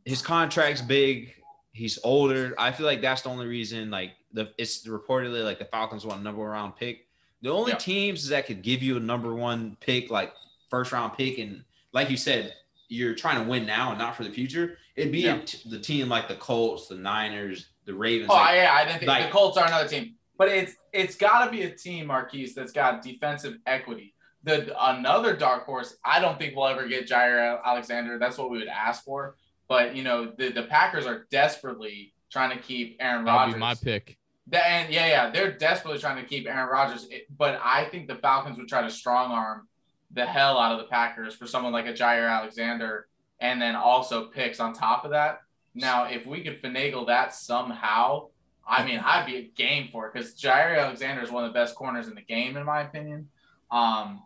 His 0.05 0.21
contract's 0.21 0.81
big. 0.81 1.33
He's 1.71 1.97
older. 2.03 2.53
I 2.59 2.71
feel 2.71 2.85
like 2.85 3.01
that's 3.01 3.23
the 3.23 3.29
only 3.29 3.47
reason. 3.47 3.89
Like 3.89 4.11
the 4.33 4.51
it's 4.59 4.85
reportedly 4.85 5.43
like 5.43 5.57
the 5.57 5.65
Falcons 5.65 6.05
want 6.05 6.19
a 6.19 6.23
number 6.23 6.41
one 6.41 6.51
round 6.51 6.75
pick. 6.75 7.06
The 7.41 7.49
only 7.49 7.71
yep. 7.71 7.79
teams 7.79 8.29
that 8.29 8.45
could 8.47 8.61
give 8.61 8.81
you 8.81 8.97
a 8.97 8.99
number 8.99 9.33
one 9.33 9.77
pick, 9.79 10.09
like 10.09 10.33
first 10.69 10.91
round 10.91 11.13
pick, 11.13 11.37
and 11.37 11.63
like 11.93 12.09
you 12.09 12.17
said, 12.17 12.53
you're 12.87 13.15
trying 13.15 13.43
to 13.43 13.49
win 13.49 13.65
now 13.65 13.91
and 13.91 13.99
not 13.99 14.15
for 14.15 14.23
the 14.23 14.31
future. 14.31 14.77
It'd 14.95 15.11
be 15.11 15.21
yep. 15.21 15.47
the 15.69 15.79
team 15.79 16.09
like 16.09 16.27
the 16.27 16.35
Colts, 16.35 16.87
the 16.87 16.95
Niners, 16.95 17.67
the 17.85 17.93
Ravens. 17.93 18.29
Oh 18.31 18.35
like, 18.35 18.55
yeah, 18.55 18.73
I 18.73 18.85
didn't 18.85 18.99
think 18.99 19.09
like, 19.09 19.25
the 19.25 19.31
Colts 19.31 19.57
are 19.57 19.67
another 19.67 19.87
team, 19.87 20.15
but 20.37 20.49
it's 20.49 20.73
it's 20.93 21.15
got 21.15 21.45
to 21.45 21.51
be 21.51 21.63
a 21.63 21.69
team, 21.69 22.07
Marquise, 22.07 22.55
that's 22.55 22.71
got 22.71 23.03
defensive 23.03 23.57
equity. 23.67 24.13
The 24.43 24.73
another 24.89 25.35
dark 25.35 25.65
horse, 25.65 25.97
I 26.03 26.19
don't 26.19 26.39
think 26.39 26.55
we'll 26.55 26.67
ever 26.67 26.87
get 26.87 27.07
Jaire 27.07 27.61
Alexander. 27.63 28.17
That's 28.17 28.37
what 28.37 28.49
we 28.49 28.57
would 28.57 28.67
ask 28.67 29.03
for. 29.03 29.35
But 29.67 29.95
you 29.95 30.03
know, 30.03 30.31
the, 30.37 30.49
the 30.49 30.63
Packers 30.63 31.05
are 31.05 31.27
desperately 31.29 32.13
trying 32.31 32.57
to 32.57 32.63
keep 32.63 32.97
Aaron 32.99 33.25
Rodgers. 33.25 33.59
my 33.59 33.75
pick 33.75 34.17
and 34.53 34.93
yeah, 34.93 35.07
yeah, 35.07 35.29
they're 35.29 35.57
desperately 35.57 35.99
trying 35.99 36.21
to 36.21 36.27
keep 36.27 36.47
Aaron 36.47 36.69
Rodgers. 36.69 37.07
But 37.37 37.59
I 37.63 37.85
think 37.85 38.07
the 38.07 38.15
Falcons 38.15 38.57
would 38.57 38.67
try 38.67 38.81
to 38.81 38.89
strong 38.89 39.31
arm 39.31 39.67
the 40.11 40.25
hell 40.25 40.57
out 40.57 40.71
of 40.71 40.77
the 40.77 40.85
Packers 40.85 41.35
for 41.35 41.45
someone 41.45 41.73
like 41.73 41.85
a 41.85 41.93
Jaire 41.93 42.29
Alexander, 42.29 43.07
and 43.41 43.61
then 43.61 43.75
also 43.75 44.27
picks 44.27 44.59
on 44.59 44.73
top 44.73 45.03
of 45.03 45.11
that. 45.11 45.41
Now, 45.75 46.05
if 46.05 46.25
we 46.25 46.41
could 46.41 46.61
finagle 46.61 47.07
that 47.07 47.35
somehow, 47.35 48.27
I 48.67 48.85
mean, 48.85 48.99
I'd 48.99 49.25
be 49.25 49.35
a 49.35 49.43
game 49.43 49.89
for 49.91 50.07
it 50.07 50.13
because 50.13 50.33
Jaire 50.35 50.79
Alexander 50.81 51.21
is 51.21 51.31
one 51.31 51.43
of 51.43 51.53
the 51.53 51.59
best 51.59 51.75
corners 51.75 52.07
in 52.07 52.15
the 52.15 52.21
game, 52.21 52.57
in 52.57 52.65
my 52.65 52.81
opinion. 52.81 53.29
Um, 53.69 54.23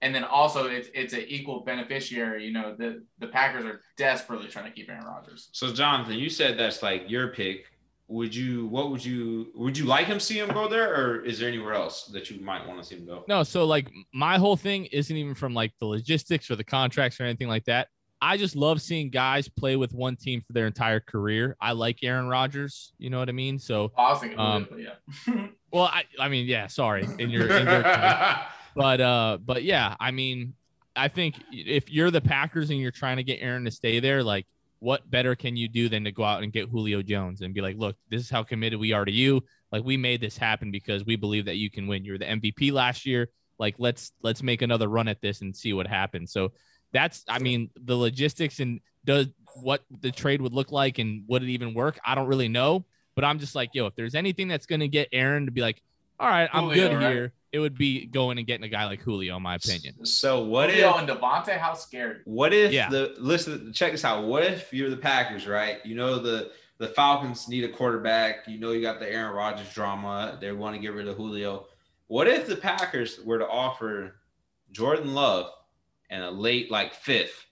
and 0.00 0.14
then 0.14 0.24
also 0.24 0.66
it's 0.66 0.88
it's 0.94 1.12
an 1.12 1.24
equal 1.26 1.60
beneficiary. 1.60 2.46
You 2.46 2.52
know, 2.52 2.74
the 2.76 3.02
the 3.18 3.26
Packers 3.26 3.64
are 3.64 3.80
desperately 3.96 4.48
trying 4.48 4.66
to 4.66 4.70
keep 4.70 4.88
Aaron 4.88 5.04
Rodgers. 5.04 5.48
So, 5.52 5.72
Jonathan, 5.72 6.14
you 6.14 6.30
said 6.30 6.58
that's 6.58 6.82
like 6.82 7.04
your 7.08 7.28
pick 7.28 7.66
would 8.08 8.34
you 8.34 8.66
what 8.68 8.90
would 8.90 9.04
you 9.04 9.48
would 9.54 9.76
you 9.76 9.84
like 9.84 10.06
him 10.06 10.18
see 10.18 10.38
him 10.38 10.48
go 10.48 10.66
there 10.66 10.94
or 10.94 11.24
is 11.24 11.38
there 11.38 11.48
anywhere 11.48 11.74
else 11.74 12.06
that 12.06 12.30
you 12.30 12.40
might 12.40 12.66
want 12.66 12.80
to 12.80 12.86
see 12.86 12.96
him 12.96 13.06
go? 13.06 13.24
No 13.28 13.42
so 13.42 13.66
like 13.66 13.90
my 14.14 14.38
whole 14.38 14.56
thing 14.56 14.86
isn't 14.86 15.14
even 15.14 15.34
from 15.34 15.52
like 15.52 15.72
the 15.78 15.86
logistics 15.86 16.50
or 16.50 16.56
the 16.56 16.64
contracts 16.64 17.20
or 17.20 17.24
anything 17.24 17.48
like 17.48 17.64
that. 17.66 17.88
I 18.20 18.36
just 18.36 18.56
love 18.56 18.82
seeing 18.82 19.10
guys 19.10 19.48
play 19.48 19.76
with 19.76 19.92
one 19.92 20.16
team 20.16 20.42
for 20.44 20.52
their 20.52 20.66
entire 20.66 21.00
career. 21.00 21.56
I 21.60 21.72
like 21.72 22.02
aaron 22.02 22.28
rodgers 22.28 22.92
you 22.98 23.10
know 23.10 23.18
what 23.18 23.28
i 23.28 23.32
mean? 23.32 23.58
So 23.58 23.92
I 23.96 24.10
was 24.10 24.20
thinking 24.20 24.38
um, 24.38 24.66
yeah. 24.76 25.46
well 25.72 25.84
i 25.84 26.04
i 26.18 26.28
mean 26.28 26.46
yeah 26.46 26.66
sorry 26.66 27.06
in 27.18 27.30
your, 27.30 27.46
in 27.50 27.66
your 27.66 27.82
but 28.74 29.00
uh 29.00 29.38
but 29.44 29.62
yeah 29.62 29.94
i 30.00 30.10
mean 30.10 30.54
i 30.96 31.08
think 31.08 31.34
if 31.52 31.90
you're 31.90 32.10
the 32.10 32.20
packers 32.20 32.70
and 32.70 32.80
you're 32.80 32.90
trying 32.90 33.18
to 33.18 33.22
get 33.22 33.38
aaron 33.42 33.64
to 33.64 33.70
stay 33.70 34.00
there 34.00 34.22
like 34.22 34.46
what 34.80 35.08
better 35.10 35.34
can 35.34 35.56
you 35.56 35.68
do 35.68 35.88
than 35.88 36.04
to 36.04 36.12
go 36.12 36.22
out 36.22 36.42
and 36.42 36.52
get 36.52 36.68
Julio 36.68 37.02
Jones 37.02 37.40
and 37.40 37.54
be 37.54 37.60
like, 37.60 37.76
look, 37.76 37.96
this 38.10 38.22
is 38.22 38.30
how 38.30 38.42
committed 38.42 38.78
we 38.78 38.92
are 38.92 39.04
to 39.04 39.12
you. 39.12 39.42
Like 39.72 39.84
we 39.84 39.96
made 39.96 40.20
this 40.20 40.38
happen 40.38 40.70
because 40.70 41.04
we 41.04 41.16
believe 41.16 41.46
that 41.46 41.56
you 41.56 41.70
can 41.70 41.86
win. 41.86 42.04
You're 42.04 42.18
the 42.18 42.26
MVP 42.26 42.72
last 42.72 43.04
year. 43.04 43.28
Like 43.58 43.74
let's 43.78 44.12
let's 44.22 44.42
make 44.42 44.62
another 44.62 44.88
run 44.88 45.08
at 45.08 45.20
this 45.20 45.40
and 45.40 45.54
see 45.54 45.72
what 45.72 45.86
happens. 45.86 46.32
So 46.32 46.52
that's 46.92 47.24
I 47.28 47.38
mean 47.38 47.70
the 47.76 47.96
logistics 47.96 48.60
and 48.60 48.80
does 49.04 49.26
what 49.56 49.82
the 50.00 50.12
trade 50.12 50.40
would 50.40 50.52
look 50.52 50.70
like 50.70 50.98
and 50.98 51.24
would 51.26 51.42
it 51.42 51.48
even 51.48 51.74
work? 51.74 51.98
I 52.04 52.14
don't 52.14 52.28
really 52.28 52.48
know. 52.48 52.84
But 53.16 53.24
I'm 53.24 53.40
just 53.40 53.56
like, 53.56 53.70
yo, 53.72 53.86
if 53.86 53.96
there's 53.96 54.14
anything 54.14 54.46
that's 54.46 54.66
gonna 54.66 54.86
get 54.86 55.08
Aaron 55.12 55.46
to 55.46 55.52
be 55.52 55.60
like, 55.60 55.82
all 56.18 56.28
right, 56.28 56.48
I'm 56.52 56.64
Julio, 56.64 56.88
good 56.88 56.96
right? 56.96 57.12
here 57.12 57.32
it 57.52 57.58
would 57.58 57.76
be 57.76 58.06
going 58.06 58.38
and 58.38 58.46
getting 58.46 58.64
a 58.64 58.68
guy 58.68 58.84
like 58.84 59.00
Julio, 59.00 59.36
in 59.36 59.42
my 59.42 59.54
opinion. 59.54 60.04
So 60.04 60.44
what 60.44 60.70
Julio 60.70 60.90
if 60.90 60.96
and 60.98 61.08
Davante? 61.08 61.56
How 61.56 61.74
scary? 61.74 62.18
What 62.24 62.52
if 62.52 62.72
yeah. 62.72 62.88
the 62.90 63.14
listen? 63.18 63.72
Check 63.72 63.92
this 63.92 64.04
out. 64.04 64.24
What 64.24 64.44
if 64.44 64.72
you're 64.72 64.90
the 64.90 64.96
Packers, 64.96 65.46
right? 65.46 65.84
You 65.84 65.94
know 65.94 66.18
the 66.18 66.52
the 66.78 66.88
Falcons 66.88 67.48
need 67.48 67.64
a 67.64 67.68
quarterback. 67.68 68.46
You 68.46 68.58
know 68.58 68.72
you 68.72 68.82
got 68.82 69.00
the 69.00 69.10
Aaron 69.10 69.34
Rodgers 69.34 69.72
drama. 69.72 70.36
They 70.40 70.52
want 70.52 70.76
to 70.76 70.80
get 70.80 70.92
rid 70.92 71.08
of 71.08 71.16
Julio. 71.16 71.66
What 72.08 72.28
if 72.28 72.46
the 72.46 72.56
Packers 72.56 73.20
were 73.24 73.38
to 73.38 73.48
offer 73.48 74.16
Jordan 74.70 75.14
Love 75.14 75.50
and 76.10 76.22
a 76.22 76.30
late 76.30 76.70
like 76.70 76.92
fifth 76.92 77.46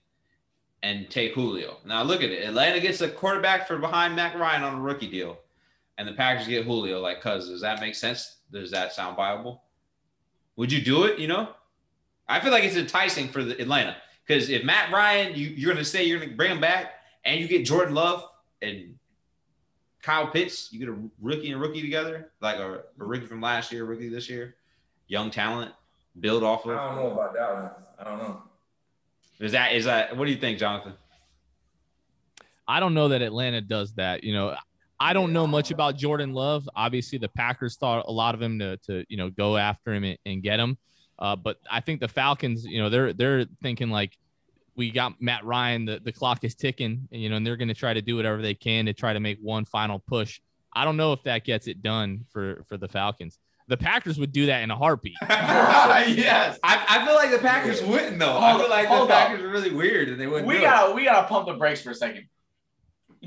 and 0.83 1.09
take 1.09 1.33
Julio? 1.33 1.77
Now 1.85 2.03
look 2.03 2.21
at 2.21 2.29
it. 2.29 2.47
Atlanta 2.47 2.79
gets 2.79 3.01
a 3.01 3.09
quarterback 3.09 3.67
for 3.67 3.79
behind 3.79 4.15
Matt 4.15 4.37
Ryan 4.37 4.63
on 4.63 4.75
a 4.75 4.81
rookie 4.81 5.09
deal, 5.09 5.39
and 5.97 6.07
the 6.07 6.13
Packers 6.13 6.47
get 6.47 6.65
Julio. 6.65 7.01
Like, 7.01 7.19
cuz 7.19 7.49
does 7.49 7.61
that 7.61 7.81
make 7.81 7.95
sense? 7.95 8.36
Does 8.51 8.71
that 8.71 8.93
sound 8.93 9.15
viable? 9.17 9.63
Would 10.55 10.71
you 10.71 10.81
do 10.81 11.03
it? 11.03 11.19
You 11.19 11.27
know, 11.27 11.49
I 12.27 12.39
feel 12.39 12.51
like 12.51 12.63
it's 12.63 12.75
enticing 12.75 13.27
for 13.29 13.43
the 13.43 13.59
Atlanta 13.61 13.97
because 14.25 14.49
if 14.49 14.63
Matt 14.63 14.91
Ryan, 14.91 15.35
you, 15.35 15.49
you're 15.49 15.73
going 15.73 15.83
to 15.83 15.89
say 15.89 16.03
you're 16.03 16.19
going 16.19 16.31
to 16.31 16.35
bring 16.35 16.51
him 16.51 16.59
back, 16.59 16.95
and 17.23 17.39
you 17.39 17.47
get 17.47 17.65
Jordan 17.65 17.93
Love 17.93 18.27
and 18.61 18.95
Kyle 20.01 20.27
Pitts, 20.27 20.71
you 20.71 20.79
get 20.79 20.89
a 20.89 20.97
rookie 21.21 21.51
and 21.51 21.61
rookie 21.61 21.81
together, 21.81 22.31
like 22.41 22.57
a, 22.57 22.75
a 22.75 22.81
rookie 22.97 23.25
from 23.25 23.41
last 23.41 23.71
year, 23.71 23.85
rookie 23.85 24.09
this 24.09 24.29
year, 24.29 24.55
young 25.07 25.31
talent, 25.31 25.71
build 26.19 26.43
off 26.43 26.65
of. 26.65 26.77
I 26.77 26.87
don't 26.87 26.95
know 26.95 27.11
about 27.11 27.33
that 27.33 27.53
one. 27.53 27.71
I 27.99 28.03
don't 28.03 28.17
know. 28.19 28.41
Is 29.39 29.51
that 29.51 29.73
is 29.73 29.85
that? 29.85 30.15
What 30.17 30.25
do 30.25 30.31
you 30.31 30.37
think, 30.37 30.59
Jonathan? 30.59 30.93
I 32.67 32.79
don't 32.79 32.93
know 32.93 33.09
that 33.09 33.21
Atlanta 33.21 33.61
does 33.61 33.93
that. 33.93 34.23
You 34.23 34.33
know, 34.33 34.55
I 34.99 35.13
don't 35.13 35.33
know 35.33 35.45
much 35.45 35.71
about 35.71 35.95
Jordan 35.95 36.33
Love. 36.33 36.67
Obviously, 36.75 37.17
the 37.17 37.29
Packers 37.29 37.77
thought 37.77 38.05
a 38.07 38.11
lot 38.11 38.35
of 38.35 38.41
him 38.41 38.59
to, 38.59 38.77
to 38.77 39.05
you 39.09 39.17
know 39.17 39.29
go 39.29 39.57
after 39.57 39.93
him 39.93 40.03
and, 40.03 40.17
and 40.25 40.41
get 40.41 40.59
him. 40.59 40.77
Uh, 41.19 41.35
but 41.35 41.57
I 41.69 41.81
think 41.81 41.99
the 41.99 42.07
Falcons, 42.07 42.65
you 42.65 42.81
know, 42.81 42.89
they're 42.89 43.13
they're 43.13 43.45
thinking 43.61 43.89
like 43.89 44.17
we 44.75 44.91
got 44.91 45.21
Matt 45.21 45.43
Ryan. 45.45 45.85
The, 45.85 45.99
the 46.03 46.11
clock 46.11 46.43
is 46.43 46.55
ticking, 46.55 47.07
and, 47.11 47.21
you 47.21 47.29
know, 47.29 47.35
and 47.35 47.45
they're 47.45 47.57
going 47.57 47.67
to 47.67 47.73
try 47.73 47.93
to 47.93 48.01
do 48.01 48.15
whatever 48.15 48.41
they 48.41 48.53
can 48.53 48.85
to 48.85 48.93
try 48.93 49.13
to 49.13 49.19
make 49.19 49.39
one 49.41 49.65
final 49.65 49.99
push. 49.99 50.39
I 50.73 50.85
don't 50.85 50.97
know 50.97 51.13
if 51.13 51.23
that 51.23 51.43
gets 51.43 51.67
it 51.67 51.81
done 51.81 52.25
for 52.31 52.63
for 52.67 52.77
the 52.77 52.87
Falcons. 52.87 53.39
The 53.67 53.77
Packers 53.77 54.17
would 54.17 54.31
do 54.31 54.45
that 54.45 54.63
in 54.63 54.71
a 54.71 54.77
heartbeat. 54.77 55.17
yes, 55.21 56.57
I, 56.63 56.85
I, 56.87 57.05
feel 57.05 57.15
like 57.15 57.31
the 57.31 57.39
Packers 57.39 57.83
wouldn't 57.83 58.17
though. 58.17 58.31
Hold, 58.31 58.43
I 58.43 58.57
feel 58.59 58.69
like 58.69 58.87
the 58.87 59.13
Packers 59.13 59.41
are 59.41 59.49
really 59.49 59.73
weird 59.73 60.07
and 60.07 60.21
they 60.21 60.25
wouldn't. 60.25 60.47
We 60.47 60.61
gotta 60.61 60.91
it. 60.91 60.95
we 60.95 61.03
gotta 61.03 61.27
pump 61.27 61.47
the 61.47 61.53
brakes 61.53 61.81
for 61.81 61.91
a 61.91 61.95
second 61.95 62.29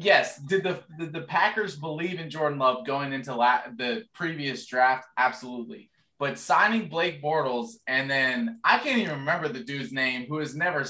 yes, 0.01 0.39
did 0.39 0.63
the 0.63 0.83
did 0.99 1.13
the 1.13 1.23
Packers 1.23 1.77
believe 1.77 2.19
in 2.19 2.31
Jordan 2.31 2.59
Love 2.59 2.87
going 2.87 3.13
into 3.13 3.35
la- 3.35 3.63
the 3.77 4.05
previous 4.15 4.67
draft? 4.67 5.07
Absolutely. 5.17 5.91
But 6.19 6.39
signing 6.39 6.89
Blake 6.89 7.23
Bortles 7.23 7.77
and 7.87 8.11
then 8.11 8.61
I 8.63 8.79
can't 8.79 8.99
even 8.99 9.21
remember 9.21 9.49
the 9.49 9.65
dude's 9.65 9.93
name 9.93 10.27
who 10.29 10.39
has 10.39 10.55
never 10.55 10.85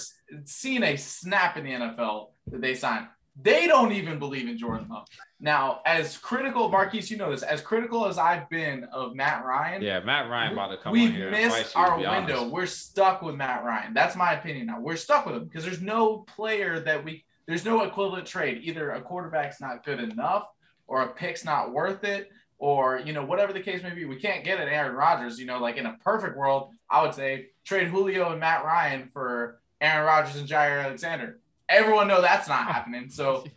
seen 0.44 0.82
a 0.82 0.96
snap 0.96 1.56
in 1.56 1.64
the 1.64 1.70
NFL 1.70 2.30
that 2.48 2.61
they 2.61 2.74
signed. 2.74 3.06
They 3.40 3.66
don't 3.68 3.92
even 3.92 4.18
believe 4.18 4.48
in 4.48 4.58
Jordan 4.58 4.88
Love. 4.90 5.06
Now, 5.38 5.80
as 5.86 6.18
critical, 6.18 6.68
Marquise, 6.68 7.11
you 7.11 7.16
know 7.16 7.30
this, 7.30 7.42
as 7.42 7.61
critical 7.61 8.06
as 8.06 8.18
I've 8.18 8.50
been 8.50 8.84
of 8.92 9.14
Matt 9.14 9.44
Ryan. 9.44 9.82
Yeah, 9.82 10.00
Matt 10.00 10.28
Ryan 10.28 10.52
about 10.52 10.68
to 10.72 10.76
come 10.78 10.94
in 10.96 11.12
here. 11.12 11.30
We've 11.30 11.46
missed 11.46 11.76
our 11.76 11.96
window. 11.96 12.11
Honest. 12.11 12.50
We're 12.50 12.66
stuck 12.66 13.22
with 13.22 13.36
Matt 13.36 13.64
Ryan. 13.64 13.94
That's 13.94 14.16
my 14.16 14.32
opinion 14.32 14.66
now. 14.66 14.80
We're 14.80 14.96
stuck 14.96 15.26
with 15.26 15.36
him 15.36 15.44
because 15.44 15.64
there's 15.64 15.80
no 15.80 16.18
player 16.18 16.80
that 16.80 17.04
we 17.04 17.24
there's 17.51 17.64
no 17.64 17.82
equivalent 17.82 18.26
trade. 18.26 18.61
Either 18.62 18.92
a 18.92 19.01
quarterback's 19.01 19.61
not 19.61 19.84
good 19.84 20.01
enough, 20.01 20.46
or 20.86 21.03
a 21.03 21.09
pick's 21.09 21.44
not 21.44 21.72
worth 21.72 22.05
it, 22.05 22.30
or 22.59 23.01
you 23.01 23.12
know 23.12 23.24
whatever 23.24 23.53
the 23.53 23.61
case 23.61 23.82
may 23.82 23.90
be. 23.90 24.05
We 24.05 24.16
can't 24.16 24.44
get 24.44 24.61
an 24.61 24.68
Aaron 24.68 24.94
Rodgers. 24.94 25.38
You 25.38 25.46
know, 25.46 25.59
like 25.59 25.76
in 25.76 25.86
a 25.86 25.96
perfect 26.05 26.36
world, 26.36 26.70
I 26.88 27.03
would 27.03 27.14
say 27.14 27.46
trade 27.64 27.88
Julio 27.88 28.30
and 28.30 28.40
Matt 28.40 28.64
Ryan 28.64 29.11
for 29.12 29.61
Aaron 29.80 30.07
Rodgers 30.07 30.36
and 30.36 30.48
Jaire 30.48 30.84
Alexander. 30.84 31.40
Everyone 31.68 32.09
know 32.09 32.20
that's 32.20 32.48
not 32.48 32.66
happening. 32.66 33.11
So. 33.11 33.44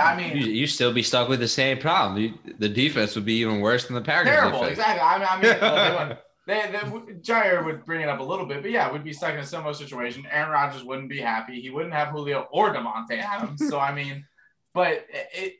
I 0.00 0.16
mean, 0.16 0.34
you, 0.34 0.46
you 0.46 0.66
still 0.66 0.90
be 0.90 1.02
stuck 1.02 1.28
with 1.28 1.38
the 1.38 1.48
same 1.48 1.76
problem. 1.76 2.18
You, 2.18 2.54
the 2.58 2.68
defense 2.68 3.14
would 3.14 3.26
be 3.26 3.34
even 3.40 3.60
worse 3.60 3.84
than 3.84 3.94
the 3.94 4.00
Packers. 4.00 4.32
Terrible, 4.32 4.60
defense. 4.60 4.78
exactly. 4.78 5.02
I 5.02 5.18
mean, 5.18 5.28
I 5.28 5.52
mean 5.52 5.60
well, 5.60 6.18
they, 6.46 6.70
they, 6.70 6.78
Jaire 7.14 7.64
would 7.64 7.84
bring 7.84 8.02
it 8.02 8.08
up 8.08 8.20
a 8.20 8.22
little 8.22 8.46
bit, 8.46 8.62
but 8.62 8.70
yeah, 8.70 8.92
we'd 8.92 9.02
be 9.02 9.12
stuck 9.12 9.34
in 9.34 9.40
a 9.40 9.46
similar 9.46 9.74
situation. 9.74 10.26
Aaron 10.30 10.50
Rodgers 10.50 10.84
wouldn't 10.84 11.08
be 11.08 11.18
happy. 11.18 11.60
He 11.60 11.70
wouldn't 11.70 11.94
have 11.94 12.08
Julio 12.08 12.46
or 12.52 12.72
Davante 12.72 13.18
Adams. 13.18 13.68
so 13.68 13.80
I 13.80 13.92
mean, 13.92 14.24
but 14.72 15.06
it, 15.10 15.54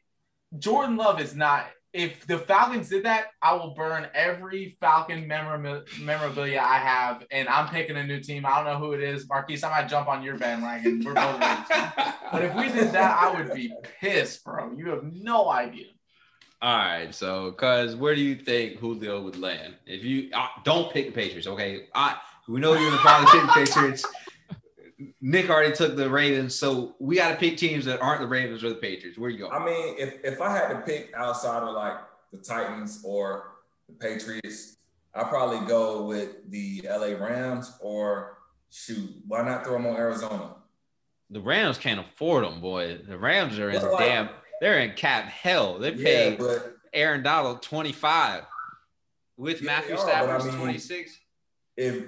Jordan 0.58 0.96
Love 0.96 1.20
is 1.20 1.34
not. 1.34 1.66
If 1.92 2.26
the 2.26 2.38
Falcons 2.38 2.90
did 2.90 3.04
that, 3.06 3.28
I 3.40 3.54
will 3.54 3.72
burn 3.74 4.06
every 4.14 4.76
Falcon 4.80 5.26
memorabilia 5.26 6.60
I 6.60 6.76
have, 6.76 7.24
and 7.30 7.48
I'm 7.48 7.68
picking 7.68 7.96
a 7.96 8.04
new 8.06 8.20
team. 8.20 8.44
I 8.44 8.56
don't 8.56 8.66
know 8.66 8.78
who 8.78 8.92
it 8.92 9.02
is, 9.02 9.26
Marquise. 9.26 9.64
I 9.64 9.70
might 9.70 9.88
jump 9.88 10.06
on 10.06 10.22
your 10.22 10.36
bandwagon. 10.36 11.02
We're 11.04 11.14
both 11.14 11.40
but 12.30 12.44
if 12.44 12.54
we 12.54 12.68
did 12.68 12.92
that, 12.92 13.18
I 13.18 13.34
would 13.34 13.54
be 13.54 13.72
pissed, 13.98 14.44
bro. 14.44 14.72
You 14.76 14.90
have 14.90 15.04
no 15.04 15.48
idea. 15.48 15.86
All 16.62 16.76
right, 16.76 17.14
so 17.14 17.52
cuz 17.52 17.94
where 17.96 18.14
do 18.14 18.20
you 18.22 18.34
think 18.34 18.78
Julio 18.78 19.20
would 19.22 19.38
land? 19.38 19.74
If 19.86 20.04
you 20.04 20.30
uh, 20.32 20.48
don't 20.64 20.92
pick 20.92 21.06
the 21.06 21.12
Patriots, 21.12 21.46
okay? 21.46 21.86
I 21.94 22.16
we 22.48 22.60
know 22.60 22.72
you're 22.72 22.90
gonna 22.90 23.02
probably 23.02 23.30
pick 23.30 23.42
the 23.42 23.52
Patriots. 23.52 24.06
Nick 25.20 25.50
already 25.50 25.74
took 25.74 25.96
the 25.96 26.08
Ravens, 26.08 26.54
so 26.54 26.94
we 26.98 27.16
got 27.16 27.28
to 27.30 27.36
pick 27.36 27.58
teams 27.58 27.84
that 27.84 28.00
aren't 28.00 28.20
the 28.20 28.26
Ravens 28.26 28.64
or 28.64 28.70
the 28.70 28.76
Patriots. 28.76 29.18
Where 29.18 29.28
you 29.28 29.38
go? 29.38 29.50
I 29.50 29.64
mean, 29.64 29.96
if 29.98 30.24
if 30.24 30.40
I 30.40 30.50
had 30.56 30.68
to 30.68 30.80
pick 30.80 31.12
outside 31.14 31.62
of 31.62 31.74
like 31.74 31.98
the 32.32 32.38
Titans 32.38 33.02
or 33.04 33.56
the 33.88 33.94
Patriots, 33.94 34.76
i 35.14 35.24
probably 35.24 35.66
go 35.66 36.06
with 36.06 36.50
the 36.50 36.82
LA 36.88 37.16
Rams 37.18 37.76
or 37.80 38.38
shoot, 38.70 39.10
why 39.26 39.42
not 39.42 39.64
throw 39.64 39.74
them 39.74 39.86
on 39.86 39.96
Arizona? 39.96 40.54
The 41.30 41.40
Rams 41.40 41.76
can't 41.76 42.00
afford 42.00 42.44
them, 42.44 42.60
boy. 42.60 42.98
The 43.06 43.18
Rams 43.18 43.58
are 43.58 43.70
in 43.70 43.82
like, 43.82 43.98
damn 43.98 44.28
they're 44.60 44.80
in 44.80 44.92
cap 44.92 45.24
hell. 45.24 45.78
They 45.78 45.92
paid 45.92 46.40
yeah, 46.40 46.58
Aaron 46.92 47.22
Donald 47.22 47.62
25 47.62 48.44
with 49.36 49.60
yeah, 49.60 49.66
Matthew 49.66 49.96
Stafford 49.96 50.40
I 50.40 50.44
mean, 50.44 50.58
26. 50.58 51.18
If 51.76 52.04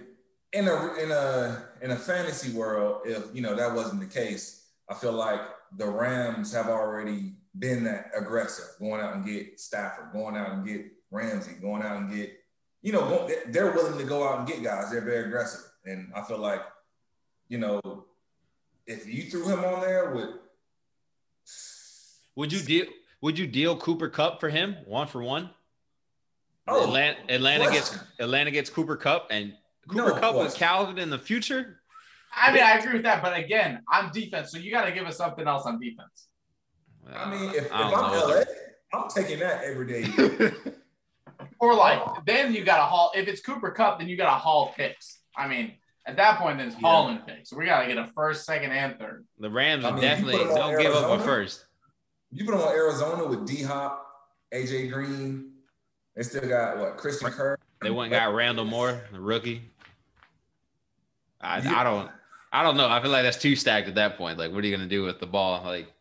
in 0.52 0.66
a 0.66 0.94
in 0.94 1.10
a 1.10 1.64
in 1.82 1.90
a 1.90 1.96
fantasy 1.96 2.52
world, 2.52 3.02
if 3.04 3.24
you 3.34 3.42
know 3.42 3.54
that 3.54 3.74
wasn't 3.74 4.00
the 4.00 4.06
case, 4.06 4.66
I 4.88 4.94
feel 4.94 5.12
like 5.12 5.40
the 5.76 5.86
Rams 5.86 6.52
have 6.54 6.68
already 6.68 7.34
been 7.58 7.84
that 7.84 8.10
aggressive, 8.16 8.78
going 8.78 9.00
out 9.00 9.14
and 9.14 9.26
get 9.26 9.60
Stafford, 9.60 10.12
going 10.12 10.36
out 10.36 10.52
and 10.52 10.66
get 10.66 10.86
Ramsey, 11.10 11.54
going 11.60 11.82
out 11.82 11.98
and 11.98 12.14
get, 12.14 12.32
you 12.82 12.92
know, 12.92 13.28
they're 13.48 13.72
willing 13.72 13.98
to 13.98 14.04
go 14.04 14.26
out 14.26 14.38
and 14.38 14.48
get 14.48 14.62
guys. 14.62 14.90
They're 14.90 15.04
very 15.04 15.26
aggressive, 15.26 15.60
and 15.84 16.10
I 16.14 16.22
feel 16.22 16.38
like, 16.38 16.60
you 17.48 17.58
know, 17.58 17.80
if 18.86 19.06
you 19.06 19.24
threw 19.24 19.48
him 19.48 19.64
on 19.64 19.82
there 19.82 20.14
with 20.14 20.30
would 22.38 22.52
you 22.52 22.60
deal? 22.60 22.86
Would 23.20 23.36
you 23.36 23.48
deal 23.48 23.76
Cooper 23.76 24.08
Kupp 24.08 24.38
for 24.38 24.48
him, 24.48 24.76
one 24.86 25.08
for 25.08 25.20
one? 25.20 25.50
Oh, 26.68 26.84
Atlanta, 26.84 27.18
Atlanta 27.28 27.64
gets 27.64 27.98
Atlanta 28.20 28.52
gets 28.52 28.70
Cooper 28.70 28.96
Kupp 28.96 29.26
and 29.30 29.54
Cooper 29.88 30.14
no, 30.14 30.20
Kupp 30.20 30.36
with 30.36 30.54
Calvin 30.54 30.98
in 30.98 31.10
the 31.10 31.18
future. 31.18 31.80
I 32.32 32.52
mean, 32.52 32.62
I 32.62 32.78
agree 32.78 32.92
with 32.92 33.02
that, 33.02 33.22
but 33.22 33.36
again, 33.36 33.82
I'm 33.90 34.12
defense, 34.12 34.52
so 34.52 34.58
you 34.58 34.70
got 34.70 34.84
to 34.84 34.92
give 34.92 35.04
us 35.04 35.16
something 35.16 35.48
else 35.48 35.66
on 35.66 35.80
defense. 35.80 36.28
I 37.12 37.28
mean, 37.28 37.50
if, 37.50 37.66
if 37.66 37.72
I'm 37.72 37.90
LA, 37.90 38.42
I'm 38.92 39.08
taking 39.08 39.40
that 39.40 39.64
every 39.64 39.86
day. 39.86 40.52
or 41.58 41.74
like, 41.74 42.00
then 42.24 42.54
you 42.54 42.64
got 42.64 42.76
to 42.76 42.84
haul. 42.84 43.10
If 43.16 43.26
it's 43.26 43.40
Cooper 43.40 43.72
Kupp, 43.72 43.98
then 43.98 44.08
you 44.08 44.16
got 44.16 44.26
to 44.26 44.38
haul 44.38 44.72
picks. 44.76 45.20
I 45.36 45.48
mean, 45.48 45.72
at 46.06 46.16
that 46.16 46.38
point, 46.38 46.58
then 46.58 46.68
it's 46.68 46.76
yeah. 46.76 46.82
hauling 46.82 47.18
picks. 47.26 47.50
So 47.50 47.56
we 47.56 47.64
got 47.64 47.82
to 47.82 47.88
get 47.88 47.96
a 47.96 48.10
first, 48.14 48.44
second, 48.44 48.70
and 48.70 48.96
third. 48.98 49.26
The 49.38 49.50
Rams 49.50 49.84
I 49.84 49.90
mean, 49.90 50.02
definitely 50.02 50.44
don't 50.54 50.80
give 50.80 50.92
up 50.92 51.18
a 51.18 51.22
first. 51.24 51.64
You 52.30 52.44
put 52.44 52.54
on 52.54 52.68
Arizona 52.74 53.26
with 53.26 53.46
D 53.46 53.62
Hop 53.62 54.06
AJ 54.52 54.92
Green. 54.92 55.52
They 56.14 56.22
still 56.22 56.48
got 56.48 56.78
what 56.78 56.96
Christian 56.96 57.30
Kirk. 57.30 57.60
They 57.80 57.90
went 57.90 58.10
got 58.10 58.32
Rondale 58.32 58.66
Moore, 58.66 59.00
the 59.12 59.20
rookie. 59.20 59.62
I, 61.40 61.58
I 61.58 61.84
don't 61.84 62.10
I 62.52 62.62
don't 62.62 62.76
know. 62.76 62.88
I 62.88 63.00
feel 63.00 63.10
like 63.10 63.22
that's 63.22 63.36
too 63.36 63.54
stacked 63.54 63.88
at 63.88 63.94
that 63.96 64.16
point. 64.16 64.38
Like, 64.38 64.52
what 64.52 64.64
are 64.64 64.66
you 64.66 64.76
gonna 64.76 64.88
do 64.88 65.04
with 65.04 65.20
the 65.20 65.26
ball? 65.26 65.62
Like, 65.64 65.92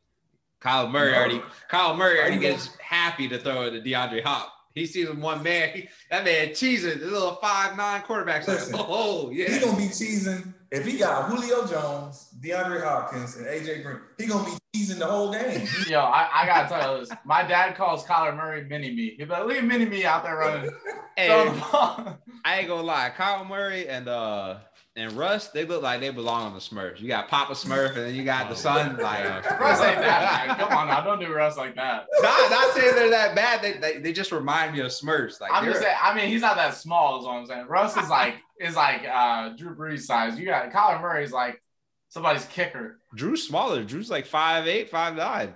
Kyle 0.59 0.87
Murray 0.87 1.11
no. 1.11 1.17
already 1.17 1.41
Kyle 1.69 1.95
Murray 1.95 2.19
already 2.19 2.39
gets 2.39 2.75
happy 2.77 3.27
to 3.29 3.37
throw 3.37 3.63
it 3.63 3.71
to 3.71 3.81
DeAndre 3.81 4.23
Hop. 4.23 4.53
He 4.73 4.85
sees 4.85 5.09
one 5.09 5.43
man. 5.43 5.69
He, 5.73 5.89
that 6.09 6.23
man 6.23 6.49
cheesing. 6.49 6.99
The 6.99 7.07
little 7.07 7.35
five 7.35 7.77
nine 7.77 8.01
quarterbacks. 8.01 8.47
Listen, 8.47 8.73
like, 8.73 8.85
oh 8.87 9.31
yeah. 9.31 9.47
He's 9.47 9.63
gonna 9.63 9.77
be 9.77 9.87
cheesing 9.87 10.53
if 10.71 10.85
he 10.85 10.97
got 10.97 11.29
Julio 11.29 11.65
Jones, 11.67 12.29
DeAndre 12.39 12.83
Hopkins, 12.83 13.35
and 13.37 13.45
AJ 13.45 13.83
Green. 13.83 13.99
He 14.17 14.25
gonna 14.27 14.45
be 14.45 14.57
teasing 14.73 14.99
the 14.99 15.05
whole 15.05 15.31
game. 15.31 15.67
Yo, 15.87 15.99
I, 15.99 16.29
I 16.33 16.45
gotta 16.45 16.69
tell 16.69 16.93
you 16.99 17.05
this. 17.05 17.17
My 17.25 17.43
dad 17.43 17.75
calls 17.75 18.05
Kyler 18.05 18.35
Murray 18.35 18.63
Mini 18.65 18.91
Me. 18.93 19.15
He's 19.17 19.27
like, 19.27 19.45
look 19.45 19.57
at 19.57 19.63
Mini 19.63 19.85
Me 19.85 20.05
out 20.05 20.23
there 20.23 20.37
running. 20.37 20.71
hey, 21.15 21.29
I 21.31 22.15
ain't 22.59 22.67
gonna 22.67 22.81
lie. 22.83 23.11
Kyle 23.15 23.45
Murray 23.45 23.87
and 23.87 24.07
uh 24.07 24.57
and 24.97 25.11
Russ, 25.13 25.49
they 25.49 25.63
look 25.63 25.83
like 25.83 25.99
they 25.99 26.09
belong 26.09 26.47
on 26.47 26.53
the 26.55 26.59
Smurfs. 26.59 26.99
You 26.99 27.07
got 27.07 27.27
Papa 27.27 27.53
Smurf, 27.53 27.89
and 27.89 27.97
then 27.97 28.15
you 28.15 28.23
got 28.23 28.49
the 28.49 28.55
oh, 28.55 28.57
son. 28.57 28.97
Like 28.97 29.25
Russ 29.59 29.79
ain't 29.79 29.99
that 29.99 30.47
bad. 30.47 30.57
Come 30.57 30.75
on 30.75 30.87
now, 30.87 31.01
don't 31.01 31.19
do 31.19 31.31
Russ 31.31 31.55
like 31.55 31.75
that. 31.75 32.07
Nah, 32.21 32.49
not 32.49 32.73
saying 32.73 32.95
they're 32.95 33.11
that 33.11 33.35
bad. 33.35 33.61
They, 33.61 33.73
they, 33.73 33.99
they 33.99 34.11
just 34.11 34.31
remind 34.31 34.73
me 34.73 34.79
of 34.79 34.87
Smurfs. 34.87 35.39
Like 35.39 35.51
I'm 35.53 35.65
just 35.65 35.81
saying. 35.81 35.95
I 36.01 36.15
mean, 36.15 36.29
he's 36.29 36.41
not 36.41 36.55
that 36.55 36.73
small. 36.73 37.19
Is 37.19 37.25
what 37.25 37.33
I'm 37.33 37.45
saying. 37.45 37.67
Russ 37.67 37.95
is 37.95 38.09
like 38.09 38.37
is 38.59 38.75
like 38.75 39.07
uh 39.07 39.49
Drew 39.49 39.75
Brees 39.75 40.01
size. 40.01 40.39
You 40.39 40.47
got 40.47 40.71
Kyler 40.71 40.99
Murray's 40.99 41.31
like 41.31 41.61
somebody's 42.09 42.45
kicker. 42.45 42.99
Drew's 43.15 43.47
smaller. 43.47 43.83
Drew's 43.83 44.09
like 44.09 44.25
five 44.25 44.67
eight, 44.67 44.89
five 44.89 45.15
nine. 45.15 45.53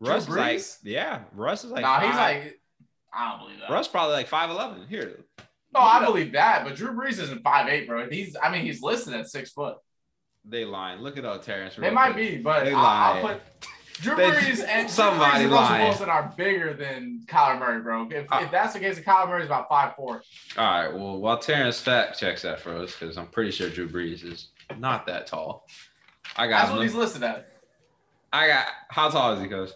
Russ 0.00 0.24
is 0.24 0.28
like 0.28 0.62
yeah. 0.82 1.20
Russ 1.34 1.64
is 1.64 1.70
like. 1.70 1.82
Nah, 1.82 2.00
five. 2.00 2.08
he's 2.08 2.16
like. 2.16 2.60
I 3.16 3.30
don't 3.30 3.40
believe 3.40 3.60
that. 3.60 3.70
Russ 3.70 3.88
probably 3.88 4.12
like 4.12 4.28
five 4.28 4.50
eleven. 4.50 4.86
Here, 4.88 5.24
no, 5.74 5.80
I 5.80 6.04
believe 6.04 6.32
that, 6.32 6.64
but 6.64 6.76
Drew 6.76 6.92
Brees 6.92 7.20
isn't 7.20 7.42
five 7.42 7.68
eight, 7.68 7.88
bro. 7.88 8.08
He's, 8.08 8.36
I 8.40 8.50
mean, 8.50 8.64
he's 8.64 8.82
listed 8.82 9.14
at 9.14 9.28
six 9.28 9.50
foot. 9.50 9.76
They 10.44 10.64
lying. 10.64 11.00
Look 11.00 11.16
at 11.16 11.24
all 11.24 11.38
Terrence. 11.38 11.74
They 11.76 11.90
might 11.90 12.16
be, 12.16 12.36
but 12.36 12.66
I, 12.68 13.20
will 13.20 13.28
put 13.28 13.40
Drew 14.00 14.14
Brees 14.14 14.64
and 14.66 14.90
somebody 14.90 15.44
Drew 15.44 15.52
Brees 15.52 15.70
and 15.70 15.70
Russell 15.70 15.78
Wilson 15.78 16.08
are 16.08 16.34
bigger 16.36 16.74
than 16.74 17.22
Kyler 17.26 17.58
Murray, 17.58 17.80
bro. 17.80 18.08
If, 18.10 18.30
uh, 18.30 18.40
if 18.42 18.50
that's 18.50 18.74
the 18.74 18.80
case, 18.80 18.98
Kyler 18.98 19.28
Murray 19.28 19.42
is 19.42 19.46
about 19.46 19.68
five 19.68 19.94
four. 19.94 20.22
All 20.58 20.64
right. 20.64 20.92
Well, 20.92 21.18
while 21.18 21.38
Terrence 21.38 21.80
fact 21.80 22.18
checks 22.18 22.42
that 22.42 22.60
for 22.60 22.76
us, 22.76 22.94
because 22.98 23.16
I'm 23.16 23.28
pretty 23.28 23.50
sure 23.50 23.70
Drew 23.70 23.88
Brees 23.88 24.24
is 24.24 24.48
not 24.78 25.06
that 25.06 25.26
tall. 25.26 25.66
I 26.36 26.46
got. 26.46 26.62
That's 26.62 26.72
what 26.72 26.82
he's 26.82 26.94
listed 26.94 27.22
at. 27.22 27.48
I 28.32 28.48
got. 28.48 28.66
How 28.88 29.08
tall 29.10 29.34
is 29.34 29.40
he, 29.40 29.48
Coach? 29.48 29.70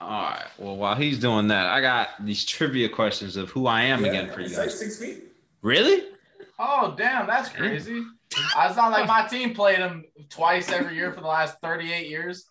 All 0.00 0.22
right. 0.22 0.46
Well, 0.58 0.76
while 0.76 0.94
he's 0.94 1.18
doing 1.18 1.48
that, 1.48 1.66
I 1.66 1.80
got 1.80 2.24
these 2.24 2.44
trivia 2.44 2.88
questions 2.88 3.36
of 3.36 3.50
who 3.50 3.66
I 3.66 3.82
am 3.82 4.02
yeah, 4.02 4.10
again 4.10 4.30
for 4.30 4.40
you 4.40 4.48
guys. 4.48 4.78
Six 4.78 4.98
feet. 4.98 5.24
Really? 5.62 6.04
Oh, 6.58 6.94
damn, 6.96 7.26
that's 7.26 7.50
crazy. 7.50 8.02
it's 8.30 8.76
not 8.76 8.92
like 8.92 9.06
my 9.06 9.26
team 9.26 9.54
played 9.54 9.78
him 9.78 10.04
twice 10.28 10.70
every 10.70 10.94
year 10.94 11.12
for 11.12 11.20
the 11.20 11.26
last 11.26 11.56
38 11.62 12.08
years. 12.08 12.46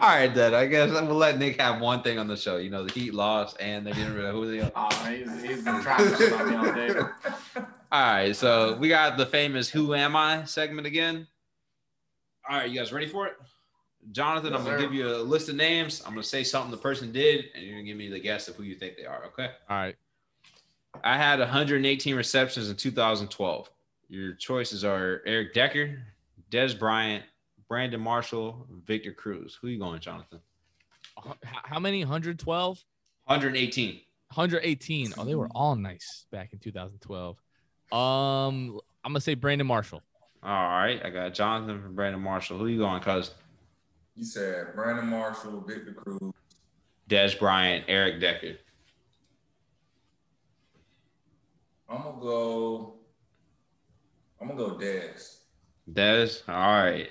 All 0.00 0.08
right, 0.08 0.32
then. 0.32 0.54
I 0.54 0.66
guess 0.66 0.88
I'm 0.88 1.06
gonna 1.06 1.14
let 1.14 1.38
Nick 1.38 1.60
have 1.60 1.80
one 1.80 2.02
thing 2.02 2.18
on 2.18 2.26
the 2.26 2.36
show. 2.36 2.56
You 2.56 2.70
know, 2.70 2.84
the 2.84 2.92
Heat 2.92 3.12
lost 3.12 3.56
and 3.60 3.86
they 3.86 3.92
didn't 3.92 4.14
really 4.14 4.30
Julio. 4.30 4.72
Oh, 4.74 4.88
he's, 5.06 5.42
he's 5.42 5.64
been 5.64 5.82
trying 5.82 6.16
to 6.16 6.44
me 6.46 6.56
all 6.56 6.72
day. 6.72 6.88
All 7.92 8.00
right, 8.00 8.36
so 8.36 8.76
we 8.76 8.88
got 8.88 9.16
the 9.16 9.26
famous 9.26 9.68
"Who 9.68 9.94
Am 9.94 10.14
I" 10.14 10.44
segment 10.44 10.86
again. 10.86 11.26
All 12.48 12.56
right, 12.56 12.70
you 12.70 12.78
guys 12.78 12.92
ready 12.92 13.08
for 13.08 13.26
it? 13.26 13.34
Jonathan, 14.12 14.52
yes, 14.52 14.60
I'm 14.60 14.66
gonna 14.66 14.78
sir. 14.78 14.82
give 14.82 14.94
you 14.94 15.08
a 15.08 15.18
list 15.18 15.48
of 15.48 15.56
names. 15.56 16.02
I'm 16.04 16.12
gonna 16.12 16.22
say 16.22 16.42
something 16.42 16.70
the 16.70 16.76
person 16.76 17.12
did, 17.12 17.46
and 17.54 17.64
you're 17.64 17.74
gonna 17.74 17.84
give 17.84 17.96
me 17.96 18.08
the 18.08 18.18
guess 18.18 18.48
of 18.48 18.56
who 18.56 18.62
you 18.62 18.74
think 18.74 18.96
they 18.96 19.04
are. 19.04 19.24
Okay. 19.26 19.50
All 19.68 19.76
right. 19.76 19.96
I 21.04 21.16
had 21.16 21.38
118 21.38 22.16
receptions 22.16 22.68
in 22.68 22.76
2012. 22.76 23.70
Your 24.08 24.32
choices 24.34 24.84
are 24.84 25.22
Eric 25.24 25.54
Decker, 25.54 26.02
Dez 26.50 26.76
Bryant, 26.76 27.24
Brandon 27.68 28.00
Marshall, 28.00 28.66
Victor 28.84 29.12
Cruz. 29.12 29.56
Who 29.60 29.68
are 29.68 29.70
you 29.70 29.78
going, 29.78 30.00
Jonathan? 30.00 30.40
How 31.44 31.78
many? 31.78 32.00
112? 32.00 32.84
118. 33.26 34.00
118. 34.34 35.12
Oh, 35.16 35.24
they 35.24 35.34
were 35.34 35.48
all 35.54 35.76
nice 35.76 36.26
back 36.32 36.52
in 36.52 36.58
2012. 36.58 37.36
Um, 37.92 38.80
I'm 39.04 39.12
gonna 39.12 39.20
say 39.20 39.34
Brandon 39.34 39.66
Marshall. 39.66 40.02
All 40.42 40.50
right, 40.50 41.00
I 41.04 41.10
got 41.10 41.34
Jonathan 41.34 41.82
from 41.82 41.94
Brandon 41.94 42.20
Marshall. 42.20 42.58
Who 42.58 42.64
are 42.64 42.68
you 42.68 42.78
going, 42.78 43.02
cuz? 43.02 43.32
You 44.20 44.26
said 44.26 44.74
Brandon 44.74 45.06
Marshall, 45.06 45.64
Victor 45.66 45.94
Cruz, 45.94 46.34
Dez 47.08 47.38
Bryant, 47.38 47.86
Eric 47.88 48.20
Decker. 48.20 48.58
I'm 51.88 52.02
gonna 52.02 52.20
go. 52.20 52.96
I'm 54.38 54.48
gonna 54.48 54.58
go 54.58 54.76
Dez. 54.76 55.38
Dez, 55.90 56.46
all 56.46 56.54
right. 56.54 57.08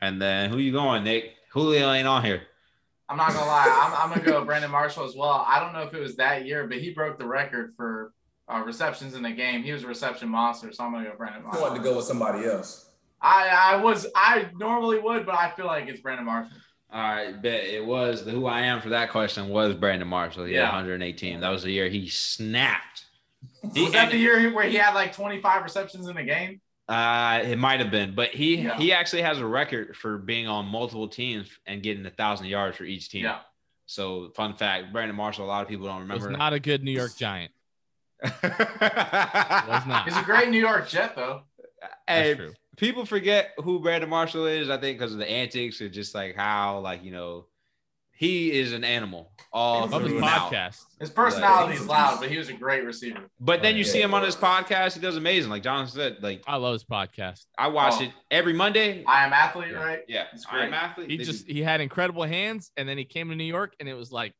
And 0.00 0.20
then 0.20 0.48
who 0.48 0.56
you 0.56 0.72
going, 0.72 1.04
Nick? 1.04 1.34
Julio 1.50 1.92
ain't 1.92 2.08
on 2.08 2.24
here. 2.24 2.40
I'm 3.10 3.18
not 3.18 3.34
gonna 3.34 3.44
lie. 3.44 3.68
I'm, 3.82 4.10
I'm 4.10 4.16
gonna 4.16 4.26
go 4.26 4.46
Brandon 4.46 4.70
Marshall 4.70 5.04
as 5.04 5.14
well. 5.14 5.44
I 5.46 5.60
don't 5.60 5.74
know 5.74 5.82
if 5.82 5.92
it 5.92 6.00
was 6.00 6.16
that 6.16 6.46
year, 6.46 6.66
but 6.66 6.78
he 6.78 6.94
broke 6.94 7.18
the 7.18 7.26
record 7.26 7.74
for 7.76 8.14
uh, 8.48 8.62
receptions 8.64 9.12
in 9.12 9.26
a 9.26 9.32
game. 9.32 9.62
He 9.62 9.72
was 9.72 9.84
a 9.84 9.88
reception 9.88 10.30
monster, 10.30 10.72
so 10.72 10.84
I'm 10.84 10.92
gonna 10.92 11.10
go 11.10 11.16
Brandon 11.18 11.42
Marshall. 11.42 11.62
I 11.62 11.68
wanted 11.68 11.82
to 11.82 11.84
go 11.84 11.96
with 11.96 12.06
somebody 12.06 12.46
else. 12.46 12.91
I 13.22 13.74
I 13.74 13.76
was 13.76 14.06
I 14.14 14.48
normally 14.58 14.98
would, 14.98 15.24
but 15.24 15.34
I 15.34 15.50
feel 15.50 15.66
like 15.66 15.88
it's 15.88 16.00
Brandon 16.00 16.26
Marshall. 16.26 16.56
All 16.92 17.00
right, 17.00 17.40
bet 17.40 17.64
it 17.64 17.84
was 17.84 18.24
the 18.24 18.32
who 18.32 18.46
I 18.46 18.62
am 18.62 18.82
for 18.82 18.90
that 18.90 19.10
question 19.10 19.48
was 19.48 19.74
Brandon 19.74 20.08
Marshall. 20.08 20.44
He 20.44 20.54
yeah. 20.54 20.66
had 20.66 20.72
118. 20.72 21.40
That 21.40 21.48
was 21.48 21.62
the 21.62 21.70
year 21.70 21.88
he 21.88 22.08
snapped. 22.08 23.06
He, 23.72 23.84
was 23.84 23.92
that 23.92 24.10
the 24.10 24.18
year 24.18 24.52
where 24.52 24.68
he 24.68 24.76
had 24.76 24.94
like 24.94 25.14
25 25.14 25.62
receptions 25.62 26.08
in 26.08 26.16
a 26.16 26.24
game? 26.24 26.60
Uh, 26.88 27.40
it 27.44 27.56
might 27.56 27.80
have 27.80 27.90
been, 27.90 28.14
but 28.14 28.30
he 28.30 28.56
yeah. 28.56 28.76
he 28.76 28.92
actually 28.92 29.22
has 29.22 29.38
a 29.38 29.46
record 29.46 29.96
for 29.96 30.18
being 30.18 30.48
on 30.48 30.66
multiple 30.66 31.08
teams 31.08 31.48
and 31.64 31.82
getting 31.82 32.04
a 32.04 32.10
thousand 32.10 32.48
yards 32.48 32.76
for 32.76 32.84
each 32.84 33.08
team. 33.08 33.24
Yeah. 33.24 33.38
So, 33.86 34.30
fun 34.36 34.56
fact: 34.56 34.92
Brandon 34.92 35.16
Marshall. 35.16 35.46
A 35.46 35.48
lot 35.48 35.62
of 35.62 35.68
people 35.68 35.86
don't 35.86 36.00
remember. 36.00 36.28
Was 36.28 36.36
not 36.36 36.52
a 36.52 36.60
good 36.60 36.82
New 36.82 36.90
York 36.90 37.14
Giant. 37.16 37.52
was 38.22 39.86
not. 39.86 40.04
He's 40.04 40.16
a 40.16 40.24
great 40.24 40.50
New 40.50 40.60
York 40.60 40.88
Jet, 40.88 41.16
though. 41.16 41.42
Hey, 42.06 42.36
people 42.76 43.04
forget 43.04 43.52
who 43.58 43.80
Brandon 43.80 44.08
Marshall 44.08 44.46
is. 44.46 44.70
I 44.70 44.78
think 44.78 44.98
because 44.98 45.12
of 45.12 45.18
the 45.18 45.30
antics 45.30 45.80
or 45.80 45.88
just 45.88 46.14
like 46.14 46.36
how, 46.36 46.78
like 46.80 47.04
you 47.04 47.12
know, 47.12 47.46
he 48.12 48.52
is 48.52 48.72
an 48.72 48.84
animal 48.84 49.32
all 49.52 49.88
through 49.88 50.14
his 50.14 50.22
podcast. 50.22 50.84
His 51.00 51.10
personality 51.10 51.74
is 51.74 51.86
loud, 51.86 52.20
but 52.20 52.30
he 52.30 52.38
was 52.38 52.48
a 52.48 52.52
great 52.52 52.84
receiver. 52.84 53.28
But 53.40 53.62
then 53.62 53.76
you 53.76 53.84
see 53.84 54.00
him 54.00 54.14
on 54.14 54.22
his 54.22 54.36
podcast; 54.36 54.94
he 54.94 55.00
does 55.00 55.16
amazing. 55.16 55.50
Like 55.50 55.62
John 55.62 55.86
said, 55.88 56.18
like 56.22 56.42
I 56.46 56.56
love 56.56 56.74
his 56.74 56.84
podcast. 56.84 57.46
I 57.58 57.68
watch 57.68 57.94
oh. 57.98 58.04
it 58.04 58.10
every 58.30 58.52
Monday. 58.52 59.04
I 59.06 59.24
am 59.24 59.32
athlete, 59.32 59.74
right? 59.74 60.00
Yeah, 60.08 60.26
I 60.50 60.64
am 60.64 60.74
athlete. 60.74 61.10
He 61.10 61.18
just 61.18 61.48
he 61.48 61.62
had 61.62 61.80
incredible 61.80 62.22
hands, 62.22 62.70
and 62.76 62.88
then 62.88 62.96
he 62.96 63.04
came 63.04 63.28
to 63.30 63.34
New 63.34 63.44
York, 63.44 63.74
and 63.80 63.88
it 63.88 63.94
was 63.94 64.12
like 64.12 64.34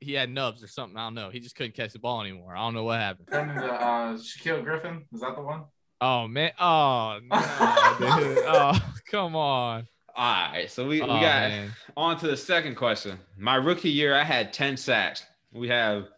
he 0.00 0.12
had 0.12 0.30
nubs 0.30 0.62
or 0.62 0.68
something. 0.68 0.96
I 0.96 1.06
don't 1.06 1.14
know. 1.14 1.30
He 1.30 1.40
just 1.40 1.56
couldn't 1.56 1.74
catch 1.74 1.92
the 1.92 1.98
ball 1.98 2.20
anymore. 2.20 2.56
I 2.56 2.60
don't 2.60 2.74
know 2.74 2.84
what 2.84 3.00
happened. 3.00 3.28
Turned 3.30 3.50
into 3.50 3.66
uh, 3.66 4.14
Shaquill 4.16 4.62
Griffin. 4.64 5.04
Is 5.12 5.20
that 5.20 5.36
the 5.36 5.42
one? 5.42 5.64
Oh 6.00 6.28
man! 6.28 6.52
Oh 6.60 7.18
no! 7.22 7.36
oh 8.00 8.92
come 9.10 9.34
on! 9.34 9.86
All 10.16 10.50
right, 10.50 10.70
so 10.70 10.86
we, 10.86 10.96
we 10.96 11.02
oh, 11.02 11.06
got 11.06 11.50
man. 11.50 11.72
on 11.94 12.18
to 12.18 12.26
the 12.26 12.36
second 12.36 12.74
question. 12.74 13.18
My 13.36 13.56
rookie 13.56 13.90
year, 13.90 14.14
I 14.14 14.24
had 14.24 14.50
10 14.50 14.78
sacks. 14.78 15.26
We 15.52 15.68
have 15.68 16.08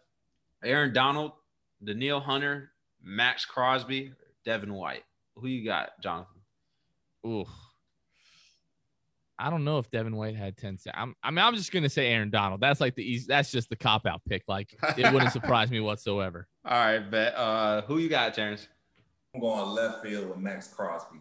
Aaron 0.63 0.93
Donald, 0.93 1.33
Danielle 1.83 2.21
Hunter, 2.21 2.71
Maxx 3.03 3.43
Crosby, 3.43 4.13
Devin 4.45 4.73
White. 4.73 5.03
Who 5.35 5.47
you 5.47 5.65
got, 5.65 5.89
Jonathan? 6.01 6.41
Ooh. 7.25 7.45
I 9.37 9.49
don't 9.49 9.65
know 9.65 9.79
if 9.79 9.91
Devin 9.91 10.15
White 10.15 10.35
had 10.37 10.55
10 10.55 10.77
sacks. 10.77 10.97
I'm, 10.97 11.13
I 11.21 11.31
mean, 11.31 11.43
I'm 11.43 11.55
just 11.55 11.73
gonna 11.73 11.89
say 11.89 12.07
Aaron 12.07 12.29
Donald. 12.29 12.61
That's 12.61 12.79
like 12.79 12.95
the 12.95 13.03
easy. 13.03 13.25
That's 13.27 13.51
just 13.51 13.69
the 13.69 13.75
cop 13.75 14.05
out 14.05 14.21
pick. 14.27 14.43
Like 14.47 14.77
it 14.97 15.11
wouldn't 15.11 15.31
surprise 15.33 15.71
me 15.71 15.81
whatsoever. 15.81 16.47
All 16.65 16.71
right, 16.71 16.99
bet. 16.99 17.35
Uh, 17.35 17.81
who 17.81 17.97
you 17.97 18.07
got, 18.07 18.33
Terrence? 18.33 18.67
I'm 19.39 19.41
going 19.41 19.69
left 19.69 20.03
field 20.03 20.27
with 20.29 20.37
Maxx 20.37 20.67
Crosby. 20.67 21.19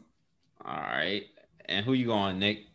All 0.65 0.75
right. 0.75 1.23
And 1.67 1.85
who 1.87 1.93
you 1.93 2.07
going, 2.07 2.41
Nick? 2.41 2.67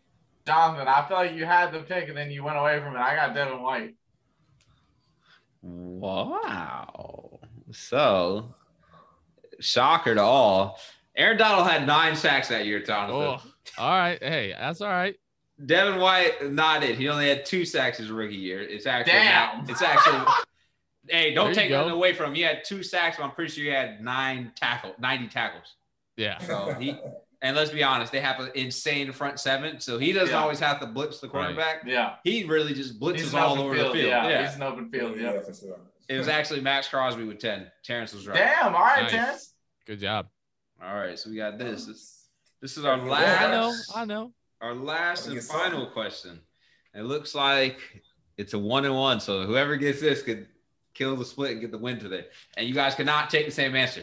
Jonathan, 0.46 0.88
I 0.88 1.06
feel 1.06 1.18
like 1.18 1.34
you 1.34 1.44
had 1.44 1.70
the 1.70 1.80
pick 1.80 2.08
and 2.08 2.16
then 2.16 2.30
you 2.30 2.42
went 2.42 2.56
away 2.56 2.80
from 2.80 2.96
it. 2.96 2.98
I 2.98 3.14
got 3.14 3.34
Devin 3.34 3.60
White. 3.62 3.94
Wow. 5.62 7.40
So, 7.72 8.54
shocker 9.60 10.14
to 10.14 10.22
all. 10.22 10.78
Aaron 11.16 11.36
Donald 11.36 11.68
had 11.68 11.86
nine 11.86 12.16
sacks 12.16 12.48
that 12.48 12.64
year, 12.64 12.82
Jonathan. 12.82 13.16
Oh, 13.16 13.42
all 13.78 13.90
right. 13.90 14.22
Hey, 14.22 14.54
that's 14.58 14.80
all 14.80 14.88
right. 14.88 15.16
Devin 15.66 16.00
White, 16.00 16.52
not 16.52 16.82
it. 16.82 16.96
He 16.96 17.08
only 17.08 17.28
had 17.28 17.44
two 17.44 17.66
sacks 17.66 17.98
his 17.98 18.10
rookie 18.10 18.34
year. 18.34 18.62
It's 18.62 18.86
actually 18.86 19.12
Damn. 19.12 19.58
Not, 19.58 19.70
it's 19.70 19.82
actually 19.82 20.24
Hey, 21.08 21.34
don't 21.34 21.54
take 21.54 21.70
nothing 21.70 21.92
away 21.92 22.12
from 22.14 22.30
him. 22.30 22.34
He 22.34 22.42
had 22.42 22.64
two 22.64 22.82
sacks, 22.82 23.16
but 23.18 23.24
I'm 23.24 23.32
pretty 23.32 23.52
sure 23.52 23.64
he 23.64 23.70
had 23.70 24.02
nine 24.02 24.52
tackle, 24.56 24.94
90 24.98 25.28
tackles. 25.28 25.74
Yeah. 26.16 26.38
So 26.38 26.72
he 26.74 26.96
And 27.42 27.54
let's 27.54 27.70
be 27.70 27.82
honest, 27.82 28.10
they 28.10 28.20
have 28.20 28.40
an 28.40 28.50
insane 28.54 29.12
front 29.12 29.38
seven, 29.38 29.78
so 29.78 29.98
he 29.98 30.12
doesn't 30.12 30.34
Yeah. 30.34 30.40
always 30.40 30.58
have 30.60 30.80
to 30.80 30.86
blitz 30.86 31.20
the 31.20 31.28
Right. 31.28 31.54
cornerback. 31.54 31.84
Yeah. 31.84 32.16
He 32.24 32.44
really 32.44 32.72
just 32.72 32.98
blitzes 32.98 33.16
He's 33.18 33.34
all 33.34 33.60
over 33.60 33.74
field, 33.74 33.88
the 33.94 33.98
field. 33.98 34.08
Yeah. 34.08 34.28
Yeah. 34.28 34.46
He's 34.46 34.56
an 34.56 34.62
open 34.62 34.88
field. 34.90 35.16
yeah, 35.18 35.34
Yeah. 35.34 35.40
for 35.42 35.52
sure. 35.52 35.78
It 36.08 36.16
was 36.16 36.28
actually 36.28 36.62
Maxx 36.62 36.88
Crosby 36.88 37.24
with 37.24 37.38
10. 37.40 37.70
Terrence 37.82 38.14
was 38.14 38.26
right. 38.26 38.38
Damn. 38.38 38.74
All 38.74 38.80
right, 38.80 39.02
Nice. 39.02 39.10
Terrence. 39.10 39.54
Good 39.86 40.00
job. 40.00 40.28
All 40.82 40.94
right, 40.94 41.18
so 41.18 41.28
we 41.28 41.36
got 41.36 41.58
this. 41.58 41.84
This, 41.84 42.28
this 42.62 42.78
is 42.78 42.86
our 42.86 42.96
Yeah, 42.96 43.04
last 43.04 43.42
I 43.42 43.50
know. 43.50 43.74
I 43.94 44.04
know. 44.06 44.32
our 44.62 44.74
last 44.74 45.26
and 45.26 45.34
get 45.34 45.44
something. 45.44 45.70
final 45.70 45.86
question. 45.88 46.40
It 46.94 47.02
looks 47.02 47.34
like 47.34 47.78
it's 48.38 48.54
a 48.54 48.58
one 48.58 48.86
and 48.86 48.94
one. 48.94 49.20
So 49.20 49.42
whoever 49.44 49.76
gets 49.76 50.00
this 50.00 50.22
could 50.22 50.48
kill 50.94 51.16
the 51.16 51.24
split 51.24 51.52
and 51.52 51.60
get 51.60 51.70
the 51.72 51.78
win 51.78 51.98
today. 51.98 52.26
And 52.56 52.66
you 52.68 52.74
guys 52.74 52.94
cannot 52.94 53.30
take 53.30 53.46
the 53.46 53.52
same 53.52 53.74
answer. 53.76 54.02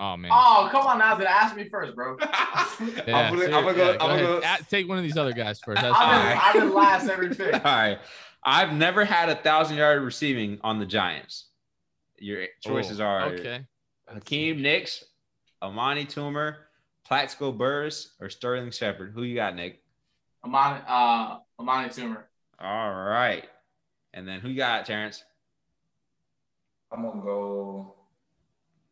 Oh 0.00 0.16
man. 0.16 0.30
Oh, 0.32 0.68
come 0.70 0.86
on 0.86 0.98
now. 0.98 1.14
Then 1.16 1.26
ask 1.26 1.54
me 1.56 1.68
first, 1.68 1.94
bro. 1.94 2.16
Yeah, 3.06 3.16
I'm 3.18 3.36
gonna, 3.36 3.44
I'm 3.56 3.64
gonna 3.64 3.74
go. 3.74 3.84
yeah, 3.86 3.90
I'm 3.94 3.98
gonna 3.98 4.12
ahead. 4.14 4.24
go. 4.26 4.40
Ah, 4.44 4.58
Take 4.70 4.88
one 4.88 4.98
of 4.98 5.02
these 5.02 5.16
other 5.16 5.32
guys 5.32 5.58
first. 5.60 5.82
That's 5.82 5.96
I've 5.98 6.22
fine. 6.22 6.28
been, 6.28 6.38
I've 6.40 6.54
been 6.54 6.74
last 6.74 7.08
every 7.08 7.28
pick. 7.34 7.52
All 7.54 7.60
right. 7.60 7.98
I've 8.44 8.72
never 8.72 9.04
had 9.04 9.28
a 9.28 9.34
thousand 9.34 9.78
yard 9.78 10.00
receiving 10.02 10.58
on 10.62 10.78
the 10.78 10.86
Giants. 10.86 11.46
Your 12.18 12.46
choices 12.64 13.00
Oh, 13.00 13.04
are 13.04 13.22
okay. 13.32 13.66
Hakeem 14.06 14.62
Nicks, 14.62 15.04
Amani 15.60 16.04
Toomer, 16.06 16.54
Plaxico 17.04 17.50
Burress, 17.50 18.14
or 18.20 18.30
Sterling 18.30 18.70
Shepard. 18.70 19.12
Who 19.14 19.24
you 19.24 19.34
got, 19.34 19.56
Nick? 19.56 19.82
Amani, 20.44 20.80
uh, 20.86 21.38
Amani 21.58 21.88
Toomer. 21.88 22.22
All 22.60 22.94
right. 22.94 23.44
And 24.14 24.26
then 24.26 24.38
who 24.40 24.48
you 24.48 24.56
got, 24.56 24.86
Terrence? 24.86 25.24
I'm 26.92 27.02
gonna 27.02 27.20
go 27.22 27.94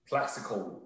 Plaxico. 0.09 0.81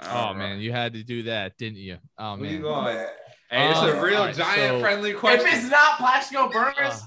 Oh 0.00 0.34
man, 0.34 0.58
you 0.60 0.72
had 0.72 0.92
to 0.94 1.02
do 1.02 1.22
that, 1.24 1.56
didn't 1.56 1.78
you? 1.78 1.96
Oh 2.18 2.36
Who 2.36 2.44
you 2.44 2.50
man. 2.52 2.62
going? 2.62 2.84
Man. 2.96 3.06
Hey, 3.50 3.70
it's 3.70 3.78
Uh, 3.78 3.86
a 3.96 4.02
real 4.02 4.18
all 4.20 4.26
right, 4.26 4.34
giant 4.34 4.74
so- 4.76 4.80
friendly 4.80 5.12
question. 5.14 5.46
If 5.46 5.54
it's 5.54 5.70
not 5.70 5.98
Plaxico 5.98 6.48
Burgers, 6.50 7.02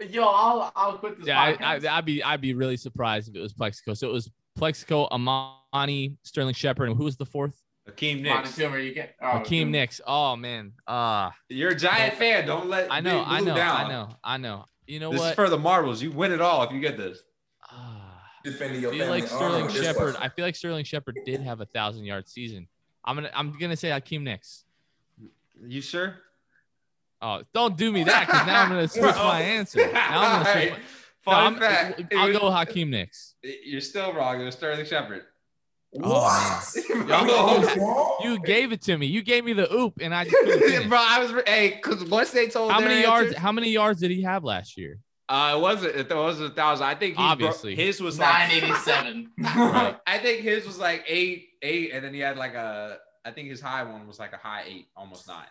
Uh, 0.00 0.04
yo, 0.04 0.24
I'll 0.24 0.72
I'll 0.76 0.98
quit 0.98 1.18
this 1.18 1.26
yeah, 1.26 1.54
podcast. 1.54 1.86
I, 1.86 1.88
I, 1.94 1.98
I'd 1.98 2.04
be 2.04 2.22
I'd 2.22 2.40
be 2.40 2.54
really 2.54 2.76
surprised 2.76 3.28
if 3.28 3.36
it 3.36 3.40
was 3.40 3.52
Plaxico. 3.52 3.94
So 3.94 4.08
it 4.08 4.12
was 4.12 4.30
Plaxico, 4.56 5.06
Amani, 5.10 6.16
Sterling 6.24 6.54
Shepard, 6.54 6.88
and 6.88 6.96
who 6.98 7.04
was 7.04 7.16
the 7.16 7.26
fourth? 7.26 7.60
Hakeem 7.86 8.18
Amani 8.26 8.42
Nicks. 8.42 8.58
Toomer, 8.58 8.84
you 8.84 8.92
can't. 8.92 9.10
Oh, 9.22 9.38
Hakeem 9.38 9.68
Toomer. 9.68 9.70
Nicks. 9.70 10.00
Oh 10.06 10.36
man. 10.36 10.72
Uh 10.86 11.30
You're 11.48 11.70
a 11.70 11.76
giant 11.76 12.14
fan. 12.14 12.46
Don't 12.46 12.68
let 12.68 12.92
I 12.92 13.00
know, 13.00 13.20
Big 13.20 13.28
I 13.28 13.40
know, 13.40 13.54
down. 13.54 13.76
I 13.76 13.88
know, 13.88 14.08
I 14.22 14.36
know. 14.36 14.64
You 14.86 15.00
know 15.00 15.12
This 15.12 15.22
is 15.22 15.34
for 15.34 15.48
the 15.48 15.58
marbles. 15.58 16.02
You 16.02 16.10
win 16.12 16.32
it 16.32 16.40
all 16.40 16.62
if 16.64 16.72
you 16.72 16.80
get 16.80 16.96
this. 16.98 17.22
Defending 18.44 18.78
I 18.78 18.90
feel 18.90 18.98
family 18.98 19.06
like 19.20 19.26
Sterling 19.28 19.68
Shepard. 19.70 20.16
I 20.16 20.28
feel 20.28 20.44
like 20.44 20.56
Sterling 20.56 20.84
Shepard 20.84 21.18
did 21.24 21.40
have 21.40 21.60
a 21.60 21.66
thousand 21.66 22.04
yard 22.04 22.28
season. 22.28 22.68
I'm 23.04 23.16
gonna 23.16 23.30
I'm 23.34 23.56
gonna 23.58 23.76
say 23.76 23.90
Hakeem 23.90 24.24
Nicks. 24.24 24.64
You 25.66 25.80
sure? 25.80 26.16
Oh, 27.20 27.42
don't 27.52 27.76
do 27.76 27.90
me 27.90 28.04
that 28.04 28.26
because 28.26 28.46
now 28.46 28.62
I'm 28.62 28.68
gonna 28.68 28.88
switch 28.88 29.02
my 29.16 29.40
answer. 29.40 29.90
Now 29.92 30.20
I'm 30.22 30.42
gonna 30.44 30.52
switch. 30.60 30.70
My, 30.70 30.76
no, 30.76 30.82
Fun 31.22 31.34
I'm- 31.44 31.56
fact. 31.58 32.00
it 32.00 32.06
I'll 32.16 32.28
was- 32.28 32.38
go 32.38 32.50
Hakeem 32.50 32.90
Nicks. 32.90 33.34
You're 33.42 33.80
still 33.80 34.12
wrong. 34.12 34.40
It 34.40 34.44
was 34.44 34.54
Sterling 34.54 34.86
Shepard. 34.86 35.24
What? 35.90 36.06
Oh, 36.12 37.04
Y'all- 37.08 37.60
What's 37.60 37.76
wrong? 37.76 38.16
You 38.22 38.38
gave 38.40 38.72
it 38.72 38.82
to 38.82 38.96
me. 38.96 39.06
You 39.06 39.22
gave 39.22 39.44
me 39.44 39.52
the 39.52 39.72
oop, 39.72 39.94
and 40.00 40.14
I 40.14 40.24
just. 40.24 40.36
Bro, 40.88 40.98
I 41.00 41.18
was 41.20 41.42
hey, 41.46 41.80
because 41.82 42.04
once 42.04 42.30
they 42.30 42.46
told 42.48 42.68
me 42.68 42.74
How 42.74 42.80
their 42.80 42.88
many 42.90 43.02
yards? 43.02 43.28
answer- 43.28 43.40
How 43.40 43.52
many 43.52 43.70
yards 43.70 44.00
did 44.00 44.10
he 44.10 44.22
have 44.22 44.44
last 44.44 44.76
year? 44.76 45.00
Uh, 45.28 45.54
it 45.56 45.60
wasn't. 45.60 45.94
It 45.94 46.14
wasn't 46.14 46.52
a 46.52 46.54
thousand. 46.54 46.86
I 46.86 46.94
think 46.94 47.16
he 47.16 47.22
Obviously. 47.22 47.74
bro- 47.74 47.84
his 47.84 48.00
was 48.00 48.18
like 48.18 48.48
Nine 48.48 48.50
eighty 48.50 48.74
seven. 48.76 49.30
I 49.44 50.18
think 50.22 50.40
his 50.40 50.66
was 50.66 50.78
like 50.78 51.04
eight, 51.06 51.50
eight, 51.62 51.92
and 51.92 52.04
then 52.04 52.14
he 52.14 52.20
had 52.20 52.36
like 52.36 52.54
a. 52.54 52.98
I 53.24 53.30
think 53.30 53.48
his 53.48 53.60
high 53.60 53.82
one 53.82 54.06
was 54.06 54.18
like 54.18 54.32
a 54.32 54.38
high 54.38 54.62
eight, 54.66 54.88
almost 54.96 55.28
nine. 55.28 55.44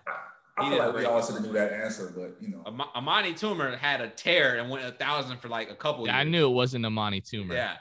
I 0.58 0.64
He 0.64 0.70
feel 0.72 0.80
like 0.80 0.96
we 0.96 1.06
all 1.06 1.22
should 1.24 1.36
have 1.36 1.44
knew 1.44 1.54
that 1.54 1.72
answer, 1.74 2.12
but 2.16 2.36
you 2.42 2.50
know. 2.50 2.64
Am- 2.66 2.82
Amani 2.96 3.34
Toomer 3.34 3.78
had 3.78 4.02
a 4.02 4.10
tear 4.10 4.58
and 4.58 4.72
went 4.72 4.84
a 4.84 4.92
thousand 4.92 5.38
for 5.40 5.48
like 5.50 5.70
a 5.70 5.76
couple. 5.76 6.08
Yeah, 6.08 6.18
I 6.18 6.24
knew 6.24 6.48
it 6.50 6.54
wasn't 6.54 6.86
Amani 6.86 7.22
Toomer. 7.22 7.54
Yeah. 7.54 7.76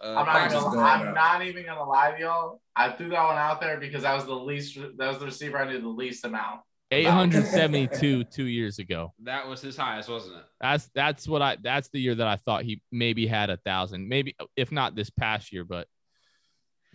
Uh, 0.00 0.14
I'm 0.16 0.26
not, 0.26 0.50
gonna, 0.50 0.80
I'm 0.80 1.08
out. 1.08 1.14
not 1.14 1.46
even 1.46 1.64
gonna 1.64 1.88
lie 1.88 2.12
to 2.12 2.20
y'all. 2.20 2.60
I 2.74 2.90
threw 2.90 3.08
that 3.10 3.24
one 3.24 3.36
out 3.36 3.60
there 3.60 3.78
because 3.78 4.02
that 4.02 4.14
was 4.14 4.24
the 4.24 4.34
least. 4.34 4.76
That 4.96 5.08
was 5.08 5.18
the 5.18 5.26
receiver 5.26 5.58
I 5.58 5.70
knew 5.70 5.80
the 5.80 5.88
least 5.88 6.24
amount. 6.24 6.60
872 6.92 8.24
two 8.24 8.44
years 8.44 8.78
ago. 8.78 9.12
that 9.24 9.48
was 9.48 9.60
his 9.60 9.76
highest, 9.76 10.08
wasn't 10.08 10.36
it? 10.36 10.44
That's 10.60 10.90
that's 10.94 11.26
what 11.26 11.42
I. 11.42 11.56
That's 11.62 11.88
the 11.88 12.00
year 12.00 12.14
that 12.14 12.26
I 12.26 12.36
thought 12.36 12.62
he 12.62 12.82
maybe 12.92 13.26
had 13.26 13.50
a 13.50 13.56
thousand. 13.56 14.08
Maybe 14.08 14.36
if 14.56 14.70
not 14.70 14.94
this 14.94 15.10
past 15.10 15.52
year, 15.52 15.64
but 15.64 15.86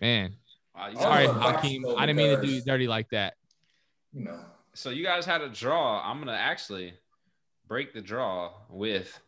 man, 0.00 0.34
Wow, 0.78 0.94
sorry, 0.94 1.26
Hakeem. 1.26 1.84
I 1.96 2.06
didn't 2.06 2.18
mean 2.18 2.36
to 2.36 2.46
do 2.46 2.52
you 2.52 2.62
dirty 2.62 2.86
like 2.86 3.10
that. 3.10 3.34
You 4.12 4.24
know. 4.24 4.40
so 4.74 4.90
you 4.90 5.04
guys 5.04 5.26
had 5.26 5.40
a 5.40 5.48
draw. 5.48 6.00
I'm 6.02 6.18
gonna 6.18 6.32
actually 6.32 6.94
break 7.66 7.92
the 7.92 8.00
draw 8.00 8.52
with. 8.70 9.18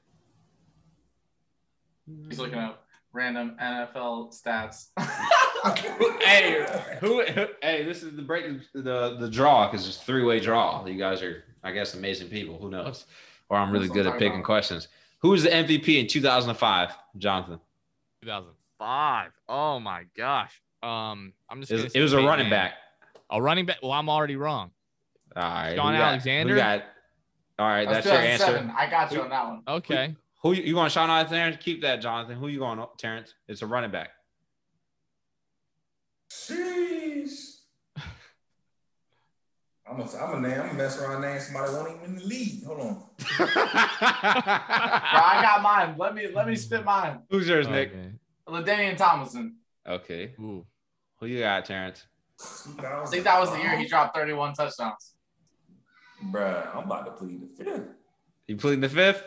He's 2.28 2.38
looking 2.38 2.58
up 2.58 2.84
random 3.12 3.56
NFL 3.60 4.32
stats. 4.40 4.88
hey, 6.22 6.64
who, 7.00 7.22
who? 7.24 7.46
Hey, 7.62 7.84
this 7.84 8.02
is 8.02 8.14
the 8.16 8.22
break 8.22 8.46
the 8.74 9.16
the 9.18 9.28
draw 9.30 9.70
because 9.70 9.86
it's 9.88 9.96
three 9.98 10.24
way 10.24 10.40
draw. 10.40 10.84
You 10.86 10.98
guys 10.98 11.22
are, 11.22 11.44
I 11.62 11.72
guess, 11.72 11.94
amazing 11.94 12.28
people. 12.28 12.58
Who 12.58 12.70
knows? 12.70 13.06
Or 13.48 13.56
I'm 13.58 13.70
really 13.72 13.86
That's 13.88 13.94
good 13.96 14.06
I'm 14.06 14.12
at 14.14 14.18
picking 14.18 14.34
about. 14.40 14.44
questions. 14.44 14.88
Who 15.18 15.30
was 15.30 15.42
the 15.42 15.50
MVP 15.50 16.00
in 16.00 16.06
2005, 16.06 16.90
Jonathan? 17.18 17.60
2005. 18.22 19.30
Oh 19.48 19.80
my 19.80 20.04
gosh. 20.16 20.60
Um, 20.82 21.32
I'm 21.48 21.60
just. 21.60 21.72
It 21.72 21.82
was, 21.84 21.94
it 21.96 22.00
was 22.00 22.12
a 22.12 22.16
running 22.18 22.48
Manning. 22.48 22.50
back. 22.50 22.72
A 23.30 23.40
running 23.42 23.66
back. 23.66 23.78
Well, 23.82 23.92
I'm 23.92 24.08
already 24.08 24.36
wrong. 24.36 24.70
All 25.36 25.42
right, 25.42 25.76
Shaun 25.76 25.92
who 25.92 25.98
got- 25.98 26.08
Alexander? 26.08 26.56
got- 26.56 26.84
all 27.58 27.66
right, 27.68 27.86
That's 27.86 28.06
that's 28.06 28.40
your 28.40 28.56
answer. 28.56 28.72
I 28.76 28.88
got 28.88 29.12
you 29.12 29.20
on 29.22 29.28
that 29.28 29.46
one. 29.46 29.62
Okay. 29.68 30.16
Who 30.42 30.52
you, 30.52 30.62
you 30.62 30.74
going, 30.74 30.90
Shaun 30.90 31.10
Alexander? 31.10 31.56
Keep 31.58 31.82
that, 31.82 32.00
Jonathan. 32.00 32.36
Who 32.36 32.48
you 32.48 32.60
going, 32.60 32.82
Terrence? 32.96 33.34
It's 33.46 33.62
a 33.62 33.66
running 33.66 33.90
back. 33.90 34.10
Sheesh. 36.32 37.56
I'm 39.88 39.98
gonna, 39.98 40.10
I'm 40.18 40.30
gonna 40.32 40.48
name, 40.48 40.60
I'm 40.60 40.66
gonna 40.68 40.78
mess 40.78 41.00
around 41.00 41.22
name 41.22 41.40
somebody 41.40 41.72
that 41.72 41.76
won't 41.76 41.96
even 41.96 42.04
in 42.04 42.16
the 42.16 42.24
league. 42.24 42.64
Hold 42.64 42.80
on. 42.80 43.02
Bro, 43.36 43.46
I 43.48 45.40
got 45.42 45.62
mine. 45.62 45.96
Let 45.98 46.14
me 46.14 46.28
let 46.32 46.46
me 46.46 46.54
spit 46.56 46.84
mine. 46.84 47.20
Who's 47.28 47.48
yours, 47.48 47.68
Nick? 47.68 47.90
Okay. 47.90 48.12
LaDainian 48.48 48.96
Tomlinson. 48.96 49.56
Okay. 49.86 50.34
Ooh. 50.40 50.64
Who 51.18 51.26
you 51.26 51.40
got, 51.40 51.64
Terrence? 51.64 52.06
I 52.40 53.04
think 53.06 53.24
that 53.24 53.38
was 53.38 53.50
the 53.50 53.58
year 53.58 53.76
he 53.76 53.86
dropped 53.86 54.16
31 54.16 54.54
touchdowns. 54.54 55.14
Bruh, 56.30 56.74
I'm 56.74 56.84
about 56.84 57.04
to 57.04 57.12
plead 57.12 57.42
the 57.42 57.64
fifth. 57.64 57.88
You 58.46 58.56
pleading 58.56 58.80
the 58.80 58.88
fifth? 58.88 59.24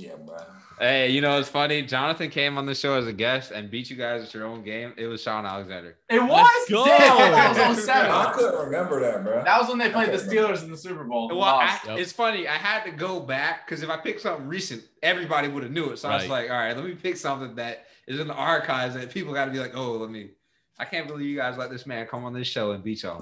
Yeah, 0.00 0.12
bruh. 0.12 0.44
Hey, 0.78 1.10
you 1.10 1.20
know 1.20 1.40
it's 1.40 1.48
funny. 1.48 1.82
Jonathan 1.82 2.30
came 2.30 2.56
on 2.56 2.66
the 2.66 2.74
show 2.74 2.94
as 2.94 3.08
a 3.08 3.12
guest 3.12 3.50
and 3.50 3.68
beat 3.68 3.90
you 3.90 3.96
guys 3.96 4.22
at 4.22 4.32
your 4.32 4.46
own 4.46 4.62
game. 4.62 4.94
It 4.96 5.08
was 5.08 5.20
Shaun 5.20 5.44
Alexander. 5.44 5.96
It 6.08 6.22
was. 6.22 6.66
go. 6.70 6.84
Damn, 6.84 7.32
that 7.32 7.68
was 7.68 7.78
I 7.88 8.04
07. 8.04 8.32
couldn't 8.34 8.64
remember 8.66 9.00
that, 9.00 9.24
bro. 9.24 9.42
That 9.42 9.58
was 9.60 9.68
when 9.68 9.78
they 9.78 9.90
played 9.90 10.10
the 10.12 10.18
Steelers 10.18 10.62
in 10.62 10.70
the 10.70 10.76
Super 10.76 11.02
Bowl. 11.02 11.26
Well, 11.28 11.42
I, 11.42 11.80
Yep. 11.84 11.98
it's 11.98 12.12
funny. 12.12 12.46
I 12.46 12.54
had 12.54 12.84
to 12.84 12.92
go 12.92 13.18
back 13.18 13.66
because 13.66 13.82
if 13.82 13.90
I 13.90 13.96
picked 13.96 14.20
something 14.20 14.46
recent, 14.46 14.84
everybody 15.02 15.48
would 15.48 15.64
have 15.64 15.72
knew 15.72 15.90
it. 15.90 15.98
So 15.98 16.08
I 16.08 16.14
was 16.14 16.28
like, 16.28 16.48
all 16.48 16.56
right, 16.56 16.76
let 16.76 16.84
me 16.86 16.94
pick 16.94 17.16
something 17.16 17.56
that 17.56 17.86
is 18.06 18.20
in 18.20 18.28
the 18.28 18.34
archives 18.34 18.94
that 18.94 19.10
people 19.10 19.34
got 19.34 19.46
to 19.46 19.50
be 19.50 19.58
like, 19.58 19.76
oh, 19.76 19.92
let 19.96 20.10
me. 20.10 20.30
I 20.80 20.84
can't 20.84 21.08
believe 21.08 21.26
you 21.26 21.36
guys 21.36 21.58
let 21.58 21.70
this 21.70 21.86
man 21.86 22.06
come 22.06 22.24
on 22.24 22.32
this 22.32 22.46
show 22.46 22.70
and 22.70 22.84
beat 22.84 23.02
y'all. 23.02 23.20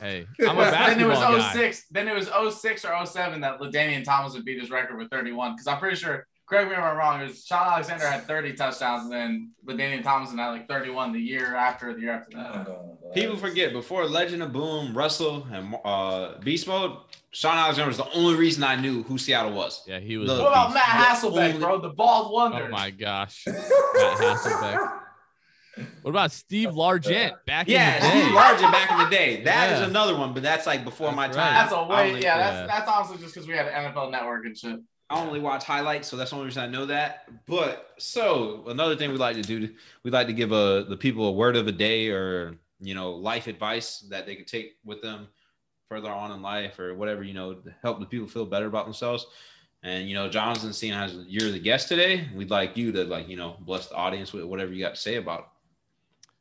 Hey, 0.00 0.26
I'm 0.46 0.58
a 0.58 0.70
then 0.70 1.00
it 1.00 1.06
was 1.06 1.18
basketball 1.18 1.38
guy. 1.38 1.52
06. 1.54 1.86
Then 1.90 2.08
it 2.08 2.14
was 2.14 2.58
06 2.60 2.84
or 2.84 3.06
07 3.06 3.40
that 3.40 3.58
LaDainian 3.60 4.34
would 4.34 4.44
beat 4.44 4.60
his 4.60 4.70
record 4.70 4.98
with 4.98 5.08
31. 5.10 5.52
Because 5.54 5.66
I'm 5.66 5.78
pretty 5.78 5.96
sure, 5.96 6.26
correct 6.46 6.68
me 6.68 6.74
if 6.76 6.82
I'm 6.82 6.98
wrong, 6.98 7.22
it 7.22 7.28
was 7.28 7.46
Shaun 7.46 7.66
Alexander 7.66 8.06
had 8.06 8.24
30 8.26 8.52
touchdowns, 8.54 9.04
and 9.04 9.12
then 9.12 9.52
LaDainian 9.66 10.02
Tomlinson 10.02 10.36
had 10.36 10.48
like 10.50 10.68
31 10.68 11.12
the 11.12 11.18
year 11.18 11.54
after, 11.54 11.94
the 11.94 12.00
year 12.00 12.12
after 12.12 12.36
that. 12.36 13.14
People 13.14 13.38
forget 13.38 13.72
before 13.72 14.04
Legion 14.04 14.42
of 14.42 14.52
Boom, 14.52 14.96
Russell, 14.96 15.46
and 15.50 15.76
uh, 15.86 16.38
Beast 16.40 16.66
Mode, 16.66 16.98
Shaun 17.30 17.56
Alexander 17.56 17.88
was 17.88 17.96
the 17.96 18.10
only 18.12 18.34
reason 18.36 18.62
I 18.64 18.76
knew 18.76 19.02
who 19.04 19.16
Seattle 19.16 19.52
was. 19.52 19.82
Yeah, 19.86 19.98
he 19.98 20.18
was. 20.18 20.28
Look, 20.28 20.40
a 20.40 20.42
What 20.42 20.52
about. 20.52 20.74
Matt 20.74 21.20
The 21.22 21.28
Hasselbeck, 21.28 21.48
only- 21.54 21.58
bro? 21.58 21.80
The 21.80 21.88
bald 21.88 22.32
wonder. 22.34 22.66
Oh 22.66 22.68
my 22.68 22.90
gosh. 22.90 23.44
Matt 23.46 23.56
Hasselbeck. 24.18 25.00
What 26.02 26.10
about 26.10 26.32
Steve 26.32 26.70
Largent 26.70 27.32
back 27.46 27.68
Yeah, 27.68 27.96
in 27.96 28.02
the 28.02 28.08
Steve 28.10 28.24
day? 28.24 28.30
Largent 28.38 28.72
back 28.72 28.90
in 28.90 28.98
the 28.98 29.10
day. 29.10 29.42
That 29.44 29.72
is 29.72 29.80
Yeah. 29.80 29.86
another 29.86 30.16
one, 30.16 30.32
but 30.34 30.42
that's 30.42 30.66
like 30.66 30.84
before 30.84 31.06
That's 31.08 31.16
my 31.16 31.26
right. 31.26 31.34
time. 31.34 31.54
That's 31.54 31.72
a 31.72 31.76
I 31.76 31.88
way, 31.88 32.08
only- 32.10 32.22
yeah, 32.22 32.36
yeah. 32.38 32.50
That's 32.52 32.72
that's 32.72 32.90
honestly 32.90 33.18
just 33.18 33.34
because 33.34 33.46
we 33.48 33.54
had 33.54 33.66
an 33.66 33.74
NFL 33.92 34.10
Network 34.10 34.44
and 34.46 34.56
shit. 34.56 34.80
I 35.10 35.20
only 35.20 35.40
watch 35.40 35.64
highlights, 35.64 36.06
so 36.08 36.16
that's 36.16 36.30
the 36.30 36.36
only 36.36 36.46
reason 36.46 36.62
I 36.62 36.66
know 36.66 36.84
that. 36.86 37.26
But 37.46 37.94
so 37.98 38.64
another 38.68 38.94
thing 38.94 39.10
we'd 39.10 39.18
like 39.20 39.36
to 39.36 39.42
do, 39.42 39.74
we'd 40.04 40.12
like 40.12 40.26
to 40.26 40.34
give 40.34 40.52
a 40.52 40.84
the 40.88 40.96
people 40.98 41.26
a 41.28 41.32
word 41.32 41.56
of 41.56 41.64
the 41.66 41.72
day 41.72 42.08
or 42.10 42.58
you 42.80 42.94
know 42.94 43.12
life 43.12 43.46
advice 43.46 44.00
that 44.10 44.26
they 44.26 44.36
could 44.36 44.46
take 44.46 44.76
with 44.84 45.00
them 45.02 45.28
further 45.88 46.10
on 46.10 46.30
in 46.32 46.42
life 46.42 46.78
or 46.78 46.94
whatever 46.94 47.22
you 47.22 47.32
know 47.32 47.54
to 47.54 47.74
help 47.82 47.98
the 48.00 48.04
people 48.06 48.28
feel 48.28 48.44
better 48.44 48.66
about 48.66 48.84
themselves. 48.84 49.26
And 49.82 50.08
you 50.08 50.14
know, 50.14 50.28
Jonathan, 50.28 50.72
seeing 50.72 50.92
as 50.92 51.14
you're 51.26 51.52
the 51.52 51.58
guest 51.58 51.88
today, 51.88 52.28
we'd 52.34 52.50
like 52.50 52.76
you 52.76 52.92
to 52.92 53.04
like 53.04 53.28
you 53.28 53.36
know 53.36 53.56
bless 53.60 53.86
the 53.86 53.94
audience 53.94 54.32
with 54.34 54.44
whatever 54.44 54.72
you 54.72 54.84
got 54.84 54.96
to 54.96 55.00
say 55.00 55.14
about 55.14 55.52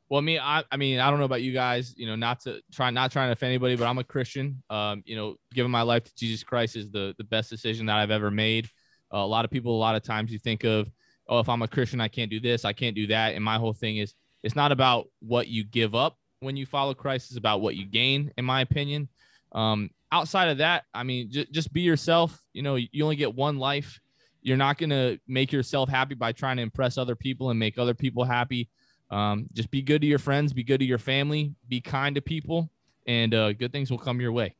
Well, 0.09 0.21
me, 0.21 0.39
I, 0.39 0.63
I 0.71 0.77
mean, 0.77 0.99
I 0.99 1.09
don't 1.09 1.19
know 1.19 1.25
about 1.25 1.41
you 1.41 1.51
guys. 1.51 1.93
You 1.97 2.07
know, 2.07 2.15
not 2.15 2.39
to 2.41 2.61
try, 2.71 2.89
not 2.91 3.11
trying 3.11 3.27
to 3.27 3.33
offend 3.33 3.49
anybody, 3.49 3.75
but 3.75 3.87
I'm 3.87 3.97
a 3.97 4.03
Christian. 4.03 4.63
Um, 4.69 5.03
you 5.05 5.15
know, 5.15 5.35
giving 5.53 5.71
my 5.71 5.81
life 5.81 6.05
to 6.05 6.15
Jesus 6.15 6.43
Christ 6.43 6.75
is 6.75 6.89
the 6.89 7.13
the 7.17 7.23
best 7.25 7.49
decision 7.49 7.85
that 7.87 7.97
I've 7.97 8.11
ever 8.11 8.31
made. 8.31 8.69
Uh, 9.13 9.17
a 9.17 9.27
lot 9.27 9.45
of 9.45 9.51
people, 9.51 9.75
a 9.75 9.77
lot 9.77 9.95
of 9.95 10.03
times, 10.03 10.31
you 10.31 10.39
think 10.39 10.63
of, 10.63 10.89
oh, 11.27 11.39
if 11.39 11.49
I'm 11.49 11.61
a 11.61 11.67
Christian, 11.67 11.99
I 11.99 12.07
can't 12.07 12.31
do 12.31 12.39
this, 12.39 12.63
I 12.63 12.73
can't 12.73 12.95
do 12.95 13.07
that. 13.07 13.35
And 13.35 13.43
my 13.43 13.57
whole 13.57 13.73
thing 13.73 13.97
is, 13.97 14.13
it's 14.43 14.55
not 14.55 14.71
about 14.71 15.07
what 15.19 15.47
you 15.47 15.65
give 15.65 15.93
up 15.93 16.17
when 16.39 16.55
you 16.55 16.65
follow 16.65 16.93
Christ; 16.93 17.29
it's 17.29 17.37
about 17.37 17.61
what 17.61 17.75
you 17.75 17.85
gain, 17.85 18.31
in 18.37 18.45
my 18.45 18.61
opinion. 18.61 19.09
Um, 19.51 19.89
outside 20.11 20.47
of 20.47 20.59
that, 20.59 20.85
I 20.93 21.03
mean, 21.03 21.31
j- 21.31 21.47
just 21.51 21.73
be 21.73 21.81
yourself. 21.81 22.41
You 22.53 22.61
know, 22.61 22.75
you 22.75 23.03
only 23.03 23.17
get 23.17 23.35
one 23.35 23.57
life. 23.57 23.99
You're 24.41 24.55
not 24.55 24.77
gonna 24.77 25.17
make 25.27 25.51
yourself 25.51 25.89
happy 25.89 26.15
by 26.15 26.31
trying 26.31 26.57
to 26.57 26.63
impress 26.63 26.97
other 26.97 27.15
people 27.15 27.49
and 27.49 27.59
make 27.59 27.77
other 27.77 27.93
people 27.93 28.23
happy. 28.23 28.69
Um, 29.09 29.47
just 29.53 29.71
be 29.71 29.81
good 29.81 30.01
to 30.01 30.07
your 30.07 30.19
friends, 30.19 30.53
be 30.53 30.63
good 30.63 30.79
to 30.79 30.85
your 30.85 30.97
family, 30.97 31.55
be 31.67 31.79
kind 31.79 32.15
to 32.15 32.21
people, 32.21 32.69
and 33.05 33.33
uh, 33.33 33.53
good 33.53 33.71
things 33.71 33.89
will 33.89 33.97
come 33.97 34.19
your 34.19 34.31
way. 34.31 34.55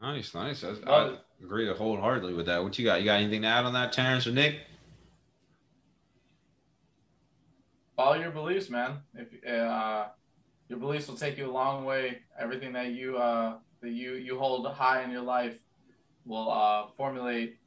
Nice, 0.00 0.34
nice. 0.34 0.64
I, 0.64 0.90
I 0.90 1.16
agree 1.42 1.72
wholeheartedly 1.72 2.34
with 2.34 2.46
that. 2.46 2.62
What 2.62 2.78
you 2.78 2.84
got? 2.84 3.00
You 3.00 3.06
got 3.06 3.20
anything 3.20 3.42
to 3.42 3.48
add 3.48 3.64
on 3.64 3.72
that, 3.72 3.92
Terrence 3.92 4.26
or 4.26 4.32
Nick? 4.32 4.60
Follow 7.96 8.14
your 8.14 8.30
beliefs, 8.30 8.68
man. 8.68 8.98
If 9.14 9.28
uh, 9.48 10.06
your 10.68 10.78
beliefs 10.78 11.06
will 11.06 11.16
take 11.16 11.38
you 11.38 11.50
a 11.50 11.52
long 11.52 11.84
way. 11.84 12.18
Everything 12.38 12.72
that 12.72 12.92
you 12.92 13.16
uh, 13.16 13.58
that 13.80 13.90
you 13.90 14.14
you 14.14 14.38
hold 14.38 14.66
high 14.66 15.02
in 15.02 15.10
your 15.10 15.22
life 15.22 15.54
will 16.24 16.50
uh, 16.50 16.86
formulate 16.96 17.58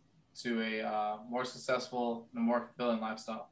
to 0.41 0.61
a 0.61 0.81
uh, 0.81 1.17
more 1.29 1.45
successful 1.45 2.27
and 2.35 2.43
more 2.43 2.61
fulfilling 2.61 2.99
lifestyle. 2.99 3.49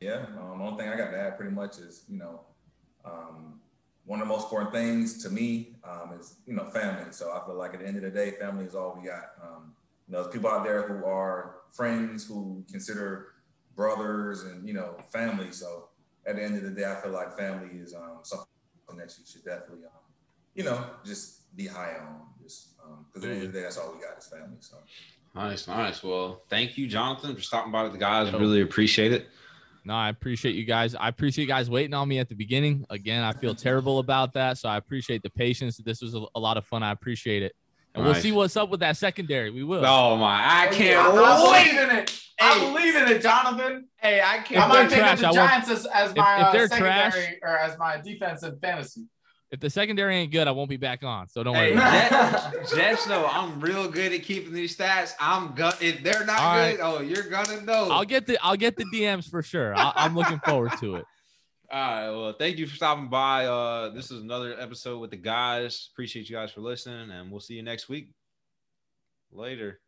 Yeah, 0.00 0.26
um, 0.38 0.58
the 0.58 0.64
only 0.64 0.82
thing 0.82 0.92
I 0.92 0.96
got 0.96 1.10
to 1.10 1.18
add 1.18 1.36
pretty 1.36 1.52
much 1.52 1.78
is 1.78 2.04
you 2.08 2.18
know 2.18 2.40
um, 3.04 3.60
one 4.04 4.20
of 4.20 4.28
the 4.28 4.34
most 4.34 4.44
important 4.44 4.72
things 4.72 5.22
to 5.22 5.30
me 5.30 5.76
um, 5.84 6.16
is 6.18 6.36
you 6.46 6.54
know 6.54 6.64
family. 6.70 7.10
So 7.12 7.30
I 7.32 7.44
feel 7.46 7.56
like 7.56 7.74
at 7.74 7.80
the 7.80 7.86
end 7.86 7.96
of 7.96 8.02
the 8.02 8.10
day, 8.10 8.32
family 8.32 8.64
is 8.66 8.74
all 8.74 8.98
we 9.00 9.08
got. 9.08 9.30
Um, 9.42 9.74
you 10.06 10.12
know, 10.12 10.22
there's 10.22 10.32
people 10.32 10.50
out 10.50 10.64
there 10.64 10.82
who 10.86 11.04
are 11.04 11.56
friends 11.72 12.26
who 12.26 12.64
consider 12.70 13.28
brothers 13.74 14.42
and 14.42 14.66
you 14.66 14.74
know 14.74 14.96
family. 15.12 15.52
So 15.52 15.88
at 16.26 16.36
the 16.36 16.44
end 16.44 16.56
of 16.56 16.62
the 16.62 16.70
day, 16.70 16.90
I 16.90 16.96
feel 16.96 17.12
like 17.12 17.36
family 17.36 17.78
is 17.78 17.94
um, 17.94 18.18
something 18.22 18.46
that 18.96 19.14
you 19.18 19.24
should 19.26 19.44
definitely 19.44 19.84
um, 19.86 20.02
you 20.54 20.64
know 20.64 20.84
just 21.04 21.54
be 21.56 21.66
high 21.66 21.94
on. 22.00 22.20
Just 22.42 22.76
because 22.76 22.92
um, 22.92 23.06
at 23.16 23.22
the 23.22 23.28
end 23.28 23.42
of 23.44 23.52
the 23.52 23.58
day, 23.58 23.62
that's 23.62 23.78
all 23.78 23.94
we 23.94 24.00
got 24.00 24.18
is 24.18 24.26
family. 24.26 24.56
So. 24.60 24.76
Nice, 25.34 25.66
nice. 25.66 26.02
Well, 26.04 26.42
thank 26.48 26.78
you, 26.78 26.86
Jonathan, 26.86 27.34
for 27.34 27.42
stopping 27.42 27.72
by 27.72 27.82
with 27.82 27.92
the 27.92 27.98
guys. 27.98 28.32
Really 28.32 28.60
appreciate 28.60 29.12
it. 29.12 29.26
No, 29.84 29.94
I 29.94 30.08
appreciate 30.08 30.54
you 30.54 30.64
guys. 30.64 30.94
I 30.94 31.08
appreciate 31.08 31.44
you 31.44 31.48
guys 31.48 31.68
waiting 31.68 31.92
on 31.92 32.08
me 32.08 32.18
at 32.18 32.28
the 32.28 32.34
beginning. 32.34 32.86
Again, 32.88 33.22
I 33.22 33.32
feel 33.32 33.54
terrible 33.54 33.98
about 33.98 34.32
that. 34.32 34.56
So 34.56 34.68
I 34.68 34.78
appreciate 34.78 35.22
the 35.22 35.30
patience. 35.30 35.76
This 35.76 36.00
was 36.00 36.14
a, 36.14 36.24
a 36.34 36.40
lot 36.40 36.56
of 36.56 36.64
fun. 36.64 36.82
I 36.82 36.90
appreciate 36.90 37.42
it. 37.42 37.54
And 37.94 38.02
nice. 38.02 38.14
we'll 38.14 38.22
see 38.22 38.32
what's 38.32 38.56
up 38.56 38.70
with 38.70 38.80
that 38.80 38.96
secondary. 38.96 39.50
We 39.50 39.62
will. 39.62 39.84
Oh 39.84 40.16
my, 40.16 40.64
I 40.64 40.66
can't 40.68 40.98
I 40.98 41.36
believe 41.36 41.78
in 41.78 41.96
it. 41.96 42.10
Hey, 42.40 42.46
I 42.46 42.58
believe 42.58 42.96
in 42.96 43.08
it, 43.08 43.22
Jonathan. 43.22 43.88
Hey, 43.96 44.20
I 44.20 44.38
can't. 44.38 44.64
I 44.64 44.66
might 44.66 44.90
take 44.90 45.20
the 45.20 45.32
Giants 45.32 45.70
as, 45.70 45.86
as 45.86 46.16
my 46.16 46.48
if, 46.48 46.54
if 46.54 46.62
uh, 46.62 46.68
secondary 46.68 47.10
trash, 47.10 47.34
or 47.42 47.56
as 47.56 47.78
my 47.78 48.00
defensive 48.00 48.58
fantasy. 48.60 49.04
If 49.54 49.60
the 49.60 49.70
secondary 49.70 50.16
ain't 50.16 50.32
good, 50.32 50.48
I 50.48 50.50
won't 50.50 50.68
be 50.68 50.76
back 50.76 51.04
on. 51.04 51.28
So 51.28 51.44
don't 51.44 51.54
hey, 51.54 51.76
worry. 51.76 52.66
Jets 52.74 53.06
know 53.06 53.24
I'm 53.24 53.60
real 53.60 53.88
good 53.88 54.12
at 54.12 54.24
keeping 54.24 54.52
these 54.52 54.76
stats. 54.76 55.12
I'm 55.20 55.54
gonna 55.54 55.76
if 55.80 56.02
they're 56.02 56.26
not 56.26 56.40
All 56.40 56.54
good, 56.56 56.60
right. 56.60 56.78
oh, 56.82 57.00
you're 57.00 57.28
gonna 57.28 57.60
know. 57.60 57.88
I'll 57.92 58.04
get 58.04 58.26
the 58.26 58.36
I'll 58.44 58.56
get 58.56 58.76
the 58.76 58.84
DMs 58.92 59.30
for 59.30 59.44
sure. 59.44 59.72
I, 59.76 60.06
am 60.06 60.16
looking 60.16 60.40
forward 60.40 60.72
to 60.80 60.96
it. 60.96 61.04
All 61.70 61.80
right. 61.80 62.10
Well, 62.10 62.32
thank 62.32 62.58
you 62.58 62.66
for 62.66 62.74
stopping 62.74 63.08
by. 63.08 63.46
Uh, 63.46 63.90
this 63.90 64.10
is 64.10 64.22
another 64.22 64.58
episode 64.60 64.98
with 64.98 65.12
the 65.12 65.18
guys. 65.18 65.88
Appreciate 65.92 66.28
you 66.28 66.34
guys 66.34 66.50
for 66.50 66.60
listening, 66.60 67.12
and 67.12 67.30
we'll 67.30 67.38
see 67.38 67.54
you 67.54 67.62
next 67.62 67.88
week. 67.88 68.08
Later. 69.30 69.78